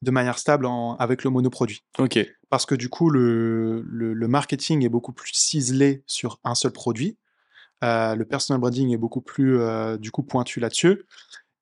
De 0.02 0.12
manière 0.12 0.40
stable 0.40 0.66
en, 0.66 0.96
avec 0.96 1.24
le 1.24 1.30
monoproduit. 1.30 1.84
Ok. 1.98 2.20
Parce 2.50 2.66
que 2.66 2.76
du 2.76 2.90
coup, 2.90 3.10
le, 3.10 3.82
le, 3.82 4.14
le 4.14 4.28
marketing 4.28 4.86
est 4.86 4.90
beaucoup 4.90 5.12
plus 5.12 5.34
ciselé 5.34 6.04
sur 6.08 6.40
un 6.44 6.56
seul 6.56 6.72
produit. 6.72 7.18
Euh, 7.84 8.16
le 8.16 8.26
personal 8.26 8.60
branding 8.60 8.92
est 8.92 8.98
beaucoup 8.98 9.22
plus 9.22 9.60
euh, 9.60 9.98
du 9.98 10.12
coup 10.12 10.24
pointu 10.24 10.60
là-dessus. 10.60 11.06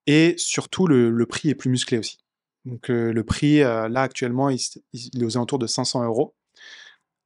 Et 0.07 0.35
surtout, 0.37 0.87
le, 0.87 1.09
le, 1.09 1.25
prix 1.25 1.49
est 1.49 1.55
plus 1.55 1.69
musclé 1.69 1.97
aussi. 1.97 2.17
Donc 2.65 2.89
euh, 2.89 3.11
le 3.11 3.23
prix, 3.23 3.59
là 3.59 4.01
actuellement, 4.01 4.49
il, 4.49 4.59
il, 4.93 5.21
est 5.21 5.25
aux 5.25 5.37
alentours 5.37 5.59
de 5.59 5.67
500 5.67 6.03
euros. 6.03 6.35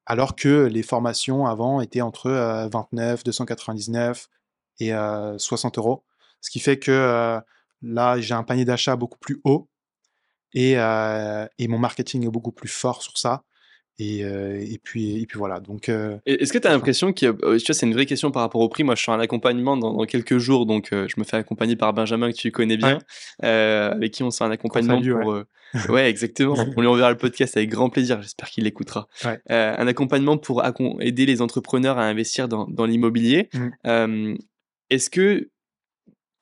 Alors 0.05 0.35
que 0.35 0.65
les 0.65 0.83
formations 0.83 1.45
avant 1.45 1.79
étaient 1.79 2.01
entre 2.01 2.31
29, 2.71 3.23
299 3.23 4.27
et 4.79 4.91
60 5.37 5.77
euros. 5.77 6.03
Ce 6.41 6.49
qui 6.49 6.59
fait 6.59 6.79
que 6.79 7.39
là, 7.81 8.19
j'ai 8.19 8.33
un 8.33 8.43
panier 8.43 8.65
d'achat 8.65 8.95
beaucoup 8.95 9.19
plus 9.19 9.39
haut 9.43 9.69
et, 10.53 10.73
et, 10.73 11.67
mon 11.67 11.77
marketing 11.77 12.25
est 12.25 12.29
beaucoup 12.29 12.51
plus 12.51 12.69
fort 12.69 13.01
sur 13.01 13.17
ça. 13.17 13.43
Et, 13.99 14.21
et, 14.21 14.79
puis, 14.83 15.21
et 15.21 15.25
puis 15.27 15.37
voilà. 15.37 15.59
Donc, 15.59 15.89
Est-ce 16.25 16.51
que 16.51 16.57
tu 16.57 16.67
as 16.67 16.71
l'impression 16.71 17.13
que, 17.13 17.57
tu 17.57 17.65
vois, 17.65 17.75
c'est 17.75 17.85
une 17.85 17.93
vraie 17.93 18.07
question 18.07 18.31
par 18.31 18.41
rapport 18.41 18.61
au 18.61 18.69
prix. 18.69 18.83
Moi, 18.83 18.95
je 18.95 19.01
suis 19.01 19.11
en 19.11 19.19
accompagnement 19.19 19.77
dans, 19.77 20.05
quelques 20.05 20.39
jours, 20.39 20.65
donc 20.65 20.87
je 20.91 21.13
me 21.17 21.23
fais 21.23 21.37
accompagner 21.37 21.75
par 21.75 21.93
Benjamin 21.93 22.31
que 22.31 22.35
tu 22.35 22.51
connais 22.51 22.77
bien, 22.77 22.99
avec 23.41 24.11
qui 24.11 24.23
on 24.23 24.31
sera 24.31 24.45
un 24.45 24.51
accompagnement 24.51 25.01
pour. 25.01 25.33
Ouais. 25.33 25.43
ouais. 25.89 26.09
exactement. 26.09 26.55
on 26.77 26.81
lui 26.81 26.87
enverra 26.87 27.11
le 27.11 27.17
podcast 27.17 27.55
avec 27.55 27.69
grand 27.69 27.89
plaisir. 27.89 28.21
J'espère 28.21 28.49
qu'il 28.49 28.63
l'écoutera. 28.63 29.07
un 29.47 29.87
accompagnement 29.87 30.37
pour 30.37 30.63
aider 30.99 31.25
les 31.25 31.41
entrepreneurs 31.41 31.97
à 31.97 32.05
investir 32.05 32.47
dans, 32.47 32.65
dans 32.67 32.85
l'immobilier. 32.85 33.49
Mmh. 33.85 34.35
Est-ce 34.89 35.09
que 35.09 35.49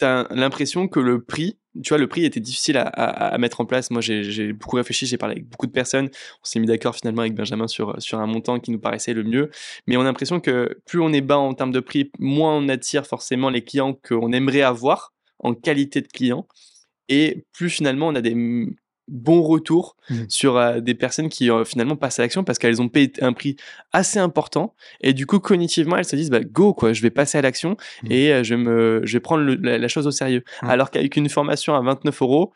l'impression 0.01 0.88
que 0.88 0.99
le 0.99 1.21
prix 1.23 1.57
tu 1.84 1.89
vois, 1.89 1.97
le 1.97 2.07
prix 2.07 2.26
était 2.26 2.39
difficile 2.39 2.77
à, 2.77 3.38
mettre 3.38 3.61
en 3.61 3.65
place. 3.65 3.91
Moi, 3.91 4.01
j'ai 4.01 4.53
beaucoup 4.53 4.76
réfléchi, 4.76 5.05
j'ai 5.05 5.17
parlé 5.17 5.34
avec 5.34 5.47
beaucoup 5.47 5.67
de 5.67 5.71
personnes. 5.71 6.09
On 6.41 6.45
s'est 6.45 6.59
mis 6.59 6.67
d'accord 6.67 6.95
finalement 6.95 7.21
avec 7.21 7.35
Benjamin 7.35 7.67
sur, 7.67 8.01
sur 8.01 8.19
un 8.19 8.26
montant 8.26 8.59
qui 8.59 8.71
nous 8.71 8.80
paraissait 8.80 9.13
le 9.13 9.23
mieux. 9.23 9.49
Mais 9.88 9.95
on 9.97 10.01
a 10.01 10.05
l'impression 10.05 10.39
que 10.39 10.80
plus 10.85 10.99
on 10.99 11.13
est 11.13 11.21
bas 11.21 11.38
en 11.38 11.53
termes 11.53 11.71
de 11.71 11.80
prix, 11.80 12.11
moins 12.19 12.55
on 12.57 12.67
attire 12.69 13.05
forcément 13.05 13.49
les 13.49 13.63
clients 13.63 13.93
qu'on 13.93 14.31
aimerait 14.31 14.61
avoir 14.61 15.13
en 15.39 15.53
qualité 15.53 16.01
de 16.01 16.07
client. 16.07 16.47
Et 17.07 17.45
plus 17.53 17.69
finalement 17.69 18.07
on 18.07 18.15
a 18.15 18.21
des 18.21 18.35
bon 19.10 19.41
retour 19.41 19.95
mmh. 20.10 20.15
sur 20.27 20.57
euh, 20.57 20.80
des 20.80 20.94
personnes 20.94 21.30
qui 21.30 21.49
euh, 21.52 21.65
finalement 21.65 21.95
passent 21.95 22.19
à 22.19 22.22
l'action 22.22 22.44
parce 22.44 22.60
qu'elles 22.60 22.81
ont 22.81 22.90
payé 22.90 23.11
un 23.22 23.34
prix 23.34 23.56
assez 23.91 24.19
important 24.19 24.76
et 25.02 25.14
du 25.14 25.26
coup 25.26 25.40
cognitivement 25.40 25.98
elles 25.98 26.06
se 26.06 26.15
disent 26.15 26.30
bah 26.30 26.44
go 26.44 26.73
quoi 26.73 26.94
je 26.94 27.02
vais 27.02 27.10
passer 27.10 27.38
à 27.38 27.41
l'action 27.41 27.76
mmh. 28.03 28.11
et 28.11 28.34
euh, 28.34 28.44
je 28.44 28.56
vais 28.56 28.61
me 28.61 29.02
je 29.03 29.14
vais 29.14 29.19
prendre 29.19 29.44
la, 29.44 29.88
chose 29.88 30.07
au 30.07 30.11
sérieux 30.11 30.44
mmh. 30.61 30.69
alors 30.69 30.91
qu'avec 30.91 31.15
une 31.15 31.30
formation 31.30 31.76
à 31.76 31.81
29 31.81 32.22
euros 32.22 32.53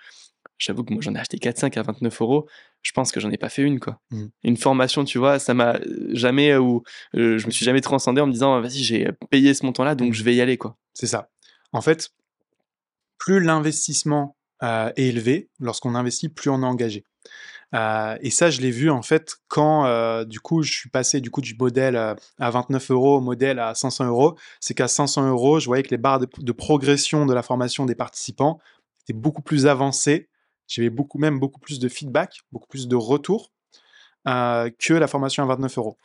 j'avoue 0.58 0.84
que 0.84 0.94
moi 0.94 1.02
j'en 1.02 1.16
ai 1.16 1.20
acheté 1.20 1.38
4-5 1.38 1.78
à 1.80 1.84
29 1.84 2.22
euros 2.22 2.48
je 2.82 2.92
pense 2.92 3.12
que 3.12 3.20
j'en 3.20 3.32
ai 3.32 3.38
pas 3.38 3.50
fait 3.50 3.64
une 3.64 3.80
quoi 3.80 4.00
une 4.44 4.58
formation 4.58 5.04
tu 5.04 5.18
vois 5.18 5.40
ça 5.40 5.54
m'a 5.54 5.80
jamais 6.12 6.56
ou 6.56 6.84
je 7.14 7.46
me 7.46 7.52
suis 7.52 7.66
jamais 7.66 7.82
transcendé 7.82 8.22
en 8.22 8.28
me 8.28 8.32
disant 8.32 8.62
vas-y 8.62 8.84
j'ai 8.84 9.10
payé 9.30 9.54
ce 9.54 9.66
montant 9.66 9.84
là 9.84 9.96
donc 9.96 10.14
je 10.14 10.24
vais 10.24 10.36
y 10.36 10.42
aller 10.42 10.58
quoi 10.58 10.78
c'est 10.94 11.08
ça 11.08 11.30
en 11.72 11.82
fait 11.82 12.12
plus 13.18 13.40
l'investissement 13.40 14.36
euh, 14.62 14.92
est 14.96 15.08
élevé. 15.08 15.50
Lorsqu'on 15.60 15.96
investit, 15.96 16.30
plus 16.30 16.50
on 16.50 16.62
est 16.62 16.66
engagé. 16.66 17.04
Euh, 17.74 18.18
et 18.22 18.30
ça, 18.30 18.50
je 18.50 18.62
l'ai 18.62 18.72
vu 18.72 18.90
en 18.92 19.02
fait 19.02 19.36
quand 19.48 19.86
euh, 19.86 20.26
du 20.26 20.40
coup 20.40 20.62
je 20.62 20.72
suis 20.72 20.90
passé 20.90 21.22
du 21.22 21.32
coup 21.32 21.42
du 21.42 21.56
modèle 21.56 21.98
à 21.98 22.50
29 22.52 22.92
euros 22.92 23.18
au 23.18 23.20
modèle 23.20 23.60
à 23.60 23.74
500 23.74 24.06
euros. 24.06 24.38
C'est 24.60 24.74
qu'à 24.76 24.88
500 24.88 25.28
euros, 25.28 25.60
je 25.60 25.66
voyais 25.66 25.84
que 25.84 25.90
les 25.90 25.98
barres 25.98 26.20
de, 26.20 26.52
progression 26.52 27.26
de 27.26 27.34
la 27.34 27.42
formation 27.42 27.86
des 27.86 27.96
participants 27.96 28.60
étaient 29.02 29.18
beaucoup 29.18 29.42
plus 29.42 29.66
avancées. 29.66 30.30
J'avais 30.68 30.92
beaucoup 30.92 31.18
même 31.18 31.40
beaucoup 31.40 31.60
plus 31.60 31.80
de 31.80 31.90
feedback, 31.90 32.42
beaucoup 32.52 32.68
plus 32.68 32.88
de 32.88 32.96
retours 32.96 33.52
que 34.26 34.94
la 34.94 35.08
formation 35.08 35.44
à 35.44 35.48
29 35.48 35.78
euros. 35.78 35.98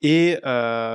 et 0.00 0.38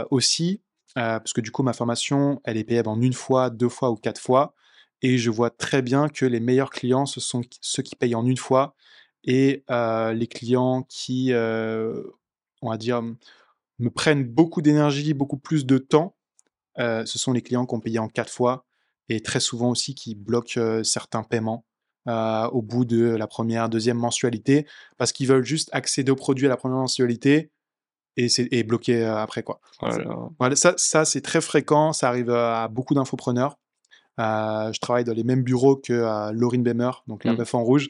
aussi 0.09 0.61
parce 0.95 1.33
que 1.33 1.41
du 1.41 1.51
coup 1.51 1.61
ma 1.61 1.73
formation, 1.73 2.41
elle 2.45 2.57
est 2.57 2.63
payable 2.63 2.89
en 2.89 3.01
une 3.01 3.13
fois, 3.13 3.49
deux 3.49 3.69
fois 3.69 3.91
ou 3.91 3.95
quatre 3.95 4.21
fois. 4.21 4.55
Et 5.01 5.17
je 5.17 5.29
vois 5.29 5.49
très 5.49 5.81
bien 5.81 6.09
que 6.09 6.25
les 6.25 6.39
meilleurs 6.39 6.71
clients, 6.71 7.05
ce 7.05 7.19
sont 7.19 7.41
ceux 7.61 7.83
qui 7.83 7.95
payent 7.95 8.15
en 8.15 8.25
une 8.25 8.37
fois 8.37 8.75
et 9.23 9.63
les 9.69 10.27
clients 10.27 10.83
qui, 10.83 11.31
on 11.33 12.69
va 12.69 12.77
dire, 12.77 13.01
me 13.01 13.89
prennent 13.89 14.25
beaucoup 14.25 14.61
d'énergie, 14.61 15.13
beaucoup 15.13 15.37
plus 15.37 15.65
de 15.65 15.77
temps, 15.77 16.15
ce 16.77 17.05
sont 17.05 17.31
les 17.31 17.41
clients 17.41 17.65
qui 17.65 17.75
ont 17.75 17.79
payé 17.79 17.99
en 17.99 18.09
quatre 18.09 18.31
fois 18.31 18.65
et 19.07 19.21
très 19.21 19.39
souvent 19.39 19.69
aussi 19.69 19.95
qui 19.95 20.15
bloquent 20.15 20.83
certains 20.83 21.23
paiements 21.23 21.65
au 22.05 22.61
bout 22.61 22.85
de 22.85 23.05
la 23.05 23.27
première, 23.27 23.69
deuxième 23.69 23.97
mensualité 23.97 24.65
parce 24.97 25.11
qu'ils 25.11 25.27
veulent 25.27 25.45
juste 25.45 25.69
accéder 25.71 26.11
au 26.11 26.15
produit 26.15 26.45
à 26.45 26.49
la 26.49 26.57
première 26.57 26.79
mensualité 26.79 27.51
et, 28.17 28.27
et 28.51 28.63
bloquer 28.63 29.05
après 29.05 29.43
quoi. 29.43 29.61
Voilà, 30.39 30.55
ça, 30.57 30.73
ça 30.77 31.05
c'est 31.05 31.21
très 31.21 31.39
fréquent, 31.39 31.93
ça 31.93 32.09
arrive 32.09 32.31
à 32.31 32.67
beaucoup 32.67 32.95
d'infopreneurs. 32.95 33.57
Euh, 34.19 34.71
je 34.73 34.79
travaille 34.79 35.03
dans 35.03 35.13
les 35.13 35.23
mêmes 35.23 35.43
bureaux 35.43 35.75
que 35.75 35.93
euh, 35.93 36.31
Laurine 36.31 36.63
Bemer, 36.63 36.91
donc 37.07 37.23
la 37.23 37.33
mmh. 37.33 37.37
meuf 37.37 37.55
en 37.55 37.63
rouge. 37.63 37.89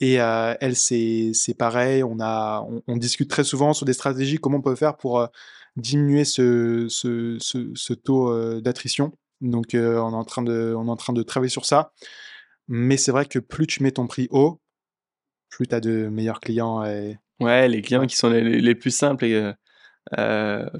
Et 0.00 0.20
euh, 0.20 0.54
elle, 0.60 0.76
c'est 0.76 1.32
pareil. 1.58 2.02
On, 2.02 2.18
a, 2.20 2.66
on, 2.86 2.96
discute 2.96 3.28
très 3.28 3.44
souvent 3.44 3.72
sur 3.74 3.86
des 3.86 3.92
stratégies, 3.92 4.38
comment 4.38 4.58
on 4.58 4.62
peut 4.62 4.74
faire 4.74 4.96
pour 4.96 5.28
diminuer 5.76 6.24
ce, 6.24 6.86
ce, 6.88 7.36
ce, 7.38 7.92
taux 7.92 8.60
d'attrition. 8.60 9.12
Donc, 9.42 9.68
on, 9.74 9.78
est 9.78 9.98
en 9.98 10.24
train 10.24 10.42
de, 10.42 10.74
on 10.76 10.86
est 10.86 10.90
en 10.90 10.96
train 10.96 11.12
de 11.12 11.22
travailler 11.22 11.50
sur 11.50 11.66
ça. 11.66 11.92
Mais 12.66 12.96
c'est 12.96 13.12
vrai 13.12 13.26
que 13.26 13.38
plus 13.38 13.66
tu 13.66 13.82
mets 13.82 13.90
ton 13.90 14.06
prix 14.06 14.28
haut, 14.30 14.60
plus 15.50 15.66
tu 15.66 15.74
as 15.74 15.80
de 15.80 16.08
meilleurs 16.08 16.40
clients. 16.40 16.84
Et... 16.84 17.18
Ouais, 17.40 17.68
les 17.68 17.82
clients 17.82 18.06
qui 18.06 18.16
sont 18.16 18.30
les, 18.30 18.60
les 18.60 18.74
plus 18.74 18.90
simples 18.90 19.24
et 19.24 19.34
euh, 19.34 19.52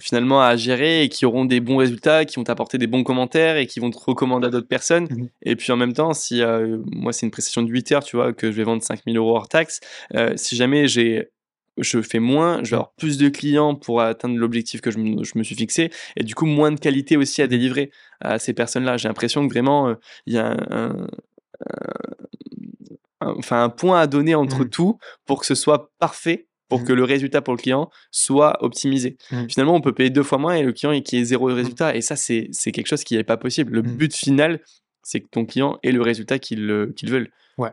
finalement 0.01 0.43
à 0.43 0.57
gérer 0.57 1.03
et 1.03 1.09
qui 1.09 1.25
auront 1.25 1.45
des 1.45 1.61
bons 1.61 1.77
résultats, 1.77 2.25
qui 2.25 2.37
vont 2.37 2.45
t'apporter 2.45 2.79
des 2.79 2.87
bons 2.87 3.05
commentaires 3.05 3.57
et 3.57 3.67
qui 3.67 3.81
vont 3.81 3.91
te 3.91 3.99
recommander 3.99 4.49
à 4.49 4.51
d'autres 4.51 4.69
personnes. 4.69 5.05
Mmh 5.05 5.29
et 5.43 5.57
puis 5.57 5.73
en 5.73 5.77
même 5.77 5.93
temps, 5.93 6.13
si 6.13 6.43
euh, 6.43 6.79
moi 6.87 7.13
c'est 7.13 7.27
une 7.27 7.31
prestation 7.31 7.63
de 7.63 7.69
8 7.69 7.93
heures, 7.93 8.05
tu 8.05 8.17
vois, 8.17 8.33
que 8.33 8.51
je 8.51 8.57
vais 8.57 8.65
vendre 8.65 8.83
5000 8.83 9.17
euros 9.17 9.37
hors 9.37 9.49
taxe, 9.49 9.81
euh, 10.15 10.33
si 10.37 10.57
jamais 10.57 10.87
j'ai 10.89 11.31
je 11.79 12.03
fais 12.03 12.19
moins, 12.19 12.63
je 12.63 12.71
vais 12.71 12.77
avoir 12.77 12.93
plus 12.95 13.17
de 13.17 13.29
clients 13.29 13.75
pour 13.75 14.03
atteindre 14.03 14.37
l'objectif 14.37 14.81
que 14.81 14.91
je 14.91 14.99
me, 14.99 15.25
je 15.25 15.33
me, 15.37 15.43
suis 15.43 15.55
fixé, 15.55 15.91
et 16.17 16.25
du 16.25 16.35
coup 16.35 16.45
moins 16.45 16.73
de 16.73 16.79
qualité 16.79 17.17
aussi 17.17 17.41
à 17.43 17.47
mmh 17.47 17.49
délivrer 17.49 17.91
à 18.21 18.39
ces 18.39 18.53
personnes-là. 18.53 18.97
J'ai 18.97 19.09
l'impression 19.09 19.47
que 19.47 19.53
vraiment 19.53 19.95
il 20.27 20.35
y 20.35 20.39
a 20.39 20.57
un, 20.71 21.07
enfin 23.21 23.63
un 23.63 23.71
point 23.71 24.01
à 24.01 24.07
donner 24.07 24.35
entre 24.35 24.65
mmh 24.65 24.71
tout 24.71 24.99
pour 25.25 25.41
que 25.41 25.47
ce 25.47 25.55
soit 25.55 25.91
parfait 25.99 26.49
pour 26.71 26.81
mmh. 26.81 26.85
que 26.85 26.93
le 26.95 27.05
résultat 27.05 27.43
pour 27.43 27.55
le 27.55 27.59
client 27.59 27.91
soit 28.11 28.65
optimisé. 28.65 29.19
Mmh. 29.31 29.49
Finalement, 29.49 29.75
on 29.75 29.81
peut 29.83 29.93
payer 29.93 30.09
deux 30.09 30.23
fois 30.23 30.39
moins 30.39 30.55
et 30.55 30.63
le 30.63 30.73
client 30.73 30.99
qui 31.03 31.19
ait 31.19 31.25
zéro 31.25 31.51
mmh. 31.51 31.53
résultat. 31.53 31.97
Et 31.97 32.01
ça, 32.01 32.17
c'est 32.17 32.49
quelque 32.73 32.87
chose 32.87 33.05
qui 33.05 33.17
n'est 33.17 33.25
pas 33.25 33.37
possible. 33.37 33.75
Le 33.75 33.83
but 33.83 34.15
final, 34.15 34.61
c'est 35.03 35.21
que 35.21 35.29
ton 35.29 35.45
client 35.45 35.79
ait 35.83 35.93
le 35.93 36.01
résultat 36.01 36.39
qu'il 36.39 36.67
veut. 36.67 37.29
Ouais, 37.59 37.73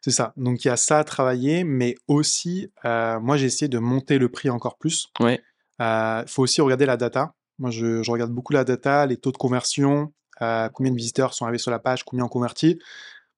c'est 0.00 0.10
ça. 0.10 0.32
Donc 0.36 0.64
il 0.64 0.68
y 0.68 0.70
a 0.70 0.76
ça 0.76 0.98
à 0.98 1.04
travailler, 1.04 1.62
mais 1.62 1.94
aussi, 2.08 2.72
euh, 2.84 3.20
moi 3.20 3.36
j'ai 3.36 3.46
essayé 3.46 3.68
de 3.68 3.78
monter 3.78 4.18
le 4.18 4.28
prix 4.28 4.50
encore 4.50 4.78
plus. 4.78 5.08
Ouais. 5.20 5.40
Il 5.78 5.84
euh, 5.84 6.26
faut 6.26 6.42
aussi 6.42 6.60
regarder 6.60 6.86
la 6.86 6.96
data. 6.96 7.34
Moi, 7.60 7.70
je, 7.70 8.02
je, 8.02 8.10
regarde 8.10 8.30
beaucoup 8.30 8.52
la 8.52 8.64
data, 8.64 9.06
les 9.06 9.16
taux 9.16 9.32
de 9.32 9.36
conversion, 9.36 10.12
euh, 10.42 10.68
combien 10.68 10.92
de 10.92 10.96
visiteurs 10.96 11.34
sont 11.34 11.44
arrivés 11.44 11.58
sur 11.58 11.70
la 11.70 11.80
page, 11.80 12.04
combien 12.04 12.24
ont 12.24 12.28
converti. 12.28 12.78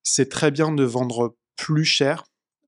C'est 0.03 0.29
très 0.29 0.51
bien 0.51 0.73
de 0.73 0.85
vendre 0.85 1.37
plus 1.57 1.85
cher 1.85 2.25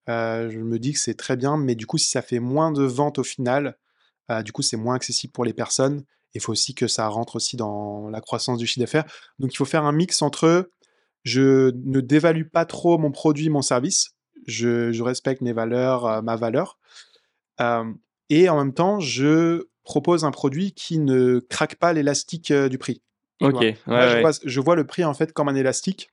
je 0.06 0.58
me 0.58 0.78
dis 0.78 0.92
que 0.92 0.98
c'est 0.98 1.14
très 1.14 1.36
bien, 1.36 1.56
mais 1.56 1.74
du 1.74 1.86
coup, 1.86 1.98
si 1.98 2.08
ça 2.08 2.22
fait 2.22 2.40
moins 2.40 2.72
de 2.72 2.82
ventes 2.82 3.18
au 3.18 3.24
final, 3.24 3.76
du 4.44 4.52
coup, 4.52 4.62
c'est 4.62 4.76
moins 4.76 4.94
accessible 4.94 5.32
pour 5.32 5.44
les 5.44 5.52
personnes. 5.52 6.04
Il 6.34 6.40
faut 6.40 6.52
aussi 6.52 6.74
que 6.74 6.86
ça 6.86 7.06
rentre 7.08 7.36
aussi 7.36 7.56
dans 7.56 8.08
la 8.08 8.20
croissance 8.20 8.58
du 8.58 8.66
chiffre 8.66 8.80
d'affaires. 8.80 9.04
Donc, 9.38 9.52
il 9.52 9.56
faut 9.56 9.64
faire 9.64 9.84
un 9.84 9.92
mix 9.92 10.22
entre 10.22 10.70
je 11.24 11.70
ne 11.84 12.00
dévalue 12.00 12.48
pas 12.48 12.64
trop 12.64 12.98
mon 12.98 13.12
produit, 13.12 13.48
mon 13.48 13.62
service, 13.62 14.10
je, 14.46 15.00
respecte 15.02 15.40
mes 15.40 15.52
valeurs, 15.52 16.22
ma 16.22 16.36
valeur, 16.36 16.78
et 18.28 18.48
en 18.48 18.56
même 18.56 18.74
temps, 18.74 18.98
je 18.98 19.68
propose 19.84 20.24
un 20.24 20.30
produit 20.30 20.72
qui 20.72 20.98
ne 20.98 21.40
craque 21.40 21.76
pas 21.76 21.92
l'élastique 21.92 22.52
du 22.52 22.78
prix. 22.78 23.02
Ok. 23.40 23.64
je 23.86 24.60
vois 24.60 24.76
le 24.76 24.86
prix 24.86 25.04
en 25.04 25.14
fait 25.14 25.32
comme 25.32 25.48
un 25.48 25.54
élastique 25.54 26.12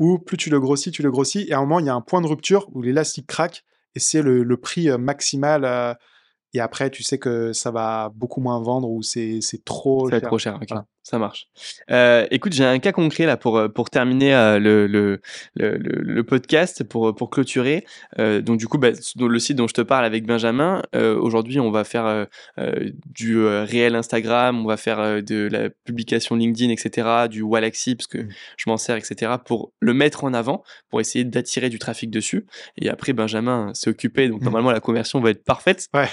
où 0.00 0.18
plus 0.18 0.38
tu 0.38 0.50
le 0.50 0.58
grossis, 0.58 0.90
tu 0.90 1.02
le 1.02 1.10
grossis, 1.10 1.44
et 1.46 1.52
à 1.52 1.58
un 1.58 1.60
moment, 1.60 1.78
il 1.78 1.86
y 1.86 1.90
a 1.90 1.94
un 1.94 2.00
point 2.00 2.20
de 2.22 2.26
rupture 2.26 2.68
où 2.72 2.82
l'élastique 2.82 3.26
craque, 3.26 3.64
et 3.94 4.00
c'est 4.00 4.22
le, 4.22 4.56
prix 4.56 4.88
euh, 4.88 4.98
maximal. 4.98 5.64
Euh, 5.64 5.94
et 6.54 6.60
après, 6.60 6.90
tu 6.90 7.04
sais 7.04 7.18
que 7.18 7.52
ça 7.52 7.70
va 7.70 8.10
beaucoup 8.14 8.40
moins 8.40 8.60
vendre 8.60 8.90
ou 8.90 9.02
c'est 9.02 9.40
trop 9.64 10.10
ça 10.10 10.18
cher. 10.38 10.54
trop 10.54 10.66
cher. 10.66 10.84
Ça 11.02 11.18
marche. 11.18 11.46
Euh, 11.90 12.26
écoute, 12.30 12.52
j'ai 12.52 12.64
un 12.64 12.78
cas 12.78 12.92
concret 12.92 13.24
là 13.24 13.38
pour, 13.38 13.56
euh, 13.56 13.68
pour 13.68 13.88
terminer 13.88 14.34
euh, 14.34 14.58
le, 14.58 14.86
le, 14.86 15.20
le, 15.54 15.78
le, 15.78 16.24
podcast, 16.24 16.84
pour, 16.84 17.14
pour 17.14 17.30
clôturer. 17.30 17.86
Euh, 18.18 18.42
donc 18.42 18.58
du 18.58 18.68
coup, 18.68 18.76
bah, 18.76 18.90
le 19.18 19.38
site 19.38 19.56
dont 19.56 19.66
je 19.66 19.72
te 19.72 19.80
parle 19.80 20.04
avec 20.04 20.26
Benjamin, 20.26 20.82
aujourd'hui 20.94 21.58
on 21.58 21.70
va 21.70 21.84
faire 21.84 22.26
du 23.06 23.44
réel 23.44 23.94
Instagram, 23.94 24.60
on 24.60 24.68
va 24.68 24.76
faire 24.76 25.22
de 25.22 25.48
la 25.50 25.70
publication 25.84 26.36
LinkedIn, 26.36 26.70
etc., 26.70 27.28
du 27.30 27.42
Wallaxy, 27.42 27.96
parce 27.96 28.06
que 28.06 28.18
mmh. 28.18 28.28
je 28.58 28.70
m'en 28.70 28.76
sers, 28.76 28.96
etc., 28.96 29.32
pour 29.44 29.72
le 29.80 29.94
mettre 29.94 30.24
en 30.24 30.34
avant, 30.34 30.62
pour 30.90 31.00
essayer 31.00 31.24
d'attirer 31.24 31.70
du 31.70 31.78
trafic 31.78 32.10
dessus. 32.10 32.46
Et 32.76 32.90
après, 32.90 33.12
Benjamin 33.12 33.72
s'est 33.74 33.90
occupé, 33.90 34.28
donc 34.28 34.42
mmh. 34.42 34.44
normalement 34.44 34.70
la 34.70 34.80
conversion 34.80 35.20
va 35.20 35.30
être 35.30 35.44
parfaite. 35.44 35.88
Ouais. 35.94 36.08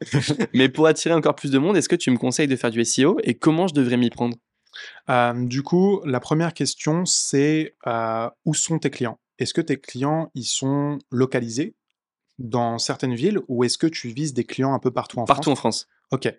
Mais 0.54 0.68
pour 0.68 0.86
attirer 0.86 1.14
encore 1.14 1.34
plus 1.34 1.50
de 1.50 1.58
monde, 1.58 1.76
est-ce 1.76 1.88
que 1.88 1.96
tu 1.96 2.10
me 2.10 2.16
conseilles 2.16 2.48
de 2.48 2.56
faire 2.56 2.70
du 2.70 2.84
SEO 2.84 3.18
et 3.22 3.34
comment 3.34 3.66
je 3.66 3.74
devrais 3.74 3.96
m'y 3.96 4.10
prendre? 4.10 4.36
Euh, 5.10 5.32
Du 5.34 5.62
coup, 5.62 6.00
la 6.04 6.20
première 6.20 6.54
question, 6.54 7.04
c'est 7.04 7.76
euh, 7.86 8.28
où 8.44 8.54
sont 8.54 8.78
tes 8.78 8.90
clients? 8.90 9.18
Est-ce 9.38 9.54
que 9.54 9.60
tes 9.60 9.78
clients, 9.78 10.30
ils 10.34 10.44
sont 10.44 10.98
localisés 11.10 11.74
dans 12.38 12.78
certaines 12.78 13.14
villes 13.14 13.40
ou 13.48 13.64
est-ce 13.64 13.78
que 13.78 13.86
tu 13.86 14.08
vises 14.08 14.34
des 14.34 14.44
clients 14.44 14.74
un 14.74 14.78
peu 14.78 14.90
partout 14.90 15.18
en 15.18 15.26
France 15.26 15.36
Partout 15.36 15.50
en 15.50 15.56
France? 15.56 15.88
Ok. 16.10 16.32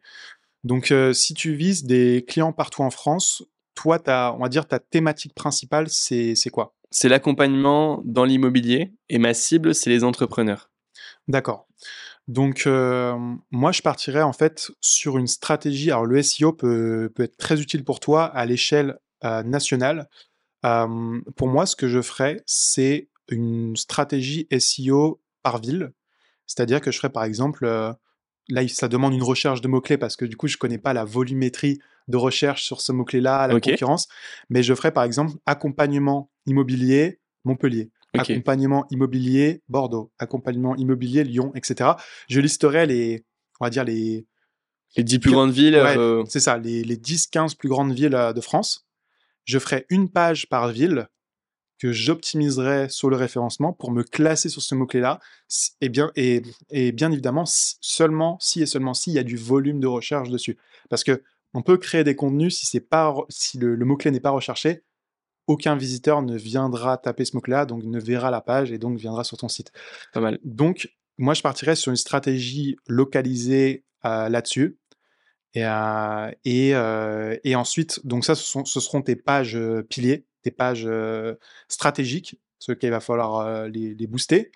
Donc, 0.64 0.92
euh, 0.92 1.14
si 1.14 1.34
tu 1.34 1.54
vises 1.54 1.86
des 1.86 2.26
clients 2.28 2.52
partout 2.52 2.82
en 2.82 2.90
France, 2.90 3.44
toi, 3.76 3.98
as, 4.08 4.34
on 4.34 4.40
va 4.40 4.50
dire, 4.50 4.68
ta 4.68 4.80
thématique 4.80 5.34
principale, 5.34 5.88
c'est 5.90 6.36
quoi? 6.52 6.76
C'est 6.92 7.08
l'accompagnement 7.08 8.02
dans 8.04 8.26
l'immobilier 8.26 8.92
et 9.08 9.20
ma 9.20 9.34
cible, 9.34 9.74
c'est 9.74 9.90
les 9.90 10.04
entrepreneurs. 10.04 10.70
D'accord. 11.28 11.69
Donc, 12.30 12.68
euh, 12.68 13.18
moi, 13.50 13.72
je 13.72 13.82
partirais 13.82 14.22
en 14.22 14.34
fait 14.34 14.70
sur 14.82 15.18
une 15.18 15.26
stratégie. 15.26 15.90
Alors, 15.90 16.06
le 16.06 16.22
SEO 16.22 16.54
peut, 16.54 17.12
peut 17.16 17.24
être 17.24 17.38
très 17.38 17.60
utile 17.60 17.84
pour 17.84 18.00
toi 18.00 18.26
à 18.26 18.46
l'échelle 18.46 19.00
euh, 19.24 19.42
nationale. 19.42 20.08
Euh, 20.64 21.20
pour 21.36 21.48
moi, 21.48 21.66
ce 21.66 21.76
que 21.76 21.88
je 21.88 22.04
ferais, 22.04 22.44
c'est 22.46 23.10
une 23.30 23.76
stratégie 23.76 24.48
SEO 24.60 25.20
par 25.42 25.58
ville. 25.58 25.92
C'est-à-dire 26.46 26.82
que 26.82 26.92
je 26.92 26.98
ferais 26.98 27.10
par 27.10 27.24
exemple, 27.24 27.66
là, 27.66 28.68
ça 28.68 28.88
demande 28.88 29.16
une 29.16 29.24
recherche 29.24 29.62
de 29.62 29.68
mots-clés 29.68 29.98
parce 29.98 30.16
que 30.16 30.26
du 30.26 30.38
coup, 30.38 30.48
je 30.48 30.58
ne 30.58 30.60
connais 30.60 30.78
pas 30.78 30.94
la 30.94 31.06
volumétrie 31.06 31.80
de 32.10 32.18
recherche 32.18 32.64
sur 32.64 32.82
ce 32.82 32.92
mot-clé-là, 32.92 33.48
la 33.48 33.60
concurrence. 33.60 34.08
Mais 34.50 34.62
je 34.62 34.76
ferais 34.76 34.92
par 34.92 35.04
exemple 35.04 35.34
accompagnement 35.48 36.30
immobilier 36.46 37.22
Montpellier 37.44 37.90
accompagnement 38.18 38.86
immobilier 38.90 39.62
Bordeaux, 39.70 40.12
accompagnement 40.20 40.76
immobilier 40.76 41.24
Lyon, 41.24 41.52
etc. 41.56 41.92
Je 42.30 42.40
listerai 42.40 42.86
les, 42.86 43.26
on 43.60 43.66
va 43.66 43.70
dire 43.70 43.84
les... 43.84 44.26
Les 44.98 45.04
10 45.04 45.20
plus 45.20 45.32
grandes 45.32 45.52
villes. 45.52 45.76
Euh, 45.76 46.24
c'est 46.28 46.40
ça, 46.40 46.58
les, 46.58 46.84
les 46.84 46.98
10-15 46.98 47.56
plus 47.56 47.70
grandes 47.70 47.94
villes 47.94 48.16
euh, 48.16 48.34
de 48.34 48.42
France. 48.42 48.88
Je 49.46 49.60
ferai 49.60 49.86
une 49.90 50.10
page 50.10 50.50
par 50.50 50.70
ville 50.70 51.08
que 51.78 51.92
j'optimiserai 51.92 52.90
sur 52.90 53.10
le 53.10 53.16
référencement 53.16 53.72
pour 53.72 53.92
me 53.92 54.04
classer 54.04 54.50
sur 54.50 54.62
ce 54.62 54.76
mot-clé-là, 54.76 55.20
et 55.80 55.90
bien, 55.90 56.12
et, 56.16 56.42
et, 56.72 56.92
bien 56.92 57.12
évidemment, 57.12 57.46
seulement 57.46 58.38
si 58.42 58.62
et 58.62 58.66
seulement 58.66 58.94
s'il 58.94 59.14
y 59.14 59.20
a 59.20 59.24
du 59.24 59.38
volume 59.38 59.80
de 59.80 59.88
recherche 59.88 60.30
dessus. 60.30 60.58
Parce 60.90 61.04
que 61.04 61.24
on 61.54 61.62
peut 61.62 61.78
créer 61.78 62.04
des 62.04 62.16
contenus 62.16 62.58
si, 62.58 62.66
c'est 62.66 62.82
pas, 62.82 63.16
si 63.30 63.58
le 63.58 63.78
mot-clé 63.78 64.12
n'est 64.12 64.20
pas 64.20 64.30
recherché, 64.32 64.84
aucun 65.50 65.76
visiteur 65.76 66.22
ne 66.22 66.38
viendra 66.38 66.98
taper 66.98 67.26
ce 67.26 67.36
mot-là, 67.36 67.66
donc 67.66 67.84
ne 67.84 68.00
verra 68.00 68.30
la 68.30 68.40
page 68.40 68.72
et 68.72 68.78
donc 68.78 69.00
viendra 69.00 69.24
sur 69.24 69.36
ton 69.36 69.48
site. 69.48 69.72
Pas 70.14 70.22
mal. 70.22 70.38
Donc, 70.44 70.90
moi, 71.18 71.34
je 71.34 71.42
partirais 71.42 71.76
sur 71.76 71.90
une 71.90 71.96
stratégie 71.96 72.78
localisée 72.88 73.84
euh, 74.06 74.30
là-dessus. 74.30 74.78
Et, 75.56 75.66
euh, 75.66 76.32
euh, 76.48 77.36
et, 77.44 77.56
ensuite, 77.56 78.06
donc 78.06 78.26
ça, 78.26 78.36
ce, 78.36 78.64
seront 78.64 79.02
tes 79.02 79.16
pages 79.16 79.58
piliers, 79.90 80.28
tes 80.44 80.52
pages 80.52 80.88
stratégiques, 81.68 82.40
sur 82.60 82.74
lesquelles 82.74 82.90
il 82.90 82.92
va 82.92 83.00
falloir 83.00 83.68
les, 83.68 83.96
booster. 84.06 84.52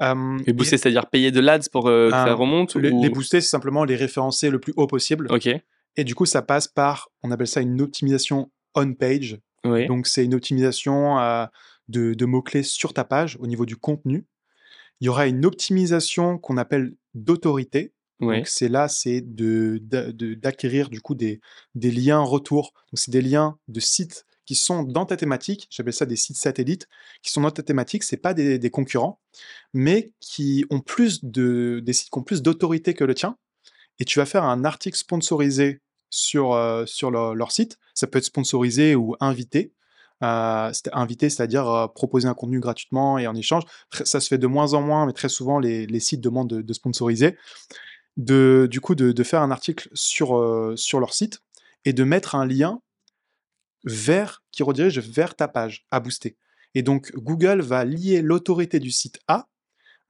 les 0.00 0.52
booster, 0.52 0.78
c'est-à-dire 0.78 1.10
payer 1.10 1.32
de 1.32 1.40
l'ADS 1.40 1.68
pour 1.68 1.86
que 1.86 2.10
ça 2.12 2.32
remonte 2.32 2.76
les, 2.76 2.92
les 2.92 3.10
booster, 3.10 3.40
c'est 3.40 3.48
simplement 3.48 3.84
les 3.84 3.96
référencer 3.96 4.50
le 4.50 4.60
plus 4.60 4.72
haut 4.76 4.86
possible. 4.86 5.26
Ok. 5.30 5.48
Et 5.96 6.04
du 6.04 6.14
coup, 6.14 6.26
ça 6.26 6.42
passe 6.42 6.68
par, 6.68 7.10
on 7.24 7.32
appelle 7.32 7.48
ça 7.48 7.60
une 7.60 7.80
optimisation 7.80 8.52
on-page. 8.76 9.40
Donc, 9.86 10.06
c'est 10.06 10.24
une 10.24 10.34
optimisation 10.34 11.16
de, 11.88 12.24
mots-clés 12.24 12.62
sur 12.62 12.94
ta 12.94 13.04
page 13.04 13.36
au 13.40 13.46
niveau 13.46 13.66
du 13.66 13.76
contenu. 13.76 14.26
Il 15.00 15.06
y 15.06 15.08
aura 15.08 15.26
une 15.26 15.44
optimisation 15.44 16.38
qu'on 16.38 16.56
appelle 16.56 16.94
d'autorité. 17.14 17.92
Donc, 18.20 18.46
c'est 18.46 18.68
là, 18.68 18.88
c'est 18.88 19.22
d'acquérir 19.22 20.88
du 20.88 21.00
coup 21.00 21.14
des, 21.14 21.40
liens 21.74 22.20
retour. 22.20 22.72
Donc, 22.92 22.98
c'est 22.98 23.10
des 23.10 23.22
liens 23.22 23.58
de 23.68 23.80
sites 23.80 24.24
qui 24.46 24.54
sont 24.54 24.84
dans 24.84 25.04
ta 25.04 25.16
thématique. 25.16 25.66
J'appelle 25.70 25.92
ça 25.92 26.06
des 26.06 26.16
sites 26.16 26.36
satellites 26.36 26.88
qui 27.22 27.30
sont 27.30 27.42
dans 27.42 27.50
ta 27.50 27.62
thématique. 27.62 28.04
C'est 28.04 28.16
pas 28.16 28.32
des, 28.32 28.70
concurrents, 28.70 29.20
mais 29.74 30.12
qui 30.20 30.64
ont 30.70 30.80
plus 30.80 31.24
de, 31.24 31.82
des 31.84 31.92
sites 31.92 32.10
qui 32.10 32.18
ont 32.18 32.22
plus 32.22 32.42
d'autorité 32.42 32.94
que 32.94 33.04
le 33.04 33.14
tien. 33.14 33.36
Et 33.98 34.04
tu 34.04 34.18
vas 34.18 34.26
faire 34.26 34.44
un 34.44 34.64
article 34.64 34.96
sponsorisé 34.96 35.80
sur, 36.10 36.52
euh, 36.52 36.86
sur 36.86 37.10
leur, 37.10 37.52
site. 37.52 37.78
Ça 37.94 38.06
peut 38.06 38.18
être 38.18 38.24
sponsorisé 38.24 38.94
ou 38.94 39.16
invité. 39.20 39.72
Euh, 40.22 40.72
invité, 40.92 41.28
c'est-à-dire 41.28 41.90
proposer 41.94 42.26
un 42.26 42.34
contenu 42.34 42.58
gratuitement 42.58 43.18
et 43.18 43.26
en 43.26 43.34
échange. 43.34 43.64
Ça 44.04 44.20
se 44.20 44.28
fait 44.28 44.38
de 44.38 44.46
moins 44.46 44.72
en 44.72 44.80
moins, 44.80 45.06
mais 45.06 45.12
très 45.12 45.28
souvent 45.28 45.58
les, 45.58 46.00
sites 46.00 46.20
demandent 46.20 46.48
de, 46.48 46.72
sponsoriser. 46.72 47.36
De, 48.16 48.66
du 48.70 48.80
coup, 48.80 48.94
de, 48.94 49.22
faire 49.22 49.42
un 49.42 49.50
article 49.50 49.90
sur, 49.92 50.72
sur 50.76 51.00
leur 51.00 51.12
site 51.12 51.42
et 51.84 51.92
de 51.92 52.02
mettre 52.02 52.34
un 52.34 52.46
lien 52.46 52.80
vers 53.84 54.42
qui 54.52 54.62
redirige 54.62 54.98
vers 54.98 55.34
ta 55.34 55.48
page 55.48 55.86
à 55.90 56.00
booster. 56.00 56.36
Et 56.74 56.82
donc 56.82 57.10
Google 57.14 57.62
va 57.62 57.84
lier 57.84 58.20
l'autorité 58.20 58.80
du 58.80 58.90
site 58.90 59.18
A 59.28 59.48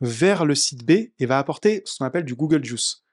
vers 0.01 0.45
le 0.45 0.55
site 0.55 0.85
B 0.85 0.91
et 1.19 1.27
va 1.27 1.39
apporter 1.39 1.83
ce 1.85 1.99
qu'on 1.99 2.05
appelle 2.05 2.25
du 2.25 2.35
Google 2.35 2.65
Juice. 2.65 3.05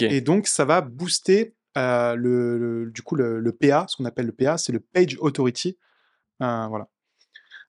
Et 0.00 0.20
donc 0.20 0.46
ça 0.48 0.64
va 0.64 0.80
booster 0.80 1.54
euh, 1.76 2.14
le, 2.14 2.90
du 2.92 3.02
coup, 3.02 3.14
le, 3.14 3.52
PA, 3.52 3.86
ce 3.88 3.96
qu'on 3.96 4.04
appelle 4.04 4.26
le 4.26 4.32
PA, 4.32 4.58
c'est 4.58 4.72
le 4.72 4.80
Page 4.80 5.16
Authority. 5.20 5.76
Euh, 6.42 6.66
voilà. 6.68 6.88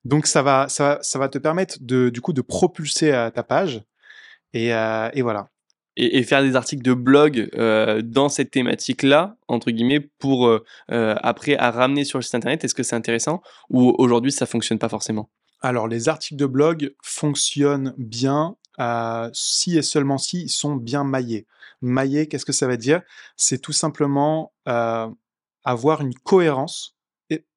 Donc 0.04 0.26
ça 0.26 0.42
va, 0.42 0.68
ça, 0.68 0.98
ça, 1.02 1.18
va 1.18 1.28
te 1.28 1.38
permettre 1.38 1.76
de, 1.80 2.08
du 2.08 2.20
coup 2.20 2.32
de 2.32 2.40
propulser 2.40 3.10
ta 3.34 3.42
page. 3.42 3.82
Et, 4.54 4.74
euh, 4.74 5.10
et 5.12 5.22
voilà. 5.22 5.48
Et, 5.96 6.22
faire 6.22 6.42
des 6.42 6.56
articles 6.56 6.82
de 6.82 6.94
blog 6.94 7.50
dans 8.02 8.30
cette 8.30 8.50
thématique-là, 8.50 9.36
entre 9.48 9.70
guillemets, 9.70 10.00
pour 10.00 10.50
après 10.88 11.56
à 11.56 11.70
ramener 11.70 12.04
sur 12.04 12.18
le 12.18 12.22
site 12.22 12.34
internet, 12.36 12.64
est-ce 12.64 12.74
que 12.74 12.82
c'est 12.82 12.96
intéressant 12.96 13.42
ou 13.68 13.94
aujourd'hui 13.98 14.32
ça 14.32 14.46
fonctionne 14.46 14.78
pas 14.78 14.88
forcément? 14.88 15.28
Alors 15.60 15.88
les 15.88 16.08
articles 16.08 16.36
de 16.36 16.46
blog 16.46 16.94
fonctionnent 17.02 17.92
bien 17.98 18.56
si 19.32 19.76
et 19.76 19.82
seulement 19.82 20.18
si 20.18 20.42
ils 20.42 20.50
sont 20.50 20.76
bien 20.76 21.04
maillés. 21.04 21.46
Mailler, 21.82 22.28
qu'est-ce 22.28 22.44
que 22.44 22.52
ça 22.52 22.66
veut 22.66 22.76
dire? 22.76 23.02
C'est 23.36 23.58
tout 23.58 23.72
simplement 23.72 24.52
avoir 25.64 26.00
une 26.00 26.14
cohérence 26.14 26.96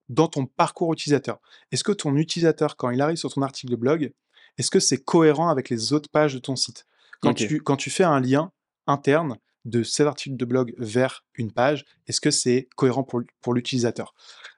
dans 0.09 0.27
ton 0.27 0.45
parcours 0.45 0.91
utilisateur. 0.93 1.39
Est-ce 1.71 1.83
que 1.83 1.91
ton 1.91 2.15
utilisateur, 2.15 2.75
quand 2.75 2.89
il 2.89 3.01
arrive 3.01 3.17
sur 3.17 3.33
ton 3.33 3.41
article 3.41 3.71
de 3.71 3.77
blog, 3.77 4.13
est-ce 4.57 4.69
que 4.69 4.79
c'est 4.79 4.97
cohérent 4.97 5.49
avec 5.49 5.69
les 5.69 5.93
autres 5.93 6.09
pages 6.09 6.33
de 6.33 6.39
ton 6.39 6.55
site? 6.55 6.85
Quand, 7.21 7.33
tu, 7.33 7.61
quand 7.61 7.77
tu 7.77 7.89
fais 7.89 8.03
un 8.03 8.19
lien 8.19 8.51
interne 8.85 9.37
de 9.65 9.83
cet 9.83 10.07
article 10.07 10.35
de 10.35 10.45
blog 10.45 10.73
vers 10.77 11.23
une 11.35 11.51
page, 11.51 11.85
est-ce 12.07 12.19
que 12.19 12.31
c'est 12.31 12.67
cohérent 12.75 13.03
pour, 13.03 13.21
pour 13.41 13.53
l'utilisateur? 13.53 14.13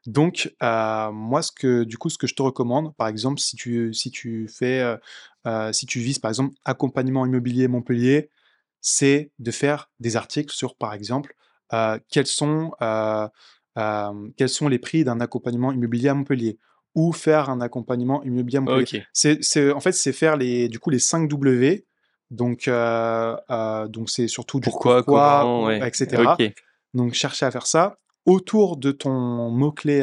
Donc, 0.07 0.53
moi, 0.61 1.41
ce 1.41 1.52
que, 1.52 1.84
du 1.84 1.98
coup, 1.98 2.10
ce 2.10 2.18
que 2.18 2.27
je 2.27 2.36
te 2.36 2.41
recommande, 2.41 2.95
par 2.95 3.07
exemple, 3.07 3.40
si 3.40 3.56
tu, 3.56 3.94
si 3.94 4.11
tu 4.11 4.48
fais, 4.48 4.95
si 5.72 5.86
tu 5.86 5.99
vises, 5.99 6.19
par 6.19 6.30
exemple, 6.30 6.56
accompagnement 6.65 7.26
immobilier 7.26 7.68
Montpellier, 7.68 8.30
c'est 8.82 9.32
de 9.40 9.52
faire 9.52 9.90
des 9.99 10.15
articles 10.15 10.53
sur, 10.53 10.76
par 10.76 10.94
exemple, 10.94 11.36
quels, 12.10 12.27
sont, 12.27 12.72
quels 14.38 14.49
sont 14.49 14.68
les 14.68 14.80
prix 14.80 15.03
d'un 15.03 15.19
accompagnement 15.19 15.72
immobilier 15.72 16.10
à 16.10 16.14
Montpellier 16.14 16.57
ou 16.95 17.11
faire 17.11 17.49
un 17.49 17.61
accompagnement 17.61 18.23
immobilier 18.23 18.57
à 18.57 18.61
Montpellier. 18.61 19.06
C'est, 19.14 19.72
en 19.72 19.80
fait, 19.80 19.91
c'est 19.91 20.14
faire 20.14 20.38
les, 20.38 20.69
du 20.69 20.80
coup, 20.80 20.90
les 20.90 20.99
5 20.99 21.27
W. 21.30 21.86
Donc, 22.31 22.69
donc 22.69 24.10
c'est 24.10 24.27
surtout 24.27 24.60
du 24.60 24.69
pourquoi, 24.69 25.03
comment, 25.03 25.69
etc. 25.69 26.23
Donc, 26.93 27.14
chercher 27.14 27.45
à 27.45 27.52
faire 27.52 27.68
ça 27.68 27.97
autour 28.26 28.77
de 28.77 28.91
ton 28.91 29.49
mot-clé 29.49 30.02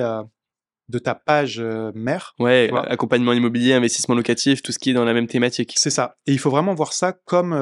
de 0.88 0.98
ta 0.98 1.14
page 1.14 1.60
mère. 1.94 2.34
Ouais, 2.38 2.70
accompagnement 2.88 3.32
immobilier, 3.32 3.72
investissement 3.72 4.14
locatif, 4.14 4.62
tout 4.62 4.72
ce 4.72 4.78
qui 4.78 4.90
est 4.90 4.94
dans 4.94 5.04
la 5.04 5.14
même 5.14 5.26
thématique. 5.26 5.74
C'est 5.76 5.90
ça. 5.90 6.16
Et 6.26 6.32
il 6.32 6.38
faut 6.38 6.50
vraiment 6.50 6.74
voir 6.74 6.92
ça 6.92 7.12
comme 7.12 7.52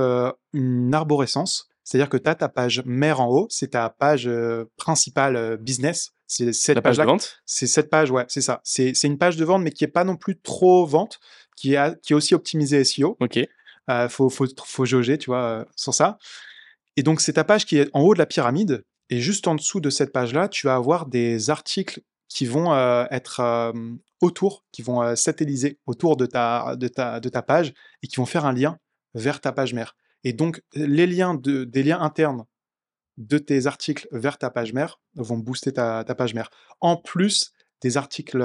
une 0.52 0.94
arborescence. 0.94 1.68
C'est-à-dire 1.84 2.08
que 2.08 2.16
tu 2.16 2.28
as 2.28 2.34
ta 2.34 2.48
page 2.48 2.82
mère 2.84 3.20
en 3.20 3.28
haut, 3.28 3.46
c'est 3.50 3.68
ta 3.68 3.88
page 3.88 4.30
principale 4.76 5.56
business. 5.58 6.10
C'est 6.26 6.52
cette 6.52 6.76
la 6.76 6.82
page 6.82 6.98
de 6.98 7.02
vente? 7.02 7.42
C'est 7.44 7.66
cette 7.66 7.90
page, 7.90 8.10
ouais, 8.10 8.24
c'est 8.28 8.40
ça. 8.40 8.60
C'est 8.62 8.92
une 9.02 9.18
page 9.18 9.36
de 9.36 9.44
vente, 9.44 9.62
mais 9.62 9.72
qui 9.72 9.82
est 9.84 9.88
pas 9.88 10.04
non 10.04 10.16
plus 10.16 10.40
trop 10.40 10.86
vente, 10.86 11.18
qui 11.56 11.74
est, 11.74 12.00
qui 12.02 12.12
est 12.12 12.16
aussi 12.16 12.34
optimisée 12.34 12.84
SEO. 12.84 13.16
Ok. 13.20 13.40
Euh, 13.90 14.08
faut, 14.08 14.30
faut, 14.30 14.46
faut 14.64 14.84
jauger, 14.84 15.18
tu 15.18 15.30
vois, 15.30 15.66
sur 15.76 15.94
ça. 15.94 16.18
Et 16.96 17.02
donc, 17.02 17.20
c'est 17.20 17.34
ta 17.34 17.44
page 17.44 17.66
qui 17.66 17.78
est 17.78 17.88
en 17.92 18.00
haut 18.00 18.14
de 18.14 18.18
la 18.18 18.26
pyramide. 18.26 18.84
Et 19.10 19.20
juste 19.20 19.48
en 19.48 19.54
dessous 19.54 19.80
de 19.80 19.90
cette 19.90 20.12
page-là, 20.12 20.48
tu 20.48 20.66
vas 20.66 20.76
avoir 20.76 21.06
des 21.06 21.50
articles 21.50 22.00
qui 22.28 22.46
vont 22.46 22.72
être 23.10 23.72
autour, 24.20 24.64
qui 24.70 24.82
vont 24.82 25.16
satelliser 25.16 25.80
autour 25.86 26.16
de 26.16 26.26
ta, 26.26 26.76
de, 26.76 26.86
ta, 26.86 27.18
de 27.18 27.28
ta 27.28 27.42
page 27.42 27.74
et 28.04 28.06
qui 28.06 28.16
vont 28.16 28.26
faire 28.26 28.46
un 28.46 28.52
lien 28.52 28.78
vers 29.14 29.40
ta 29.40 29.50
page 29.50 29.74
mère. 29.74 29.96
Et 30.22 30.32
donc, 30.32 30.62
les 30.74 31.08
liens 31.08 31.34
de, 31.34 31.64
des 31.64 31.82
liens 31.82 32.00
internes 32.00 32.44
de 33.16 33.38
tes 33.38 33.66
articles 33.66 34.06
vers 34.12 34.38
ta 34.38 34.48
page 34.48 34.72
mère 34.72 35.00
vont 35.16 35.38
booster 35.38 35.72
ta, 35.72 36.04
ta 36.04 36.14
page 36.14 36.34
mère. 36.34 36.50
En 36.80 36.96
plus 36.96 37.52
des 37.80 37.96
articles 37.96 38.42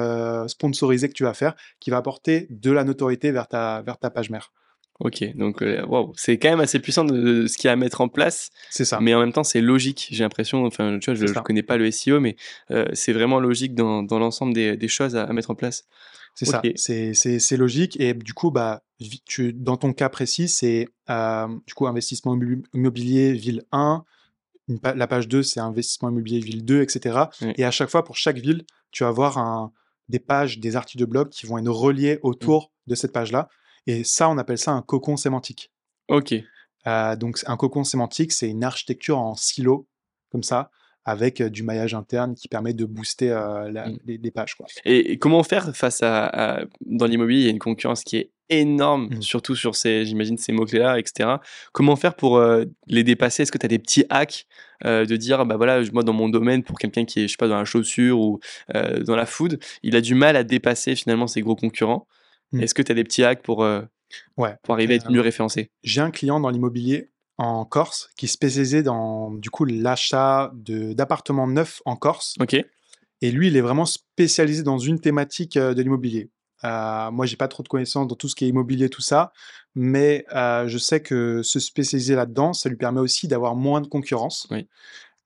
sponsorisés 0.47 1.09
que 1.09 1.13
tu 1.13 1.23
vas 1.23 1.33
faire, 1.33 1.55
qui 1.79 1.89
va 1.89 1.97
apporter 1.97 2.47
de 2.49 2.71
la 2.71 2.83
notoriété 2.83 3.31
vers 3.31 3.47
ta, 3.47 3.81
vers 3.83 3.97
ta 3.97 4.09
page 4.09 4.29
mère. 4.29 4.51
Ok, 4.99 5.35
donc 5.35 5.61
wow, 5.87 6.13
c'est 6.15 6.37
quand 6.37 6.49
même 6.49 6.61
assez 6.61 6.79
puissant 6.79 7.03
de, 7.03 7.47
ce 7.47 7.57
qu'il 7.57 7.67
y 7.67 7.69
a 7.69 7.73
à 7.73 7.75
mettre 7.75 7.99
en 7.99 8.07
place. 8.07 8.49
C'est 8.69 8.85
ça. 8.85 8.99
Mais 9.01 9.13
en 9.13 9.19
même 9.19 9.33
temps, 9.33 9.43
c'est 9.43 9.59
logique. 9.59 10.07
J'ai 10.11 10.23
l'impression, 10.23 10.65
enfin, 10.65 10.99
tu 10.99 11.11
vois, 11.11 11.19
je 11.19 11.25
ne 11.25 11.39
connais 11.41 11.63
pas 11.63 11.75
le 11.75 11.91
SEO, 11.91 12.21
mais 12.21 12.37
c'est 12.93 13.11
vraiment 13.11 13.39
logique 13.39 13.75
dans, 13.75 14.03
dans 14.03 14.19
l'ensemble 14.19 14.53
des, 14.53 14.77
des, 14.77 14.87
choses 14.87 15.15
à, 15.17 15.31
mettre 15.33 15.51
en 15.51 15.55
place. 15.55 15.83
C'est 16.33 16.45
ça, 16.45 16.61
c'est 17.39 17.57
logique. 17.57 17.99
Et 17.99 18.13
du 18.13 18.33
coup, 18.33 18.51
bah, 18.51 18.83
tu, 19.25 19.53
dans 19.53 19.77
ton 19.77 19.93
cas 19.93 20.09
précis, 20.09 20.47
c'est 20.47 20.87
du 21.07 21.73
coup 21.73 21.87
investissement 21.87 22.37
immobilier 22.73 23.33
ville 23.33 23.63
1, 23.71 24.03
la 24.95 25.07
page 25.07 25.27
2, 25.27 25.43
c'est 25.43 25.59
investissement 25.59 26.09
immobilier 26.09 26.39
ville 26.39 26.65
2, 26.65 26.81
etc. 26.81 27.19
Et 27.57 27.63
à 27.63 27.71
chaque 27.71 27.89
fois, 27.89 28.03
pour 28.03 28.17
chaque 28.17 28.37
ville, 28.37 28.65
tu 28.91 29.03
vas 29.03 29.09
avoir 29.09 29.37
un, 29.37 29.71
des 30.09 30.19
pages, 30.19 30.59
des 30.59 30.75
articles 30.75 30.99
de 30.99 31.05
blog 31.05 31.29
qui 31.29 31.45
vont 31.45 31.57
être 31.57 31.67
reliés 31.69 32.19
autour 32.21 32.71
de 32.87 32.95
cette 32.95 33.11
page-là. 33.11 33.49
Et 33.87 34.03
ça, 34.03 34.29
on 34.29 34.37
appelle 34.37 34.57
ça 34.57 34.71
un 34.71 34.81
cocon 34.81 35.17
sémantique. 35.17 35.71
Ok. 36.07 36.33
Euh, 36.87 37.15
donc, 37.15 37.39
un 37.45 37.57
cocon 37.57 37.83
sémantique, 37.83 38.31
c'est 38.31 38.49
une 38.49 38.63
architecture 38.63 39.17
en 39.17 39.35
silo, 39.35 39.87
comme 40.31 40.43
ça, 40.43 40.69
avec 41.03 41.41
du 41.41 41.63
maillage 41.63 41.93
interne 41.93 42.35
qui 42.35 42.47
permet 42.47 42.73
de 42.73 42.85
booster 42.85 43.29
mmh. 43.31 43.97
les, 44.05 44.31
pages. 44.31 44.55
Quoi. 44.55 44.65
Et, 44.85 45.17
comment 45.17 45.43
faire 45.43 45.75
face 45.75 46.01
à, 46.01 46.65
dans 46.85 47.05
l'immobilier, 47.05 47.41
il 47.41 47.45
y 47.45 47.47
a 47.47 47.51
une 47.51 47.59
concurrence 47.59 48.03
qui 48.03 48.17
est 48.17 48.31
énorme, 48.49 49.09
mmh. 49.09 49.21
surtout 49.21 49.55
sur 49.55 49.75
ces, 49.75 50.05
j'imagine, 50.05 50.37
ces 50.37 50.51
mots-clés-là, 50.51 50.99
etc. 50.99 51.37
Comment 51.73 51.95
faire 51.95 52.15
pour 52.15 52.43
les 52.87 53.03
dépasser? 53.03 53.43
Est-ce 53.43 53.51
que 53.51 53.57
tu 53.57 53.65
as 53.65 53.69
des 53.69 53.79
petits 53.79 54.05
hacks 54.09 54.47
de 54.83 55.15
dire, 55.15 55.45
bah 55.45 55.57
voilà, 55.57 55.81
moi 55.93 56.03
dans 56.03 56.13
mon 56.13 56.29
domaine, 56.29 56.63
pour 56.63 56.77
quelqu'un 56.77 57.05
qui 57.05 57.21
est, 57.21 57.23
je 57.23 57.33
sais 57.33 57.37
pas, 57.37 57.47
dans 57.47 57.57
la 57.57 57.65
chaussure 57.65 58.19
ou 58.19 58.39
dans 58.73 59.15
la 59.15 59.25
food, 59.27 59.59
il 59.83 59.95
a 59.95 60.01
du 60.01 60.15
mal 60.15 60.35
à 60.35 60.43
dépasser 60.43 60.95
finalement 60.95 61.27
ses 61.27 61.41
gros 61.41 61.55
concurrents? 61.55 62.07
Mmh. 62.55 62.61
Est-ce 62.61 62.73
que 62.73 62.81
tu 62.81 62.91
as 62.91 62.95
des 62.95 63.03
petits 63.03 63.23
hacks 63.23 63.43
pour, 63.43 63.59
ouais. 63.59 64.55
pour 64.63 64.73
arriver 64.73 64.93
à 64.93 64.97
être 64.97 65.11
mieux 65.11 65.21
référencé? 65.21 65.71
J'ai 65.83 66.01
un 66.01 66.11
client 66.11 66.39
dans 66.39 66.49
l'immobilier 66.49 67.11
en 67.37 67.65
Corse 67.65 68.09
qui 68.17 68.25
est 68.25 68.29
spécialisé 68.29 68.81
dans 68.81 69.31
du 69.31 69.49
coup 69.49 69.65
l'achat 69.65 70.51
d'appartements 70.53 71.47
neufs 71.47 71.81
en 71.85 71.95
Corse. 71.95 72.35
Ok. 72.39 72.55
Et 73.21 73.31
lui, 73.31 73.47
il 73.47 73.57
est 73.57 73.61
vraiment 73.61 73.85
spécialisé 73.85 74.63
dans 74.63 74.77
une 74.77 74.99
thématique 74.99 75.57
de 75.57 75.81
l'immobilier. 75.81 76.29
Euh, 76.63 77.11
moi, 77.11 77.25
j'ai 77.25 77.35
pas 77.35 77.47
trop 77.47 77.63
de 77.63 77.67
connaissances 77.67 78.07
dans 78.07 78.15
tout 78.15 78.27
ce 78.27 78.35
qui 78.35 78.45
est 78.45 78.47
immobilier, 78.47 78.89
tout 78.89 79.01
ça, 79.01 79.31
mais 79.75 80.25
euh, 80.33 80.67
je 80.67 80.77
sais 80.77 81.01
que 81.01 81.41
se 81.43 81.59
spécialiser 81.59 82.15
là-dedans, 82.15 82.53
ça 82.53 82.69
lui 82.69 82.77
permet 82.77 83.01
aussi 83.01 83.27
d'avoir 83.27 83.55
moins 83.55 83.81
de 83.81 83.87
concurrence. 83.87 84.47
Oui. 84.49 84.67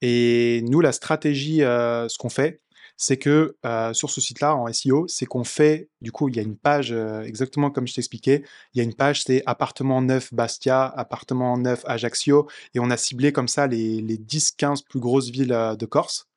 Et 0.01 0.64
nous, 0.68 0.81
la 0.81 0.91
stratégie, 0.91 1.64
euh, 1.64 2.07
ce 2.10 2.18
qu'on 2.18 2.30
fait, 2.30 2.61
c'est 3.01 3.15
que 3.15 3.55
sur 3.93 4.09
ce 4.09 4.19
site-là, 4.19 4.55
en 4.55 4.71
SEO, 4.71 5.07
c'est 5.07 5.26
qu'on 5.26 5.45
fait, 5.45 5.89
du 6.01 6.11
coup, 6.11 6.27
il 6.27 6.35
y 6.35 6.39
a 6.39 6.41
une 6.41 6.57
page, 6.57 6.91
exactement 6.91 7.71
comme 7.71 7.88
je 7.88 7.93
t'expliquais, 7.93 8.43
il 8.73 8.77
y 8.77 8.81
a 8.81 8.84
une 8.84 8.93
page, 8.93 9.23
c'est 9.23 9.41
appartement 9.45 10.01
neuf 10.01 10.34
Bastia, 10.34 10.85
appartement 10.85 11.57
neuf 11.57 11.81
Ajaccio, 11.85 12.49
et 12.73 12.80
on 12.80 12.89
a 12.89 12.97
ciblé 12.97 13.31
comme 13.31 13.47
ça 13.47 13.67
les, 13.67 14.01
les 14.01 14.17
10-15 14.17 14.84
plus 14.84 14.99
grosses 14.99 15.30
villes 15.30 15.76
de 15.80 15.85
Corse. 15.85 16.27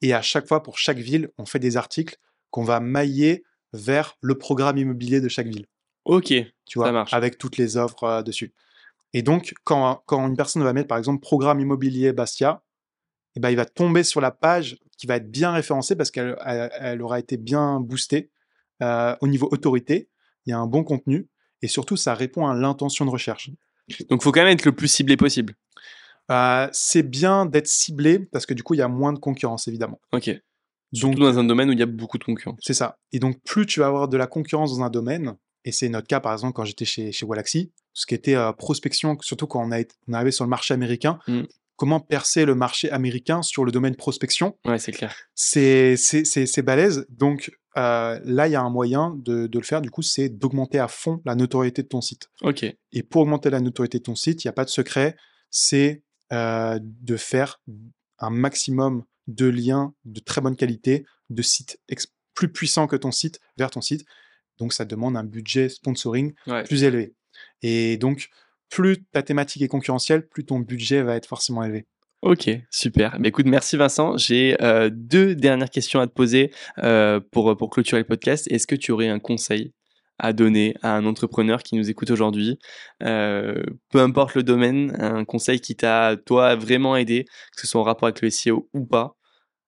Et 0.00 0.14
à 0.14 0.22
chaque 0.22 0.48
fois, 0.48 0.62
pour 0.62 0.78
chaque 0.78 0.96
ville, 0.96 1.28
on 1.36 1.44
fait 1.44 1.58
des 1.58 1.76
articles 1.76 2.16
qu'on 2.48 2.64
va 2.64 2.80
mailler 2.80 3.44
vers 3.74 4.16
le 4.22 4.38
programme 4.38 4.78
immobilier 4.78 5.20
de 5.20 5.28
chaque 5.28 5.48
ville. 5.48 5.66
Ok, 6.06 6.32
tu 6.64 6.78
vois, 6.78 6.86
ça 6.86 6.92
marche. 6.92 7.12
avec 7.12 7.36
toutes 7.36 7.58
les 7.58 7.76
offres 7.76 8.22
dessus. 8.22 8.54
Et 9.12 9.20
donc, 9.20 9.52
quand, 9.64 10.02
quand, 10.06 10.26
une 10.26 10.36
personne 10.36 10.62
va 10.62 10.72
mettre, 10.72 10.88
par 10.88 10.96
exemple, 10.96 11.20
programme 11.20 11.60
immobilier 11.60 12.14
Bastia, 12.14 12.62
eh 13.36 13.40
ben, 13.40 13.50
il 13.50 13.56
va 13.56 13.66
tomber 13.66 14.02
sur 14.02 14.22
la 14.22 14.30
page 14.30 14.78
qui 15.00 15.06
va 15.06 15.16
être 15.16 15.30
bien 15.30 15.50
référencée 15.50 15.96
parce 15.96 16.10
qu'elle 16.10 16.36
elle, 16.44 17.00
aura 17.00 17.18
été 17.18 17.38
bien 17.38 17.80
boostée 17.80 18.30
au 18.82 19.26
niveau 19.26 19.48
autorité. 19.50 20.10
Il 20.44 20.50
y 20.50 20.52
a 20.52 20.58
un 20.58 20.66
bon 20.66 20.84
contenu 20.84 21.28
et 21.62 21.68
surtout, 21.68 21.96
ça 21.96 22.14
répond 22.14 22.46
à 22.46 22.54
l'intention 22.54 23.06
de 23.06 23.10
recherche. 23.10 23.50
Donc, 24.08 24.20
il 24.20 24.22
faut 24.22 24.30
quand 24.30 24.42
même 24.42 24.52
être 24.52 24.66
le 24.66 24.72
plus 24.72 24.88
ciblé 24.88 25.16
possible. 25.16 25.54
c'est 26.72 27.02
bien 27.02 27.46
d'être 27.46 27.66
ciblé 27.66 28.18
parce 28.18 28.44
que 28.44 28.52
du 28.52 28.62
coup, 28.62 28.74
il 28.74 28.78
y 28.78 28.82
a 28.82 28.88
moins 28.88 29.14
de 29.14 29.18
concurrence, 29.18 29.68
évidemment. 29.68 30.00
Ok. 30.12 30.30
Surtout 30.92 31.20
dans 31.20 31.38
un 31.38 31.44
domaine 31.44 31.70
où 31.70 31.72
il 31.72 31.78
y 31.78 31.82
a 31.82 31.86
beaucoup 31.86 32.18
de 32.18 32.24
concurrence. 32.24 32.58
C'est 32.62 32.74
ça. 32.74 32.98
Et 33.12 33.20
donc, 33.20 33.40
plus 33.44 33.64
tu 33.64 33.80
vas 33.80 33.86
avoir 33.86 34.08
de 34.08 34.16
la 34.18 34.26
concurrence 34.26 34.76
dans 34.76 34.84
un 34.84 34.90
domaine, 34.90 35.36
et 35.64 35.72
c'est 35.72 35.88
notre 35.88 36.08
cas, 36.08 36.20
par 36.20 36.32
exemple, 36.32 36.52
quand 36.52 36.64
j'étais 36.64 36.84
chez, 36.84 37.12
chez 37.12 37.24
Wallaxy, 37.24 37.72
ce 37.92 38.06
qui 38.06 38.14
était 38.14 38.34
euh, 38.34 38.52
prospection, 38.52 39.16
surtout 39.20 39.46
quand 39.46 39.66
on, 39.66 39.70
a, 39.72 39.78
on 39.78 40.12
est 40.12 40.14
arrivé 40.14 40.30
sur 40.30 40.44
le 40.44 40.50
marché 40.50 40.74
américain, 40.74 41.18
mmh. 41.26 41.42
Comment 41.80 41.98
percer 41.98 42.44
le 42.44 42.54
marché 42.54 42.90
américain 42.90 43.40
sur 43.40 43.64
le 43.64 43.72
domaine 43.72 43.96
prospection 43.96 44.58
Ouais, 44.66 44.78
c'est 44.78 44.92
clair. 44.92 45.16
C'est 45.34 46.62
balèze. 46.62 47.06
Donc, 47.08 47.56
euh, 47.78 48.20
là, 48.22 48.48
il 48.48 48.50
y 48.50 48.54
a 48.54 48.60
un 48.60 48.68
moyen 48.68 49.16
de, 49.16 49.46
de 49.46 49.58
le 49.58 49.64
faire, 49.64 49.80
du 49.80 49.90
coup, 49.90 50.02
c'est 50.02 50.28
d'augmenter 50.28 50.78
à 50.78 50.88
fond 50.88 51.22
la 51.24 51.34
notoriété 51.34 51.82
de 51.82 51.88
ton 51.88 52.02
site. 52.02 52.28
Ok. 52.42 52.66
Et 52.92 53.02
pour 53.02 53.22
augmenter 53.22 53.48
la 53.48 53.60
notoriété 53.60 53.96
de 53.96 54.02
ton 54.02 54.14
site, 54.14 54.44
il 54.44 54.46
n'y 54.46 54.50
a 54.50 54.52
pas 54.52 54.66
de 54.66 54.68
secret, 54.68 55.16
c'est 55.48 56.02
euh, 56.34 56.78
de 56.82 57.16
faire 57.16 57.62
un 58.18 58.30
maximum 58.30 59.04
de 59.26 59.46
liens 59.46 59.94
de 60.04 60.20
très 60.20 60.42
bonne 60.42 60.56
qualité, 60.56 61.06
de 61.30 61.40
sites 61.40 61.80
plus 62.34 62.52
puissants 62.52 62.88
que 62.88 62.96
ton 62.96 63.10
site 63.10 63.40
vers 63.56 63.70
ton 63.70 63.80
site. 63.80 64.04
Donc 64.58 64.74
ça 64.74 64.84
demande 64.84 65.16
un 65.16 65.24
budget 65.24 65.70
sponsoring 65.70 66.34
plus 66.66 66.84
élevé. 66.84 67.14
Et 67.62 67.96
donc, 67.96 68.28
plus 68.70 69.04
ta 69.12 69.22
thématique 69.22 69.62
est 69.62 69.68
concurrentielle, 69.68 70.26
plus 70.28 70.44
ton 70.44 70.60
budget 70.60 71.02
va 71.02 71.16
être 71.16 71.26
forcément 71.26 71.62
élevé. 71.62 71.86
Ok, 72.22 72.50
super. 72.70 73.18
Mais 73.18 73.28
écoute, 73.28 73.46
merci 73.46 73.76
Vincent. 73.76 74.16
J'ai 74.18 74.56
euh, 74.62 74.90
deux 74.92 75.34
dernières 75.34 75.70
questions 75.70 76.00
à 76.00 76.06
te 76.06 76.12
poser 76.12 76.52
euh, 76.78 77.18
pour, 77.32 77.56
pour 77.56 77.70
clôturer 77.70 78.02
le 78.02 78.06
podcast. 78.06 78.46
Est-ce 78.50 78.66
que 78.66 78.74
tu 78.74 78.92
aurais 78.92 79.08
un 79.08 79.18
conseil 79.18 79.72
à 80.20 80.34
donner 80.34 80.74
à 80.82 80.94
un 80.94 81.06
entrepreneur 81.06 81.62
qui 81.62 81.76
nous 81.76 81.88
écoute 81.88 82.10
aujourd'hui, 82.10 82.58
euh, 83.02 83.62
peu 83.90 84.00
importe 84.00 84.34
le 84.34 84.42
domaine, 84.42 84.94
un 85.00 85.24
conseil 85.24 85.60
qui 85.60 85.76
t'a, 85.76 86.16
toi, 86.26 86.56
vraiment 86.56 86.94
aidé, 86.94 87.24
que 87.56 87.62
ce 87.62 87.66
soit 87.66 87.80
en 87.80 87.84
rapport 87.84 88.06
avec 88.06 88.20
le 88.20 88.28
SEO 88.28 88.68
ou 88.74 88.84
pas, 88.84 89.16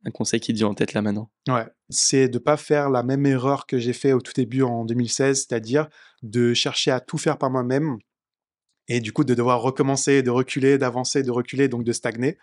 un 0.05 0.11
conseil 0.11 0.41
qui 0.41 0.53
te 0.53 0.59
vient 0.59 0.69
en 0.69 0.75
tête 0.75 0.93
là 0.93 1.01
maintenant? 1.01 1.31
Ouais, 1.49 1.67
c'est 1.89 2.29
de 2.29 2.35
ne 2.35 2.43
pas 2.43 2.59
faire 2.59 2.91
la 2.91 3.03
même 3.03 3.25
erreur 3.25 3.67
que 3.67 3.79
j'ai 3.79 3.95
fait 3.95 4.13
au 4.13 4.21
tout 4.21 4.35
début 4.35 4.63
en 4.63 4.85
2016, 4.85 5.47
c'est-à-dire 5.49 5.89
de 6.23 6.53
chercher 6.53 6.91
à 6.91 7.01
tout 7.01 7.17
faire 7.17 7.39
par 7.39 7.51
moi-même 7.51 7.97
et 8.89 9.01
du 9.01 9.13
coup 9.13 9.25
de 9.25 9.35
devoir 9.35 9.61
recommencer, 9.61 10.23
de 10.23 10.31
reculer, 10.31 10.79
d'avancer, 10.79 11.23
de 11.23 11.31
reculer, 11.31 11.69
donc 11.69 11.85
de 11.85 11.93
stagner. 11.93 12.39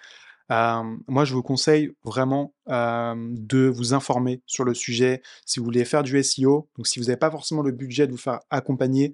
Moi, 0.50 1.26
je 1.26 1.34
vous 1.34 1.44
conseille 1.44 1.92
vraiment 2.04 2.54
de 2.68 3.68
vous 3.68 3.94
informer 3.94 4.42
sur 4.48 4.64
le 4.64 4.74
sujet. 4.74 5.22
Si 5.46 5.60
vous 5.60 5.66
voulez 5.66 5.86
faire 5.86 6.04
du 6.04 6.22
SEO, 6.24 6.70
donc 6.76 6.88
si 6.88 7.00
vous 7.00 7.06
n'avez 7.06 7.18
pas 7.18 7.30
forcément 7.30 7.62
le 7.62 7.72
budget 7.72 8.08
de 8.08 8.12
vous 8.12 8.18
faire 8.18 8.40
accompagner, 8.50 9.14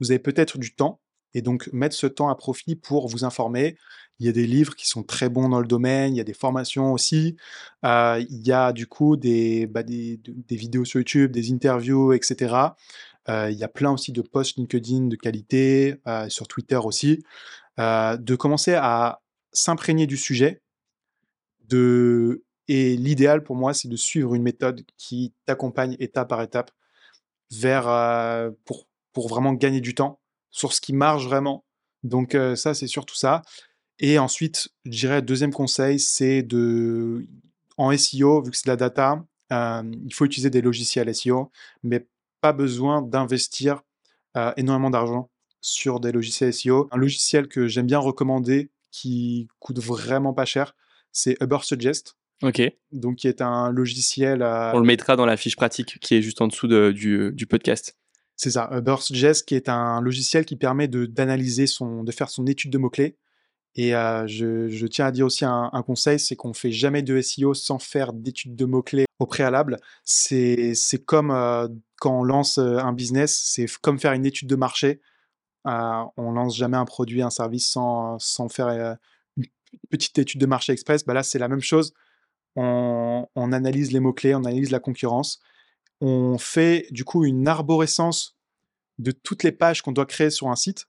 vous 0.00 0.10
avez 0.10 0.18
peut-être 0.18 0.58
du 0.58 0.74
temps 0.74 1.00
et 1.34 1.42
donc 1.42 1.68
mettre 1.72 1.96
ce 1.96 2.06
temps 2.06 2.28
à 2.28 2.34
profit 2.36 2.76
pour 2.76 3.08
vous 3.08 3.24
informer. 3.24 3.76
Il 4.20 4.26
y 4.26 4.28
a 4.28 4.32
des 4.32 4.46
livres 4.46 4.76
qui 4.76 4.88
sont 4.88 5.02
très 5.02 5.28
bons 5.28 5.48
dans 5.48 5.60
le 5.60 5.66
domaine, 5.66 6.14
il 6.14 6.18
y 6.18 6.20
a 6.20 6.24
des 6.24 6.34
formations 6.34 6.92
aussi, 6.92 7.36
euh, 7.84 8.24
il 8.30 8.46
y 8.46 8.52
a 8.52 8.72
du 8.72 8.86
coup 8.86 9.16
des, 9.16 9.66
bah, 9.66 9.82
des, 9.82 10.20
vidéos 10.50 10.84
sur 10.84 11.00
YouTube, 11.00 11.32
des 11.32 11.52
interviews, 11.52 12.12
etc. 12.12 12.54
Euh, 13.28 13.50
il 13.50 13.58
y 13.58 13.64
a 13.64 13.68
plein 13.68 13.90
aussi 13.90 14.12
de 14.12 14.22
posts 14.22 14.56
LinkedIn 14.56 15.06
de 15.06 15.16
qualité, 15.16 15.96
euh, 16.06 16.28
sur 16.28 16.48
Twitter 16.48 16.76
aussi. 16.76 17.24
de 17.78 18.36
commencer 18.36 18.74
à 18.74 19.20
s'imprégner 19.52 20.06
du 20.06 20.16
sujet. 20.16 20.62
De... 21.68 22.44
Et 22.68 22.96
l'idéal 22.96 23.42
pour 23.42 23.56
moi, 23.56 23.74
c'est 23.74 23.88
de 23.88 23.96
suivre 23.96 24.34
une 24.34 24.42
méthode 24.42 24.82
qui 24.96 25.34
t'accompagne 25.46 25.96
étape 25.98 26.28
par 26.28 26.42
étape 26.42 26.70
vers, 27.50 27.84
pour, 28.64 28.86
pour 29.12 29.28
vraiment 29.28 29.52
gagner 29.52 29.80
du 29.80 29.94
temps 29.94 30.20
sur 30.50 30.72
ce 30.72 30.80
qui 30.80 30.92
marche 30.92 31.24
vraiment. 31.26 31.64
Donc 32.04 32.36
ça, 32.56 32.74
c'est 32.74 32.86
surtout 32.86 33.16
ça. 33.16 33.42
Et 33.98 34.18
ensuite, 34.18 34.68
je 34.84 34.90
dirais, 34.90 35.22
deuxième 35.22 35.52
conseil, 35.52 36.00
c'est 36.00 36.42
de, 36.42 37.26
en 37.76 37.96
SEO, 37.96 38.42
vu 38.42 38.50
que 38.50 38.56
c'est 38.56 38.66
de 38.66 38.70
la 38.70 38.76
data, 38.76 39.24
il 39.50 40.14
faut 40.14 40.24
utiliser 40.24 40.50
des 40.50 40.62
logiciels 40.62 41.14
SEO, 41.14 41.50
mais 41.82 42.06
pas 42.44 42.52
besoin 42.52 43.00
d'investir 43.00 43.80
énormément 44.58 44.90
d'argent 44.90 45.30
sur 45.62 45.98
des 45.98 46.12
logiciels 46.12 46.52
SEO. 46.52 46.88
Un 46.92 46.98
logiciel 46.98 47.48
que 47.48 47.68
j'aime 47.68 47.86
bien 47.86 47.98
recommander, 47.98 48.70
qui 48.90 49.48
coûte 49.60 49.78
vraiment 49.78 50.34
pas 50.34 50.44
cher, 50.44 50.76
c'est 51.10 51.38
Ubersuggest. 51.40 52.18
Ok. 52.42 52.60
Donc, 52.92 53.16
qui 53.16 53.28
est 53.28 53.40
un 53.40 53.70
logiciel. 53.70 54.42
On 54.42 54.78
le 54.78 54.84
mettra 54.84 55.16
dans 55.16 55.24
la 55.24 55.38
fiche 55.38 55.56
pratique 55.56 55.98
qui 56.00 56.16
est 56.16 56.20
juste 56.20 56.42
en 56.42 56.48
dessous 56.48 56.68
du, 56.68 57.32
du 57.32 57.46
podcast. 57.46 57.96
C'est 58.36 58.50
ça, 58.50 58.68
Burst.js 58.82 59.42
qui 59.46 59.54
est 59.54 59.70
un 59.70 60.02
logiciel 60.02 60.44
qui 60.44 60.56
permet 60.56 60.86
de, 60.86 61.06
d'analyser 61.06 61.66
son, 61.66 62.04
de 62.04 62.12
faire 62.12 62.28
son 62.28 62.46
étude 62.46 62.70
de 62.72 62.76
mots-clés 62.76 63.16
Et 63.76 63.90
je, 63.90 64.86
tiens 64.86 65.06
à 65.06 65.10
dire 65.10 65.26
aussi 65.26 65.44
un, 65.44 65.82
conseil, 65.84 66.20
c'est 66.20 66.36
qu'on 66.36 66.54
fait 66.54 66.70
jamais 66.70 67.02
de 67.02 67.20
SEO 67.20 67.54
sans 67.54 67.78
faire 67.78 68.12
d'études 68.12 68.54
de 68.54 68.64
mots-clés 68.64 69.06
au 69.18 69.26
préalable. 69.26 69.78
C'est 70.04 70.74
comme 71.04 71.30
quand 71.96 72.20
on 72.20 72.22
lance 72.22 72.58
un 72.58 72.92
business, 72.92 73.36
c'est 73.44 73.66
comme 73.80 73.98
faire 73.98 74.12
une 74.12 74.26
étude 74.26 74.48
de 74.48 74.56
marché. 74.56 75.00
on 75.64 76.32
lance 76.32 76.56
jamais 76.56 76.76
un 76.76 76.84
produit, 76.84 77.22
un 77.22 77.30
service 77.30 77.68
sans, 77.68 78.48
faire 78.48 78.68
une 79.36 79.46
petite 79.90 80.18
étude 80.18 80.40
de 80.40 80.46
marché 80.46 80.72
express. 80.72 81.04
Bah 81.04 81.14
là, 81.14 81.24
c'est 81.24 81.40
la 81.40 81.48
même 81.48 81.62
chose. 81.62 81.94
On 82.54 83.52
analyse 83.52 83.90
les 83.90 84.00
mots-clés, 84.00 84.36
on 84.36 84.44
analyse 84.44 84.70
la 84.70 84.80
concurrence. 84.80 85.40
On 86.00 86.38
fait 86.38 86.86
du 86.92 87.04
coup 87.04 87.24
une 87.24 87.48
arborescence 87.48 88.36
de 88.98 89.10
toutes 89.10 89.42
les 89.42 89.52
pages 89.52 89.82
qu'on 89.82 89.90
doit 89.90 90.06
créer 90.06 90.30
sur 90.30 90.48
un 90.48 90.56
site 90.56 90.86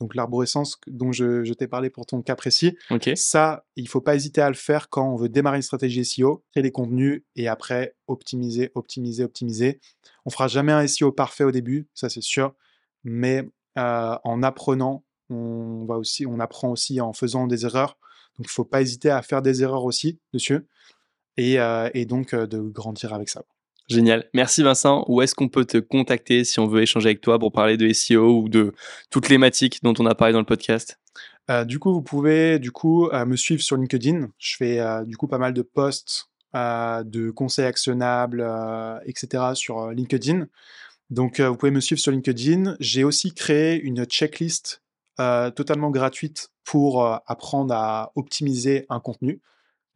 donc 0.00 0.14
l'arborescence 0.14 0.78
dont 0.86 1.12
je, 1.12 1.52
t'ai 1.54 1.66
parlé 1.66 1.90
pour 1.90 2.06
ton 2.06 2.22
cas 2.22 2.36
précis. 2.36 2.76
Ça, 3.16 3.64
il 3.76 3.88
faut 3.88 4.00
pas 4.00 4.14
hésiter 4.14 4.40
à 4.40 4.48
le 4.48 4.54
faire 4.54 4.88
quand 4.88 5.08
on 5.08 5.16
veut 5.16 5.28
démarrer 5.28 5.56
une 5.56 5.62
stratégie 5.62 6.04
SEO, 6.04 6.44
créer 6.52 6.62
les 6.62 6.72
contenus 6.72 7.22
et 7.34 7.48
après 7.48 7.96
optimiser, 8.06 8.70
optimiser, 8.74 9.24
optimiser. 9.24 9.80
On 10.24 10.30
fera 10.30 10.48
jamais 10.48 10.72
un 10.72 10.86
SEO 10.86 11.12
parfait 11.12 11.44
au 11.44 11.50
début, 11.50 11.88
ça 11.94 12.08
c'est 12.08 12.22
sûr, 12.22 12.54
mais 13.04 13.48
euh, 13.78 14.16
en 14.22 14.42
apprenant, 14.42 15.04
on 15.30 15.84
va 15.86 15.96
aussi, 15.96 16.26
on 16.26 16.40
apprend 16.40 16.70
aussi 16.70 17.00
en 17.00 17.12
faisant 17.12 17.46
des 17.46 17.64
erreurs. 17.64 17.98
Donc 18.38 18.46
il 18.46 18.52
faut 18.52 18.64
pas 18.64 18.82
hésiter 18.82 19.10
à 19.10 19.22
faire 19.22 19.40
des 19.40 19.62
erreurs 19.62 19.84
aussi 19.84 20.20
dessus 20.32 20.66
et, 21.36 21.58
euh, 21.58 21.88
et 21.94 22.04
donc 22.04 22.34
euh, 22.34 22.46
de 22.46 22.60
grandir 22.60 23.14
avec 23.14 23.28
ça. 23.28 23.44
Génial. 23.88 24.28
Merci 24.34 24.62
Vincent. 24.62 25.04
Où 25.06 25.22
est-ce 25.22 25.34
qu'on 25.34 25.48
peut 25.48 25.64
te 25.64 25.78
contacter 25.78 26.44
si 26.44 26.58
on 26.58 26.66
veut 26.66 26.82
échanger 26.82 27.10
avec 27.10 27.20
toi 27.20 27.38
pour 27.38 27.52
parler 27.52 27.76
de 27.76 27.92
SEO 27.92 28.40
ou 28.40 28.48
de 28.48 28.74
toutes 29.10 29.28
les 29.28 29.36
thématiques 29.36 29.80
dont 29.82 29.94
on 29.98 30.06
a 30.06 30.14
parlé 30.14 30.32
dans 30.32 30.40
le 30.40 30.46
podcast? 30.46 30.98
Euh, 31.50 31.64
Du 31.64 31.78
coup, 31.78 31.92
vous 31.92 32.02
pouvez 32.02 32.58
du 32.58 32.72
coup 32.72 33.08
euh, 33.08 33.24
me 33.24 33.36
suivre 33.36 33.62
sur 33.62 33.76
LinkedIn. 33.76 34.28
Je 34.38 34.56
fais 34.56 34.80
euh, 34.80 35.04
du 35.04 35.16
coup 35.16 35.28
pas 35.28 35.38
mal 35.38 35.52
de 35.52 35.62
posts, 35.62 36.28
de 36.54 37.30
conseils 37.30 37.66
actionnables, 37.66 38.42
etc. 39.04 39.54
sur 39.54 39.90
LinkedIn. 39.90 40.46
Donc, 41.10 41.38
vous 41.38 41.54
pouvez 41.54 41.70
me 41.70 41.80
suivre 41.80 42.00
sur 42.00 42.12
LinkedIn. 42.12 42.76
J'ai 42.80 43.04
aussi 43.04 43.34
créé 43.34 43.78
une 43.78 44.04
checklist 44.06 44.82
totalement 45.18 45.90
gratuite 45.90 46.48
pour 46.64 47.04
apprendre 47.04 47.74
à 47.74 48.10
optimiser 48.16 48.86
un 48.88 49.00
contenu. 49.00 49.42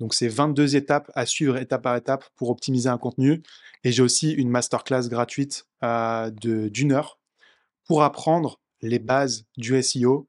Donc, 0.01 0.15
c'est 0.15 0.29
22 0.29 0.77
étapes 0.77 1.11
à 1.15 1.27
suivre 1.27 1.57
étape 1.59 1.83
par 1.83 1.95
étape 1.95 2.25
pour 2.37 2.51
optimiser 2.51 2.89
un 2.89 2.99
contenu. 2.99 3.43
Et 3.85 3.93
j'ai 3.93 4.03
aussi 4.03 4.33
une 4.33 4.49
masterclass 4.49 5.09
gratuite 5.09 5.67
euh, 5.85 6.31
d'une 6.31 6.93
heure 6.93 7.19
pour 7.87 8.03
apprendre 8.03 8.61
les 8.83 8.99
bases 8.99 9.45
du 9.57 9.81
SEO. 9.83 10.27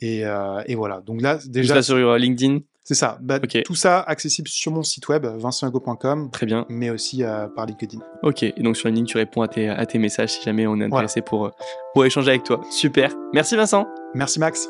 Et, 0.00 0.24
euh, 0.26 0.62
et 0.66 0.74
voilà. 0.74 1.00
Donc 1.00 1.22
là, 1.22 1.38
déjà. 1.46 1.74
Tout 1.74 1.78
ça 1.80 1.82
sur 1.82 1.96
euh, 1.96 2.18
LinkedIn? 2.18 2.60
C'est 2.84 2.94
ça. 2.94 3.18
Bah, 3.20 3.40
Tout 3.40 3.74
ça 3.74 4.00
accessible 4.00 4.46
sur 4.46 4.70
mon 4.70 4.84
site 4.84 5.08
web, 5.08 5.26
vincentego.com. 5.26 6.30
Très 6.30 6.46
bien. 6.46 6.66
Mais 6.68 6.90
aussi 6.90 7.24
par 7.56 7.66
LinkedIn. 7.66 7.98
Ok. 8.22 8.44
Et 8.44 8.54
donc 8.58 8.76
sur 8.76 8.86
LinkedIn, 8.86 9.06
tu 9.06 9.16
réponds 9.16 9.42
à 9.42 9.48
tes, 9.48 9.68
à 9.68 9.84
tes 9.86 9.98
messages 9.98 10.34
si 10.34 10.44
jamais 10.44 10.68
on 10.68 10.80
est 10.80 10.84
intéressé 10.84 11.20
pour, 11.20 11.50
pour 11.94 12.04
échanger 12.04 12.30
avec 12.30 12.44
toi. 12.44 12.60
Super. 12.70 13.12
Merci 13.32 13.56
Vincent. 13.56 13.88
Merci 14.14 14.38
Max. 14.38 14.68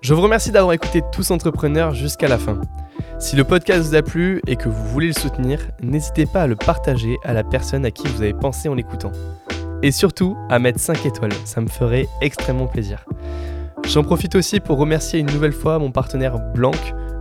Je 0.00 0.14
vous 0.14 0.22
remercie 0.22 0.52
d'avoir 0.52 0.72
écouté 0.72 1.02
Tous 1.12 1.32
Entrepreneurs 1.32 1.92
jusqu'à 1.92 2.28
la 2.28 2.38
fin. 2.38 2.60
Si 3.18 3.34
le 3.34 3.42
podcast 3.42 3.80
vous 3.80 3.96
a 3.96 4.02
plu 4.02 4.40
et 4.46 4.54
que 4.54 4.68
vous 4.68 4.84
voulez 4.84 5.08
le 5.08 5.12
soutenir, 5.12 5.58
n'hésitez 5.82 6.24
pas 6.24 6.42
à 6.42 6.46
le 6.46 6.54
partager 6.54 7.16
à 7.24 7.32
la 7.32 7.42
personne 7.42 7.84
à 7.84 7.90
qui 7.90 8.06
vous 8.06 8.22
avez 8.22 8.32
pensé 8.32 8.68
en 8.68 8.74
l'écoutant. 8.74 9.10
Et 9.82 9.90
surtout, 9.90 10.36
à 10.50 10.60
mettre 10.60 10.78
5 10.78 11.04
étoiles, 11.04 11.32
ça 11.44 11.60
me 11.60 11.66
ferait 11.66 12.06
extrêmement 12.20 12.68
plaisir. 12.68 13.04
J'en 13.88 14.04
profite 14.04 14.36
aussi 14.36 14.60
pour 14.60 14.78
remercier 14.78 15.18
une 15.18 15.30
nouvelle 15.32 15.52
fois 15.52 15.80
mon 15.80 15.90
partenaire 15.90 16.38
Blanc 16.54 16.72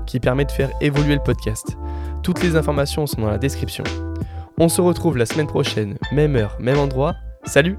qui 0.06 0.20
permet 0.20 0.46
de 0.46 0.52
faire 0.52 0.70
évoluer 0.80 1.16
le 1.16 1.24
podcast. 1.24 1.78
Toutes 2.22 2.44
les 2.44 2.56
informations 2.56 3.08
sont 3.08 3.22
dans 3.22 3.32
la 3.32 3.40
description. 3.40 3.84
On 4.60 4.70
se 4.70 4.82
retrouve 4.82 5.18
la 5.18 5.26
semaine 5.26 5.48
prochaine, 5.48 5.98
même 6.12 6.36
heure, 6.36 6.58
même 6.60 6.78
endroit. 6.78 7.16
Salut 7.44 7.78